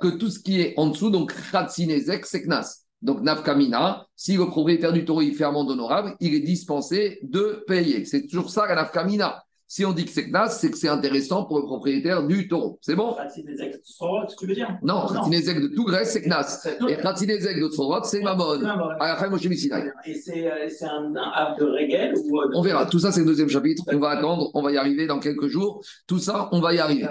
que 0.00 0.16
tout 0.16 0.30
ce 0.30 0.38
qui 0.38 0.60
est 0.60 0.74
en 0.76 0.86
dessous, 0.86 1.10
donc 1.10 1.34
Khatsinezek, 1.50 2.24
c'est 2.26 2.42
Knas. 2.42 2.84
Donc, 3.02 3.20
Nafkamina, 3.22 4.06
si 4.14 4.36
le 4.36 4.46
propriétaire 4.46 4.92
du 4.92 5.04
taureau 5.04 5.22
il 5.22 5.34
fait 5.34 5.42
amende 5.42 5.70
honorable, 5.70 6.14
il 6.20 6.34
est 6.34 6.40
dispensé 6.40 7.18
de 7.22 7.64
payer. 7.66 8.04
C'est 8.04 8.28
toujours 8.28 8.50
ça 8.50 8.66
la 8.68 8.76
Nafkamina. 8.76 9.42
Si 9.72 9.86
on 9.86 9.94
dit 9.94 10.04
que 10.04 10.10
c'est 10.10 10.26
Knas, 10.26 10.50
c'est 10.50 10.70
que 10.70 10.76
c'est 10.76 10.90
intéressant 10.90 11.46
pour 11.46 11.58
le 11.58 11.64
propriétaire 11.64 12.26
du 12.26 12.46
taureau. 12.46 12.78
C'est 12.82 12.94
bon? 12.94 13.14
Khatinezek 13.14 13.72
de 13.72 14.36
tu 14.38 14.46
veux 14.46 14.54
dire? 14.54 14.78
Non, 14.82 15.06
Khatinezek 15.06 15.62
de 15.62 15.68
tout 15.68 15.86
Grèce, 15.86 16.12
c'est 16.12 16.20
Knas. 16.20 16.68
Et 16.90 16.96
Khatinezek 16.98 17.58
de 17.58 17.68
Tzorot, 17.68 18.04
c'est 18.04 18.20
Mamon. 18.20 18.62
À 19.00 19.08
la 19.08 19.16
fin, 19.16 19.30
Moshe. 19.30 19.46
Et 19.46 20.14
c'est 20.14 20.46
euh, 20.46 20.88
un 20.90 21.16
art 21.16 21.56
de 21.58 21.64
Régel 21.64 22.12
euh, 22.12 22.50
On 22.52 22.60
verra. 22.60 22.84
Tout 22.84 22.98
ça, 22.98 23.12
c'est 23.12 23.20
le 23.20 23.26
deuxième 23.26 23.48
chapitre. 23.48 23.82
On 23.90 23.98
va 23.98 24.10
attendre. 24.10 24.50
On 24.52 24.60
va 24.60 24.72
y 24.72 24.76
arriver 24.76 25.06
dans 25.06 25.20
quelques 25.20 25.46
jours. 25.46 25.82
Tout 26.06 26.18
ça, 26.18 26.50
on 26.52 26.60
va 26.60 26.74
y 26.74 26.78
arriver. 26.78 27.08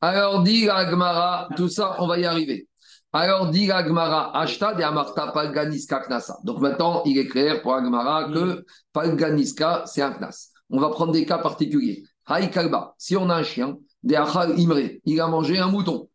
Alors, 0.00 0.44
dit 0.44 0.68
Agmara, 0.68 1.48
tout 1.56 1.68
ça, 1.68 1.96
on 1.98 2.06
va 2.06 2.20
y 2.20 2.24
arriver. 2.24 2.68
Alors, 3.12 3.50
dit 3.50 3.68
Agmara, 3.68 4.38
Ashta 4.40 4.74
de 4.74 4.82
Amarta 4.84 5.32
Palganiska 5.34 6.04
Knasa. 6.06 6.38
Donc 6.44 6.60
maintenant, 6.60 7.02
il 7.04 7.18
est 7.18 7.26
clair 7.26 7.62
pour 7.62 7.74
Agmara 7.74 8.30
que 8.32 8.64
Palganiska, 8.92 9.82
c'est 9.86 10.02
un 10.02 10.12
Knas. 10.12 10.52
On 10.70 10.80
va 10.80 10.90
prendre 10.90 11.12
des 11.12 11.24
cas 11.24 11.38
particuliers. 11.38 12.04
Haï 12.26 12.50
Kalba, 12.50 12.94
si 12.98 13.16
on 13.16 13.30
a 13.30 13.36
un 13.36 13.42
chien, 13.42 13.78
Achal 14.14 14.58
Imre, 14.58 14.98
il 15.04 15.20
a 15.20 15.28
mangé 15.28 15.58
un 15.58 15.68
mouton 15.68 16.08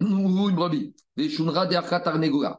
ou 0.00 0.48
une 0.48 0.56
brebis. 0.56 0.94
De 1.16 1.24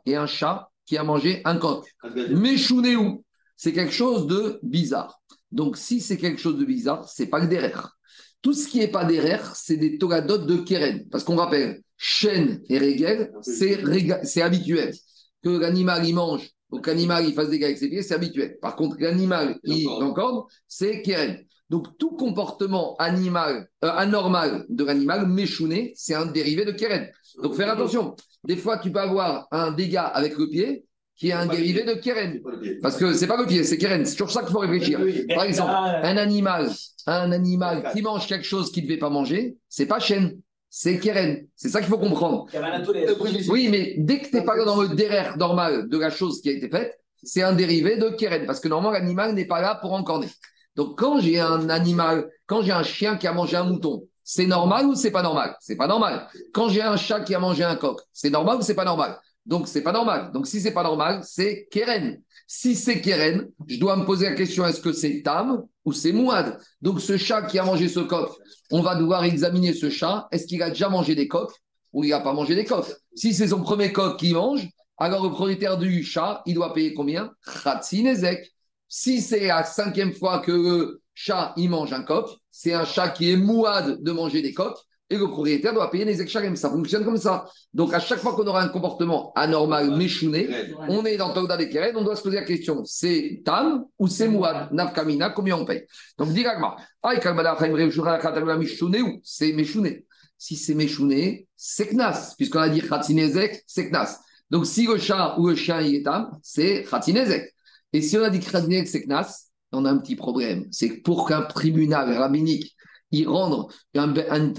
et 0.06 0.16
un 0.16 0.28
chat 0.28 0.70
qui 0.86 0.98
a 0.98 1.04
mangé 1.04 1.42
un 1.44 1.58
coq. 1.58 1.86
Meshunéou, 2.30 3.24
c'est 3.58 3.74
quelque 3.74 3.94
chose 3.94 4.28
de 4.28 4.60
bizarre. 4.62 5.20
Donc, 5.52 5.78
si 5.78 6.02
c'est 6.02 6.18
quelque 6.18 6.40
chose 6.40 6.58
de 6.58 6.66
bizarre, 6.66 7.08
c'est 7.08 7.28
pas 7.28 7.42
que 7.42 7.48
derrière. 7.48 7.98
Tout 8.42 8.54
ce 8.54 8.68
qui 8.68 8.80
n'est 8.80 8.90
pas 8.90 9.06
derrière, 9.06 9.56
c'est 9.56 9.78
des 9.78 9.98
togadot 9.98 10.38
de 10.38 10.58
Keren. 10.58 11.08
Parce 11.10 11.24
qu'on 11.24 11.36
rappelle, 11.36 11.82
chêne 11.98 12.62
et 12.70 12.78
régel, 12.78 13.32
c'est 13.42 14.42
habituel. 14.42 14.94
Que 15.44 15.50
l'animal, 15.50 16.06
il 16.06 16.14
mange, 16.14 16.50
que 16.82 16.90
l'animal, 16.90 17.26
il 17.28 17.34
fasse 17.34 17.50
des 17.50 17.60
gars 17.60 17.68
avec 17.68 17.78
ses 17.78 17.90
pieds, 17.90 18.02
c'est 18.02 18.14
habituel. 18.14 18.58
Par 18.62 18.76
contre, 18.76 18.98
l'animal, 19.00 19.60
il 19.64 19.88
encorde, 19.88 20.46
c'est 20.68 21.02
Keren. 21.02 21.38
Donc, 21.70 21.98
tout 21.98 22.12
comportement 22.12 22.96
animal, 22.98 23.68
euh, 23.84 23.90
anormal 23.90 24.66
de 24.70 24.84
l'animal, 24.84 25.28
méchouné, 25.28 25.94
c'est 25.96 26.14
un 26.14 26.26
dérivé 26.26 26.66
de 26.66 26.72
Keren. 26.72 27.08
Donc, 27.42 27.56
faire 27.56 27.72
attention. 27.72 28.16
Des 28.44 28.58
fois, 28.58 28.78
tu 28.78 28.92
peux 28.92 29.00
avoir 29.00 29.48
un 29.52 29.72
dégât 29.72 30.04
avec 30.04 30.38
le 30.38 30.50
pied 30.50 30.86
qui 31.16 31.30
est 31.30 31.34
un 31.34 31.46
dérivé 31.46 31.84
de 31.84 31.94
Keren. 31.94 32.42
Parce 32.82 32.98
que 32.98 33.14
c'est 33.14 33.28
pas 33.28 33.38
le 33.38 33.46
pied, 33.46 33.64
c'est 33.64 33.78
Keren. 33.78 34.06
C'est 34.06 34.16
sur 34.16 34.30
ça 34.30 34.42
qu'il 34.42 34.52
faut 34.52 34.60
réfléchir. 34.60 35.00
Par 35.34 35.46
exemple, 35.46 35.72
un 35.72 36.18
animal, 36.18 36.70
un 37.08 37.32
animal 37.32 37.92
qui 37.94 38.02
mange 38.02 38.28
quelque 38.28 38.46
chose 38.46 38.72
qu'il 38.72 38.84
ne 38.84 38.90
devait 38.90 39.00
pas 39.00 39.10
manger, 39.10 39.58
c'est 39.70 39.86
pas 39.86 40.00
chêne, 40.00 40.40
c'est 40.76 40.98
Keren. 40.98 41.46
C'est 41.56 41.70
ça 41.70 41.82
qu'il 41.82 41.90
faut 41.90 42.00
comprendre. 42.00 42.48
Oui, 43.48 43.68
mais 43.70 43.94
dès 44.00 44.22
que 44.22 44.30
tu 44.30 44.36
n'es 44.36 44.44
pas 44.44 44.58
dans 44.66 44.82
le 44.82 44.88
derrière 44.88 45.38
normal 45.38 45.88
de 45.88 46.00
la 46.00 46.10
chose 46.10 46.42
qui 46.42 46.50
a 46.50 46.52
été 46.52 46.68
faite, 46.68 47.00
c'est 47.22 47.44
un 47.44 47.54
dérivé 47.54 47.96
de 47.98 48.10
Keren. 48.10 48.48
Parce 48.48 48.60
que 48.60 48.68
normalement, 48.68 48.98
l'animal 48.98 49.36
n'est 49.36 49.46
pas 49.46 49.62
là 49.62 49.76
pour 49.76 49.94
encorner. 49.94 50.30
Donc, 50.76 50.98
quand 50.98 51.20
j'ai 51.20 51.40
un 51.40 51.70
animal, 51.70 52.28
quand 52.48 52.64
j'ai 52.64 52.72
un 52.72 52.82
chien 52.82 53.18
qui 53.18 53.28
a 53.28 53.34
mangé 53.34 53.56
un 53.56 53.66
mouton, 53.66 54.08
c'est 54.24 54.48
normal 54.48 54.88
ou 54.88 54.96
c'est 54.96 55.12
pas 55.12 55.22
normal? 55.22 55.56
C'est 55.60 55.76
pas 55.76 55.86
normal. 55.86 56.28
Quand 56.56 56.70
j'ai 56.70 56.82
un 56.82 56.98
chat 56.98 57.20
qui 57.20 57.36
a 57.36 57.40
mangé 57.40 57.64
un 57.64 57.76
coq, 57.76 58.02
c'est 58.12 58.32
normal 58.32 58.58
ou 58.58 58.62
c'est 58.64 58.74
pas 58.74 58.84
normal? 58.84 59.20
Donc, 59.46 59.68
c'est 59.68 59.84
pas 59.84 59.92
normal. 59.92 60.32
Donc, 60.34 60.48
si 60.48 60.60
c'est 60.60 60.74
pas 60.74 60.84
normal, 60.84 61.22
c'est 61.24 61.68
Keren. 61.70 62.20
Si 62.48 62.76
c'est 62.76 63.00
Keren, 63.00 63.48
je 63.68 63.78
dois 63.78 63.96
me 63.96 64.06
poser 64.06 64.28
la 64.28 64.34
question 64.34 64.66
est-ce 64.66 64.82
que 64.82 64.92
c'est 64.92 65.22
Tam 65.22 65.68
ou 65.86 65.94
c'est 65.94 66.12
Mouad 66.12 66.58
Donc, 66.82 67.02
ce 67.02 67.18
chat 67.18 67.44
qui 67.44 67.60
a 67.60 67.64
mangé 67.64 67.90
ce 67.90 68.00
coq, 68.00 68.32
on 68.72 68.82
va 68.82 68.96
devoir 68.96 69.24
examiner 69.24 69.74
ce 69.74 69.90
chat. 69.90 70.28
Est-ce 70.32 70.48
qu'il 70.48 70.62
a 70.64 70.70
déjà 70.70 70.90
mangé 70.90 71.16
des 71.16 71.28
coqs 71.28 71.54
ou 71.92 72.04
il 72.04 72.10
n'a 72.12 72.22
pas 72.22 72.34
mangé 72.34 72.56
des 72.56 72.66
coqs? 72.66 72.94
Si 73.16 73.34
c'est 73.34 73.50
son 73.50 73.62
premier 73.62 73.92
coq 73.92 74.18
qu'il 74.18 74.34
mange, 74.34 74.68
alors 74.98 75.24
le 75.24 75.30
propriétaire 75.30 75.78
du 75.78 76.04
chat, 76.04 76.42
il 76.46 76.56
doit 76.56 76.74
payer 76.74 76.94
combien? 76.94 77.32
Khatsinezek. 77.64 78.52
Si 78.88 79.22
c'est 79.22 79.48
la 79.48 79.64
cinquième 79.64 80.14
fois 80.14 80.40
que 80.40 80.52
le 80.52 81.02
chat 81.14 81.54
il 81.58 81.70
mange 81.70 81.94
un 81.94 82.04
coq, 82.04 82.30
c'est 82.52 82.74
un 82.74 82.86
chat 82.86 83.10
qui 83.10 83.32
est 83.32 83.38
mouade 83.38 84.02
de 84.04 84.12
manger 84.12 84.42
des 84.42 84.54
coqs 84.54 84.80
et 85.10 85.18
le 85.18 85.28
propriétaire 85.28 85.74
doit 85.74 85.92
payer 85.92 86.06
les 86.06 86.22
excharim. 86.22 86.56
Ça 86.56 86.70
fonctionne 86.70 87.04
comme 87.06 87.18
ça. 87.18 87.46
Donc 87.74 87.94
à 87.94 88.00
chaque 88.00 88.20
fois 88.20 88.34
qu'on 88.34 88.48
aura 88.48 88.62
un 88.64 88.70
comportement 88.70 89.32
anormal, 89.36 89.96
méchouné, 89.96 90.50
on 90.88 91.06
est 91.06 91.18
dans 91.18 91.34
Togda 91.34 91.58
des 91.58 91.70
Keren, 91.70 91.96
on 91.98 92.04
doit 92.04 92.16
se 92.16 92.24
poser 92.24 92.38
la 92.38 92.44
question 92.44 92.84
c'est 92.86 93.42
Tam 93.46 93.86
ou 94.00 94.08
c'est 94.08 94.28
Mouad? 94.28 94.70
Nafkamina, 94.72 95.30
combien 95.30 95.58
on 95.58 95.66
paye? 95.66 95.86
Donc 96.18 96.30
diragma, 96.30 96.78
c'est 99.24 99.54
méchouné? 99.54 100.06
Si 100.38 100.56
c'est 100.58 100.74
méchouné, 100.74 101.48
c'est 101.56 101.88
Knas, 101.88 102.34
puisqu'on 102.36 102.60
a 102.60 102.70
dit 102.70 102.82
Khatsinezek, 102.82 103.64
c'est 103.66 103.90
Knas. 103.90 104.20
Donc 104.50 104.66
si 104.66 104.86
le 104.86 104.98
chat 104.98 105.36
ou 105.38 105.48
le 105.48 105.56
chien 105.56 105.80
il 105.80 105.96
est 105.96 106.04
Tam, 106.04 106.38
c'est 106.42 106.84
Khatsinezek. 106.90 107.54
Et 107.94 108.02
si 108.02 108.18
on 108.18 108.24
a 108.24 108.30
dit 108.30 108.40
Khatsinezek, 108.40 108.88
c'est 108.88 109.04
Knas, 109.04 109.50
on 109.72 109.86
a 109.86 109.92
un 109.92 109.98
petit 110.00 110.16
problème. 110.16 110.66
C'est 110.72 110.90
que 110.90 111.02
pour 111.02 111.28
qu'un 111.28 111.44
tribunal 111.44 112.18
rabbinique 112.18 112.76
il 113.14 113.28
rendre 113.28 113.70
un, 113.96 114.14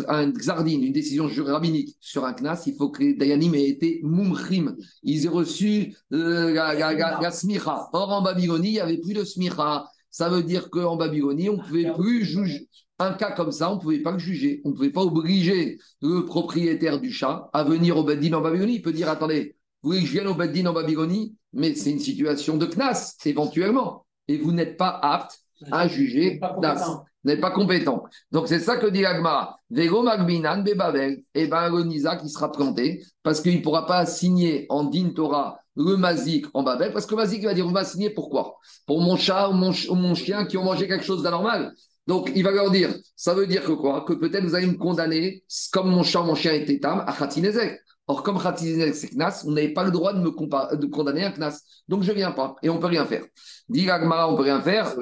un, 0.08 0.32
une 0.32 0.92
décision 0.92 1.28
rabbinique 1.44 1.96
sur 2.00 2.24
un 2.24 2.32
knas, 2.32 2.62
il 2.66 2.76
faut 2.76 2.88
que 2.88 3.02
les 3.02 3.14
Dayanim 3.14 3.54
aient 3.54 3.68
été 3.68 4.00
mumchim. 4.04 4.76
Ils 5.02 5.26
aient 5.26 5.28
reçu 5.28 5.96
euh, 6.12 6.54
la, 6.54 6.72
la, 6.74 6.94
la, 6.94 7.18
la 7.20 7.30
smicha. 7.30 7.88
Or, 7.92 8.10
en 8.10 8.22
Babylonie, 8.22 8.68
il 8.68 8.72
n'y 8.74 8.80
avait 8.80 8.98
plus 8.98 9.12
de 9.12 9.24
smicha. 9.24 9.86
Ça 10.10 10.28
veut 10.28 10.44
dire 10.44 10.70
qu'en 10.70 10.96
Babylonie, 10.96 11.50
on 11.50 11.56
ne 11.56 11.62
pouvait 11.62 11.92
plus 11.92 12.24
juger. 12.24 12.68
Un 13.00 13.14
cas 13.14 13.32
comme 13.32 13.50
ça, 13.50 13.72
on 13.72 13.74
ne 13.74 13.80
pouvait 13.80 13.98
pas 13.98 14.12
le 14.12 14.20
juger. 14.20 14.62
On 14.64 14.68
ne 14.68 14.74
pouvait 14.74 14.90
pas 14.90 15.02
obliger 15.02 15.78
le 16.00 16.24
propriétaire 16.24 17.00
du 17.00 17.10
chat 17.10 17.50
à 17.52 17.64
venir 17.64 17.96
au 17.96 18.04
Beddin 18.04 18.34
en 18.34 18.40
Babylonie. 18.40 18.76
Il 18.76 18.82
peut 18.82 18.92
dire 18.92 19.08
attendez, 19.08 19.56
vous 19.82 19.90
voulez 19.90 20.02
que 20.02 20.06
je 20.06 20.12
vienne 20.12 20.28
au 20.28 20.34
Beddin 20.34 20.66
en 20.66 20.72
Babylonie? 20.72 21.34
Mais 21.52 21.74
c'est 21.74 21.90
une 21.90 21.98
situation 21.98 22.56
de 22.56 22.66
knas, 22.66 23.16
éventuellement. 23.24 24.06
Et 24.28 24.38
vous 24.38 24.52
n'êtes 24.52 24.76
pas 24.76 24.96
apte 25.02 25.40
à 25.72 25.88
juger 25.88 26.38
knas. 26.60 27.02
N'est 27.24 27.38
pas 27.38 27.50
compétent. 27.50 28.04
Donc 28.30 28.48
c'est 28.48 28.60
ça 28.60 28.76
que 28.76 28.86
dit 28.86 29.04
Agmara. 29.04 29.58
Vego 29.70 30.02
Magbinan 30.02 30.62
Bebavel, 30.62 31.22
et 31.34 31.46
ben 31.46 31.70
le 31.70 31.84
Nisa 31.84 32.16
qui 32.16 32.28
sera 32.28 32.52
planté, 32.52 33.02
parce 33.22 33.40
qu'il 33.40 33.56
ne 33.56 33.62
pourra 33.62 33.86
pas 33.86 34.06
signer 34.06 34.66
en 34.68 34.84
din 34.84 35.10
Torah 35.14 35.58
le 35.76 35.96
Mazik 35.96 36.46
en 36.54 36.62
Babel, 36.62 36.92
parce 36.92 37.06
que 37.06 37.14
Mazik 37.14 37.44
va 37.44 37.54
dire 37.54 37.66
on 37.66 37.72
va 37.72 37.84
signer 37.84 38.10
pourquoi 38.10 38.58
Pour 38.86 39.00
mon 39.00 39.16
chat 39.16 39.48
ou 39.48 39.52
mon, 39.52 40.14
chien 40.14 40.46
qui 40.46 40.56
ont 40.56 40.64
mangé 40.64 40.86
quelque 40.86 41.04
chose 41.04 41.22
d'anormal. 41.22 41.72
Donc 42.06 42.30
il 42.34 42.44
va 42.44 42.50
leur 42.50 42.70
dire, 42.70 42.94
ça 43.16 43.34
veut 43.34 43.46
dire 43.46 43.64
que 43.64 43.72
quoi? 43.72 44.04
Que 44.06 44.12
peut-être 44.12 44.44
vous 44.44 44.54
allez 44.54 44.66
me 44.66 44.76
condamner, 44.76 45.42
comme 45.72 45.90
mon 45.90 46.02
chat 46.02 46.22
mon 46.22 46.34
chien 46.34 46.52
était 46.52 46.78
tam, 46.78 47.02
à 47.06 47.12
Khatinezek. 47.12 47.80
Or, 48.06 48.22
comme 48.22 48.38
Khatinezek 48.38 48.94
c'est 48.94 49.08
Knas, 49.14 49.44
on 49.46 49.52
n'avait 49.52 49.72
pas 49.72 49.84
le 49.84 49.90
droit 49.90 50.12
de 50.12 50.20
me 50.20 50.30
condamner 50.30 51.24
un 51.24 51.32
Knas. 51.32 51.60
Donc 51.88 52.02
je 52.02 52.12
ne 52.12 52.16
viens 52.16 52.32
pas, 52.32 52.54
et 52.62 52.68
on 52.68 52.74
ne 52.74 52.80
peut 52.80 52.86
rien 52.86 53.06
faire. 53.06 53.24
Dit 53.68 53.90
Agmara, 53.90 54.28
on 54.28 54.32
ne 54.32 54.36
peut 54.36 54.42
rien 54.42 54.60
faire. 54.60 54.94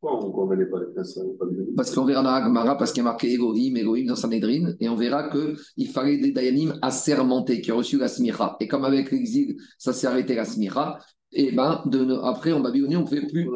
Pourquoi 0.00 0.46
on 0.46 0.46
ne 0.46 0.64
pas 0.64 0.80
les- 0.80 1.74
Parce 1.76 1.94
qu'on 1.94 2.06
verra 2.06 2.22
dans 2.22 2.30
Agmara, 2.30 2.78
parce 2.78 2.92
qu'il 2.92 3.02
y 3.02 3.06
a 3.06 3.10
marqué 3.10 3.34
Elohim, 3.34 3.76
Elohim 3.76 4.06
dans 4.06 4.16
Sanhedrin, 4.16 4.72
et 4.80 4.88
on 4.88 4.96
verra 4.96 5.28
qu'il 5.28 5.88
fallait 5.88 6.16
des 6.16 6.32
Dayanim 6.32 6.78
assermentés 6.80 7.60
qui 7.60 7.70
ont 7.70 7.76
reçu 7.78 7.98
la 7.98 8.08
Smira. 8.08 8.56
Et 8.60 8.68
comme 8.68 8.84
avec 8.86 9.10
l'exil, 9.10 9.56
ça 9.78 9.92
s'est 9.92 10.06
arrêté 10.06 10.34
la 10.34 10.46
Smira, 10.46 10.98
et 11.32 11.52
ben 11.52 11.82
de, 11.86 12.18
après 12.24 12.52
en 12.52 12.60
Babylonie, 12.60 12.96
on 12.96 13.00
ne 13.00 13.04
pouvait 13.04 13.26
plus. 13.26 13.48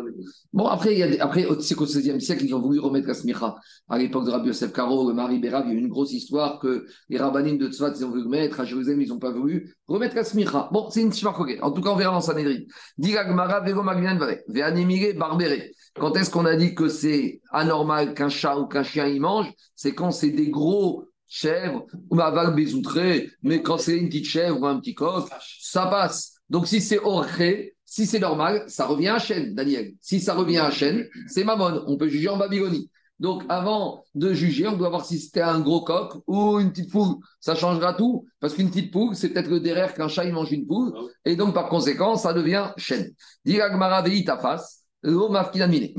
Bon, 0.52 0.66
après, 0.66 0.92
il 0.92 0.98
y 0.98 1.02
a 1.02 1.24
après 1.24 1.46
c'est 1.60 1.74
qu'au 1.74 1.86
XVIe 1.86 2.20
siècle, 2.20 2.44
ils 2.44 2.54
ont 2.54 2.60
voulu 2.60 2.78
remettre 2.78 3.08
la 3.08 3.14
Smira. 3.14 3.56
À 3.88 3.98
l'époque 3.98 4.26
de 4.26 4.30
Rabbi 4.30 4.48
Yosef 4.48 4.72
Karo, 4.72 5.08
le 5.08 5.14
mari 5.14 5.38
Bérav, 5.38 5.64
il 5.66 5.72
y 5.72 5.76
a 5.76 5.78
eu 5.78 5.80
une 5.80 5.88
grosse 5.88 6.12
histoire 6.12 6.60
que 6.60 6.86
les 7.08 7.18
rabbinim 7.18 7.58
de 7.58 7.68
Tzfat, 7.68 7.94
ils 7.98 8.04
ont 8.04 8.10
voulu 8.10 8.28
mettre, 8.28 8.60
à 8.60 8.64
Jérusalem, 8.64 9.00
ils 9.00 9.08
n'ont 9.08 9.18
pas 9.18 9.32
voulu 9.32 9.74
remettre 9.88 10.14
la 10.14 10.24
Smira. 10.24 10.68
Bon, 10.72 10.88
c'est 10.90 11.02
une 11.02 11.12
shmarkoget. 11.12 11.60
En 11.62 11.72
tout 11.72 11.82
cas, 11.82 11.90
on 11.90 11.96
verra 11.96 12.12
dans 12.12 12.20
Sanhedrin. 12.20 12.60
Dit 12.96 13.16
Agmara, 13.16 13.60
Vego 13.60 13.82
Magnan 13.82 14.18
Veanimire 14.48 15.16
Barbéré. 15.16 15.72
Quand 15.94 16.16
est-ce 16.16 16.30
qu'on 16.30 16.46
a 16.46 16.56
dit 16.56 16.74
que 16.74 16.88
c'est 16.88 17.40
anormal 17.50 18.14
qu'un 18.14 18.28
chat 18.28 18.58
ou 18.58 18.66
qu'un 18.66 18.82
chien 18.82 19.06
y 19.06 19.18
mange? 19.18 19.52
C'est 19.74 19.94
quand 19.94 20.10
c'est 20.10 20.30
des 20.30 20.50
gros 20.50 21.04
chèvres 21.26 21.86
ou 22.10 22.20
aval 22.20 22.54
bézoutré, 22.54 23.30
mais 23.42 23.62
quand 23.62 23.78
c'est 23.78 23.96
une 23.96 24.08
petite 24.08 24.26
chèvre 24.26 24.60
ou 24.60 24.66
un 24.66 24.78
petit 24.78 24.94
coq, 24.94 25.28
ça 25.60 25.86
passe. 25.86 26.33
Donc 26.50 26.66
si 26.66 26.80
c'est 26.80 26.98
orché, 26.98 27.76
si 27.84 28.06
c'est 28.06 28.18
normal, 28.18 28.64
ça 28.66 28.86
revient 28.86 29.08
à 29.08 29.18
chêne, 29.18 29.54
Daniel. 29.54 29.92
Si 30.00 30.20
ça 30.20 30.34
revient 30.34 30.58
à 30.58 30.70
chêne, 30.70 31.06
c'est 31.26 31.44
mammon. 31.44 31.84
On 31.86 31.96
peut 31.96 32.08
juger 32.08 32.28
en 32.28 32.36
Babylonie. 32.36 32.90
Donc 33.20 33.44
avant 33.48 34.04
de 34.14 34.32
juger, 34.32 34.66
on 34.66 34.76
doit 34.76 34.88
voir 34.88 35.04
si 35.04 35.20
c'était 35.20 35.40
un 35.40 35.60
gros 35.60 35.82
coq 35.82 36.22
ou 36.26 36.58
une 36.58 36.72
petite 36.72 36.90
poule. 36.90 37.14
Ça 37.40 37.54
changera 37.54 37.94
tout, 37.94 38.26
parce 38.40 38.54
qu'une 38.54 38.68
petite 38.68 38.92
poule, 38.92 39.14
c'est 39.14 39.28
peut-être 39.28 39.48
le 39.48 39.60
derrière 39.60 39.94
qu'un 39.94 40.08
chat 40.08 40.24
il 40.24 40.32
mange 40.32 40.50
une 40.50 40.66
poule, 40.66 40.92
et 41.24 41.36
donc 41.36 41.54
par 41.54 41.68
conséquent, 41.68 42.16
ça 42.16 42.32
devient 42.32 42.72
chêne. 42.76 43.12
Mais 43.44 43.60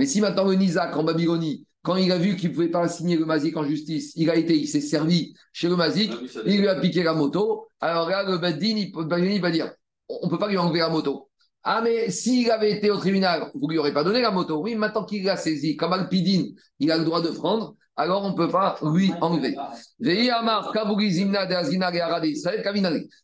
si 0.05 0.21
maintenant 0.21 0.45
le 0.45 0.55
Nizak 0.55 0.97
en 0.97 1.03
Babylonie, 1.03 1.65
quand 1.83 1.95
il 1.95 2.11
a 2.11 2.17
vu 2.17 2.35
qu'il 2.35 2.49
ne 2.49 2.55
pouvait 2.55 2.67
pas 2.67 2.87
signer 2.89 3.15
le 3.15 3.25
Mazik 3.25 3.55
en 3.55 3.63
justice, 3.63 4.11
il 4.15 4.29
a 4.29 4.35
été, 4.35 4.57
il 4.57 4.67
s'est 4.67 4.81
servi 4.81 5.33
chez 5.53 5.69
le 5.69 5.75
Mazik, 5.75 6.11
il 6.45 6.59
lui 6.59 6.67
a 6.67 6.79
piqué 6.79 7.03
la 7.03 7.13
moto, 7.13 7.67
alors 7.79 8.09
là, 8.09 8.23
le 8.23 8.91
peut- 8.91 9.23
il 9.23 9.41
va 9.41 9.51
dire 9.51 9.71
on 10.09 10.25
ne 10.25 10.29
peut 10.29 10.39
pas 10.39 10.47
lui 10.47 10.57
enlever 10.57 10.79
la 10.79 10.89
moto. 10.89 11.29
Ah, 11.63 11.81
mais 11.81 12.11
s'il 12.11 12.51
avait 12.51 12.71
été 12.71 12.91
au 12.91 12.97
tribunal, 12.97 13.49
vous 13.55 13.67
ne 13.67 13.71
lui 13.71 13.79
aurez 13.79 13.91
pas 13.91 14.03
donné 14.03 14.21
la 14.21 14.29
moto. 14.29 14.61
Oui, 14.61 14.75
maintenant 14.75 15.03
qu'il 15.03 15.23
l'a 15.23 15.35
saisi, 15.35 15.75
comme 15.75 15.93
Alpidine, 15.93 16.53
il 16.79 16.91
a 16.91 16.97
le 16.97 17.03
droit 17.05 17.21
de 17.21 17.29
prendre, 17.29 17.75
alors 17.95 18.23
on 18.23 18.31
ne 18.31 18.35
peut 18.35 18.49
pas 18.49 18.77
lui 18.83 19.11
enlever. 19.19 19.55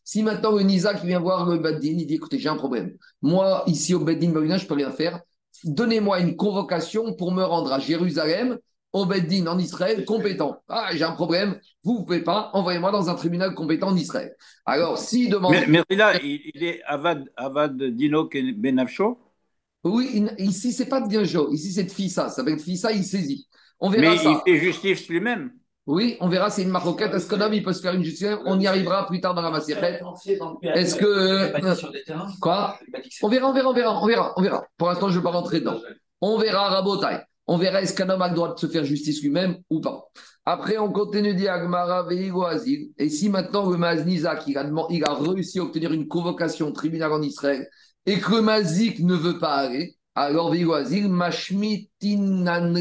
Si 0.04 0.22
maintenant 0.24 0.52
le 0.52 0.62
Nisa 0.62 0.94
qui 0.94 1.06
vient 1.06 1.20
voir 1.20 1.48
le 1.48 1.58
Beddin, 1.58 1.98
il 1.98 2.06
dit 2.06 2.14
écoutez, 2.14 2.38
j'ai 2.38 2.48
un 2.48 2.56
problème. 2.56 2.96
Moi, 3.20 3.62
ici 3.66 3.94
au 3.94 4.00
Babylone, 4.00 4.58
je 4.58 4.64
ne 4.64 4.68
peux 4.68 4.74
rien 4.74 4.90
faire. 4.90 5.20
Donnez-moi 5.64 6.18
une 6.20 6.34
convocation 6.34 7.14
pour 7.14 7.30
me 7.30 7.44
rendre 7.44 7.72
à 7.72 7.78
Jérusalem 7.78 8.58
au 8.92 9.06
Beddin 9.06 9.46
en 9.46 9.58
Israël 9.58 10.04
compétent. 10.04 10.58
Ah, 10.68 10.90
j'ai 10.92 11.04
un 11.04 11.12
problème, 11.12 11.58
vous 11.82 12.00
ne 12.00 12.04
pouvez 12.04 12.20
pas, 12.20 12.50
envoyez-moi 12.52 12.90
dans 12.90 13.08
un 13.08 13.14
tribunal 13.14 13.54
compétent 13.54 13.88
en 13.88 13.96
Israël. 13.96 14.34
Alors, 14.66 14.98
s'il 14.98 15.30
demande. 15.30 15.54
Mais, 15.68 15.82
mais 15.88 15.96
là, 15.96 16.12
il, 16.22 16.40
il 16.54 16.64
est 16.64 16.82
Avad, 16.84 17.24
Avad 17.36 17.82
Dino 17.82 18.28
Benafcho 18.56 19.18
Oui, 19.84 20.26
ici, 20.38 20.72
c'est 20.72 20.86
pas 20.86 21.00
de 21.00 21.08
Dinjo, 21.08 21.50
ici, 21.52 21.72
c'est 21.72 21.84
de 21.84 21.90
Fissa. 21.90 22.28
Ça 22.28 22.36
s'appelle 22.36 22.58
Fissa, 22.58 22.92
il 22.92 23.04
saisit. 23.04 23.48
On 23.80 23.88
verra 23.90 24.12
Mais 24.12 24.18
ça. 24.18 24.30
il 24.46 24.52
fait 24.52 24.60
justice 24.60 25.08
lui-même. 25.08 25.52
Oui, 25.86 26.16
on 26.20 26.28
verra, 26.28 26.48
c'est 26.48 26.62
une 26.62 26.68
maroquette. 26.68 27.12
Est-ce 27.12 27.28
qu'un 27.28 27.40
homme, 27.40 27.54
il 27.54 27.62
peut 27.64 27.72
se 27.72 27.80
faire 27.80 27.94
une 27.94 28.04
justice? 28.04 28.28
On 28.44 28.60
y 28.60 28.68
arrivera 28.68 29.06
plus 29.06 29.20
tard 29.20 29.34
dans 29.34 29.42
la 29.42 29.50
Macérette. 29.50 30.00
Est-ce 30.62 30.94
que. 30.94 32.38
Quoi? 32.40 32.78
On 33.22 33.28
verra, 33.28 33.48
on 33.48 33.52
verra, 33.52 33.70
on 33.70 33.74
verra, 33.74 34.02
on 34.02 34.06
verra, 34.06 34.32
on 34.36 34.42
verra. 34.42 34.64
Pour 34.76 34.88
l'instant, 34.88 35.08
je 35.08 35.14
ne 35.14 35.18
vais 35.18 35.24
pas 35.24 35.30
rentrer 35.32 35.58
dedans. 35.58 35.80
On 36.20 36.38
verra 36.38 36.68
Rabotai. 36.68 37.24
On 37.52 37.58
verra 37.58 37.82
est-ce 37.82 37.92
qu'un 37.92 38.08
homme 38.08 38.22
a 38.22 38.28
le 38.28 38.34
droit 38.34 38.54
de 38.54 38.58
se 38.58 38.66
faire 38.66 38.82
justice 38.82 39.20
lui-même 39.20 39.58
ou 39.68 39.82
pas. 39.82 40.06
Après, 40.46 40.78
on 40.78 40.90
continue 40.90 41.34
dit 41.34 41.48
Agmara 41.48 42.08
Azil. 42.48 42.92
Et 42.96 43.10
si 43.10 43.28
maintenant 43.28 43.68
le 43.68 43.76
Maznizak, 43.76 44.44
il 44.46 44.56
a, 44.56 45.14
réussi 45.16 45.58
à 45.58 45.62
obtenir 45.62 45.92
une 45.92 46.08
convocation 46.08 46.68
au 46.68 46.70
tribunal 46.70 47.12
en 47.12 47.20
Israël 47.20 47.68
et 48.06 48.18
que 48.18 48.36
le 48.36 48.40
Mazik 48.40 49.00
ne 49.00 49.14
veut 49.14 49.38
pas 49.38 49.52
aller, 49.52 49.98
alors 50.14 50.50
Veigo 50.50 50.72
Azil, 50.72 51.10
Mashmitinanre, 51.10 52.72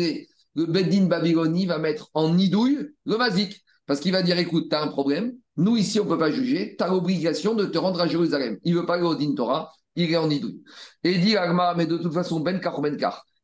le 0.55 0.65
Beddin 0.65 1.07
Babyloni 1.07 1.65
va 1.65 1.77
mettre 1.77 2.09
en 2.13 2.33
nidouille 2.33 2.91
le 3.05 3.17
Mazik. 3.17 3.65
Parce 3.87 3.99
qu'il 3.99 4.13
va 4.13 4.21
dire 4.21 4.39
écoute, 4.39 4.69
tu 4.69 4.75
as 4.77 4.83
un 4.83 4.87
problème, 4.87 5.33
nous 5.57 5.75
ici 5.75 5.99
on 5.99 6.05
ne 6.05 6.09
peut 6.11 6.17
pas 6.17 6.31
juger, 6.31 6.77
tu 6.77 6.83
as 6.85 6.87
l'obligation 6.87 7.55
de 7.55 7.65
te 7.65 7.77
rendre 7.77 7.99
à 7.99 8.07
Jérusalem. 8.07 8.57
Il 8.63 8.73
ne 8.73 8.79
veut 8.79 8.85
pas 8.85 8.93
aller 8.93 9.03
au 9.03 9.15
Din 9.15 9.35
Torah, 9.35 9.73
il 9.97 10.09
est 10.09 10.15
en 10.15 10.29
nidouille. 10.29 10.63
Et 11.03 11.17
dit 11.17 11.35
Agmara, 11.35 11.75
mais 11.75 11.87
de 11.87 11.97
toute 11.97 12.13
façon, 12.13 12.39
Ben 12.39 12.61
Kar 12.61 12.79
Ben 12.79 12.95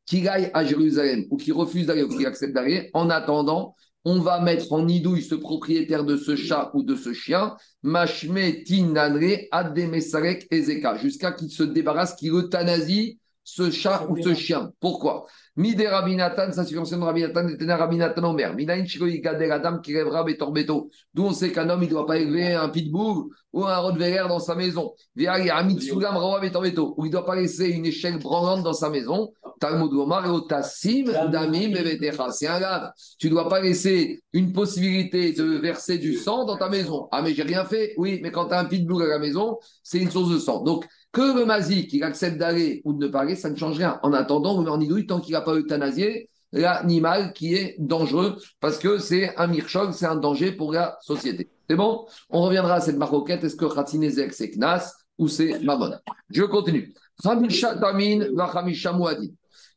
qu'il 0.08 0.28
aille 0.28 0.50
à 0.54 0.66
Jérusalem 0.66 1.26
ou 1.30 1.38
qu'il 1.38 1.54
refuse 1.54 1.86
d'aller 1.86 2.04
ou 2.04 2.10
qu'il 2.10 2.26
accepte 2.26 2.54
d'aller, 2.54 2.90
en 2.94 3.10
attendant, 3.10 3.76
on 4.06 4.20
va 4.20 4.40
mettre 4.40 4.72
en 4.72 4.86
nidouille 4.86 5.22
ce 5.22 5.36
propriétaire 5.36 6.06
de 6.06 6.16
ce 6.16 6.36
chat 6.36 6.72
ou 6.74 6.82
de 6.82 6.96
ce 6.96 7.14
chien, 7.14 7.56
Mashme 7.84 8.64
Tinanre 8.64 9.48
Ademesarek 9.52 10.48
Ezeka, 10.50 10.96
jusqu'à 10.96 11.34
qu'il 11.34 11.52
se 11.52 11.64
débarrasse, 11.64 12.16
qu'il 12.16 12.32
euthanasie 12.32 13.20
ce 13.48 13.72
chat 13.72 14.06
ou 14.10 14.22
ce 14.22 14.34
chien. 14.34 14.74
Pourquoi? 14.82 15.26
Mide 15.56 15.88
Rabinatan, 15.90 16.52
ça 16.52 16.66
suffit 16.66 16.92
de 16.92 17.02
Rabinatan, 17.02 17.48
et 17.48 17.74
Rabinatan 17.74 18.24
Omer. 18.26 18.54
Minaïn 18.54 18.86
Shiroi 18.86 19.20
Gadel 19.20 19.54
Adam 19.54 19.80
qui 19.80 19.96
rêvera 19.96 20.26
Betor 20.26 20.52
Beto. 20.52 20.92
D'où 21.14 21.24
on 21.24 21.32
sait 21.32 21.54
qu'un 21.54 21.70
homme, 21.70 21.82
il 21.82 21.86
ne 21.86 21.92
doit 21.92 22.06
pas 22.06 22.18
élever 22.18 22.54
un 22.54 22.68
pitbull 22.68 23.30
ou 23.54 23.64
un 23.64 23.78
Rottweiler 23.78 24.26
dans 24.28 24.40
sa 24.40 24.54
maison. 24.54 24.94
Viari 25.16 25.50
Amit 25.50 25.80
Sulam 25.80 26.18
Rawa 26.18 26.42
Betor 26.42 26.62
Beto. 26.62 26.94
Ou 26.98 27.06
il 27.06 27.08
ne 27.08 27.14
doit 27.14 27.26
pas 27.26 27.38
laisser 27.38 27.70
une 27.70 27.86
échelle 27.86 28.20
branlante 28.20 28.64
dans 28.64 28.74
sa 28.74 28.90
maison. 28.90 29.32
Talmud 29.62 29.90
Gomar 29.90 30.26
et 30.26 30.30
Otassim 30.30 31.06
Damim 31.32 31.72
Bebetecha. 31.72 32.30
C'est 32.32 32.48
un 32.48 32.60
lave. 32.60 32.92
Tu 33.18 33.28
ne 33.28 33.32
dois 33.32 33.48
pas 33.48 33.62
laisser 33.62 34.22
une 34.38 34.54
possibilité 34.54 35.34
de 35.34 35.44
verser 35.44 35.98
du 35.98 36.14
sang 36.14 36.46
dans 36.46 36.58
ta 36.58 36.70
maison. 36.70 37.08
Ah, 37.12 37.24
mais 37.24 37.34
j'ai 37.34 37.42
rien 37.42 37.66
fait. 37.66 37.96
Oui, 37.98 38.20
mais 38.22 38.32
quand 38.32 38.50
tu 38.50 38.54
as 38.54 38.60
un 38.60 38.66
pitbull 38.66 39.02
à 39.02 39.08
la 39.08 39.18
maison, 39.18 39.58
c'est 39.82 39.98
une 39.98 40.12
source 40.12 40.30
de 40.30 40.38
sang. 40.38 40.64
Donc, 40.64 40.86
que 41.12 41.36
le 41.36 41.44
mazik, 41.44 41.92
il 41.94 42.04
accepte 42.04 42.38
d'aller 42.38 42.82
ou 42.86 42.94
de 42.94 43.06
ne 43.06 43.12
pas 43.12 43.22
aller, 43.22 43.36
ça 43.36 43.50
ne 43.50 43.56
change 43.56 43.78
rien. 43.78 44.00
En 44.04 44.14
attendant, 44.14 44.56
on 44.56 44.62
met 44.62 44.70
en 44.70 44.78
nidouille 44.78 45.08
tant 45.08 45.20
qu'il 45.20 45.34
n'a 45.34 45.42
pas 45.42 45.56
euthanasié 45.56 46.30
l'animal 46.52 47.34
qui 47.34 47.56
est 47.56 47.76
dangereux 47.80 48.38
parce 48.60 48.78
que 48.78 49.00
c'est 49.00 49.36
un 49.38 49.48
mirchog, 49.48 49.92
c'est 49.92 50.06
un 50.06 50.16
danger 50.16 50.52
pour 50.52 50.72
la 50.72 50.98
société. 51.02 51.50
C'est 51.68 51.76
bon? 51.76 52.06
On 52.30 52.44
reviendra 52.44 52.76
à 52.76 52.80
cette 52.80 52.98
maroquette. 52.98 53.44
Est-ce 53.44 53.56
que 53.56 53.66
Khatinezek, 53.66 54.34
c'est 54.34 54.52
Knas 54.52 54.94
ou 55.18 55.28
c'est 55.28 55.60
Mamon 55.60 55.92
Je 56.30 56.44
continue. 56.44 56.94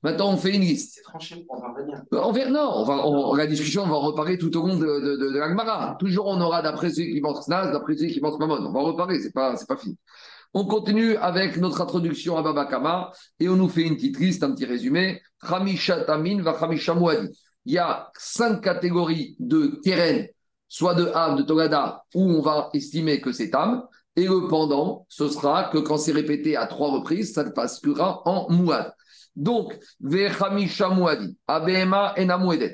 Maintenant, 0.02 0.30
on 0.32 0.36
fait 0.36 0.54
une 0.54 0.62
liste. 0.62 0.94
C'est 0.96 1.02
tranché 1.02 1.44
pour 1.46 1.62
en 1.62 1.72
revenir. 1.72 2.02
On 2.12 2.32
verra, 2.32 2.50
non, 2.50 2.70
on 2.76 2.84
va, 2.84 3.06
on- 3.06 3.34
la 3.34 3.46
discussion, 3.46 3.82
on 3.82 3.88
va 3.88 3.96
en 3.96 4.00
reparler 4.00 4.38
tout 4.38 4.54
au 4.56 4.66
long 4.66 4.76
de, 4.78 4.86
de, 4.86 5.16
de, 5.16 5.32
de 5.32 5.38
la 5.38 5.48
Gemara. 5.48 5.96
Toujours, 5.98 6.26
on 6.26 6.40
aura 6.40 6.62
d'après 6.62 6.90
ceux 6.90 7.02
qui 7.02 7.20
pensent 7.20 7.48
Nas, 7.48 7.70
d'après 7.70 7.96
ceux 7.96 8.06
qui 8.06 8.20
pensent 8.20 8.38
Mamon. 8.38 8.66
On 8.66 8.72
va 8.72 8.80
en 8.80 8.84
reparler, 8.84 9.20
c'est 9.20 9.32
pas, 9.32 9.54
pas 9.68 9.76
fini. 9.76 9.98
On 10.54 10.64
continue 10.64 11.16
avec 11.16 11.58
notre 11.58 11.80
introduction 11.80 12.36
à 12.36 12.42
Baba 12.42 12.64
Kama 12.64 13.12
et 13.38 13.48
on 13.48 13.56
nous 13.56 13.68
fait 13.68 13.82
une 13.82 13.94
petite 13.96 14.18
liste, 14.18 14.42
un 14.42 14.52
petit 14.52 14.64
résumé. 14.64 15.20
Khamisha 15.46 16.04
Tamin 16.04 16.42
va 16.42 16.54
Khamisha 16.54 16.94
Mouadi. 16.94 17.28
Il 17.66 17.74
y 17.74 17.78
a 17.78 18.10
cinq 18.18 18.62
catégories 18.62 19.36
de 19.38 19.78
terrain, 19.84 20.24
soit 20.66 20.94
de 20.94 21.10
Ham, 21.14 21.36
de 21.36 21.42
Togada, 21.42 22.02
où 22.14 22.22
on 22.22 22.40
va 22.40 22.70
estimer 22.72 23.20
que 23.20 23.32
c'est 23.32 23.50
Tam. 23.50 23.84
Et 24.16 24.24
le 24.24 24.48
pendant, 24.48 25.06
ce 25.08 25.28
sera 25.28 25.64
que 25.64 25.78
quand 25.78 25.98
c'est 25.98 26.10
répété 26.12 26.56
à 26.56 26.66
trois 26.66 26.90
reprises, 26.90 27.32
ça 27.32 27.48
passera 27.50 28.22
en 28.26 28.50
Mouad. 28.50 28.92
Donc. 29.36 29.78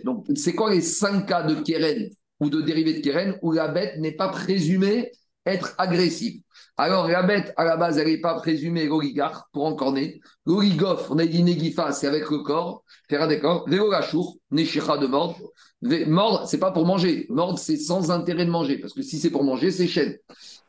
Donc, 0.05 0.27
c'est 0.35 0.55
quoi 0.55 0.71
les 0.71 0.81
cinq 0.81 1.27
cas 1.27 1.43
de 1.43 1.55
Keren 1.63 2.09
ou 2.41 2.51
de 2.51 2.61
dérivés 2.61 2.95
de 2.95 3.01
Keren 3.01 3.39
où 3.43 3.53
la 3.53 3.69
bête 3.69 3.99
n'est 3.99 4.17
pas 4.17 4.29
présumée 4.29 5.13
être 5.45 5.75
agressive? 5.79 6.41
Alors, 6.79 7.09
la 7.09 7.23
bête, 7.23 7.55
à 7.57 7.65
la 7.65 7.77
base, 7.79 7.97
elle 7.97 8.09
n'est 8.09 8.21
pas 8.21 8.35
présumée 8.35 8.87
l'oligarque 8.87 9.47
pour 9.53 9.65
encorner. 9.65 10.21
L'oligof, 10.45 11.11
on 11.11 11.19
a 11.19 11.25
dit 11.25 11.43
Negifa, 11.43 11.93
c'est 11.93 12.07
avec 12.07 12.29
le 12.31 12.41
corps, 12.41 12.85
faire 13.09 13.23
un 13.23 13.29
décor. 13.29 13.67
De 13.67 13.79
mordre. 15.07 15.39
Mordre, 15.83 16.47
c'est 16.47 16.59
pas 16.59 16.73
pour 16.73 16.85
manger. 16.85 17.27
Mordre, 17.31 17.59
c'est 17.59 17.79
sans 17.79 18.11
intérêt 18.11 18.45
de 18.45 18.51
manger. 18.51 18.79
Parce 18.79 18.93
que 18.93 19.03
si 19.03 19.19
c'est 19.19 19.31
pour 19.31 19.45
manger, 19.45 19.71
c'est 19.71 19.87
chaîne. 19.87 20.17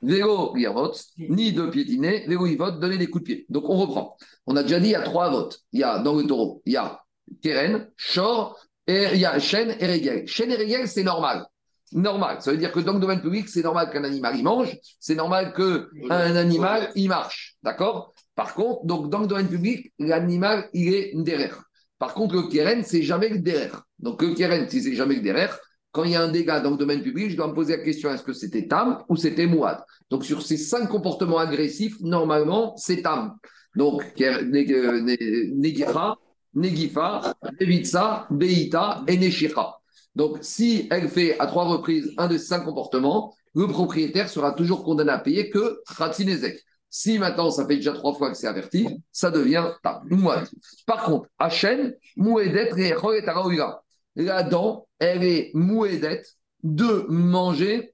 Vélo 0.02 0.54
Lirvot, 0.56 0.94
ni 1.18 1.54
de 1.54 1.68
piétiner. 1.68 2.26
Vélo 2.28 2.46
Ivot, 2.46 2.72
donner 2.72 2.98
des 2.98 3.08
coups 3.08 3.24
de 3.24 3.34
pied. 3.34 3.46
Donc, 3.50 3.70
on 3.70 3.78
reprend. 3.78 4.18
On 4.46 4.56
a 4.56 4.64
déjà 4.64 4.80
dit, 4.80 4.88
il 4.88 4.92
y 4.92 4.96
a 4.96 5.02
trois 5.02 5.30
votes. 5.30 5.60
Il 5.72 5.80
y 5.80 5.84
a, 5.84 6.00
dans 6.00 6.16
le 6.16 6.24
taureau, 6.26 6.62
il 6.66 6.74
y 6.74 6.78
a 6.78 7.02
Keren, 7.42 7.90
Shor, 7.96 8.58
et 8.88 9.08
il 9.14 9.20
y 9.20 9.26
a 9.26 9.38
Chêne 9.40 9.76
et 9.80 9.86
Régel. 9.86 10.28
Chêne 10.28 10.52
et 10.52 10.56
Régel, 10.56 10.88
c'est 10.88 11.04
normal. 11.04 11.46
Normal. 11.92 12.42
Ça 12.42 12.52
veut 12.52 12.58
dire 12.58 12.72
que 12.72 12.80
dans 12.80 12.94
le 12.94 13.00
domaine 13.00 13.22
public, 13.22 13.48
c'est 13.48 13.64
normal 13.64 13.90
qu'un 13.92 14.04
animal 14.04 14.36
il 14.38 14.44
mange, 14.44 14.78
c'est 15.00 15.16
normal 15.16 15.54
qu'un 15.54 16.36
animal 16.36 16.90
il 16.96 17.08
marche. 17.08 17.56
D'accord? 17.64 18.14
Par 18.36 18.54
contre, 18.54 18.86
donc 18.86 19.10
dans 19.10 19.20
le 19.20 19.28
domaine 19.28 19.48
public, 19.48 19.94
l'animal 19.98 20.70
il 20.74 20.94
est 20.94 21.12
derrière. 21.16 21.64
Par 21.98 22.14
contre, 22.14 22.36
le 22.36 22.44
keren, 22.44 22.84
c'est 22.84 23.04
jamais 23.04 23.30
le 23.30 23.40
derrière. 23.40 23.84
Donc 24.00 24.22
le 24.22 24.34
keren, 24.36 24.70
si 24.70 24.82
c'est 24.82 24.96
jamais 24.96 25.16
le 25.16 25.22
derrière, 25.22 25.58
quand 25.98 26.04
il 26.04 26.12
y 26.12 26.16
a 26.16 26.22
un 26.22 26.28
dégât 26.28 26.60
dans 26.60 26.70
le 26.70 26.78
domaine 26.78 27.02
public, 27.02 27.32
je 27.32 27.36
dois 27.36 27.48
me 27.48 27.56
poser 27.56 27.76
la 27.76 27.84
question 27.84 28.14
est-ce 28.14 28.22
que 28.22 28.32
c'était 28.32 28.68
tam 28.68 29.00
ou 29.10 29.16
c'était 29.16 29.48
mouad? 29.48 29.80
Donc 30.12 30.24
sur 30.26 30.44
ces 30.44 30.56
cinq 30.56 30.90
comportements 30.90 31.40
agressifs, 31.40 32.00
normalement, 32.02 32.78
c'est 32.78 33.02
tam. 33.02 33.36
Donc, 33.76 34.04
euh, 34.22 34.44
Ne- 34.44 35.56
Negira, 35.60 36.20
Negifa, 36.54 37.34
Levitsa, 37.60 38.28
Beita 38.30 39.04
et 39.08 39.18
Neshira. 39.18 39.82
Donc, 40.16 40.38
si 40.42 40.88
elle 40.92 41.10
fait 41.10 41.40
à 41.40 41.48
trois 41.48 41.66
reprises 41.66 42.14
un 42.18 42.28
de 42.28 42.38
ces 42.38 42.46
cinq 42.46 42.64
comportements, 42.64 43.34
le 43.56 43.66
propriétaire 43.66 44.30
sera 44.30 44.52
toujours 44.52 44.84
condamné 44.84 45.12
à 45.12 45.18
payer 45.18 45.50
que 45.50 45.80
Khatinezek. 45.98 46.60
Si 46.92 47.18
maintenant 47.18 47.50
ça 47.50 47.66
fait 47.66 47.78
déjà 47.78 47.94
trois 47.94 48.14
fois 48.14 48.30
que 48.30 48.38
c'est 48.38 48.48
averti, 48.48 48.88
ça 49.12 49.32
devient 49.32 49.66
tam, 49.82 50.02
mouad. 50.12 50.48
Par 50.86 51.06
contre, 51.06 51.28
Hachem, 51.40 51.92
Mouedet, 52.18 52.70
et 52.78 53.26
Taraouira. 53.26 53.84
La 54.18 54.44
dent, 54.44 54.88
elle 55.00 55.24
est 55.24 55.52
Mouedet 55.54 56.24
de 56.64 57.06
manger 57.08 57.94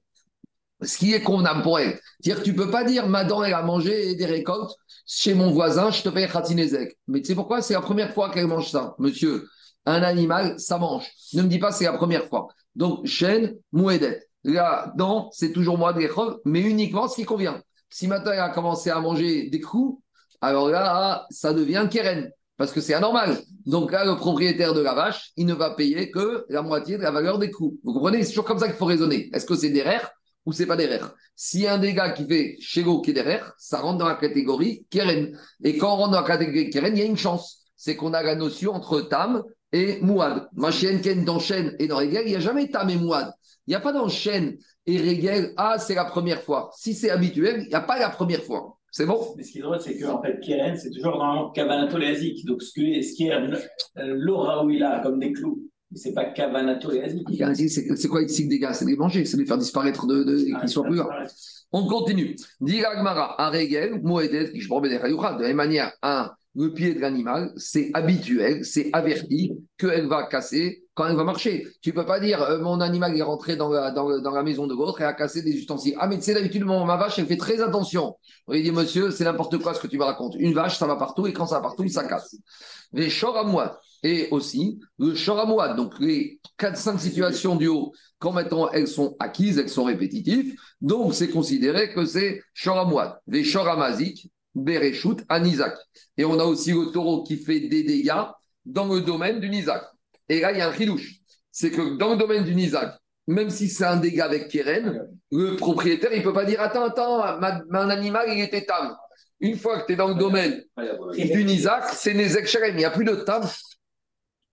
ce 0.82 0.98
qui 0.98 1.12
est 1.12 1.22
convenable 1.22 1.62
pour 1.62 1.78
elle. 1.78 2.00
C'est-à-dire 2.20 2.42
que 2.42 2.48
tu 2.48 2.54
peux 2.54 2.70
pas 2.70 2.82
dire 2.82 3.06
ma 3.06 3.24
dent, 3.24 3.44
elle 3.44 3.54
a 3.54 3.62
mangé 3.62 4.14
des 4.14 4.26
récoltes 4.26 4.74
chez 5.06 5.34
mon 5.34 5.50
voisin, 5.50 5.90
je 5.90 6.02
te 6.02 6.08
paye 6.08 6.26
Khatinezek. 6.26 6.96
Mais 7.08 7.20
tu 7.20 7.26
sais 7.26 7.34
pourquoi? 7.34 7.60
C'est 7.60 7.74
la 7.74 7.82
première 7.82 8.12
fois 8.14 8.30
qu'elle 8.30 8.46
mange 8.46 8.70
ça, 8.70 8.94
monsieur. 8.98 9.48
Un 9.86 10.02
animal, 10.02 10.58
ça 10.58 10.78
mange. 10.78 11.06
Ne 11.34 11.42
me 11.42 11.48
dis 11.48 11.58
pas 11.58 11.72
c'est 11.72 11.84
la 11.84 11.92
première 11.92 12.26
fois. 12.26 12.48
Donc, 12.74 13.06
chêne, 13.06 13.54
mouedet. 13.70 14.26
La 14.44 14.92
dent, 14.96 15.28
c'est 15.32 15.52
toujours 15.52 15.76
moi 15.76 15.92
de 15.92 16.00
l'école, 16.00 16.38
mais 16.46 16.60
uniquement 16.60 17.06
ce 17.06 17.16
qui 17.16 17.24
convient. 17.24 17.62
Si 17.90 18.08
maintenant 18.08 18.32
elle 18.32 18.40
a 18.40 18.48
commencé 18.48 18.90
à 18.90 18.98
manger 18.98 19.50
des 19.50 19.60
coups, 19.60 20.02
alors 20.40 20.68
là, 20.68 21.26
ça 21.30 21.52
devient 21.52 21.86
keren, 21.90 22.30
parce 22.56 22.72
que 22.72 22.80
c'est 22.80 22.94
anormal. 22.94 23.38
Donc 23.66 23.92
là, 23.92 24.04
le 24.04 24.16
propriétaire 24.16 24.74
de 24.74 24.80
la 24.80 24.94
vache, 24.94 25.32
il 25.36 25.46
ne 25.46 25.54
va 25.54 25.70
payer 25.70 26.10
que 26.10 26.44
la 26.48 26.62
moitié 26.62 26.96
de 26.96 27.02
la 27.02 27.10
valeur 27.10 27.38
des 27.38 27.50
coups. 27.50 27.78
Vous 27.82 27.92
comprenez? 27.92 28.22
C'est 28.22 28.30
toujours 28.30 28.44
comme 28.44 28.58
ça 28.58 28.66
qu'il 28.66 28.76
faut 28.76 28.84
raisonner. 28.84 29.30
Est-ce 29.32 29.46
que 29.46 29.56
c'est 29.56 29.70
des 29.70 29.82
RER 29.82 30.00
ou 30.46 30.52
c'est 30.52 30.66
pas 30.66 30.76
y 31.54 31.66
a 31.66 31.74
un 31.74 31.78
dégât 31.78 32.10
qui 32.10 32.26
fait 32.26 32.56
chez 32.60 32.82
Go 32.82 33.00
qui 33.00 33.10
est 33.10 33.14
des 33.14 33.22
RER, 33.22 33.40
ça 33.58 33.80
rentre 33.80 33.98
dans 33.98 34.08
la 34.08 34.16
catégorie 34.16 34.86
keren. 34.90 35.38
Et 35.62 35.78
quand 35.78 35.94
on 35.94 35.96
rentre 35.96 36.10
dans 36.12 36.20
la 36.20 36.26
catégorie 36.26 36.70
keren, 36.70 36.94
il 36.94 36.98
y 36.98 37.02
a 37.02 37.06
une 37.06 37.16
chance. 37.16 37.64
C'est 37.76 37.96
qu'on 37.96 38.12
a 38.12 38.22
la 38.22 38.34
notion 38.34 38.72
entre 38.72 39.00
tam 39.00 39.42
et 39.72 40.00
mouad. 40.00 40.48
Ma 40.52 40.70
chienne 40.70 41.00
ken 41.00 41.24
dans 41.24 41.38
chêne 41.38 41.74
et 41.78 41.88
dans 41.88 41.96
régel, 41.96 42.22
il 42.26 42.30
n'y 42.30 42.36
a 42.36 42.40
jamais 42.40 42.68
tam 42.68 42.88
et 42.90 42.96
mouad. 42.96 43.32
Il 43.66 43.70
n'y 43.70 43.74
a 43.74 43.80
pas 43.80 43.92
dans 43.92 44.08
chêne 44.08 44.58
et 44.86 44.98
régel, 44.98 45.54
ah, 45.56 45.78
c'est 45.78 45.94
la 45.94 46.04
première 46.04 46.42
fois. 46.42 46.70
Si 46.76 46.94
c'est 46.94 47.10
habituel, 47.10 47.62
il 47.62 47.68
n'y 47.68 47.74
a 47.74 47.80
pas 47.80 47.98
la 47.98 48.10
première 48.10 48.42
fois. 48.42 48.76
C'est 48.96 49.06
bon 49.06 49.34
Mais 49.36 49.42
ce 49.42 49.50
qui 49.50 49.58
est 49.58 49.62
drôle, 49.62 49.80
c'est 49.80 49.98
que 49.98 50.04
en 50.04 50.22
fait, 50.22 50.38
Keren, 50.38 50.76
c'est 50.76 50.90
toujours 50.90 51.16
normalement 51.16 51.50
Kavanato 51.50 51.98
Léazik. 51.98 52.44
Donc, 52.46 52.62
ce, 52.62 52.72
que, 52.72 53.02
ce 53.02 53.12
qui 53.14 53.26
est 53.26 53.32
euh, 53.32 53.58
l'aura 53.96 54.64
où 54.64 54.70
il 54.70 54.84
a 54.84 55.00
comme 55.00 55.18
des 55.18 55.32
clous, 55.32 55.68
mais 55.90 55.98
c'est 55.98 56.14
pas 56.14 56.26
Kavanato 56.26 56.92
Léazik. 56.92 57.26
C'est 57.96 58.08
quoi 58.08 58.22
ici 58.22 58.44
le 58.44 58.50
dégât 58.50 58.72
C'est 58.72 58.84
les 58.84 58.94
manger, 58.94 59.24
c'est 59.24 59.36
les 59.36 59.46
faire 59.46 59.58
disparaître, 59.58 60.06
de, 60.06 60.22
de, 60.22 60.46
Ah, 60.54 60.60
qu'ils 60.60 60.68
soient 60.68 60.84
plus 60.84 60.94
là. 60.94 61.26
On 61.72 61.88
continue. 61.88 62.36
Dit 62.60 62.84
Agmara, 62.84 63.44
un 63.44 63.50
régel, 63.50 64.00
Moedet, 64.00 64.52
qui 64.52 64.60
je 64.60 64.68
promets 64.68 64.88
des 64.88 64.98
de 64.98 65.02
la 65.02 65.48
même 65.48 65.56
manière, 65.56 65.92
un 66.00 66.30
le 66.54 66.72
pied 66.72 66.94
de 66.94 67.00
l'animal, 67.00 67.52
c'est 67.56 67.90
habituel, 67.94 68.64
c'est 68.64 68.90
averti 68.92 69.52
qu'elle 69.76 70.06
va 70.06 70.24
casser 70.24 70.84
quand 70.94 71.06
elle 71.06 71.16
va 71.16 71.24
marcher. 71.24 71.66
Tu 71.82 71.92
peux 71.92 72.06
pas 72.06 72.20
dire 72.20 72.40
euh, 72.42 72.60
mon 72.60 72.80
animal 72.80 73.16
est 73.16 73.22
rentré 73.22 73.56
dans 73.56 73.70
la, 73.70 74.42
maison 74.42 74.66
de 74.66 74.74
l'autre 74.74 75.00
et 75.00 75.04
a 75.04 75.12
cassé 75.12 75.42
des 75.42 75.50
ustensiles. 75.50 75.96
Ah, 75.98 76.06
mais 76.06 76.20
sais, 76.20 76.34
d'habitude, 76.34 76.64
ma 76.64 76.96
vache, 76.96 77.18
elle 77.18 77.26
fait 77.26 77.36
très 77.36 77.60
attention. 77.60 78.16
Il 78.52 78.62
dit, 78.62 78.70
monsieur, 78.70 79.10
c'est 79.10 79.24
n'importe 79.24 79.58
quoi 79.58 79.74
ce 79.74 79.80
que 79.80 79.88
tu 79.88 79.98
me 79.98 80.04
racontes. 80.04 80.36
Une 80.38 80.54
vache, 80.54 80.78
ça 80.78 80.86
va 80.86 80.96
partout 80.96 81.26
et 81.26 81.32
quand 81.32 81.46
ça 81.46 81.56
va 81.56 81.62
partout, 81.62 81.86
ça 81.88 82.04
casse. 82.04 82.36
Les 82.92 83.08
choramouades. 83.08 83.76
Et 84.04 84.28
aussi, 84.30 84.78
le 84.98 85.14
choramouad. 85.14 85.76
Donc, 85.76 85.94
les 85.98 86.38
4-5 86.58 86.98
situations 86.98 87.56
du 87.56 87.68
haut, 87.68 87.92
quand 88.18 88.32
maintenant 88.32 88.70
elles 88.70 88.86
sont 88.86 89.16
acquises, 89.18 89.58
elles 89.58 89.70
sont 89.70 89.84
répétitives, 89.84 90.54
donc 90.80 91.14
c'est 91.14 91.28
considéré 91.28 91.92
que 91.92 92.04
c'est 92.04 92.42
choramouad. 92.54 93.18
Les 93.26 93.42
choramazik, 93.42 94.30
bereshut, 94.54 95.24
anizak. 95.28 95.76
Et 96.16 96.24
on 96.24 96.38
a 96.38 96.44
aussi 96.44 96.72
le 96.72 96.90
taureau 96.92 97.22
qui 97.24 97.36
fait 97.36 97.60
des 97.60 97.82
dégâts 97.82 98.24
dans 98.64 98.86
le 98.86 99.00
domaine 99.00 99.40
du 99.40 99.50
nizak. 99.50 99.82
Et 100.28 100.40
là, 100.40 100.52
il 100.52 100.58
y 100.58 100.60
a 100.60 100.68
un 100.68 100.72
ridouche. 100.72 101.16
C'est 101.50 101.70
que 101.70 101.96
dans 101.96 102.12
le 102.12 102.16
domaine 102.16 102.44
du 102.44 102.54
nizak, 102.54 102.98
même 103.26 103.50
si 103.50 103.68
c'est 103.68 103.84
un 103.84 103.96
dégât 103.96 104.26
avec 104.26 104.48
Keren, 104.48 105.08
le 105.30 105.56
propriétaire, 105.56 106.12
il 106.12 106.18
ne 106.18 106.24
peut 106.24 106.32
pas 106.32 106.44
dire 106.44 106.60
Attends, 106.60 106.84
attends, 106.84 107.40
mon 107.70 107.88
animal, 107.88 108.26
il 108.28 108.40
était 108.40 108.64
tam. 108.64 108.96
Une 109.40 109.56
fois 109.56 109.80
que 109.80 109.86
tu 109.86 109.92
es 109.92 109.96
dans 109.96 110.08
le 110.08 110.14
domaine 110.14 110.62
du 111.16 111.44
Nizak, 111.44 111.88
c'est 111.92 112.14
Nezek 112.14 112.46
Shalem. 112.46 112.76
Il 112.76 112.78
n'y 112.78 112.84
a 112.84 112.90
plus 112.90 113.04
de 113.04 113.14
tam 113.14 113.42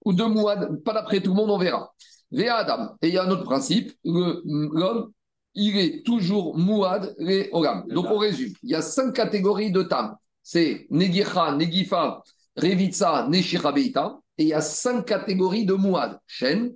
ou 0.04 0.14
de 0.14 0.24
Mouad. 0.24 0.84
Pas 0.84 0.94
d'après 0.94 1.22
tout 1.22 1.32
le 1.32 1.36
monde, 1.36 1.52
on 1.52 1.58
verra. 1.58 1.94
Adam. 2.34 2.96
Et 3.02 3.10
il 3.10 3.14
y 3.14 3.18
a 3.18 3.24
un 3.24 3.30
autre 3.30 3.44
principe 3.44 3.94
l'homme, 4.04 5.12
il 5.54 5.78
est 5.78 6.06
toujours 6.06 6.58
Mouad 6.58 7.16
et 7.20 7.50
Olam. 7.52 7.86
Donc 7.90 8.06
on 8.10 8.18
résume. 8.18 8.54
Il 8.64 8.70
y 8.70 8.76
a 8.76 8.82
cinq 8.82 9.14
catégories 9.14 9.72
de 9.72 9.84
tam. 9.84 10.16
C'est 10.44 10.88
Negicha, 10.90 11.56
Negifa, 11.56 12.22
Revitsa, 12.56 13.28
Neshira 13.30 13.72
Beita. 13.72 14.18
Et 14.38 14.44
il 14.44 14.50
y 14.50 14.54
a 14.54 14.62
cinq 14.62 15.06
catégories 15.06 15.66
de 15.66 15.74
Mouad. 15.74 16.20
Shen, 16.26 16.74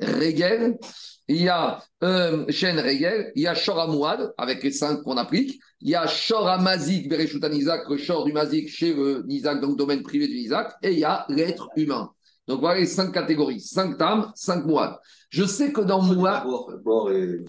Regel, 0.00 0.78
il 1.28 1.42
y 1.42 1.48
a 1.48 1.82
euh, 2.02 2.44
Shen 2.50 2.78
Regel, 2.78 3.32
il 3.34 3.42
y 3.42 3.46
a 3.46 3.54
Shora 3.54 3.86
Mouad, 3.86 4.32
avec 4.38 4.62
les 4.62 4.70
cinq 4.70 5.02
qu'on 5.02 5.16
applique. 5.16 5.60
Il 5.80 5.90
y 5.90 5.94
a 5.94 6.06
Shora 6.06 6.58
Mazik, 6.58 7.08
Bereshutan 7.08 7.52
Isaac, 7.52 7.88
le 7.88 7.96
Shor 7.96 8.24
du 8.24 8.32
Mazik 8.32 8.68
chez 8.68 8.94
le 8.94 9.22
Nizak, 9.26 9.60
donc 9.60 9.76
domaine 9.76 10.02
privé 10.02 10.26
du 10.26 10.34
Nizak. 10.34 10.72
Et 10.82 10.92
il 10.92 10.98
y 10.98 11.04
a 11.04 11.26
l'être 11.28 11.68
humain. 11.76 12.10
Donc 12.48 12.60
voilà 12.60 12.80
les 12.80 12.86
cinq 12.86 13.12
catégories. 13.12 13.60
Cinq 13.60 13.98
tam, 13.98 14.32
cinq 14.34 14.64
Mouad. 14.64 14.96
Je 15.28 15.44
sais 15.44 15.70
que 15.72 15.82
dans 15.82 16.00
Mouad, 16.00 16.42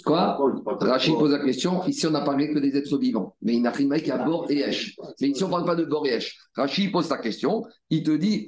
Quoi 0.06 0.38
Rachid 0.82 1.18
pose 1.18 1.32
la 1.32 1.40
question. 1.40 1.82
Ici, 1.86 2.06
on 2.06 2.12
n'a 2.12 2.22
parlé 2.22 2.54
que 2.54 2.60
des 2.60 2.76
êtres 2.76 2.98
vivants. 2.98 3.36
Mais 3.42 3.54
il 3.54 3.62
n'a 3.62 3.72
rien 3.72 3.98
qui 4.00 4.12
a 4.12 4.18
bord 4.18 4.52
et 4.52 4.60
esh. 4.60 4.98
Mais 5.22 5.30
ici, 5.30 5.42
on 5.46 5.48
ne 5.48 5.52
parle 5.54 5.66
pas 5.66 5.76
de 5.76 5.86
bord 5.86 6.06
et 6.06 6.16
esh. 6.16 6.38
Rachid 6.58 6.92
pose 6.92 7.10
la 7.10 7.18
question. 7.18 7.64
Il 7.90 8.04
te 8.04 8.12
dit 8.12 8.46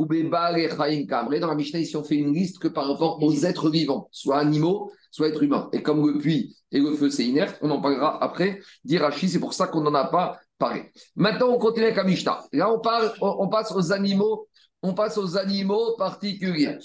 Kamre. 1.08 1.40
Dans 1.40 1.48
la 1.48 1.56
Mishnah, 1.56 1.80
ici, 1.80 1.96
on 1.96 2.04
fait 2.04 2.18
une 2.18 2.34
liste 2.34 2.60
que 2.60 2.68
par 2.68 2.86
rapport 2.86 3.24
aux 3.24 3.34
êtres 3.46 3.70
vivants, 3.70 4.10
soit 4.12 4.38
animaux, 4.38 4.92
soit 5.12 5.30
êtres 5.30 5.44
humains. 5.44 5.70
Et 5.72 5.82
comme 5.82 6.06
le 6.06 6.18
puits 6.18 6.58
et 6.74 6.80
le 6.82 6.94
feu, 6.94 7.10
c'est 7.10 7.26
inerte, 7.26 7.58
on 7.62 7.70
en 7.70 7.80
parlera 7.80 8.22
après. 8.22 8.60
Dit 8.84 8.98
Rachid, 8.98 9.30
c'est 9.30 9.40
pour 9.40 9.54
ça 9.54 9.68
qu'on 9.68 9.82
n'en 9.82 9.94
a 9.94 10.08
pas 10.08 10.38
parlé. 10.58 10.92
Maintenant, 11.16 11.48
on 11.52 11.58
continue 11.58 11.86
avec 11.86 11.96
la 11.96 12.04
Mishnah. 12.04 12.44
Là, 12.52 12.70
on, 12.70 12.80
parle, 12.82 13.14
on, 13.22 13.36
on 13.40 13.48
passe 13.48 13.72
aux 13.72 13.94
animaux. 13.94 14.50
On 14.82 14.94
passe 14.94 15.18
aux 15.18 15.38
animaux 15.38 15.96
particuliers. 15.98 16.78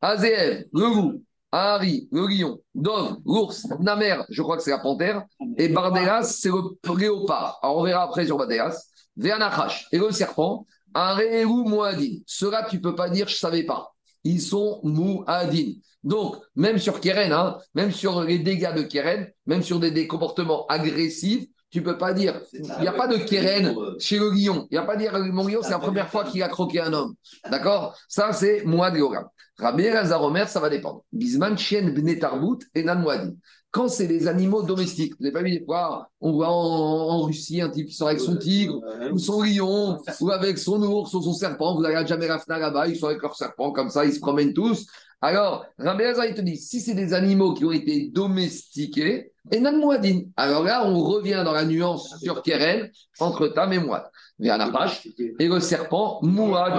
Azéel, 0.00 0.68
le 0.72 0.86
loup, 0.86 1.22
Ahari, 1.52 2.08
le 2.10 2.26
lion, 2.26 2.58
Dove, 2.74 3.18
l'ours, 3.24 3.66
Namer, 3.78 4.24
je 4.28 4.42
crois 4.42 4.56
que 4.56 4.62
c'est 4.62 4.70
la 4.70 4.78
panthère, 4.78 5.24
et 5.56 5.68
Bardelas, 5.68 6.24
c'est 6.24 6.48
le 6.48 6.98
léopard. 6.98 7.60
Alors 7.62 7.78
on 7.78 7.84
verra 7.84 8.02
après 8.02 8.26
sur 8.26 8.36
Bardelas. 8.36 8.76
Véanachash, 9.16 9.86
et 9.92 9.98
le 9.98 10.10
serpent, 10.10 10.66
Areu 10.92 11.44
Mouadin. 11.44 12.18
Cela, 12.26 12.66
tu 12.68 12.80
peux 12.80 12.96
pas 12.96 13.08
dire, 13.08 13.28
je 13.28 13.36
savais 13.36 13.62
pas. 13.62 13.94
Ils 14.24 14.40
sont 14.40 14.80
Mouadin. 14.82 15.74
Donc, 16.02 16.36
même 16.56 16.78
sur 16.78 17.00
Keren, 17.00 17.32
hein, 17.32 17.58
même 17.74 17.92
sur 17.92 18.22
les 18.22 18.38
dégâts 18.38 18.74
de 18.74 18.82
Keren, 18.82 19.28
même 19.46 19.62
sur 19.62 19.78
des 19.78 20.06
comportements 20.06 20.66
agressifs, 20.66 21.46
tu 21.74 21.82
peux 21.82 21.98
pas 21.98 22.12
dire, 22.12 22.40
il 22.52 22.80
n'y 22.82 22.86
a 22.86 22.92
pas 22.92 23.08
de 23.08 23.16
Keren 23.16 23.74
chez 23.98 24.16
le 24.16 24.30
lion. 24.30 24.68
Il 24.70 24.74
n'y 24.74 24.78
a 24.78 24.86
pas 24.86 24.94
de 24.94 25.00
dire, 25.00 25.18
mon 25.32 25.48
lion, 25.48 25.58
c'est 25.60 25.72
la 25.72 25.80
première 25.80 26.08
fois 26.08 26.22
qu'il 26.22 26.40
a 26.40 26.46
croqué 26.46 26.80
un 26.80 26.92
homme. 26.92 27.16
D'accord? 27.50 27.98
Ça, 28.08 28.32
c'est 28.32 28.64
Mouad 28.64 28.94
Yoram. 28.94 29.26
Rabbi 29.58 29.82
Elazar 29.82 30.22
Omer, 30.22 30.48
ça 30.48 30.60
va 30.60 30.70
dépendre. 30.70 31.02
Bisman, 31.10 31.58
Chien, 31.58 31.82
Bnetarbout 31.90 32.60
et 32.76 32.84
Nanouadi. 32.84 33.36
Quand 33.74 33.88
c'est 33.88 34.06
des 34.06 34.28
animaux 34.28 34.62
domestiques, 34.62 35.14
vous 35.18 35.24
n'avez 35.24 35.32
pas 35.32 35.42
vu 35.42 35.50
des 35.50 35.64
fois, 35.64 36.08
on 36.20 36.30
voit 36.30 36.48
en, 36.48 36.52
en 36.52 37.22
Russie 37.22 37.60
un 37.60 37.68
type 37.68 37.88
qui 37.88 37.94
sort 37.94 38.06
avec 38.06 38.20
son 38.20 38.36
tigre, 38.36 38.80
ou 39.12 39.18
son 39.18 39.42
lion, 39.42 39.98
ou 40.20 40.30
avec 40.30 40.58
son 40.58 40.80
ours, 40.80 41.12
ou 41.12 41.20
son 41.20 41.32
serpent. 41.32 41.74
Vous 41.74 41.82
n'avez 41.82 42.06
jamais 42.06 42.28
Rafna 42.28 42.60
là-bas, 42.60 42.86
ils 42.86 42.96
sont 42.96 43.08
avec 43.08 43.20
leur 43.20 43.34
serpent, 43.34 43.72
comme 43.72 43.90
ça, 43.90 44.04
ils 44.04 44.14
se 44.14 44.20
promènent 44.20 44.52
tous. 44.52 44.86
Alors, 45.20 45.66
Rabbi 45.76 46.04
il 46.28 46.34
te 46.34 46.40
dit, 46.40 46.56
si 46.56 46.80
c'est 46.80 46.94
des 46.94 47.14
animaux 47.14 47.52
qui 47.52 47.64
ont 47.64 47.72
été 47.72 48.10
domestiqués, 48.14 49.32
et 49.50 49.58
Nanouadin. 49.58 50.20
Alors 50.36 50.62
là, 50.62 50.86
on 50.86 51.02
revient 51.02 51.42
dans 51.44 51.52
la 51.52 51.64
nuance 51.64 52.14
sur 52.22 52.42
Keren, 52.42 52.88
entre 53.18 53.48
Tam 53.48 53.72
et 53.72 53.78
Mouad. 53.80 54.04
Véanapash, 54.38 55.08
et 55.18 55.48
le 55.48 55.58
serpent, 55.58 56.20
Mouad. 56.22 56.74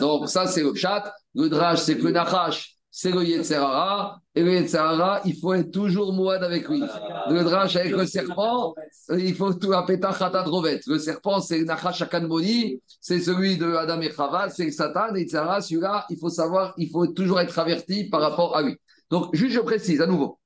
Donc, 0.00 0.30
ça, 0.30 0.46
c'est 0.46 0.62
le 0.62 0.74
chat. 0.74 1.12
Le 1.34 1.50
drage, 1.50 1.82
c'est 1.82 1.98
que 1.98 2.04
le 2.04 2.12
nachash, 2.12 2.73
c'est 2.96 3.10
le 3.10 3.24
Yetzerara. 3.24 4.20
Et 4.36 4.42
le 4.44 4.52
Yetzerara, 4.52 5.20
il 5.24 5.36
faut 5.36 5.52
être 5.52 5.72
toujours 5.72 6.12
mouad 6.12 6.44
avec 6.44 6.68
lui. 6.68 6.80
Le 7.28 7.42
drage 7.42 7.76
avec 7.76 7.90
le 7.90 8.06
serpent, 8.06 8.72
il 9.10 9.34
faut 9.34 9.52
tout 9.52 9.72
appeler 9.72 9.98
Tachatat 9.98 10.44
Rovet. 10.44 10.80
Le 10.86 11.00
serpent, 11.00 11.40
c'est 11.40 11.58
le 11.58 11.64
nachash 11.64 12.02
Akanmoni, 12.02 12.80
c'est 13.00 13.18
celui 13.18 13.56
de 13.56 13.74
Adam 13.74 14.00
et 14.00 14.12
Chava, 14.12 14.48
c'est 14.48 14.70
Satan. 14.70 15.12
Et 15.16 15.22
Yetzerara, 15.22 15.60
celui-là, 15.60 16.06
il 16.08 16.18
faut 16.18 16.28
savoir, 16.28 16.72
il 16.76 16.88
faut 16.88 17.08
toujours 17.08 17.40
être 17.40 17.58
averti 17.58 18.04
par 18.04 18.20
rapport 18.20 18.56
à 18.56 18.62
lui. 18.62 18.76
Donc, 19.10 19.34
juste 19.34 19.54
je 19.54 19.60
précise 19.60 20.00
à 20.00 20.06
nouveau. 20.06 20.38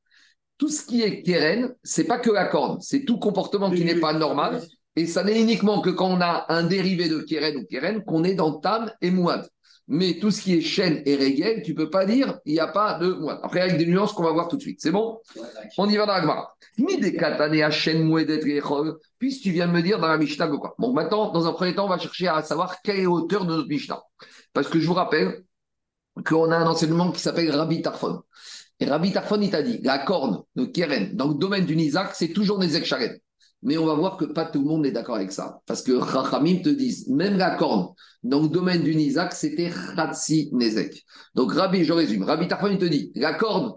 Tout 0.57 0.71
ce 0.71 0.87
qui 0.87 1.03
est 1.03 1.23
keren, 1.23 1.75
c'est 1.83 2.05
pas 2.05 2.19
que 2.19 2.31
la 2.31 2.47
corne, 2.47 2.79
c'est 2.81 3.05
tout 3.05 3.19
comportement 3.19 3.71
qui 3.71 3.85
n'est 3.85 4.01
pas 4.01 4.15
normal. 4.15 4.63
Et 4.97 5.07
ça 5.07 5.23
n'est 5.23 5.39
uniquement 5.39 5.83
que 5.83 5.91
quand 5.91 6.09
on 6.09 6.21
a 6.23 6.47
un 6.49 6.63
dérivé 6.63 7.11
de 7.11 7.19
keren 7.19 7.59
ou 7.59 7.65
keren 7.71 8.03
qu'on 8.05 8.25
est 8.25 8.35
dans 8.35 8.59
tam 8.59 8.91
et 9.03 9.11
mouad. 9.11 9.47
Mais 9.91 10.19
tout 10.19 10.31
ce 10.31 10.43
qui 10.43 10.55
est 10.55 10.61
chaîne 10.61 11.03
et 11.07 11.17
régel, 11.17 11.63
tu 11.63 11.75
peux 11.75 11.89
pas 11.89 12.05
dire, 12.05 12.39
il 12.45 12.53
n'y 12.53 12.61
a 12.61 12.67
pas 12.67 12.99
de. 12.99 13.17
Après, 13.43 13.63
avec 13.63 13.79
des 13.79 13.87
nuances 13.87 14.13
qu'on 14.13 14.23
va 14.23 14.33
voir 14.33 14.49
tout 14.49 14.59
de 14.59 14.61
suite. 14.61 14.81
C'est 14.83 14.91
bon? 14.91 15.19
On 15.79 15.89
y 15.89 15.97
va 15.97 16.05
dans 16.05 16.13
la. 16.13 16.49
Ni 16.77 16.99
des 16.99 17.17
katané 17.17 17.63
à 17.63 17.71
chaîne 17.71 18.05
mouedet 18.05 18.41
rechol, 18.41 18.99
puisque 19.19 19.43
tu 19.43 19.51
viens 19.51 19.67
de 19.67 19.73
me 19.73 19.81
dire 19.81 19.99
dans 19.99 20.09
la 20.09 20.19
Mishnah 20.19 20.49
quoi. 20.49 20.75
Bon, 20.79 20.93
maintenant, 20.93 21.33
dans 21.33 21.47
un 21.47 21.53
premier 21.53 21.75
temps, 21.75 21.87
on 21.87 21.89
va 21.89 21.99
chercher 21.99 22.29
à 22.29 22.43
savoir 22.43 22.83
quelle 22.83 22.99
est 22.99 23.03
la 23.05 23.11
hauteur 23.11 23.47
de 23.47 23.51
notre 23.55 23.69
Mishnah. 23.69 24.03
Parce 24.53 24.69
que 24.69 24.79
je 24.79 24.87
vous 24.87 24.95
rappelle 24.95 25.43
qu'on 26.27 26.51
a 26.51 26.57
un 26.57 26.67
enseignement 26.67 27.11
qui 27.11 27.21
s'appelle 27.21 27.51
Rabbi 27.51 27.81
Tarfon. 27.81 28.23
Et 28.81 28.87
Rabbi 28.87 29.13
Tarfon, 29.13 29.41
il 29.41 29.51
t'a 29.51 29.63
dit, 29.63 29.81
la 29.83 29.99
corne 29.99 30.43
de 30.55 30.67
Keren, 30.67 31.15
dans 31.15 31.29
le 31.29 31.35
domaine 31.35 31.65
du 31.65 31.75
Nizak, 31.75 32.15
c'est 32.15 32.33
toujours 32.33 32.59
des 32.59 32.85
Sharen. 32.85 33.19
Mais 33.63 33.77
on 33.77 33.87
va 33.87 33.95
voir 33.95 34.17
que 34.17 34.25
pas 34.25 34.45
tout 34.45 34.61
le 34.61 34.67
monde 34.67 34.87
est 34.87 34.93
d'accord 34.93 35.17
avec 35.17 35.33
ça. 35.33 35.61
Parce 35.67 35.83
que 35.83 35.93
Rachamim 35.93 36.63
te 36.63 36.69
disent, 36.69 37.09
même 37.09 37.37
la 37.37 37.57
corne, 37.57 37.89
dans 38.23 38.43
le 38.43 38.49
domaine 38.49 38.83
du 38.83 38.95
Nizak, 38.95 39.33
c'était 39.33 39.71
Khatsi 39.97 40.51
Nezek. 40.53 41.05
Donc 41.35 41.53
Rabbi, 41.53 41.85
je 41.85 41.93
résume, 41.93 42.23
Rabbi 42.23 42.47
Tarfon, 42.47 42.69
il 42.69 42.79
te 42.79 42.85
dit, 42.85 43.11
la 43.17 43.35
corne, 43.35 43.73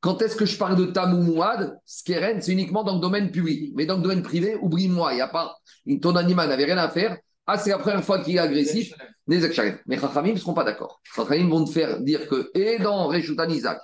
quand 0.00 0.22
est-ce 0.22 0.36
que 0.36 0.46
je 0.46 0.56
parle 0.56 0.76
de 0.76 0.86
Tam 0.86 1.14
ou 1.14 1.22
Mouad, 1.22 1.78
Skeren, 1.84 2.40
c'est 2.40 2.52
uniquement 2.52 2.84
dans 2.84 2.94
le 2.94 3.00
domaine 3.00 3.30
public. 3.30 3.72
Mais 3.76 3.86
dans 3.86 3.96
le 3.96 4.02
domaine 4.02 4.22
privé, 4.22 4.56
oublie-moi, 4.60 5.12
il 5.12 5.16
n'y 5.16 5.22
a 5.22 5.28
pas, 5.28 5.56
ton 6.00 6.16
animal 6.16 6.48
n'avait 6.48 6.64
rien 6.64 6.78
à 6.78 6.88
faire. 6.88 7.18
Ah, 7.46 7.58
c'est 7.58 7.70
la 7.70 7.78
première 7.78 8.02
fois 8.02 8.20
qu'il 8.20 8.36
est 8.36 8.40
agressif, 8.40 8.92
Nezek 9.26 9.52
Sharen. 9.52 9.78
Mais 9.86 9.96
Rachamim 9.96 10.32
ne 10.32 10.38
seront 10.38 10.54
pas 10.54 10.64
d'accord. 10.64 11.00
Rachamim 11.14 11.48
vont 11.48 11.64
te 11.64 11.70
faire 11.70 12.00
dire 12.00 12.26
que, 12.28 12.50
et 12.54 12.78
dans 12.78 13.08
Reshutan 13.08 13.46
Nizak, 13.46 13.78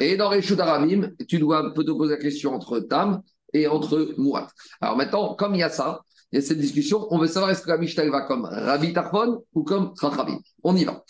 et 0.00 0.16
dans 0.16 0.28
Reshut 0.28 0.58
Aramim, 0.60 1.10
tu 1.28 1.38
dois 1.38 1.72
peut 1.74 1.84
te 1.84 1.90
poser 1.90 2.14
la 2.14 2.20
question 2.20 2.54
entre 2.54 2.80
Tam 2.80 3.22
et 3.54 3.66
entre 3.66 4.12
Mouat. 4.18 4.48
Alors 4.80 4.96
maintenant, 4.96 5.34
comme 5.34 5.54
il 5.54 5.60
y 5.60 5.62
a 5.62 5.70
ça, 5.70 6.02
il 6.32 6.36
y 6.36 6.38
a 6.38 6.42
cette 6.42 6.58
discussion, 6.58 7.06
on 7.10 7.18
veut 7.18 7.28
savoir 7.28 7.52
est-ce 7.52 7.62
que 7.62 7.70
la 7.70 7.78
Mishnah 7.78 8.10
va 8.10 8.22
comme 8.22 8.44
Rabbi 8.44 8.92
Tarfon 8.92 9.44
ou 9.54 9.62
comme 9.62 9.92
Chachamim. 10.00 10.40
On 10.64 10.74
y 10.74 10.84
va. 10.84 11.04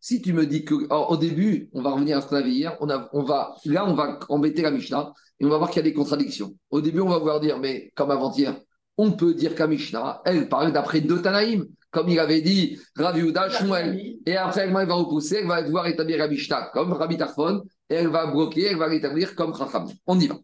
Si 0.00 0.22
tu 0.22 0.32
me 0.32 0.46
dis 0.46 0.64
que, 0.64 0.74
alors, 0.86 1.10
au 1.10 1.18
début, 1.18 1.68
on 1.74 1.82
va 1.82 1.90
revenir 1.90 2.16
à 2.16 2.22
ce 2.22 2.28
qu'on 2.28 2.36
avait 2.36 2.50
hier, 2.50 2.78
on, 2.80 2.88
a, 2.88 3.10
on 3.12 3.22
va, 3.22 3.56
là, 3.66 3.84
on 3.86 3.92
va 3.92 4.18
embêter 4.30 4.62
la 4.62 4.70
Mishnah 4.70 5.12
et 5.38 5.44
on 5.44 5.50
va 5.50 5.58
voir 5.58 5.68
qu'il 5.68 5.80
y 5.84 5.86
a 5.86 5.90
des 5.90 5.92
contradictions. 5.92 6.54
Au 6.70 6.80
début, 6.80 7.00
on 7.00 7.10
va 7.10 7.18
vouloir 7.18 7.40
dire, 7.40 7.58
mais 7.58 7.92
comme 7.94 8.10
avant-hier, 8.10 8.56
on 8.96 9.12
peut 9.12 9.34
dire 9.34 9.54
qu'à 9.54 9.66
Mishnah, 9.66 10.22
elle 10.24 10.48
parle 10.48 10.72
d'après 10.72 11.02
deux 11.02 11.20
Tanaïm, 11.20 11.66
comme 11.90 12.08
il 12.08 12.18
avait 12.18 12.40
dit 12.40 12.78
Rav 12.96 13.18
Yehuda, 13.18 13.50
Shmuel. 13.50 14.16
Et 14.24 14.36
après, 14.36 14.62
elle 14.62 14.72
va 14.72 14.94
repousser, 14.94 15.40
elle 15.42 15.46
va 15.46 15.62
devoir 15.62 15.86
établir 15.88 16.16
la 16.16 16.28
Mishnah 16.28 16.70
comme 16.72 16.92
Rabbi 16.92 17.18
Tarfon, 17.18 17.64
elle 17.88 18.08
va 18.08 18.26
bloquer, 18.26 18.66
elle 18.66 18.76
va 18.76 18.88
l'établir 18.88 19.34
comme 19.34 19.56
Chacham. 19.56 19.88
On 20.06 20.18
y 20.18 20.26
va. 20.26 20.36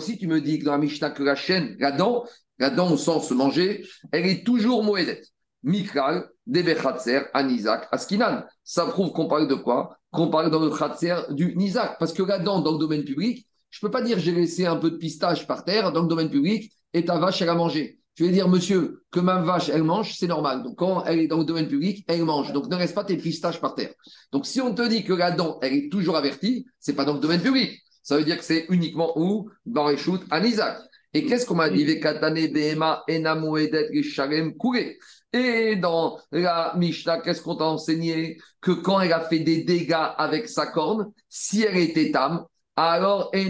Si 0.00 0.18
tu 0.18 0.26
me 0.26 0.40
dis 0.40 0.58
que 0.58 0.64
dans 0.64 0.72
la 0.72 0.78
Mishnah, 0.78 1.10
que 1.10 1.22
la 1.22 1.36
chaîne, 1.36 1.76
la 1.78 1.92
dent, 1.92 2.24
la 2.58 2.70
dent 2.70 2.90
au 2.90 2.96
sens 2.96 3.30
manger, 3.30 3.86
elle 4.12 4.26
est 4.26 4.44
toujours 4.44 4.82
Moedet. 4.82 5.22
Mikral, 5.62 6.28
Debechatzer, 6.46 7.22
Anizak, 7.34 7.88
Askinan. 7.90 8.44
Ça 8.62 8.86
prouve 8.86 9.12
qu'on 9.12 9.26
parle 9.26 9.48
de 9.48 9.54
quoi? 9.54 9.98
Qu'on 10.12 10.28
parle 10.28 10.50
dans 10.50 10.60
le 10.60 10.70
Khatser 10.70 11.16
du 11.30 11.56
Nizak. 11.56 11.98
Parce 11.98 12.12
que 12.12 12.22
la 12.22 12.38
dent, 12.38 12.60
dans 12.60 12.72
le 12.72 12.78
domaine 12.78 13.04
public, 13.04 13.46
je 13.70 13.78
ne 13.82 13.88
peux 13.88 13.90
pas 13.90 14.02
dire 14.02 14.18
j'ai 14.18 14.32
laissé 14.32 14.64
un 14.64 14.76
peu 14.76 14.90
de 14.90 14.96
pistache 14.96 15.46
par 15.46 15.64
terre 15.64 15.92
dans 15.92 16.02
le 16.02 16.08
domaine 16.08 16.30
public 16.30 16.72
et 16.92 17.04
ta 17.04 17.18
vache, 17.18 17.42
elle 17.42 17.48
a 17.48 17.54
mangé. 17.54 17.98
Tu 18.16 18.24
vas 18.24 18.32
dire, 18.32 18.48
monsieur, 18.48 19.02
que 19.10 19.20
ma 19.20 19.42
vache, 19.42 19.68
elle 19.68 19.82
mange, 19.82 20.16
c'est 20.16 20.26
normal. 20.26 20.62
Donc, 20.62 20.76
quand 20.76 21.04
elle 21.04 21.20
est 21.20 21.26
dans 21.26 21.36
le 21.36 21.44
domaine 21.44 21.68
public, 21.68 22.02
elle 22.08 22.24
mange. 22.24 22.50
Donc, 22.52 22.66
ne 22.68 22.74
reste 22.74 22.94
pas 22.94 23.04
tes 23.04 23.18
pistaches 23.18 23.60
par 23.60 23.74
terre. 23.74 23.92
Donc, 24.32 24.46
si 24.46 24.58
on 24.62 24.74
te 24.74 24.88
dit 24.88 25.04
que 25.04 25.12
la 25.12 25.32
dent, 25.32 25.58
elle 25.60 25.74
est 25.74 25.92
toujours 25.92 26.16
avertie, 26.16 26.66
c'est 26.80 26.94
pas 26.94 27.04
dans 27.04 27.12
le 27.12 27.20
domaine 27.20 27.42
public. 27.42 27.78
Ça 28.02 28.16
veut 28.16 28.24
dire 28.24 28.38
que 28.38 28.44
c'est 28.44 28.64
uniquement 28.70 29.12
où 29.16 29.50
Dans 29.66 29.88
les 29.88 29.98
shoots, 29.98 30.22
à 30.30 30.44
Isaac. 30.44 30.78
Et 31.12 31.26
qu'est-ce 31.26 31.44
qu'on 31.44 31.56
m'a 31.56 31.68
dit? 31.68 31.82
Et 35.32 35.76
dans 35.76 36.18
la 36.32 36.74
Mishnah, 36.76 37.20
qu'est-ce 37.20 37.42
qu'on 37.42 37.56
t'a 37.56 37.64
enseigné? 37.64 38.38
Que 38.62 38.70
quand 38.70 39.00
elle 39.00 39.12
a 39.12 39.20
fait 39.20 39.40
des 39.40 39.64
dégâts 39.64 39.94
avec 40.16 40.48
sa 40.48 40.66
corne, 40.66 41.12
si 41.28 41.62
elle 41.62 41.76
était 41.76 42.12
tam, 42.12 42.46
alors. 42.76 43.30
Et 43.32 43.44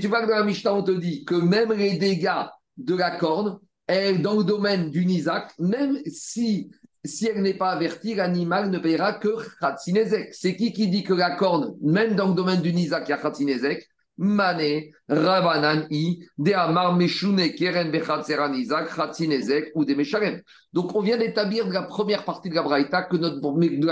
tu 0.00 0.06
vois 0.06 0.22
que 0.22 0.28
dans 0.28 0.36
la 0.36 0.44
Mishnah, 0.44 0.74
on 0.74 0.82
te 0.82 0.92
dit 0.92 1.24
que 1.24 1.34
même 1.34 1.72
les 1.72 1.98
dégâts 1.98 2.46
de 2.76 2.94
la 2.94 3.10
corne, 3.16 3.58
elle, 3.86 4.22
dans 4.22 4.36
le 4.36 4.44
domaine 4.44 4.90
du 4.90 5.04
Nizak, 5.04 5.52
même 5.58 5.98
si, 6.06 6.70
si 7.04 7.26
elle 7.26 7.42
n'est 7.42 7.54
pas 7.54 7.70
avertie, 7.70 8.14
l'animal 8.14 8.70
ne 8.70 8.78
payera 8.78 9.14
que 9.14 9.28
Khatsinezek. 9.60 10.34
C'est 10.34 10.56
qui 10.56 10.72
qui 10.72 10.88
dit 10.88 11.02
que 11.02 11.14
la 11.14 11.36
corne, 11.36 11.74
même 11.80 12.14
dans 12.14 12.28
le 12.28 12.34
domaine 12.34 12.60
du 12.60 12.72
Nizak, 12.72 13.08
il 13.08 13.10
y 13.10 13.14
a 13.14 13.18
Khatsinezek 13.18 13.88
Mané, 14.18 14.92
Ravanan, 15.08 15.86
I, 15.90 16.26
De 16.36 16.52
Amar, 16.52 16.96
Meshune, 16.96 17.54
Keren, 17.54 17.90
Bechatzera, 17.90 18.48
Nizak, 18.48 18.94
Khatsinezek 18.94 19.70
ou 19.74 19.84
des 19.84 19.94
Mesharem. 19.94 20.42
Donc 20.72 20.94
on 20.94 21.00
vient 21.00 21.16
d'établir 21.16 21.66
de 21.66 21.72
la 21.72 21.82
première 21.82 22.24
partie 22.24 22.50
de 22.50 22.54
la 22.54 22.62
Braïta 22.62 23.02
que 23.04 23.16
notre, 23.16 23.40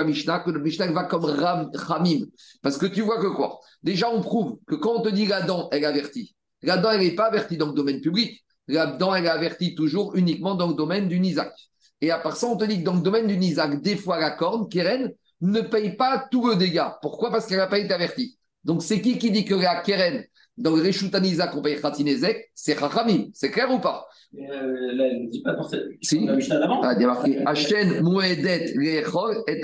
Mishnah, 0.04 0.40
que 0.40 0.50
notre 0.50 0.64
Mishnah 0.64 0.90
va 0.92 1.04
comme 1.04 1.24
Ram, 1.24 1.70
Ramim. 1.74 2.26
Parce 2.62 2.76
que 2.76 2.86
tu 2.86 3.02
vois 3.02 3.20
que 3.20 3.28
quoi? 3.28 3.60
Déjà, 3.82 4.10
on 4.10 4.20
prouve 4.20 4.58
que 4.66 4.74
quand 4.74 4.96
on 4.96 5.02
te 5.02 5.08
dit 5.08 5.26
la 5.26 5.42
dent, 5.42 5.68
elle 5.70 5.84
avertit. 5.84 6.34
La 6.62 6.76
dent, 6.76 6.90
elle 6.90 7.00
n'est 7.00 7.14
pas 7.14 7.26
avertie 7.26 7.56
dans 7.56 7.68
le 7.68 7.74
domaine 7.74 8.00
public. 8.00 8.44
La 8.66 8.86
dent, 8.86 9.14
elle 9.14 9.26
est 9.26 9.28
avertie 9.28 9.74
toujours 9.76 10.16
uniquement 10.16 10.56
dans 10.56 10.66
le 10.66 10.74
domaine 10.74 11.06
du 11.08 11.20
Nizak. 11.20 11.52
Et 12.00 12.10
à 12.10 12.18
part 12.18 12.36
ça, 12.36 12.48
on 12.48 12.56
te 12.56 12.64
dit 12.64 12.80
que 12.80 12.84
dans 12.84 12.94
le 12.94 13.00
domaine 13.00 13.26
du 13.26 13.36
Nizak, 13.36 13.80
des 13.80 13.96
fois 13.96 14.18
la 14.18 14.32
corne, 14.32 14.68
Keren, 14.68 15.12
ne 15.40 15.60
paye 15.60 15.96
pas 15.96 16.26
tout 16.30 16.46
le 16.48 16.56
dégât. 16.56 16.98
Pourquoi? 17.00 17.30
Parce 17.30 17.46
qu'elle 17.46 17.58
n'a 17.58 17.66
pas 17.66 17.78
été 17.78 17.92
avertie. 17.92 18.38
Donc 18.66 18.82
c'est 18.82 19.00
qui 19.00 19.16
qui 19.16 19.30
dit 19.30 19.44
que 19.44 19.54
la 19.54 19.80
Keren, 19.80 20.24
dans 20.58 20.74
le 20.74 20.82
Reshut 20.82 21.14
Nizak, 21.14 21.54
on 21.54 21.62
paye 21.62 21.80
Khatinezek 21.80 22.50
C'est 22.52 22.76
Chachamim. 22.76 23.28
C'est 23.32 23.52
clair 23.52 23.70
ou 23.70 23.78
pas? 23.78 24.08
Euh, 24.34 24.92
là, 24.92 25.04
ne 25.14 25.30
dit 25.30 25.40
pas 25.40 25.52
dans 25.52 25.68
cette 25.68 25.84
Si. 26.02 26.26
Ah, 26.28 26.94
il 26.96 27.00
y 27.00 27.04
a 27.04 27.06
marqué 27.06 27.44
et. 29.46 29.62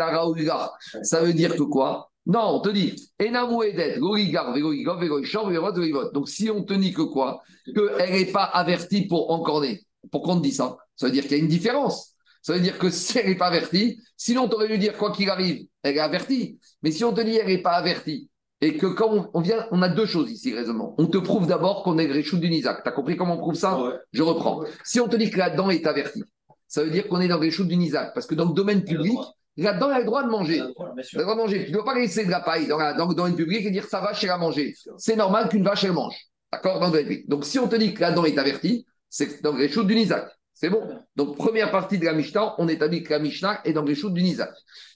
Ça 1.03 1.21
veut 1.21 1.33
dire 1.33 1.57
que 1.57 1.63
quoi? 1.65 2.11
Non, 2.27 2.45
on 2.55 2.61
te 2.61 2.69
dit 2.69 2.95
Ena 3.19 3.45
Moedet, 3.47 3.99
Gorigar, 3.99 4.55
Vegoigov, 4.55 5.01
Vegoichor, 5.01 5.49
Vegovot, 5.49 5.73
Vegovot. 5.73 6.13
Donc 6.13 6.29
si 6.29 6.49
on 6.49 6.63
te 6.63 6.75
dit 6.75 6.93
que 6.93 7.03
quoi? 7.03 7.43
Qu'elle 7.75 8.13
n'est 8.13 8.27
pas 8.27 8.45
avertie 8.45 9.09
pour 9.09 9.33
encorner. 9.33 9.81
Pourquoi 10.13 10.35
on 10.35 10.37
te 10.39 10.45
dit 10.45 10.53
ça? 10.53 10.77
Ça 10.95 11.07
veut 11.07 11.13
dire 11.13 11.25
qu'il 11.25 11.33
y 11.33 11.41
a 11.41 11.43
une 11.43 11.49
différence. 11.49 12.15
Ça 12.41 12.53
veut 12.53 12.61
dire 12.61 12.79
que 12.79 12.91
si 12.91 13.19
elle 13.19 13.27
n'est 13.27 13.37
pas 13.37 13.47
avertie, 13.47 14.01
sinon 14.17 14.49
on 14.49 14.55
aurait 14.55 14.69
dû 14.69 14.79
dire 14.79 14.97
quoi 14.97 15.11
qu'il 15.11 15.29
arrive, 15.31 15.67
elle 15.83 15.97
est 15.97 16.01
avertie. 16.01 16.61
Mais 16.83 16.93
si 16.93 17.03
on 17.03 17.13
te 17.13 17.21
dit 17.21 17.37
elle 17.37 17.49
n'est 17.49 17.63
pas 17.63 17.73
avertie, 17.73 18.29
et 18.63 18.79
que 18.79 18.87
quand 18.87 19.29
on, 19.35 19.41
vient, 19.41 19.67
on 19.73 19.83
a 19.83 19.89
deux 19.89 20.07
choses 20.07 20.31
ici, 20.31 20.55
raisonnement. 20.55 20.95
On 20.97 21.07
te 21.07 21.19
prouve 21.19 21.47
d'abord 21.47 21.83
qu'on 21.83 21.99
est 21.99 22.07
le 22.07 22.15
Réchou 22.15 22.39
du 22.39 22.49
Nizak. 22.49 22.83
Tu 22.83 22.89
as 22.89 22.93
compris 22.93 23.17
comment 23.17 23.35
on 23.35 23.39
prouve 23.39 23.55
ça 23.55 23.79
Ouais. 23.79 23.93
Je 24.13 24.23
reprends. 24.23 24.63
Si 24.85 25.01
on 25.01 25.09
te 25.09 25.17
dit 25.17 25.31
que 25.31 25.39
la 25.39 25.51
dent 25.51 25.69
est 25.69 25.87
avertie, 25.87 26.23
ça 26.69 26.83
veut 26.85 26.91
dire 26.91 27.07
qu'on 27.09 27.21
est 27.21 27.29
dans 27.29 27.39
les 27.41 27.51
choux 27.51 27.65
du 27.65 27.77
Nizak. 27.77 28.15
Parce 28.15 28.27
que 28.27 28.35
dans 28.35 28.47
le 28.47 28.55
domaine 28.55 28.83
public, 28.85 29.19
la 29.59 29.75
dent 29.75 29.89
a 29.91 29.99
le 29.99 30.07
droit 30.07 30.23
de 30.23 30.31
manger. 30.31 30.55
Elle 30.57 30.63
a 30.63 30.67
le 30.69 30.73
droit, 30.73 30.87
bien 30.95 30.95
Elle 30.99 31.05
sûr. 31.05 31.19
a 31.19 31.21
le 31.21 31.25
droit 31.27 31.35
de 31.37 31.41
manger. 31.43 31.65
Tu 31.65 31.71
ne 31.71 31.75
dois 31.75 31.85
pas 31.85 31.95
laisser 31.95 32.25
de 32.25 32.31
la 32.31 32.41
paille 32.41 32.67
dans, 32.69 32.79
la- 32.79 32.95
dans 32.95 33.09
le 33.09 33.15
domaine 33.15 33.35
public 33.37 33.67
et 33.67 33.71
dire 33.71 33.85
sa 33.85 34.01
vache, 34.01 34.25
elle 34.25 34.31
a 34.31 34.39
mangé. 34.39 34.75
C'est 34.97 35.17
normal 35.17 35.49
qu'une 35.49 35.65
vache, 35.65 35.85
elle 35.85 35.93
mange. 35.93 36.17
D'accord 36.53 36.79
Dans 36.81 36.87
le 36.87 36.93
domaine 36.93 37.07
public. 37.09 37.29
Donc 37.29 37.45
si 37.45 37.59
on 37.59 37.67
te 37.69 37.77
dit 37.77 37.93
que 37.93 38.01
la 38.01 38.13
dent 38.13 38.25
est 38.25 38.39
avertie, 38.39 38.87
c'est 39.11 39.43
dans 39.43 39.55
les 39.57 39.69
choux 39.69 39.83
du 39.85 39.95
Nizak. 39.95 40.29
C'est 40.55 40.71
bon 40.71 40.83
Donc 41.17 41.37
première 41.37 41.71
partie 41.73 41.99
de 41.99 42.05
la 42.05 42.13
Mishnah, 42.13 42.55
on 42.59 42.69
établit 42.69 43.03
que 43.03 43.11
la 43.11 43.19
Mishnah 43.19 43.61
est 43.65 43.73
dans 43.73 43.83
les 43.83 43.95
choux 43.97 44.11
du 44.11 44.23
Nizak. 44.23 44.51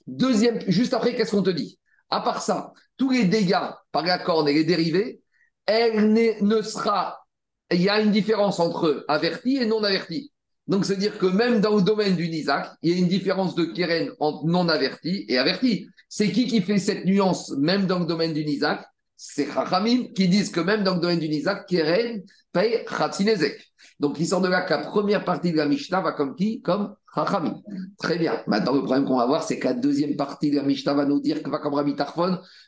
Deuxième, 0.07 0.59
juste 0.67 0.93
après, 0.93 1.13
qu'est-ce 1.15 1.31
qu'on 1.31 1.43
te 1.43 1.49
dit? 1.49 1.77
À 2.09 2.21
part 2.21 2.41
ça, 2.41 2.71
tous 2.97 3.11
les 3.11 3.25
dégâts 3.25 3.71
par 3.91 4.03
la 4.03 4.17
corne 4.17 4.49
et 4.49 4.53
les 4.53 4.63
dérivés, 4.63 5.21
elle 5.65 6.13
ne 6.13 6.61
sera. 6.61 7.19
Il 7.71 7.81
y 7.81 7.89
a 7.89 7.99
une 7.99 8.11
différence 8.11 8.59
entre 8.59 9.05
averti 9.07 9.57
et 9.57 9.65
non 9.65 9.83
averti. 9.83 10.31
Donc, 10.67 10.85
c'est-à-dire 10.85 11.17
que 11.17 11.25
même 11.25 11.61
dans 11.61 11.75
le 11.75 11.81
domaine 11.81 12.15
du 12.15 12.27
Nizak, 12.29 12.69
il 12.81 12.91
y 12.91 12.95
a 12.95 12.97
une 12.97 13.07
différence 13.07 13.55
de 13.55 13.65
Keren 13.65 14.11
entre 14.19 14.45
non 14.45 14.67
averti 14.67 15.25
et 15.29 15.37
averti. 15.37 15.87
C'est 16.09 16.31
qui 16.31 16.47
qui 16.47 16.61
fait 16.61 16.77
cette 16.77 17.05
nuance, 17.05 17.51
même 17.57 17.87
dans 17.87 17.99
le 17.99 18.05
domaine 18.05 18.33
du 18.33 18.43
Nizak 18.43 18.85
C'est 19.15 19.51
Chachamim 19.51 20.07
qui 20.13 20.27
disent 20.27 20.51
que 20.51 20.59
même 20.59 20.83
dans 20.83 20.95
le 20.95 21.01
domaine 21.01 21.19
du 21.19 21.29
Nizak, 21.29 21.67
Keren 21.67 22.21
paye 22.51 22.83
Khatsinezek. 22.85 23.61
Donc, 23.99 24.17
il 24.19 24.27
sort 24.27 24.41
de 24.41 24.49
là 24.49 24.61
que 24.61 24.73
la 24.73 24.79
première 24.79 25.23
partie 25.23 25.51
de 25.51 25.57
la 25.57 25.67
Mishnah 25.67 26.01
va 26.01 26.11
comme 26.11 26.35
qui? 26.35 26.61
Comme 26.61 26.95
Très 27.97 28.19
bien. 28.19 28.43
Maintenant, 28.45 28.73
le 28.73 28.83
problème 28.83 29.05
qu'on 29.05 29.17
va 29.17 29.25
voir, 29.25 29.43
c'est 29.43 29.57
que 29.57 29.67
la 29.67 29.73
deuxième 29.73 30.15
partie 30.15 30.51
de 30.51 30.57
la 30.57 30.63
Mishnah 30.63 30.93
va 30.93 31.05
nous 31.05 31.19
dire 31.19 31.41
que 31.41 31.49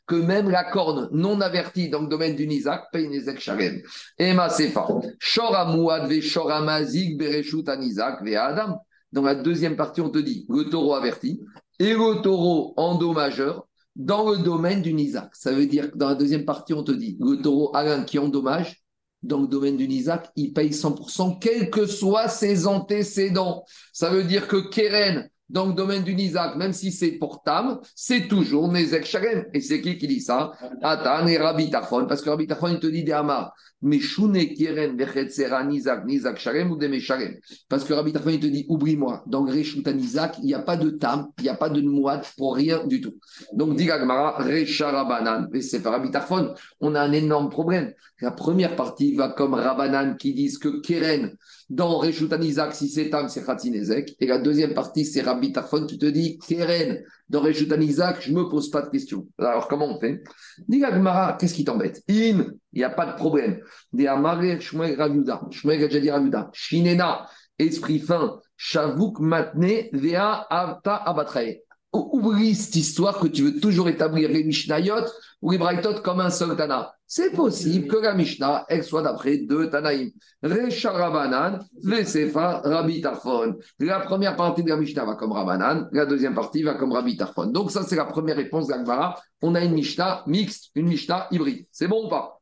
que 0.07 0.15
même 0.15 0.49
la 0.49 0.63
corne 0.63 1.07
non 1.11 1.39
avertie 1.41 1.89
dans 1.89 2.01
le 2.01 2.07
domaine 2.07 2.35
du 2.35 2.47
Nizak 2.47 2.85
paye 2.91 3.07
Sharem. 3.37 3.81
Ema 4.17 4.49
Sefa. 4.49 4.87
Shora 5.19 5.65
Mouad 5.65 6.09
ve 6.09 6.21
Shora 6.21 6.61
Mazik 6.61 7.17
Bereshut 7.19 7.69
Anizak 7.69 8.23
ve 8.23 8.35
Adam. 8.35 8.79
Dans 9.11 9.21
la 9.21 9.35
deuxième 9.35 9.75
partie, 9.75 10.01
on 10.01 10.09
te 10.09 10.19
dit 10.19 10.47
le 10.49 10.63
taureau 10.63 10.95
averti 10.95 11.41
et 11.77 11.93
le 11.93 12.21
taureau 12.21 12.73
endommageur 12.77 13.67
dans 13.95 14.31
le 14.31 14.37
domaine 14.37 14.81
du 14.81 14.93
Nizak. 14.93 15.29
Ça 15.35 15.51
veut 15.51 15.67
dire 15.67 15.91
que 15.91 15.97
dans 15.97 16.09
la 16.09 16.15
deuxième 16.15 16.45
partie, 16.45 16.73
on 16.73 16.83
te 16.83 16.91
dit 16.91 17.17
le 17.19 17.37
taureau 17.41 17.75
Alain 17.75 18.03
qui 18.03 18.17
endommage 18.17 18.83
dans 19.23 19.41
le 19.41 19.47
domaine 19.47 19.77
du 19.77 19.87
Nizak, 19.87 20.29
il 20.35 20.53
paye 20.53 20.71
100%, 20.71 21.39
quels 21.39 21.69
que 21.69 21.85
soient 21.85 22.29
ses 22.29 22.67
antécédents. 22.67 23.65
Ça 23.93 24.09
veut 24.09 24.23
dire 24.23 24.47
que 24.47 24.69
Keren, 24.69 25.29
dans 25.49 25.65
le 25.65 25.73
domaine 25.73 26.03
du 26.03 26.15
Nizak, 26.15 26.55
même 26.55 26.73
si 26.73 26.91
c'est 26.91 27.13
pour 27.13 27.41
Tam, 27.43 27.79
c'est 27.95 28.27
toujours 28.27 28.71
Nezek 28.71 29.05
Sharem. 29.05 29.45
Et 29.53 29.61
c'est 29.61 29.81
qui 29.81 29.97
qui 29.97 30.07
dit 30.07 30.21
ça? 30.21 30.51
Atan 30.81 31.27
et 31.27 31.37
Rabbi 31.37 31.69
Tarfon. 31.69 32.05
Parce 32.05 32.21
que 32.21 32.29
Rabbi 32.29 32.47
Tarfon, 32.47 32.67
il 32.67 32.79
te 32.79 32.87
dit 32.87 33.03
des 33.03 33.11
Hamar. 33.11 33.53
Meshune 33.81 34.53
Keren 34.55 34.97
Vechetsera 34.97 35.63
Nizak, 35.63 36.05
Nizak 36.05 36.37
Sharem 36.37 36.69
ou 36.69 36.75
Deme 36.75 36.99
Sharem? 36.99 37.35
Parce 37.69 37.83
que 37.83 37.93
Rabbi 37.93 38.11
Tarfon, 38.11 38.31
il 38.31 38.39
te 38.39 38.47
dit, 38.47 38.65
oublie-moi, 38.67 39.23
dans 39.25 39.43
Greshuta 39.43 39.93
Nizak, 39.93 40.37
il 40.39 40.45
n'y 40.45 40.53
a 40.53 40.59
pas 40.59 40.77
de 40.77 40.89
Tam, 40.89 41.29
il 41.39 41.43
n'y 41.43 41.49
a 41.49 41.55
pas 41.55 41.69
de 41.69 41.81
Mouad 41.81 42.23
pour 42.37 42.55
rien 42.55 42.85
du 42.85 43.01
tout. 43.01 43.15
Donc, 43.53 43.75
dit 43.75 43.85
Gagmara, 43.85 44.37
Recha 44.37 44.91
Rabanan. 44.91 45.47
Et 45.53 45.61
c'est 45.61 45.85
Rabbi 45.85 46.11
Tarfon. 46.11 46.53
On 46.81 46.93
a 46.93 47.01
un 47.01 47.11
énorme 47.13 47.49
problème. 47.49 47.93
La 48.21 48.31
première 48.31 48.75
partie 48.75 49.15
va 49.15 49.29
comme 49.29 49.53
Rabanan 49.53 50.17
qui 50.17 50.33
disent 50.33 50.57
que 50.57 50.81
Keren, 50.81 51.37
dans 51.69 51.99
Reshut 51.99 52.33
Isaac, 52.41 52.73
si 52.73 52.89
c'est 52.89 53.09
Tam, 53.09 53.29
c'est 53.29 53.45
Khatinezek. 53.45 54.15
Et 54.19 54.25
la 54.25 54.39
deuxième 54.39 54.73
partie, 54.73 55.05
c'est 55.05 55.21
Rabbi 55.21 55.51
Tarfon 55.51 55.85
qui 55.85 55.99
te 55.99 56.07
dit 56.07 56.39
Keren, 56.47 57.03
dans 57.29 57.41
Reshut 57.41 57.71
Isaac, 57.79 58.17
je 58.21 58.31
ne 58.31 58.39
me 58.39 58.49
pose 58.49 58.71
pas 58.71 58.81
de 58.81 58.89
questions. 58.89 59.27
Alors, 59.37 59.67
comment 59.67 59.85
on 59.85 59.99
fait? 59.99 60.23
Dis 60.67 60.79
Gagmara, 60.79 61.37
qu'est-ce 61.39 61.53
qui 61.53 61.63
t'embête? 61.63 62.01
In, 62.09 62.45
il 62.73 62.77
n'y 62.79 62.83
a 62.83 62.89
pas 62.89 63.05
de 63.05 63.15
problème. 63.15 63.59
Dis 63.93 64.07
Amare, 64.07 64.59
Shmuel 64.59 64.95
Raviuda. 64.97 65.41
Shmuel 65.51 66.09
a. 66.09 66.49
Shinena, 66.53 67.27
esprit 67.59 67.99
fin. 67.99 68.39
Shavuk 68.57 69.19
Matne, 69.19 69.89
Vea 69.93 70.47
Avta 70.49 70.95
Abatrae. 70.95 71.61
Oublie 71.91 72.53
cette 72.53 72.75
histoire 72.75 73.19
que 73.19 73.27
tu 73.27 73.43
veux 73.43 73.59
toujours 73.59 73.89
établir 73.89 74.29
les 74.29 74.43
Mishnayot 74.43 75.05
ou 75.41 75.51
les 75.51 75.57
Braithot 75.57 76.01
comme 76.01 76.19
un 76.19 76.29
seul 76.29 76.55
Tana. 76.55 76.93
C'est 77.07 77.31
possible 77.31 77.87
que 77.87 77.97
la 77.97 78.13
Mishnah, 78.13 78.65
elle 78.69 78.83
soit 78.83 79.01
d'après 79.01 79.37
deux 79.37 79.69
Tanaïm. 79.71 80.11
Recha 80.43 80.91
Rabanan, 80.91 81.59
Vesefa, 81.83 82.61
Rabbi 82.63 83.01
Tarfon. 83.01 83.55
La 83.79 84.01
première 84.01 84.35
partie 84.35 84.63
de 84.63 84.69
la 84.69 84.77
Mishnah 84.77 85.05
va 85.05 85.15
comme 85.15 85.31
Rabanan, 85.31 85.89
la 85.91 86.05
deuxième 86.05 86.35
partie 86.35 86.61
va 86.61 86.75
comme 86.75 86.91
Rabbi 86.91 87.17
Tarfon. 87.17 87.47
Donc 87.47 87.71
ça, 87.71 87.81
c'est 87.83 87.95
la 87.95 88.05
première 88.05 88.35
réponse 88.35 88.67
d'Agmara. 88.67 89.19
On 89.41 89.55
a 89.55 89.63
une 89.63 89.73
Mishnah 89.73 90.23
mixte, 90.27 90.69
une 90.75 90.87
Mishnah 90.87 91.27
hybride. 91.31 91.65
C'est 91.71 91.87
bon 91.87 92.05
ou 92.05 92.09
pas? 92.09 92.38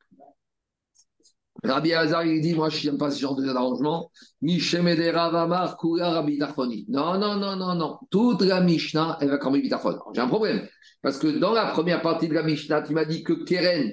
Rabbi 1.68 1.94
Hazar, 1.94 2.26
il 2.26 2.42
dit, 2.42 2.54
moi, 2.54 2.70
je 2.70 2.90
n'aime 2.90 2.98
pas 2.98 3.12
ce 3.12 3.20
genre 3.20 3.36
d'arrangement. 3.36 4.12
Non, 4.42 4.62
non, 7.18 7.36
non, 7.36 7.56
non, 7.56 7.76
non. 7.76 7.98
Toute 8.10 8.42
la 8.42 8.62
Mishnah, 8.62 9.18
elle 9.22 9.30
va 9.30 9.38
comme 9.38 9.54
Rabbi 9.54 9.70
Tarfon. 9.70 9.98
J'ai 10.14 10.22
un 10.22 10.28
problème. 10.28 10.68
Parce 11.02 11.18
que 11.18 11.28
dans 11.28 11.54
la 11.54 11.68
première 11.68 12.02
partie 12.02 12.28
de 12.28 12.34
la 12.34 12.44
Mishnah, 12.44 12.82
tu 12.82 12.94
m'as 12.94 13.06
dit 13.06 13.24
que 13.24 13.34
Keren, 13.34 13.92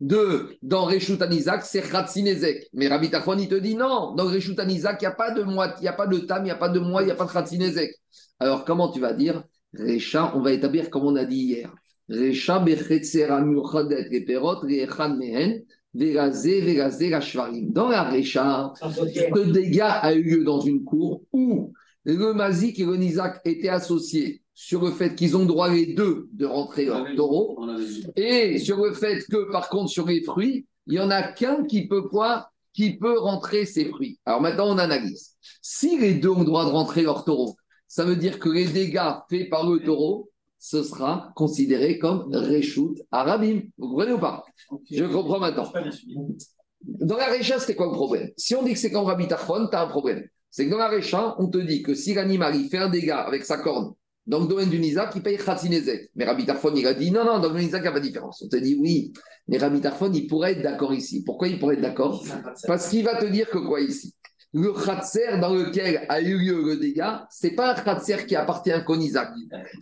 de, 0.00 0.56
dans 0.62 0.84
Reshut 0.84 1.20
Anizak, 1.22 1.62
c'est 1.64 1.82
Khatsinezek. 1.82 2.68
Mais 2.74 2.88
Rabbi 2.88 3.10
Tarfon, 3.10 3.38
il 3.38 3.48
te 3.48 3.54
dit 3.54 3.76
non. 3.76 4.14
Dans 4.14 4.26
Reshut 4.26 4.58
Anizak, 4.58 5.00
il 5.00 5.04
n'y 5.04 5.12
a 5.12 5.14
pas 5.14 5.30
de 5.30 5.42
moite, 5.42 5.76
il 5.80 5.82
n'y 5.82 5.88
a 5.88 5.92
pas 5.92 6.06
de 6.06 6.18
tam, 6.18 6.42
il 6.42 6.44
n'y 6.44 6.50
a 6.50 6.56
pas 6.56 6.68
de 6.68 6.80
moi, 6.80 7.02
il 7.02 7.06
n'y 7.06 7.12
a 7.12 7.14
pas 7.14 7.24
de 7.24 7.32
Khatsinezek. 7.32 7.90
Alors, 8.38 8.64
comment 8.64 8.90
tu 8.90 9.00
vas 9.00 9.12
dire 9.12 9.42
Recha, 9.78 10.32
on 10.34 10.40
va 10.40 10.52
établir 10.52 10.90
comme 10.90 11.04
on 11.04 11.16
a 11.16 11.24
dit 11.24 11.36
hier. 11.36 11.74
Recha 12.08 12.58
Bechetzera 12.58 13.40
Muchadet 13.40 14.08
Reperot 14.12 14.60
Rechan 14.60 15.16
Mehen. 15.16 15.62
Dans 17.72 17.88
la 17.88 18.02
Récha, 18.04 18.72
le 18.82 19.52
dégât 19.52 19.90
a 19.90 20.14
eu 20.14 20.22
lieu 20.22 20.44
dans 20.44 20.60
une 20.60 20.84
cour 20.84 21.22
où 21.32 21.72
le 22.04 22.34
Mazik 22.34 22.78
et 22.78 22.84
le 22.84 22.96
Nizak 22.96 23.40
étaient 23.44 23.68
associés 23.68 24.42
sur 24.54 24.82
le 24.82 24.90
fait 24.90 25.14
qu'ils 25.14 25.36
ont 25.36 25.44
droit 25.44 25.68
les 25.68 25.94
deux 25.94 26.28
de 26.32 26.46
rentrer 26.46 26.90
en 26.90 27.04
taureau 27.14 27.58
et 28.14 28.58
sur 28.58 28.84
le 28.84 28.92
fait 28.92 29.24
que 29.30 29.50
par 29.50 29.68
contre 29.68 29.90
sur 29.90 30.06
les 30.06 30.22
fruits, 30.22 30.66
il 30.86 30.94
y 30.94 31.00
en 31.00 31.10
a 31.10 31.22
qu'un 31.22 31.64
qui 31.64 31.88
peut 31.88 32.02
quoi 32.02 32.50
qui 32.72 32.96
peut 32.96 33.18
rentrer 33.18 33.64
ses 33.64 33.86
fruits. 33.86 34.18
Alors 34.26 34.42
maintenant, 34.42 34.68
on 34.68 34.78
analyse. 34.78 35.34
Si 35.62 35.98
les 35.98 36.14
deux 36.14 36.28
ont 36.28 36.40
le 36.40 36.44
droit 36.44 36.66
de 36.66 36.70
rentrer 36.70 37.02
leur 37.02 37.24
taureau, 37.24 37.56
ça 37.88 38.04
veut 38.04 38.16
dire 38.16 38.38
que 38.38 38.50
les 38.50 38.66
dégâts 38.66 39.14
faits 39.30 39.48
par 39.48 39.68
le 39.68 39.80
taureau, 39.80 40.30
ce 40.66 40.82
sera 40.82 41.30
considéré 41.36 41.96
comme 41.96 42.28
Reshut 42.34 43.00
Arabim. 43.12 43.60
Vous 43.78 43.88
comprenez 43.88 44.14
ou 44.14 44.18
pas? 44.18 44.44
Je 44.90 45.04
comprends 45.04 45.38
maintenant. 45.38 45.72
Dans 46.82 47.16
la 47.16 47.26
Récha, 47.26 47.60
c'était 47.60 47.76
quoi 47.76 47.86
le 47.86 47.92
problème? 47.92 48.30
Si 48.36 48.56
on 48.56 48.64
dit 48.64 48.72
que 48.72 48.78
c'est 48.80 48.90
comme 48.90 49.04
Rabbi 49.04 49.28
Tarfon, 49.28 49.68
tu 49.70 49.76
as 49.76 49.82
un 49.82 49.86
problème. 49.86 50.24
C'est 50.50 50.66
que 50.66 50.70
dans 50.72 50.78
la 50.78 50.88
Récha, 50.88 51.36
on 51.38 51.48
te 51.48 51.58
dit 51.58 51.82
que 51.84 51.94
si 51.94 52.14
l'animal 52.14 52.56
il 52.56 52.68
fait 52.68 52.78
un 52.78 52.88
dégât 52.88 53.20
avec 53.20 53.44
sa 53.44 53.58
corne 53.58 53.92
dans 54.26 54.40
le 54.40 54.48
domaine 54.48 54.68
du 54.68 54.80
Nizak, 54.80 55.12
il 55.14 55.22
paye 55.22 55.38
Khatinezek. 55.38 56.10
Mais 56.16 56.24
Rabbi 56.24 56.44
Tarfon, 56.44 56.74
il 56.74 56.84
a 56.88 56.94
dit 56.94 57.12
non, 57.12 57.24
non, 57.24 57.38
dans 57.38 57.52
le 57.52 57.60
Nizak, 57.60 57.82
il 57.82 57.82
n'y 57.82 57.88
a 57.88 57.92
pas 57.92 58.00
de 58.00 58.06
différence. 58.06 58.42
On 58.44 58.48
te 58.48 58.56
dit 58.56 58.76
oui, 58.76 59.12
mais 59.46 59.58
Rabbi 59.58 59.80
Tarfon, 59.80 60.10
il 60.12 60.26
pourrait 60.26 60.54
être 60.54 60.62
d'accord 60.62 60.92
ici. 60.92 61.22
Pourquoi 61.22 61.46
il 61.46 61.60
pourrait 61.60 61.76
être 61.76 61.82
d'accord? 61.82 62.24
Parce 62.66 62.88
qu'il 62.88 63.04
va 63.04 63.20
te 63.20 63.26
dire 63.26 63.48
que 63.48 63.58
quoi 63.58 63.80
ici? 63.80 64.15
Le 64.56 64.72
Khatser 64.72 65.36
dans 65.38 65.52
lequel 65.52 66.06
a 66.08 66.22
eu 66.22 66.38
lieu 66.38 66.62
le 66.64 66.76
dégât, 66.78 67.26
c'est 67.28 67.50
pas 67.50 67.72
un 67.72 67.74
Khatser 67.74 68.24
qui 68.26 68.34
appartient 68.34 68.72
qu'au 68.86 68.96
Nizak. 68.96 69.28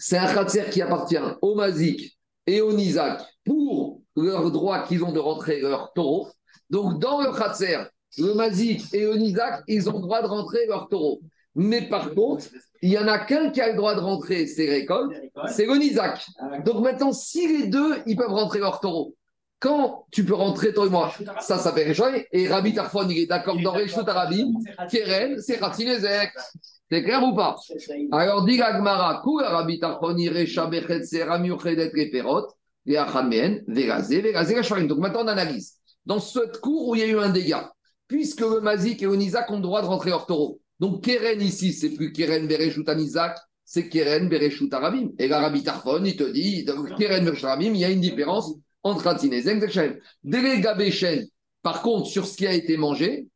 C'est 0.01 0.19
un 0.19 0.27
Khatser 0.27 0.65
qui 0.69 0.83
appartient 0.83 1.17
au 1.43 1.55
Mazik 1.55 2.19
et 2.45 2.61
au 2.61 2.73
Nizak 2.73 3.23
pour 3.45 4.01
leur 4.17 4.51
droit 4.51 4.83
qu'ils 4.83 5.05
ont 5.05 5.13
de 5.13 5.21
rentrer 5.21 5.61
leur 5.61 5.93
taureau. 5.93 6.27
Donc, 6.71 6.99
dans 6.99 7.21
le 7.21 7.31
Khatser, 7.31 7.85
le 8.19 8.35
Mazik 8.35 8.93
et 8.93 9.05
le 9.05 9.15
Nizak, 9.15 9.63
ils 9.69 9.89
ont 9.89 9.99
le 9.99 10.03
droit 10.03 10.23
de 10.23 10.27
rentrer 10.27 10.67
leur 10.67 10.89
taureau. 10.89 11.21
Mais 11.55 11.83
par 11.83 12.13
contre, 12.13 12.47
il 12.83 12.91
y 12.91 12.99
en 12.99 13.07
a 13.07 13.21
qu'un 13.21 13.51
qui 13.51 13.61
a 13.61 13.71
le 13.71 13.77
droit 13.77 13.95
de 13.95 14.01
rentrer 14.01 14.49
ses 14.49 14.69
récoltes, 14.69 15.15
c'est 15.47 15.67
le 15.67 15.77
Nizak. 15.77 16.27
Donc 16.65 16.83
maintenant, 16.83 17.13
si 17.13 17.47
les 17.47 17.69
deux, 17.69 17.95
ils 18.07 18.17
peuvent 18.17 18.27
rentrer 18.27 18.59
leur 18.59 18.81
taureau, 18.81 19.15
quand 19.65 20.05
tu 20.11 20.27
peux 20.27 20.35
rentrer, 20.35 20.75
toi 20.75 20.87
et 20.87 20.91
moi, 20.91 21.11
ça, 21.41 21.59
fait 21.73 21.85
Réchoy, 21.85 22.27
et 22.31 22.49
Rabbi 22.49 22.75
Tarfon, 22.75 23.09
il 23.09 23.21
est 23.21 23.27
d'accord 23.27 23.57
dans 23.63 23.73
Réchout 23.73 24.07
Arabi, 24.07 24.45
Keren, 24.91 25.41
c'est 25.41 25.59
Khatinezek. 25.59 26.33
C'est 26.91 27.03
clair 27.03 27.23
ou 27.25 27.35
pas? 27.35 27.57
Alors, 28.13 28.45
dit 28.45 28.59
Gagmara, 28.59 29.23
Kula 29.25 29.49
Rabbi 29.49 29.81
Tarfon, 29.81 30.19
Irecha 30.19 30.67
Bechet, 30.67 31.05
Seramur, 31.05 31.63
Chedet, 31.63 31.91
Reperot, 31.97 32.47
Veachamien, 32.85 33.61
Vegazé, 33.67 34.21
Vegazé, 34.21 34.55
Gacharim. 34.55 34.87
Donc 34.87 34.99
maintenant, 34.99 35.25
on 35.25 35.29
analyse. 35.29 35.77
Dans 36.05 36.21
cette 36.21 36.61
cour 36.61 36.89
où 36.89 36.95
il 36.95 37.01
y 37.01 37.05
a 37.05 37.07
eu 37.07 37.19
un 37.19 37.31
dégât, 37.31 37.73
puisque 38.07 38.43
le 38.43 38.61
Mazik 38.61 39.03
et 39.03 39.07
le 39.07 39.17
Nizak 39.17 39.51
ont 39.51 39.57
le 39.57 39.63
droit 39.63 39.81
de 39.81 39.87
rentrer 39.87 40.11
leur 40.11 40.27
taureau, 40.27 40.61
donc 40.79 41.03
Keren 41.03 41.41
ici, 41.41 41.73
c'est 41.73 41.89
plus 41.89 42.13
Keren 42.13 42.47
Bereshut 42.47 42.87
Anizak, 42.87 43.39
c'est 43.65 43.89
Keren 43.89 44.29
Bereshut 44.29 44.73
Arabim. 44.75 45.13
Et 45.19 45.27
l'Arabi 45.27 45.63
Tarfon, 45.63 46.05
il 46.05 46.17
te 46.17 46.31
dit, 46.31 46.67
Keren 46.99 47.25
Bereshut 47.25 47.47
Arabim, 47.47 47.73
il 47.73 47.81
y 47.81 47.85
a 47.87 47.91
une 47.91 48.03
différence 48.03 48.53
entre 48.85 49.07
Hatinezek 49.09 49.77
et 50.25 51.31
par 51.65 51.81
contre, 51.81 52.07
sur 52.09 52.27
ce 52.27 52.37
qui 52.37 52.47
a 52.47 52.53
été 52.53 52.77
mangé, 52.77 53.27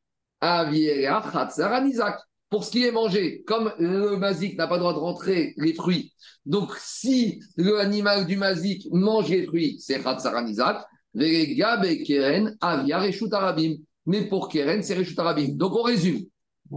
Aviera 0.40 1.22
Chatzar 1.32 1.72
Anizak. 1.72 2.20
Pour 2.50 2.64
ce 2.64 2.70
qui 2.70 2.84
est 2.84 2.92
mangé, 2.92 3.42
comme 3.46 3.72
le 3.78 4.16
mazik 4.16 4.56
n'a 4.56 4.66
pas 4.66 4.76
le 4.76 4.80
droit 4.80 4.94
de 4.94 4.98
rentrer 4.98 5.54
les 5.58 5.74
fruits, 5.74 6.14
donc 6.46 6.72
si 6.78 7.42
l'animal 7.56 8.26
du 8.26 8.36
mazik 8.36 8.88
mange 8.90 9.28
les 9.28 9.44
fruits, 9.44 9.76
c'est 9.80 10.02
Chatzar 10.02 10.36
Anizak. 10.36 10.84
Déléga 11.14 11.78
Bekeren, 11.78 12.56
Avia 12.60 13.00
Reshut 13.00 13.32
Arabim. 13.32 13.76
Mais 14.06 14.28
pour 14.28 14.48
Keren, 14.48 14.82
c'est 14.82 14.94
Reshut 14.94 15.18
Arabim. 15.18 15.56
Donc 15.56 15.74
on 15.74 15.82
résume. 15.82 16.24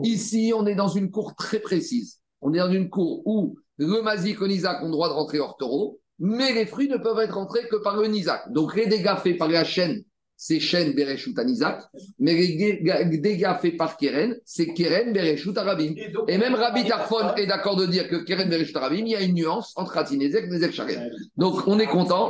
Ici, 0.04 0.54
on 0.56 0.66
est 0.66 0.76
dans 0.76 0.88
une 0.88 1.12
cour 1.12 1.36
très 1.36 1.60
précise. 1.60 2.20
On 2.40 2.54
est 2.54 2.58
dans 2.58 2.72
une 2.72 2.90
cour 2.90 3.22
où 3.26 3.58
le 3.78 4.02
mazik 4.02 4.38
et 4.38 4.40
le 4.40 4.48
nizak 4.48 4.82
ont 4.84 4.88
le 4.88 4.92
droit 4.92 5.10
de 5.10 5.14
rentrer 5.14 5.40
hors 5.40 5.58
taureau, 5.58 6.01
mais 6.22 6.54
les 6.54 6.68
fruits 6.68 6.88
ne 6.88 6.98
peuvent 6.98 7.20
être 7.20 7.34
rentrés 7.34 7.68
que 7.68 7.78
par 7.78 7.98
le 7.98 8.08
nizak. 8.08 8.52
Donc, 8.52 8.76
les 8.76 8.86
dégâts 8.86 9.18
faits 9.18 9.38
par 9.40 9.50
la 9.50 9.64
chaîne, 9.64 10.04
c'est 10.38 10.60
chaîne 10.60 10.94
Bereshut 10.94 11.38
Nizak, 11.38 11.84
mais 12.18 12.34
les 12.34 13.18
dégâts 13.18 13.54
faits 13.60 13.78
par 13.78 13.98
Keren, 13.98 14.36
c'est 14.46 14.74
Keren 14.74 15.14
Bereshut 15.14 15.56
Arabim. 15.58 15.94
Et 16.28 16.38
même 16.38 16.56
Rabbi 16.56 16.86
Tarfon 16.86 17.36
est 17.36 17.48
d'accord 17.48 17.76
de 17.76 17.86
dire 17.86 18.08
que 18.08 18.18
Keren 18.18 18.50
Bereshut 18.50 18.76
Arabim, 18.76 19.06
il 19.06 19.10
y 19.10 19.16
a 19.16 19.22
une 19.22 19.36
nuance 19.36 19.74
entre 19.76 19.98
Hatinezek 19.98 20.46
et 20.46 20.48
Nezek 20.48 20.74
Sharem. 20.74 21.10
Donc, 21.38 21.68
on 21.68 21.80
est 21.80 21.88
content. 21.88 22.30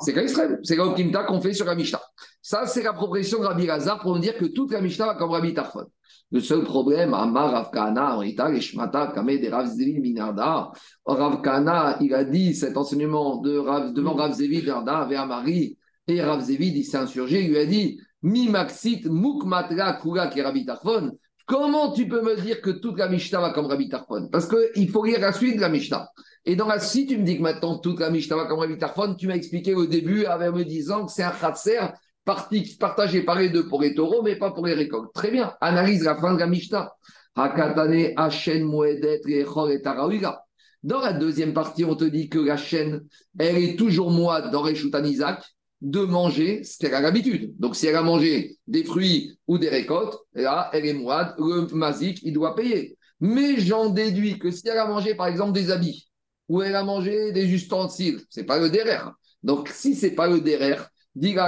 C'est 0.00 0.14
l'extrême. 0.14 0.58
C'est 0.62 0.76
l'optimta 0.76 1.22
qu'on 1.24 1.40
fait 1.40 1.54
sur 1.54 1.66
la 1.66 1.74
Mishnah. 1.74 2.02
Ça, 2.42 2.66
c'est 2.66 2.82
la 2.82 2.92
proposition 2.92 3.40
de 3.40 3.46
Rabbi 3.46 3.66
Lazar 3.66 4.00
pour 4.00 4.14
nous 4.14 4.20
dire 4.20 4.36
que 4.36 4.46
toute 4.46 4.72
la 4.72 4.80
Mishnah 4.80 5.06
va 5.06 5.14
comme 5.14 5.30
Rabbi 5.30 5.54
Tarfon. 5.54 5.86
Le 6.34 6.40
seul 6.40 6.64
problème, 6.64 7.14
Amar 7.14 7.52
Rav 7.52 7.70
Kahana, 7.70 8.18
Ishmata, 8.56 9.12
Kame 9.14 9.38
de 9.38 9.48
Rav 9.48 9.68
Zevi 9.68 10.00
Minarda. 10.00 10.72
Rav 11.06 11.40
Kahana, 11.40 11.96
il 12.00 12.12
a 12.12 12.24
dit 12.24 12.56
cet 12.56 12.76
enseignement 12.76 13.36
de 13.36 13.56
Rav, 13.56 13.92
devant 13.92 14.14
Rav 14.14 14.32
Zevi 14.32 14.60
Minarda, 14.60 14.98
avec 14.98 15.16
Amari, 15.16 15.78
et 16.08 16.20
Rav 16.20 16.40
Zevi, 16.40 16.72
il 16.74 16.84
s'est 16.84 16.96
insurgé, 16.96 17.44
il 17.44 17.50
lui 17.50 17.58
a 17.58 17.66
dit 17.66 18.00
Mi 18.24 18.48
Maxit 18.48 19.06
Mukmatra 19.06 19.92
Kula 20.02 20.28
Rabbi 20.28 20.64
Tarfon. 20.66 21.12
Comment 21.46 21.92
tu 21.92 22.08
peux 22.08 22.22
me 22.22 22.34
dire 22.40 22.60
que 22.60 22.70
toute 22.70 22.98
la 22.98 23.08
Mishnah 23.08 23.40
va 23.40 23.50
comme 23.50 23.66
Rabbi 23.66 23.88
Tarfon? 23.88 24.28
Parce 24.32 24.48
qu'il 24.48 24.90
faut 24.90 25.04
lire 25.04 25.20
la 25.20 25.32
suite 25.32 25.54
de 25.54 25.60
la 25.60 25.68
Mishnah. 25.68 26.08
Et 26.44 26.56
la 26.56 26.80
suite, 26.80 27.10
tu 27.10 27.18
me 27.18 27.22
dis 27.22 27.36
que 27.36 27.42
maintenant 27.42 27.78
toute 27.78 28.00
la 28.00 28.10
Mishnah 28.10 28.34
va 28.34 28.46
comme 28.46 28.58
Rabbi 28.58 28.76
Tarfon, 28.76 29.14
tu 29.14 29.28
m'as 29.28 29.36
expliqué 29.36 29.72
au 29.72 29.86
début 29.86 30.24
avec 30.24 30.52
me 30.52 30.64
disant 30.64 31.06
que 31.06 31.12
c'est 31.12 31.22
un 31.22 31.30
khatser 31.30 31.78
partagé 32.24 33.22
par 33.22 33.38
les 33.38 33.50
deux 33.50 33.68
pour 33.68 33.82
les 33.82 33.94
taureaux, 33.94 34.22
mais 34.22 34.36
pas 34.36 34.50
pour 34.50 34.66
les 34.66 34.74
récoltes. 34.74 35.12
Très 35.14 35.30
bien, 35.30 35.54
analyse 35.60 36.04
la 36.04 36.16
fin 36.16 36.34
de 36.34 36.40
la 36.40 36.46
Mishnah. 36.46 36.92
Dans 40.84 41.00
la 41.00 41.12
deuxième 41.12 41.52
partie, 41.52 41.84
on 41.84 41.96
te 41.96 42.04
dit 42.04 42.28
que 42.28 42.38
la 42.38 42.56
chaîne, 42.56 43.04
elle 43.38 43.58
est 43.58 43.76
toujours 43.76 44.10
moite 44.10 44.50
dans 44.50 44.62
Reshutan 44.62 45.02
Isaac 45.02 45.42
de 45.80 46.00
manger 46.00 46.62
ce 46.64 46.78
qu'elle 46.78 46.94
a 46.94 47.00
l'habitude. 47.00 47.54
Donc, 47.58 47.76
si 47.76 47.86
elle 47.86 47.96
a 47.96 48.02
mangé 48.02 48.56
des 48.66 48.84
fruits 48.84 49.36
ou 49.46 49.58
des 49.58 49.68
récoltes, 49.68 50.16
là, 50.34 50.70
elle 50.72 50.86
est 50.86 50.94
moite, 50.94 51.34
le 51.38 51.66
mazik, 51.74 52.20
il 52.22 52.32
doit 52.32 52.54
payer. 52.54 52.96
Mais 53.20 53.58
j'en 53.60 53.90
déduis 53.90 54.38
que 54.38 54.50
si 54.50 54.68
elle 54.68 54.78
a 54.78 54.86
mangé, 54.86 55.14
par 55.14 55.26
exemple, 55.26 55.52
des 55.52 55.70
habits, 55.70 56.08
ou 56.48 56.62
elle 56.62 56.76
a 56.76 56.84
mangé 56.84 57.32
des 57.32 57.46
ustensiles, 57.52 58.20
c'est 58.30 58.44
pas 58.44 58.58
le 58.58 58.70
derrière. 58.70 59.12
Donc, 59.42 59.68
si 59.68 59.94
c'est 59.94 60.14
pas 60.14 60.28
le 60.28 60.40
derrière, 60.40 60.88
Donc, 61.16 61.38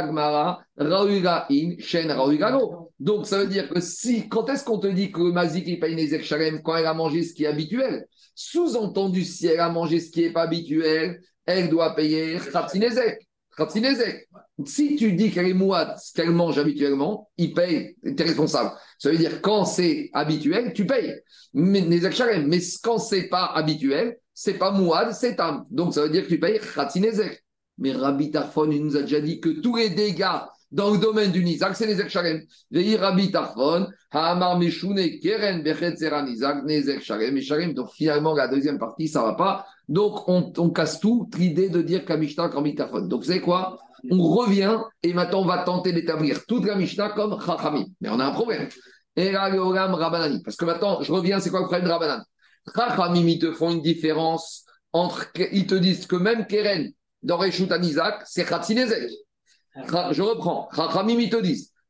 ça 3.27 3.39
veut 3.39 3.47
dire 3.47 3.69
que 3.69 3.81
si, 3.81 4.29
quand 4.29 4.49
est-ce 4.49 4.65
qu'on 4.65 4.79
te 4.79 4.87
dit 4.87 5.11
que 5.11 5.21
le 5.21 5.33
mazik, 5.33 5.65
il 5.67 5.81
paye 5.81 5.97
Nezek 5.97 6.25
Shalem 6.25 6.63
quand 6.63 6.77
elle 6.77 6.87
a 6.87 6.95
mangé 6.95 7.25
ce 7.25 7.35
qui 7.35 7.45
est 7.45 7.49
habituel? 7.49 8.07
Sous-entendu, 8.35 9.25
si 9.25 9.47
elle 9.47 9.61
a 9.61 9.69
mangé 9.69 9.99
ce 9.99 10.11
qui 10.11 10.23
n'est 10.23 10.33
pas 10.33 10.43
habituel, 10.43 11.21
elle 11.47 11.69
doit 11.69 11.95
payer 11.95 12.39
Khatsinezek. 12.53 13.27
Khatsinezek. 13.57 14.29
Si 14.65 14.97
tu 14.97 15.13
dis 15.13 15.31
qu'elle 15.31 15.47
est 15.47 15.99
ce 15.99 16.13
qu'elle 16.15 16.31
mange 16.31 16.59
habituellement, 16.59 17.29
il 17.37 17.53
paye, 17.53 17.97
tu 18.05 18.15
es 18.17 18.23
responsable. 18.23 18.71
Ça 18.99 19.11
veut 19.11 19.19
dire 19.19 19.43
quand 19.43 19.65
c'est 19.65 20.11
habituel, 20.13 20.73
tu 20.73 20.87
payes. 20.87 21.15
Mais, 21.55 21.83
mais 21.83 22.01
quand 22.83 22.99
c'est 22.99 23.29
pas 23.29 23.47
habituel, 23.47 24.19
c'est 24.33 24.55
pas 24.55 24.71
mouad, 24.71 25.13
c'est 25.13 25.37
tam. 25.37 25.67
Donc 25.71 25.95
ça 25.95 26.03
veut 26.03 26.11
dire 26.11 26.25
que 26.25 26.29
tu 26.29 26.39
payes 26.39 26.61
Khatsinezek. 26.75 27.43
Mais 27.79 27.93
Rabbi 27.93 28.31
Tarfon, 28.31 28.71
il 28.71 28.85
nous 28.85 28.97
a 28.97 29.03
déjà 29.03 29.21
dit 29.21 29.41
que 29.41 29.49
tous 29.61 29.77
les 29.77 29.91
dégâts 29.91 30.41
dans 30.73 30.91
le 30.91 30.99
domaine 30.99 31.31
du 31.31 31.45
Nizak, 31.45 31.77
c'est 31.77 31.87
les 31.87 32.09
Sharem. 32.09 32.43
Veillez 32.71 32.97
Rabbi 32.97 33.31
Tarfon, 33.31 33.87
Hamar 34.11 34.59
Meshune, 34.59 35.21
Keren, 35.21 35.63
Bechet 35.63 35.97
Nizak, 36.25 36.65
Nezek 36.65 37.03
Sharem 37.03 37.37
et 37.37 37.43
Sharem. 37.43 37.73
Donc 37.73 37.91
finalement, 37.93 38.35
la 38.35 38.49
deuxième 38.49 38.79
partie, 38.79 39.09
ça 39.09 39.21
ne 39.21 39.27
va 39.27 39.35
pas. 39.35 39.67
Donc 39.89 40.29
on, 40.29 40.71
casse 40.71 40.99
tout, 41.01 41.29
l'idée 41.39 41.69
de 41.69 41.83
dire 41.83 42.05
qu'Amishta 42.05 42.49
comme 42.49 42.73
Tarfon. 42.75 43.03
Donc 43.03 43.21
vous 43.21 43.29
savez 43.29 43.41
quoi? 43.41 43.79
On 44.11 44.23
revient 44.23 44.79
et 45.03 45.15
maintenant 45.15 45.43
on 45.43 45.47
va 45.47 45.59
tenter 45.59 45.93
d'établir 45.93 46.45
toute 46.47 46.65
la 46.65 46.77
Mishnah 46.77 47.11
comme 47.11 47.41
Chachami. 47.41 47.93
Mais 48.01 48.09
on 48.09 48.19
a 48.19 48.27
un 48.27 48.33
problème. 48.33 48.69
Rabanani. 49.17 50.43
Parce 50.43 50.57
que 50.57 50.65
maintenant, 50.65 51.01
je 51.03 51.13
reviens, 51.13 51.41
c'est 51.41 51.51
quoi 51.51 51.61
le 51.61 51.67
problème 51.67 51.87
de 51.87 51.93
Rabanan 51.93 52.23
Chachamim, 52.75 53.27
ils 53.27 53.39
te 53.39 53.53
font 53.53 53.71
une 53.71 53.83
différence 53.83 54.65
entre. 54.93 55.29
Ils 55.53 55.67
te 55.67 55.75
disent 55.75 56.07
que 56.07 56.17
même 56.17 56.47
Keren, 56.47 56.91
dans 57.23 57.37
Reshut 57.37 57.71
Isaac, 57.83 58.23
c'est 58.27 58.45
Khatsinezek. 58.45 59.11
Je 60.13 60.23
reprends. 60.23 60.69
Chachamim, 60.75 61.19
ils 61.19 61.31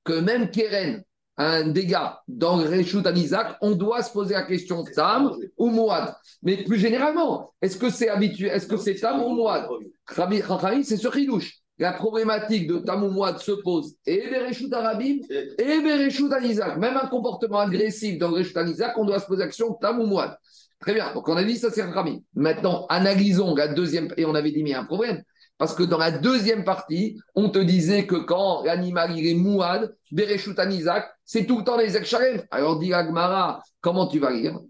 que 0.05 0.13
même 0.21 0.51
Keren, 0.51 1.03
un 1.37 1.69
dégât 1.69 2.21
dans 2.29 2.57
Reshut 2.57 3.07
Isaac, 3.15 3.57
on 3.61 3.73
doit 3.73 4.03
se 4.03 4.13
poser 4.13 4.35
la 4.35 4.43
question 4.43 4.85
Tam 4.85 5.37
ou 5.59 5.71
Mouad. 5.71 6.15
Mais 6.43 6.65
plus 6.65 6.79
généralement, 6.79 7.53
est-ce 7.61 7.77
que 7.77 7.91
c'est 7.91 8.09
habituel, 8.09 8.53
est-ce 8.53 8.67
que 8.67 8.77
c'est 8.77 8.95
Tam 8.95 9.23
ou 9.23 9.35
Mouad 9.35 9.69
Chachamim, 10.09 10.83
c'est 10.83 10.97
sur 10.97 11.13
Chilouche. 11.13 11.59
La 11.79 11.93
problématique 11.93 12.69
de 12.69 12.79
Tam 12.79 13.05
ou 13.05 13.11
Mouad 13.11 13.39
se 13.39 13.53
pose 13.53 13.97
et 14.07 14.31
Bereshut 14.31 14.73
Arabim 14.73 15.19
et 15.31 15.81
Bereshut 15.81 16.31
Isaac. 16.43 16.79
Même 16.79 16.97
un 16.97 17.07
comportement 17.07 17.59
agressif 17.59 18.19
dans 18.19 18.31
Reshut 18.31 18.57
Isaac, 18.67 18.97
on 18.97 19.05
doit 19.05 19.21
se 19.21 19.27
poser 19.27 19.41
la 19.41 19.47
question 19.49 19.75
Tam 19.75 20.01
ou 20.01 20.07
Mouad. 20.07 20.39
Très 20.87 20.95
bien. 20.95 21.13
Donc, 21.13 21.29
on 21.29 21.37
a 21.37 21.43
dit 21.43 21.57
ça, 21.57 21.69
c'est 21.73 21.83
Rami. 21.83 22.23
Maintenant, 22.37 22.87
analysons 22.89 23.57
la 23.57 23.67
deuxième. 23.67 24.09
Et 24.17 24.25
on 24.25 24.37
avait 24.37 24.53
dit, 24.53 24.63
mais 24.63 24.71
il 24.71 24.73
y 24.73 24.77
a 24.77 24.81
un 24.81 24.85
problème. 24.85 25.21
Parce 25.59 25.75
que 25.75 25.83
dans 25.83 25.99
la 25.99 26.13
deuxième 26.13 26.63
partie, 26.63 27.19
on 27.35 27.49
te 27.49 27.59
disait 27.59 28.07
que 28.07 28.15
quand 28.15 28.63
l'animal 28.63 29.19
il 29.19 29.27
est 29.27 29.35
mouad, 29.35 29.97
Bereshut 30.13 30.55
Isaac, 30.71 31.07
c'est 31.25 31.45
tout 31.45 31.59
le 31.59 31.65
temps 31.65 31.77
les 31.77 32.05
Sharem. 32.05 32.43
Alors 32.53 32.79
dit 32.79 32.93
Agmara, 32.93 33.63
comment 33.81 34.07
tu 34.07 34.21
vas 34.21 34.31
lire 34.31 34.61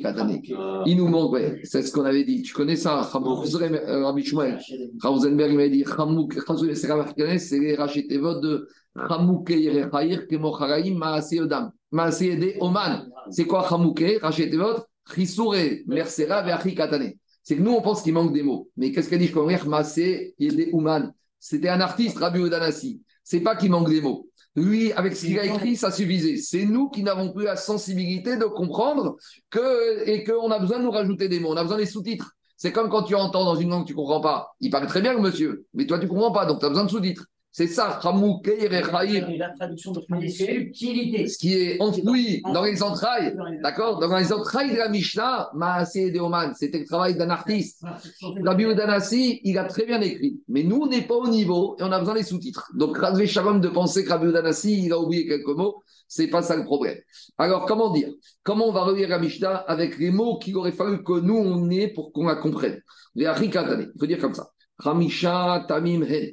Katane. 0.00 0.40
Il 0.86 0.96
nous 0.96 1.08
manque, 1.08 1.32
ouais, 1.32 1.60
c'est 1.64 1.82
ce 1.82 1.90
qu'on 1.90 2.04
avait 2.04 2.24
dit. 2.24 2.42
Tu 2.42 2.52
connais 2.52 2.76
ça, 2.76 3.00
euh, 3.00 4.04
Rabbi 4.04 4.24
Shmuel. 4.24 4.60
Rausenberg, 5.02 5.50
il 5.50 5.56
m'a 5.56 5.68
dit, 5.68 5.84
c'est 7.38 7.58
les 7.58 7.74
rachetevot 7.74 8.38
de 8.38 8.68
Chamouke 9.08 9.50
Yerechaïr 9.50 10.28
Kemocharaim 10.28 10.94
Maase 10.94 11.34
Odam. 11.92 12.04
Maase 12.04 12.22
Ede 12.22 12.56
Oman. 12.60 13.08
C'est 13.30 13.44
quoi 13.44 13.66
Chamouke 13.68 14.18
Rachetevot 14.20 14.84
Chisure 15.14 15.54
Mersera 15.86 16.42
Katane. 16.42 17.12
C'est 17.42 17.56
que 17.56 17.62
nous, 17.62 17.72
on 17.72 17.82
pense 17.82 18.02
qu'il 18.02 18.14
manque 18.14 18.32
des 18.32 18.42
mots. 18.42 18.70
Mais 18.76 18.92
qu'est-ce 18.92 19.08
qu'elle 19.08 19.18
dit 19.18 19.26
Je 19.26 19.34
comprends 19.34 19.68
Maase 19.68 19.98
Ede 19.98 20.68
Oman. 20.72 21.12
C'était 21.38 21.68
un 21.68 21.80
artiste, 21.80 22.18
Rabbi 22.18 22.40
Odanassi. 22.40 23.02
C'est 23.24 23.40
pas 23.40 23.56
qu'il 23.56 23.70
manque 23.70 23.88
des 23.88 24.00
mots. 24.00 24.28
Lui, 24.54 24.92
avec 24.92 25.16
ce 25.16 25.26
qu'il 25.26 25.38
a 25.38 25.46
écrit, 25.46 25.76
ça 25.76 25.90
suffisait. 25.90 26.36
C'est 26.36 26.66
nous 26.66 26.90
qui 26.90 27.02
n'avons 27.02 27.32
plus 27.32 27.44
la 27.44 27.56
sensibilité 27.56 28.36
de 28.36 28.44
comprendre 28.44 29.16
que, 29.50 30.06
et 30.06 30.24
qu'on 30.24 30.50
a 30.50 30.58
besoin 30.58 30.78
de 30.78 30.84
nous 30.84 30.90
rajouter 30.90 31.28
des 31.28 31.40
mots. 31.40 31.52
On 31.52 31.56
a 31.56 31.62
besoin 31.62 31.78
des 31.78 31.86
sous-titres. 31.86 32.32
C'est 32.56 32.70
comme 32.70 32.90
quand 32.90 33.02
tu 33.02 33.14
entends 33.14 33.44
dans 33.44 33.56
une 33.56 33.70
langue 33.70 33.82
que 33.82 33.88
tu 33.88 33.94
comprends 33.94 34.20
pas. 34.20 34.54
Il 34.60 34.70
parle 34.70 34.86
très 34.86 35.00
bien, 35.00 35.18
monsieur, 35.18 35.64
mais 35.74 35.86
toi, 35.86 35.98
tu 35.98 36.06
comprends 36.06 36.30
pas, 36.30 36.46
donc 36.46 36.60
tu 36.60 36.66
as 36.66 36.68
besoin 36.68 36.84
de 36.84 36.90
sous-titres. 36.90 37.26
C'est 37.54 37.66
ça, 37.66 38.00
La 38.02 39.50
traduction 39.50 39.92
de 39.92 40.00
subtilité. 40.00 41.28
Ce 41.28 41.36
qui 41.36 41.52
est 41.52 41.82
enfoui 41.82 42.40
dans 42.50 42.62
les 42.62 42.82
entrailles, 42.82 43.36
d'accord 43.62 43.98
Dans 43.98 44.16
les 44.16 44.32
entrailles 44.32 44.72
de 44.72 44.78
la 44.78 44.88
Mishnah, 44.88 45.50
Maasé 45.54 46.10
de 46.10 46.18
Oman, 46.18 46.54
c'était 46.54 46.78
le 46.78 46.86
travail 46.86 47.14
d'un 47.14 47.28
artiste. 47.28 47.84
Rabbi 48.42 48.74
Danassi, 48.74 49.42
il 49.44 49.58
a 49.58 49.64
très 49.64 49.84
bien 49.84 50.00
écrit. 50.00 50.40
Mais 50.48 50.62
nous, 50.62 50.80
on 50.84 50.86
n'est 50.86 51.02
pas 51.02 51.16
au 51.16 51.28
niveau 51.28 51.76
et 51.78 51.82
on 51.82 51.92
a 51.92 51.98
besoin 51.98 52.14
des 52.14 52.22
sous-titres. 52.22 52.70
Donc, 52.74 52.96
Razvé 52.96 53.26
Shalom 53.26 53.60
de 53.60 53.68
penser 53.68 54.02
que 54.02 54.08
Rabbi 54.08 54.32
Danassi, 54.32 54.86
il 54.86 54.92
a 54.94 54.98
oublié 54.98 55.26
quelques 55.26 55.54
mots, 55.54 55.82
c'est 56.08 56.28
pas 56.28 56.40
ça 56.40 56.56
le 56.56 56.64
problème. 56.64 56.96
Alors, 57.36 57.66
comment 57.66 57.92
dire? 57.92 58.08
Comment 58.42 58.68
on 58.68 58.72
va 58.72 58.84
relire 58.84 59.10
la 59.10 59.18
Mishnah 59.18 59.56
avec 59.56 59.98
les 59.98 60.10
mots 60.10 60.38
qu'il 60.38 60.56
aurait 60.56 60.72
fallu 60.72 61.04
que 61.04 61.20
nous, 61.20 61.36
on 61.36 61.68
ait 61.68 61.88
pour 61.88 62.12
qu'on 62.12 62.26
la 62.26 62.36
comprenne? 62.36 62.80
Les 63.14 63.26
Il 63.26 63.92
faut 64.00 64.06
dire 64.06 64.18
comme 64.18 64.32
ça. 64.32 64.48
Ramisha 64.78 65.66
Tamim 65.68 66.02
Hen 66.02 66.32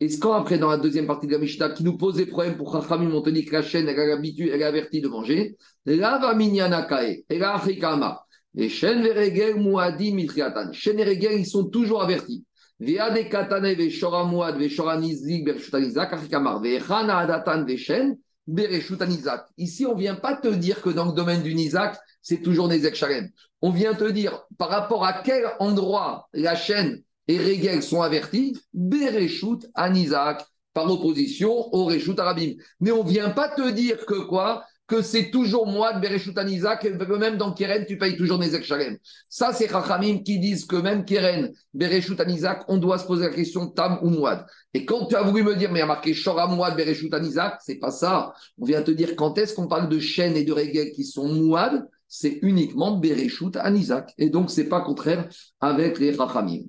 Est-ce 0.00 0.18
quand 0.18 0.32
après, 0.34 0.58
dans 0.58 0.68
la 0.68 0.76
deuxième 0.76 1.06
partie 1.06 1.26
de 1.26 1.32
la 1.32 1.38
Mishnah, 1.38 1.70
qui 1.70 1.84
nous 1.84 1.96
pose 1.96 2.16
des 2.16 2.26
problèmes 2.26 2.56
pour 2.56 2.72
Chachamim, 2.72 3.10
on 3.14 3.22
te 3.22 3.30
dit 3.30 3.44
que 3.44 3.52
la 3.52 3.62
chaîne, 3.62 3.88
elle 3.88 3.98
a 3.98 4.06
l'habitude, 4.06 4.50
elle 4.52 4.60
est 4.60 4.64
avertie 4.64 5.00
de 5.00 5.08
manger, 5.08 5.56
là 5.86 6.18
va 6.18 6.34
minyana 6.34 6.86
elle 7.28 7.42
a 7.42 7.54
afrikama. 7.54 8.24
Les 8.54 8.68
chaînes 8.68 9.02
veregel 9.02 9.56
muadi 9.56 10.12
mitriatan. 10.12 10.72
Chaînes 10.72 11.00
et 11.00 11.36
ils 11.36 11.46
sont 11.46 11.66
toujours 11.66 12.02
avertis. 12.02 12.44
Via 12.80 13.10
des 13.10 13.28
katane 13.28 13.74
veshora 13.74 14.24
muad 14.24 14.56
veshora 14.56 14.98
nizlik 14.98 15.44
bereshutanizak 15.44 16.12
afrikamar 16.12 16.60
vechana 16.62 17.18
adatan 17.18 17.64
veshen 17.64 18.16
bereshutanizak. 18.46 19.46
Ici, 19.58 19.84
on 19.84 19.94
ne 19.94 20.00
vient 20.00 20.14
pas 20.14 20.36
te 20.36 20.48
dire 20.48 20.80
que 20.80 20.90
dans 20.90 21.06
le 21.06 21.12
domaine 21.12 21.42
du 21.42 21.54
nizak, 21.54 21.98
c'est 22.28 22.42
toujours 22.42 22.68
Nezek 22.68 22.94
Shalem. 22.94 23.30
On 23.62 23.70
vient 23.70 23.94
te 23.94 24.04
dire 24.04 24.44
par 24.58 24.68
rapport 24.68 25.02
à 25.02 25.14
quel 25.14 25.44
endroit 25.60 26.28
la 26.34 26.56
chaîne 26.56 27.02
et 27.26 27.38
Régel 27.38 27.82
sont 27.82 28.02
avertis, 28.02 28.54
Bereshut 28.74 29.60
Anizak, 29.74 30.44
par 30.74 30.92
opposition 30.92 31.50
au 31.74 31.86
Reshut 31.86 32.18
Arabim. 32.18 32.52
Mais 32.80 32.90
on 32.90 33.02
vient 33.02 33.30
pas 33.30 33.48
te 33.48 33.70
dire 33.70 34.04
que 34.04 34.26
quoi? 34.26 34.62
Que 34.86 35.00
c'est 35.00 35.30
toujours 35.30 35.66
moi 35.66 35.94
de 35.94 36.00
Bereshut 36.00 36.36
Anizak, 36.36 36.84
même 36.84 37.38
dans 37.38 37.52
Keren, 37.52 37.86
tu 37.86 37.96
payes 37.96 38.16
toujours 38.18 38.38
Nezek 38.38 38.62
Shalem. 38.62 38.98
Ça, 39.30 39.54
c'est 39.54 39.68
Chachamim 39.68 40.18
qui 40.18 40.38
disent 40.38 40.66
que 40.66 40.76
même 40.76 41.06
Keren, 41.06 41.50
Bereshut 41.72 42.20
Anizak, 42.20 42.64
on 42.68 42.76
doit 42.76 42.98
se 42.98 43.06
poser 43.06 43.24
la 43.24 43.34
question 43.34 43.68
Tam 43.68 44.00
ou 44.02 44.10
Mouad. 44.10 44.44
Et 44.74 44.84
quand 44.84 45.06
tu 45.06 45.16
as 45.16 45.22
voulu 45.22 45.42
me 45.42 45.56
dire, 45.56 45.72
mais 45.72 45.78
il 45.78 45.80
y 45.80 45.84
a 45.84 45.86
marqué 45.86 46.12
Shora 46.12 46.46
Mouad, 46.46 46.76
Bereshut 46.76 47.12
Anizak, 47.14 47.60
c'est 47.64 47.78
pas 47.78 47.90
ça. 47.90 48.34
On 48.58 48.66
vient 48.66 48.82
te 48.82 48.90
dire 48.90 49.16
quand 49.16 49.38
est-ce 49.38 49.54
qu'on 49.54 49.66
parle 49.66 49.88
de 49.88 49.98
chaînes 49.98 50.36
et 50.36 50.44
de 50.44 50.52
Régel 50.52 50.92
qui 50.92 51.04
sont 51.04 51.26
Mouad 51.26 51.88
c'est 52.08 52.38
uniquement 52.42 52.96
Bereshut 52.96 53.56
Anizak. 53.56 54.12
Et 54.18 54.30
donc, 54.30 54.50
c'est 54.50 54.68
pas 54.68 54.80
contraire 54.80 55.28
avec 55.60 55.98
les 55.98 56.12
Rachamim. 56.12 56.62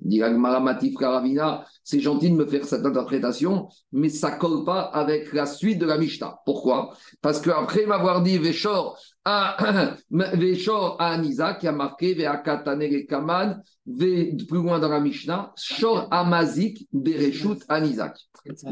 Karavina, 0.98 1.64
c'est 1.82 2.00
gentil 2.00 2.30
de 2.30 2.36
me 2.36 2.46
faire 2.46 2.64
cette 2.64 2.84
interprétation, 2.84 3.68
mais 3.92 4.10
ça 4.10 4.32
colle 4.32 4.64
pas 4.64 4.82
avec 4.82 5.32
la 5.32 5.46
suite 5.46 5.78
de 5.78 5.86
la 5.86 5.96
Mishnah. 5.98 6.38
Pourquoi? 6.44 6.94
Parce 7.22 7.40
qu'après 7.40 7.86
m'avoir 7.86 8.22
dit 8.22 8.38
Veshor 8.38 8.98
à, 9.24 9.56
Veshor 10.10 10.96
à 11.00 11.18
qui 11.54 11.66
a 11.66 11.72
marqué 11.72 12.14
Veakatane 12.14 12.82
et 12.82 13.06
Kaman, 13.06 13.62
plus 13.98 14.36
loin 14.50 14.78
dans 14.78 14.88
la 14.88 15.00
Mishnah, 15.00 15.52
Shor 15.56 16.08
Amazik 16.10 16.86
Bereshut 16.92 17.60
Anizak. 17.68 18.16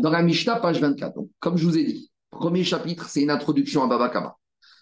Dans 0.01 0.11
la 0.11 0.23
Mishnah, 0.23 0.57
page 0.57 0.81
24. 0.81 1.15
Donc, 1.15 1.31
comme 1.41 1.57
je 1.57 1.65
vous 1.65 1.77
ai 1.77 1.85
dit, 1.85 2.11
premier 2.31 2.65
chapitre, 2.65 3.09
c'est 3.09 3.23
une 3.23 3.31
introduction 3.31 3.83
à 3.85 3.87
Baba 3.87 4.09
Kama. 4.09 4.38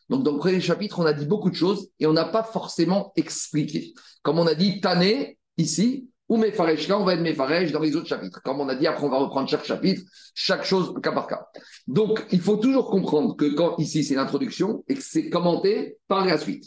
Donc, 0.08 0.22
dans 0.22 0.32
le 0.32 0.38
premier 0.38 0.60
chapitre, 0.60 1.00
on 1.00 1.06
a 1.06 1.12
dit 1.12 1.26
beaucoup 1.26 1.50
de 1.50 1.56
choses 1.56 1.88
et 1.98 2.06
on 2.06 2.12
n'a 2.12 2.24
pas 2.24 2.42
forcément 2.42 3.12
expliqué. 3.16 3.94
Comme 4.22 4.38
on 4.38 4.46
a 4.46 4.54
dit 4.54 4.80
Tané, 4.80 5.38
ici, 5.56 6.08
ou 6.28 6.36
Mefaresh, 6.36 6.88
là, 6.88 6.98
on 6.98 7.04
va 7.04 7.14
être 7.14 7.20
Mefaresh 7.20 7.72
dans 7.72 7.80
les 7.80 7.94
autres 7.94 8.08
chapitres. 8.08 8.40
Comme 8.42 8.60
on 8.60 8.68
a 8.68 8.74
dit, 8.74 8.86
après, 8.86 9.04
on 9.04 9.10
va 9.10 9.18
reprendre 9.18 9.48
chaque 9.48 9.64
chapitre, 9.64 10.02
chaque 10.34 10.64
chose 10.64 10.92
cas 11.02 11.12
par 11.12 11.26
cas. 11.26 11.46
Donc, 11.86 12.24
il 12.32 12.40
faut 12.40 12.56
toujours 12.56 12.90
comprendre 12.90 13.36
que 13.36 13.54
quand 13.54 13.76
ici, 13.78 14.02
c'est 14.02 14.14
l'introduction 14.14 14.84
et 14.88 14.94
que 14.94 15.02
c'est 15.02 15.30
commenté 15.30 15.98
par 16.08 16.24
la 16.24 16.38
suite. 16.38 16.64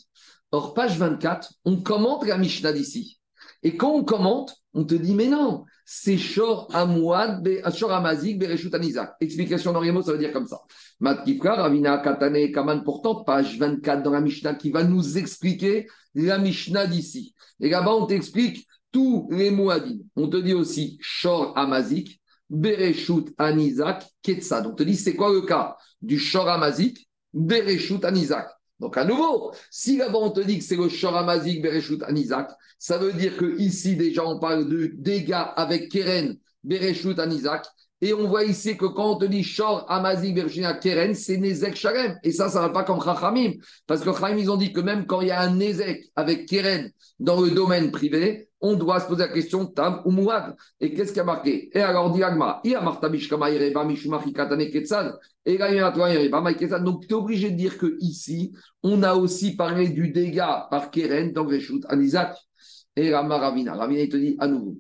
Or, 0.51 0.73
page 0.73 0.97
24, 0.97 1.53
on 1.65 1.81
commente 1.81 2.25
la 2.25 2.37
Mishnah 2.37 2.73
d'ici. 2.73 3.18
Et 3.63 3.75
quand 3.75 3.91
on 3.91 4.03
commente, 4.03 4.55
on 4.73 4.85
te 4.85 4.95
dit, 4.95 5.13
mais 5.13 5.27
non, 5.27 5.65
c'est 5.85 6.17
Shor 6.17 6.69
Amouad, 6.73 7.47
Shor 7.73 7.91
Amazik, 7.91 8.39
Bereshut 8.39 8.73
Anizak. 8.73 9.15
Explication 9.19 9.73
dans 9.73 9.81
les 9.81 9.91
mots, 9.91 10.01
ça 10.01 10.11
veut 10.11 10.17
dire 10.17 10.31
comme 10.31 10.47
ça. 10.47 10.61
Matkifka, 10.99 11.55
Ravina 11.55 11.97
Katane 11.97 12.51
Kaman, 12.51 12.83
pourtant, 12.83 13.23
page 13.23 13.57
24 13.57 14.03
dans 14.03 14.11
la 14.11 14.21
Mishnah 14.21 14.53
qui 14.55 14.69
va 14.69 14.83
nous 14.83 15.17
expliquer 15.17 15.87
la 16.13 16.37
Mishnah 16.37 16.87
d'ici. 16.87 17.33
Et 17.59 17.69
là-bas, 17.69 17.95
on 17.95 18.05
t'explique 18.05 18.67
tous 18.91 19.27
les 19.31 19.51
Mouadim. 19.51 19.99
On 20.15 20.29
te 20.29 20.37
dit 20.37 20.53
aussi 20.53 20.97
Shor 21.01 21.57
Amazik, 21.57 22.21
Bereshut 22.49 23.33
Anizak, 23.37 24.05
Ketsa. 24.21 24.61
Donc, 24.61 24.73
on 24.73 24.75
te 24.75 24.83
dit, 24.83 24.95
c'est 24.95 25.15
quoi 25.15 25.33
le 25.33 25.41
cas 25.41 25.75
du 26.01 26.17
Shor 26.17 26.47
Amazik, 26.47 27.09
Bereshut 27.33 28.03
Anizak? 28.05 28.47
Donc 28.79 28.97
à 28.97 29.03
nouveau, 29.03 29.51
si 29.69 29.97
là-bas 29.97 30.31
dit 30.45 30.59
que 30.59 30.63
c'est 30.63 30.77
le 30.77 30.87
Shoramazik 30.87 31.61
Bereshut 31.61 32.01
Anizak, 32.03 32.49
ça 32.77 32.97
veut 32.97 33.11
dire 33.11 33.35
que 33.35 33.57
ici 33.59 33.95
déjà 33.97 34.25
on 34.25 34.39
parle 34.39 34.69
de 34.69 34.91
dégâts 34.93 35.45
avec 35.55 35.91
Keren 35.91 36.37
Bereshut 36.63 37.19
Anizak. 37.19 37.65
Et 38.01 38.13
on 38.13 38.27
voit 38.27 38.45
ici 38.45 38.77
que 38.77 38.85
quand 38.85 39.15
on 39.15 39.17
te 39.17 39.25
dit 39.25 39.43
Shor 39.43 39.85
Amazik 39.89 40.33
Bereshut 40.33 40.79
Keren, 40.81 41.13
c'est 41.13 41.37
Nezek 41.37 41.75
Sharem. 41.75 42.17
Et 42.23 42.31
ça, 42.31 42.47
ça 42.49 42.61
ne 42.61 42.67
va 42.67 42.69
pas 42.71 42.83
comme 42.83 43.03
Chachamim. 43.03 43.53
Parce 43.87 44.01
que 44.01 44.11
Chachamim, 44.13 44.37
ils 44.37 44.49
ont 44.49 44.57
dit 44.57 44.71
que 44.71 44.79
même 44.79 45.05
quand 45.05 45.21
il 45.21 45.27
y 45.27 45.31
a 45.31 45.41
un 45.41 45.55
Nezek 45.55 46.09
avec 46.15 46.47
Keren 46.47 46.91
dans 47.19 47.41
le 47.41 47.51
domaine 47.51 47.91
privé, 47.91 48.49
on 48.61 48.75
doit 48.75 48.99
se 48.99 49.07
poser 49.07 49.23
la 49.23 49.29
question 49.29 49.65
Tam 49.65 50.01
ou 50.05 50.11
Mouad. 50.11 50.55
Et 50.79 50.93
qu'est-ce 50.93 51.13
qui 51.13 51.19
a 51.19 51.23
marqué? 51.23 51.69
Et 51.73 51.81
alors, 51.81 52.11
dit 52.11 52.23
Agma, 52.23 52.61
donc, 56.81 57.07
tu 57.07 57.13
es 57.13 57.13
obligé 57.13 57.51
de 57.51 57.55
dire 57.55 57.77
que 57.77 57.97
ici, 57.99 58.53
on 58.83 59.03
a 59.03 59.13
aussi 59.15 59.55
parlé 59.55 59.89
du 59.89 60.11
dégât 60.11 60.67
par 60.69 60.91
Keren 60.91 61.31
dans 61.31 61.45
Greshut, 61.45 61.81
Isaac. 61.91 62.37
Et 62.95 63.13
Rama 63.13 63.37
Ravina, 63.37 63.75
Ravina, 63.75 64.01
il 64.01 64.09
te 64.09 64.17
dit 64.17 64.35
à 64.39 64.47
nouveau, 64.47 64.77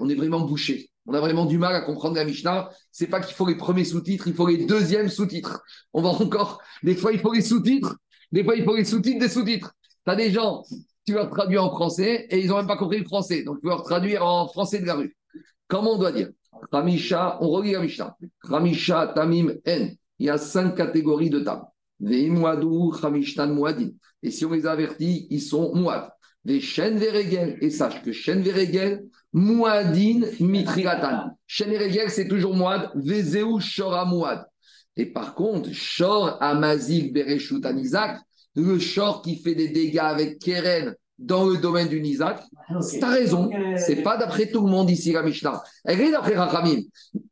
on 0.00 0.08
est 0.08 0.14
vraiment 0.14 0.40
bouché. 0.40 0.90
On 1.06 1.14
a 1.14 1.20
vraiment 1.20 1.46
du 1.46 1.58
mal 1.58 1.74
à 1.74 1.80
comprendre 1.80 2.16
la 2.16 2.24
Mishnah. 2.24 2.70
C'est 2.90 3.06
pas 3.06 3.20
qu'il 3.20 3.34
faut 3.34 3.46
les 3.46 3.56
premiers 3.56 3.84
sous-titres, 3.84 4.28
il 4.28 4.34
faut 4.34 4.46
les 4.46 4.64
deuxièmes 4.64 5.08
sous-titres. 5.08 5.62
On 5.92 6.02
va 6.02 6.08
encore, 6.08 6.62
des 6.82 6.94
fois 6.94 7.12
il 7.12 7.20
faut 7.20 7.32
les 7.32 7.42
sous-titres, 7.42 7.96
des 8.32 8.42
fois 8.42 8.56
il 8.56 8.64
faut 8.64 8.76
les 8.76 8.84
sous-titres 8.84 9.20
des 9.20 9.28
sous-titres. 9.28 9.74
Tu 10.06 10.10
as 10.12 10.16
des 10.16 10.30
gens, 10.30 10.64
tu 11.06 11.14
leur 11.14 11.30
traduis 11.30 11.58
en 11.58 11.70
français 11.70 12.26
et 12.30 12.40
ils 12.40 12.48
n'ont 12.48 12.56
même 12.56 12.66
pas 12.66 12.76
compris 12.76 12.98
le 12.98 13.04
français. 13.04 13.42
Donc, 13.42 13.60
tu 13.60 13.68
vas 13.68 13.76
traduire 13.82 14.24
en 14.24 14.48
français 14.48 14.80
de 14.80 14.86
la 14.86 14.94
rue. 14.94 15.16
Comment 15.68 15.92
on 15.94 15.98
doit 15.98 16.12
dire? 16.12 16.30
Ramisha, 16.72 17.38
on 17.40 17.50
relit 17.50 17.72
la 17.72 17.80
Mishnah. 17.80 18.16
Ramisha, 18.42 19.12
Tamim, 19.14 19.54
En. 19.66 19.88
Il 20.18 20.26
y 20.26 20.30
a 20.30 20.38
cinq 20.38 20.76
catégories 20.76 21.30
de 21.30 21.40
tam. 21.40 21.64
Et 24.22 24.30
si 24.30 24.44
on 24.44 24.52
les 24.52 24.66
avertit, 24.66 25.26
ils 25.30 25.42
sont 25.42 25.74
Mouad. 25.74 26.10
Des 26.44 26.60
chaînes 26.60 26.98
Veregel. 26.98 27.58
Et 27.60 27.70
sache 27.70 28.02
que 28.02 28.12
chaînes 28.12 28.42
Veregel, 28.42 29.06
Mouadin 29.34 30.20
Mitrilatan. 30.38 31.36
Regel, 31.58 32.08
c'est 32.08 32.28
toujours 32.28 32.54
Mouad. 32.54 32.90
Vezeu 32.94 33.58
Shora 33.58 34.04
Mouad. 34.04 34.46
Et 34.96 35.06
par 35.06 35.34
contre, 35.34 35.72
Shor 35.72 36.38
Amazik 36.40 37.12
Bereshut 37.12 37.66
Anizak, 37.66 38.20
le 38.54 38.78
Shor 38.78 39.22
qui 39.22 39.36
fait 39.36 39.56
des 39.56 39.68
dégâts 39.68 39.98
avec 39.98 40.38
Keren 40.38 40.94
dans 41.18 41.44
le 41.44 41.56
domaine 41.58 41.88
du 41.88 42.00
Nizak, 42.00 42.40
t'as 43.00 43.10
raison, 43.10 43.50
c'est 43.76 44.02
pas 44.02 44.16
d'après 44.16 44.50
tout 44.50 44.64
le 44.64 44.70
monde 44.70 44.90
ici 44.90 45.12
la 45.12 45.22
Mishnah. 45.22 45.62
Elle 45.84 46.00
est 46.00 46.10
d'après 46.12 46.34
Rachamim. 46.34 46.82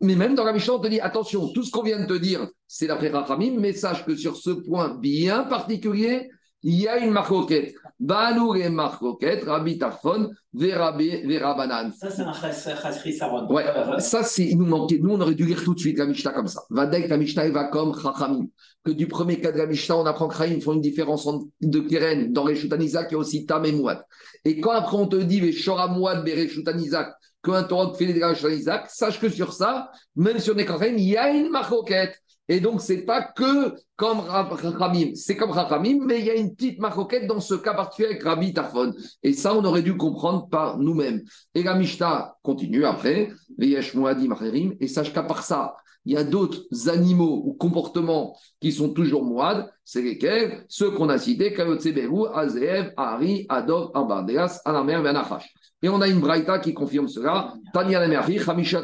Mais 0.01 0.17
même 0.17 0.35
dans 0.35 0.45
la 0.45 0.53
Mishnah, 0.53 0.75
on 0.75 0.79
te 0.81 0.89
dit 0.89 1.01
attention, 1.01 1.49
tout 1.53 1.63
ce 1.63 1.71
qu'on 1.71 1.83
vient 1.83 2.01
de 2.01 2.07
te 2.07 2.19
dire, 2.19 2.49
c'est 2.67 2.89
d'après 2.89 3.11
Rachamim, 3.11 3.59
mais 3.59 3.73
sache 3.73 4.05
que 4.05 4.17
sur 4.17 4.37
ce 4.37 4.51
point 4.51 4.97
bien 4.99 5.45
particulier, 5.45 6.29
il 6.63 6.81
y 6.81 6.89
a 6.89 6.99
une 6.99 7.11
marcoquette. 7.11 7.75
Balou 8.03 8.57
et 8.57 8.69
marcoquette, 8.69 9.45
Rabbi 9.45 9.79
Tarfon, 9.79 10.31
Verabanan. 10.53 11.93
Ça, 11.93 12.11
c'est 12.11 12.23
un 12.23 12.33
chasri 12.33 13.13
saron. 13.13 13.47
Ouais, 13.47 13.65
ça, 13.99 14.25
c'est, 14.25 14.45
il 14.45 14.59
nous 14.59 14.67
manquait. 14.67 14.99
Nous, 14.99 15.11
on 15.11 15.21
aurait 15.21 15.37
dû 15.37 15.47
lire 15.47 15.63
tout 15.63 15.73
de 15.73 15.79
suite 15.79 15.99
la 15.99 16.07
Mishnah 16.07 16.33
comme 16.33 16.49
ça. 16.49 16.63
Vadek, 16.69 17.09
la 17.09 17.17
Mishnah, 17.17 17.49
va 17.51 17.65
comme 17.67 17.95
Chachamim. 17.97 18.49
Que 18.85 18.91
du 18.91 19.07
premier 19.07 19.41
cas 19.41 19.53
de 19.53 19.59
la 19.59 19.67
Mishnah, 19.67 19.97
on 19.97 20.05
apprend 20.05 20.27
que 20.27 20.35
Chachamim 20.35 20.61
font 20.61 20.73
une 20.73 20.81
différence 20.81 21.29
entre 21.29 21.47
de 21.61 21.79
Keren 21.79 22.33
dans 22.33 22.43
Reshutanizak 22.43 23.13
et 23.13 23.15
aussi 23.15 23.47
Tam 23.47 23.65
et 23.65 23.71
Mouad. 23.71 24.03
Et 24.45 24.61
quand 24.61 24.73
après 24.73 24.97
on 24.97 25.07
te 25.07 25.15
dit, 25.15 25.41
les 25.41 25.53
Shora 25.53 25.87
Mouad, 25.87 26.25
Bereshutanizak, 26.25 27.15
qu'un 27.45 27.63
Torah 27.63 27.95
fait 27.95 28.07
les 28.07 28.15
dégâts 28.15 28.31
Reshutanizak, 28.31 28.91
sache 28.91 29.21
que 29.21 29.29
sur 29.29 29.53
ça, 29.53 29.93
même 30.17 30.41
si 30.41 30.51
on 30.51 30.57
est 30.57 30.67
Chachamim, 30.67 30.97
il 30.97 31.09
y 31.09 31.17
a 31.17 31.31
une 31.31 31.51
marcoquette. 31.51 32.19
Et 32.53 32.61
donc, 32.61 32.83
c'est 32.83 33.07
pas 33.07 33.23
que 33.23 33.73
comme 33.97 34.21
Rachamim, 34.21 35.15
c'est 35.15 35.39
comme 35.39 35.53
Rachamim, 35.53 36.05
mais 36.05 36.19
il 36.19 36.27
y 36.27 36.31
a 36.31 36.35
une 36.35 36.55
petite 36.55 36.79
maroquette 36.79 37.27
dans 37.27 37.41
ce 37.41 37.55
cas 37.55 37.73
particulier 37.73 38.09
avec 38.11 38.23
Rabbi 38.23 38.53
Tarfon. 38.53 38.93
Et 39.23 39.33
ça, 39.33 39.57
on 39.57 39.65
aurait 39.65 39.81
dû 39.81 39.97
comprendre 39.97 40.49
par 40.51 40.79
nous-mêmes. 40.79 41.23
Et 41.55 41.63
la 41.63 41.75
Mishnah 41.75 42.37
continue 42.43 42.85
après, 42.85 43.31
et 43.59 44.89
sache 44.89 45.15
qu'à 45.15 45.23
part 45.23 45.45
ça, 45.45 45.77
il 46.05 46.13
y 46.13 46.17
a 46.19 46.25
d'autres 46.25 46.91
animaux 46.91 47.43
ou 47.47 47.55
comportements 47.55 48.37
qui 48.61 48.71
sont 48.71 48.91
toujours 48.91 49.25
moades, 49.25 49.73
c'est 49.83 50.03
lesquels? 50.03 50.67
Ceux 50.69 50.91
qu'on 50.91 51.09
a 51.09 51.17
cités, 51.17 51.55
Kayotseberu, 51.55 52.27
Azeev, 52.35 52.93
Ari, 52.99 53.47
Adov, 53.49 53.93
Abardeas, 53.95 54.61
Anamer, 54.67 55.01
Benachash. 55.03 55.55
Et 55.81 55.89
on 55.89 56.03
a 56.03 56.07
une 56.07 56.21
braïta 56.21 56.59
qui 56.59 56.75
confirme 56.75 57.09
cela. 57.09 57.55
Tanya 57.73 57.99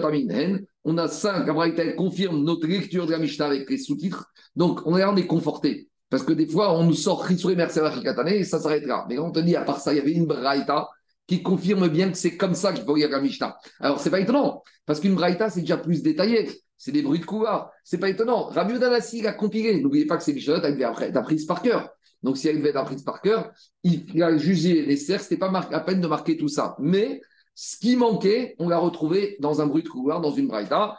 Taminen. 0.00 0.64
On 0.90 0.96
a 0.96 1.06
cinq. 1.06 1.46
La 1.46 1.52
braïta 1.52 1.92
confirme 1.92 2.42
notre 2.42 2.66
lecture 2.66 3.04
de 3.04 3.12
la 3.12 3.18
Mishnah 3.18 3.44
avec 3.44 3.68
les 3.68 3.76
sous-titres. 3.76 4.32
Donc, 4.56 4.80
on 4.86 4.96
est, 4.96 5.04
on 5.04 5.16
est 5.16 5.26
conforté. 5.26 5.90
Parce 6.08 6.22
que 6.22 6.32
des 6.32 6.46
fois, 6.46 6.74
on 6.78 6.84
nous 6.84 6.94
sort 6.94 7.22
Risuri 7.22 7.56
Mercedes 7.56 8.02
Katane 8.02 8.28
et 8.28 8.42
ça 8.42 8.58
s'arrêtera. 8.58 9.04
Mais 9.06 9.18
on 9.18 9.30
te 9.30 9.38
dit, 9.38 9.54
à 9.54 9.64
part 9.64 9.80
ça, 9.80 9.92
il 9.92 9.96
y 9.96 10.00
avait 10.00 10.12
une 10.12 10.24
braïta 10.24 10.88
qui 11.26 11.42
confirme 11.42 11.88
bien 11.88 12.10
que 12.10 12.16
c'est 12.16 12.38
comme 12.38 12.54
ça 12.54 12.72
qu'il 12.72 12.86
faut 12.86 12.96
lire 12.96 13.10
la 13.10 13.20
Mishnah. 13.20 13.58
Alors, 13.80 14.00
c'est 14.00 14.08
pas 14.08 14.18
étonnant. 14.18 14.62
Parce 14.86 15.00
qu'une 15.00 15.14
braïta, 15.14 15.50
c'est 15.50 15.60
déjà 15.60 15.76
plus 15.76 16.02
détaillé. 16.02 16.48
C'est 16.78 16.92
des 16.92 17.02
bruits 17.02 17.20
de 17.20 17.26
couloir. 17.26 17.70
C'est 17.84 17.98
pas 17.98 18.08
étonnant. 18.08 18.46
Rabbi 18.46 18.78
Danassi 18.78 19.26
a 19.26 19.34
compilé. 19.34 19.82
N'oubliez 19.82 20.06
pas 20.06 20.16
que 20.16 20.22
c'est 20.22 20.32
Mishnah, 20.32 20.60
t'as 20.60 21.22
prise 21.22 21.44
par 21.44 21.60
cœur. 21.60 21.90
Donc, 22.22 22.38
si 22.38 22.48
elle 22.48 22.56
devait 22.56 22.70
être 22.70 22.76
apprise 22.76 23.02
par 23.02 23.20
cœur, 23.20 23.52
il 23.84 24.22
a 24.22 24.36
jugé 24.38 24.96
ce 24.96 25.12
n'était 25.12 25.36
pas 25.36 25.52
à 25.70 25.80
peine 25.80 26.00
de 26.00 26.06
marquer 26.06 26.38
tout 26.38 26.48
ça. 26.48 26.76
Mais 26.78 27.20
ce 27.60 27.76
qui 27.76 27.96
manquait, 27.96 28.54
on 28.60 28.68
l'a 28.68 28.78
retrouvé 28.78 29.36
dans 29.40 29.60
un 29.60 29.66
bruit 29.66 29.82
de 29.82 29.88
couloir, 29.88 30.20
dans 30.20 30.30
une 30.30 30.46
braïta. 30.46 30.96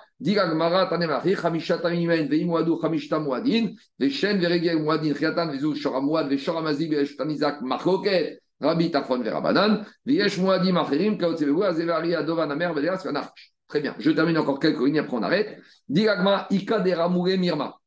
Très 13.70 13.80
bien, 13.80 13.96
je 13.98 14.12
termine 14.12 14.38
encore 14.38 14.60
quelques 14.60 14.86
lignes, 14.86 15.00
après 15.00 15.16
on 15.16 15.24
arrête. 15.24 15.58
Digagma, 15.88 16.46
Ika 16.50 16.84
Mirma. 17.38 17.80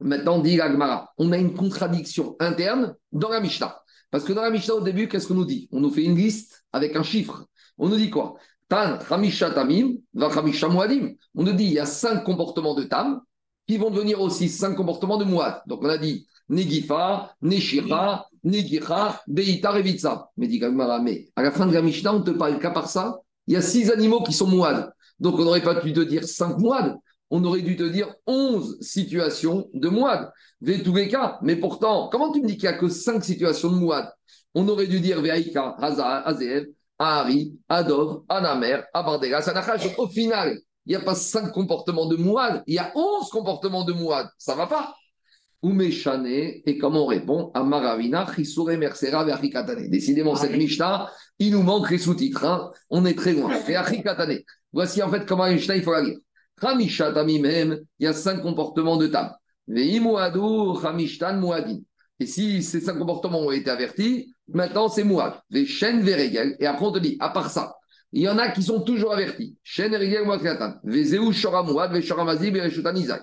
Maintenant, 0.00 0.38
dit 0.38 0.56
l'Agmara, 0.56 1.12
on 1.18 1.32
a 1.32 1.36
une 1.36 1.52
contradiction 1.52 2.34
interne 2.40 2.96
dans 3.12 3.28
la 3.28 3.40
Mishnah. 3.40 3.76
Parce 4.10 4.24
que 4.24 4.32
dans 4.32 4.40
la 4.40 4.50
Mishnah, 4.50 4.76
au 4.76 4.80
début, 4.80 5.06
qu'est-ce 5.06 5.28
qu'on 5.28 5.34
nous 5.34 5.44
dit? 5.44 5.68
On 5.70 5.80
nous 5.80 5.90
fait 5.90 6.04
une 6.04 6.16
liste 6.16 6.64
avec 6.72 6.96
un 6.96 7.02
chiffre. 7.02 7.44
On 7.80 7.88
nous 7.88 7.96
dit 7.96 8.10
quoi? 8.10 8.34
Tan, 8.68 8.98
Hamisha 9.10 9.50
Tamim, 9.50 9.94
va 10.14 10.28
Hamisha 10.28 10.68
Muadim. 10.68 11.14
On 11.34 11.42
nous 11.42 11.52
dit 11.52 11.64
il 11.64 11.72
y 11.72 11.78
a 11.78 11.86
cinq 11.86 12.22
comportements 12.22 12.74
de 12.74 12.84
Tam 12.84 13.20
qui 13.66 13.76
vont 13.78 13.90
devenir 13.90 14.20
aussi 14.20 14.48
cinq 14.48 14.76
comportements 14.76 15.18
de 15.18 15.24
Muad. 15.24 15.62
Donc 15.66 15.82
on 15.82 15.88
a 15.88 15.98
dit 15.98 16.26
Negifa, 16.48 17.34
Neshira, 17.42 18.26
Negicha, 18.44 19.20
Beita, 19.26 19.72
Revitsa. 19.72 20.28
Mais 20.36 20.46
dit 20.46 20.60
mais 20.60 21.28
à 21.34 21.42
la 21.42 21.50
fin 21.50 21.66
de 21.66 21.72
la 21.72 21.82
Mishnah, 21.82 22.14
on 22.14 22.22
te 22.22 22.30
parle 22.30 22.60
qu'à 22.60 22.70
part 22.70 22.88
ça, 22.88 23.18
il 23.46 23.54
y 23.54 23.56
a 23.56 23.62
six 23.62 23.90
animaux 23.90 24.22
qui 24.22 24.32
sont 24.32 24.48
Muad. 24.48 24.92
Donc 25.18 25.34
on 25.38 25.44
n'aurait 25.44 25.62
pas 25.62 25.74
pu 25.80 25.92
te 25.92 26.00
dire 26.00 26.24
cinq 26.24 26.58
Muad 26.58 26.96
on 27.30 27.44
aurait 27.44 27.62
dû 27.62 27.76
te 27.76 27.84
dire 27.84 28.12
11 28.26 28.80
situations 28.80 29.70
de 29.72 29.88
mouad. 29.88 30.32
cas. 31.10 31.38
Mais 31.42 31.56
pourtant, 31.56 32.08
comment 32.10 32.32
tu 32.32 32.42
me 32.42 32.46
dis 32.46 32.56
qu'il 32.56 32.68
n'y 32.68 32.74
a 32.74 32.78
que 32.78 32.88
5 32.88 33.24
situations 33.24 33.70
de 33.70 33.76
mouad 33.76 34.12
On 34.54 34.68
aurait 34.68 34.88
dû 34.88 35.00
dire 35.00 35.22
Veaïka, 35.22 35.76
Azeev, 37.00 37.06
Ahari, 37.08 37.52
Adov, 37.68 38.24
Anamer, 38.28 38.84
Abardega, 38.92 39.40
Sanachash. 39.40 39.98
Au 39.98 40.06
final, 40.06 40.58
il 40.86 40.90
n'y 40.90 40.96
a 40.96 41.00
pas 41.00 41.14
5 41.14 41.50
comportements 41.52 42.06
de 42.06 42.16
mouad, 42.16 42.62
il 42.66 42.74
y 42.74 42.78
a 42.78 42.92
11 42.94 43.28
comportements 43.30 43.84
de 43.84 43.92
mouad. 43.92 44.28
Ça 44.38 44.52
ne 44.52 44.58
va 44.58 44.66
pas 44.66 44.94
Umeshane, 45.62 46.26
et 46.26 46.78
comment 46.78 47.04
on 47.04 47.06
répond 47.06 47.50
À 47.52 47.62
Maravina, 47.62 48.26
Chisure, 48.34 48.78
Mersera, 48.78 49.26
Décidément, 49.88 50.34
cette 50.34 50.56
Mishnah, 50.56 51.10
il 51.38 51.52
nous 51.52 51.62
manque 51.62 51.90
les 51.90 51.98
sous-titres. 51.98 52.44
Hein. 52.44 52.70
on 52.88 53.04
est 53.04 53.14
très 53.14 53.34
loin. 53.34 53.52
Voici 54.72 55.02
en 55.02 55.10
fait 55.10 55.26
comment 55.26 55.46
Mishnah, 55.50 55.76
il 55.76 55.82
faut 55.82 55.92
la 55.92 56.02
lire. 56.02 56.18
Hamishat 56.62 57.12
même, 57.24 57.80
il 57.98 58.04
y 58.04 58.06
a 58.06 58.12
cinq 58.14 58.40
comportements 58.40 58.96
de 58.96 59.06
Tam. 59.06 59.32
Hamishtan 59.68 61.36
Muadin. 61.36 61.80
Et 62.18 62.26
si 62.26 62.62
ces 62.62 62.80
cinq 62.80 62.98
comportements 62.98 63.40
ont 63.40 63.50
été 63.50 63.70
avertis, 63.70 64.34
maintenant 64.54 64.88
c'est 64.88 65.04
Muad. 65.04 65.34
Les 65.50 65.66
chaînes 65.66 66.00
Veregel. 66.02 66.56
Et 66.58 66.66
après 66.66 66.84
on 66.84 66.92
te 66.92 66.98
dit, 66.98 67.16
à 67.20 67.30
part 67.30 67.50
ça, 67.50 67.76
il 68.12 68.22
y 68.22 68.28
en 68.28 68.38
a 68.38 68.48
qui 68.50 68.62
sont 68.62 68.80
toujours 68.80 69.12
avertis. 69.12 69.56
Chaîne 69.62 69.92
Veregel 69.92 70.24
Muad 70.24 70.42
Katan. 70.42 70.74
Vezeu 70.84 71.30
Shora 71.32 71.62
Muad, 71.62 71.92
Veshora 71.92 72.24
Mazib, 72.24 72.56
Veshutan 72.56 72.94
Isaac. 72.96 73.22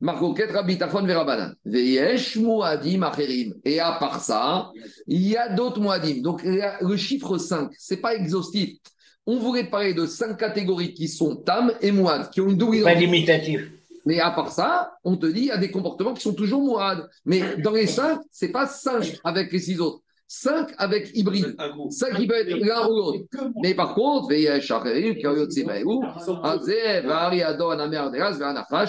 Marcoquet 0.00 0.46
Rabbi 0.46 0.78
Tafon 0.78 1.04
Verabanan. 1.04 1.54
Veyesh 1.64 2.36
Muadim 2.36 3.02
Acherim. 3.02 3.54
Et 3.64 3.80
à 3.80 3.92
part 3.92 4.20
ça, 4.20 4.70
il 5.06 5.26
y 5.26 5.36
a 5.36 5.48
d'autres 5.48 5.80
Muadim. 5.80 6.22
Donc 6.22 6.42
le 6.42 6.96
chiffre 6.96 7.36
5, 7.36 7.70
c'est 7.76 7.98
pas 7.98 8.14
exhaustif 8.14 8.78
on 9.26 9.38
voulait 9.38 9.64
parler 9.64 9.94
de 9.94 10.06
cinq 10.06 10.36
catégories 10.36 10.94
qui 10.94 11.08
sont 11.08 11.36
tam 11.36 11.72
et 11.80 11.92
mouad, 11.92 12.30
qui 12.30 12.40
ont 12.40 12.48
une 12.48 12.56
double 12.56 12.82
Pas 12.82 12.94
limitatif. 12.94 13.70
Mais 14.06 14.18
à 14.18 14.30
part 14.30 14.50
ça, 14.50 14.92
on 15.04 15.16
te 15.16 15.26
dit, 15.26 15.40
il 15.40 15.46
y 15.46 15.50
a 15.50 15.58
des 15.58 15.70
comportements 15.70 16.14
qui 16.14 16.22
sont 16.22 16.34
toujours 16.34 16.62
mouad. 16.62 17.08
Mais 17.24 17.56
dans 17.58 17.72
les 17.72 17.86
cinq, 17.86 18.20
c'est 18.30 18.48
pas 18.48 18.66
cinq 18.66 19.18
avec 19.22 19.52
les 19.52 19.60
six 19.60 19.78
autres. 19.80 20.00
5 20.32 20.74
avec 20.78 21.10
hybride. 21.16 21.56
5 21.90 22.14
qui 22.14 22.28
peut 22.28 22.36
être 22.36 22.56
l'un 22.56 22.86
ou 22.86 22.94
l'autre. 22.94 23.18
Mais 23.64 23.74
par 23.74 23.94
contre, 23.94 24.28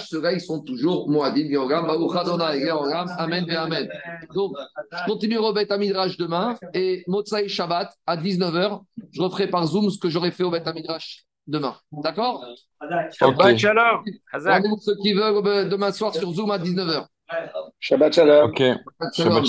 ceux-là, 0.08 0.34
ils 0.34 0.42
sont 0.42 0.62
toujours 0.62 1.10
Moadim, 1.10 1.50
Amen, 3.18 3.50
Amen. 3.50 3.89
Donc, 4.36 4.54
je 4.92 5.06
continue 5.12 5.39
Robert 5.39 5.66
Amidrash 5.72 6.16
demain 6.16 6.60
et 6.76 7.04
Motsai 7.08 7.48
Shabbat 7.48 7.92
à 8.06 8.18
19h. 8.18 8.82
Je 9.12 9.22
referai 9.24 9.48
par 9.48 9.66
Zoom 9.66 9.89
ce 9.89 9.98
que 9.98 10.10
j'aurais 10.10 10.30
fait 10.32 10.44
au 10.44 10.52
Bet 10.52 10.68
Amidrash 10.68 11.26
demain. 11.48 11.76
D'accord? 11.92 12.46
Shabbat 13.18 13.58
Shalom. 13.58 14.04
Ceux 14.80 14.96
qui 15.02 15.14
veulent 15.14 15.70
demain 15.70 15.92
soir 15.92 16.14
sur 16.14 16.32
Zoom 16.32 16.52
à 16.52 16.60
19h. 16.60 17.08
Shabbat 17.80 18.14
Shalom. 18.14 18.50
Ok. 18.50 18.62
Shabbat 19.16 19.39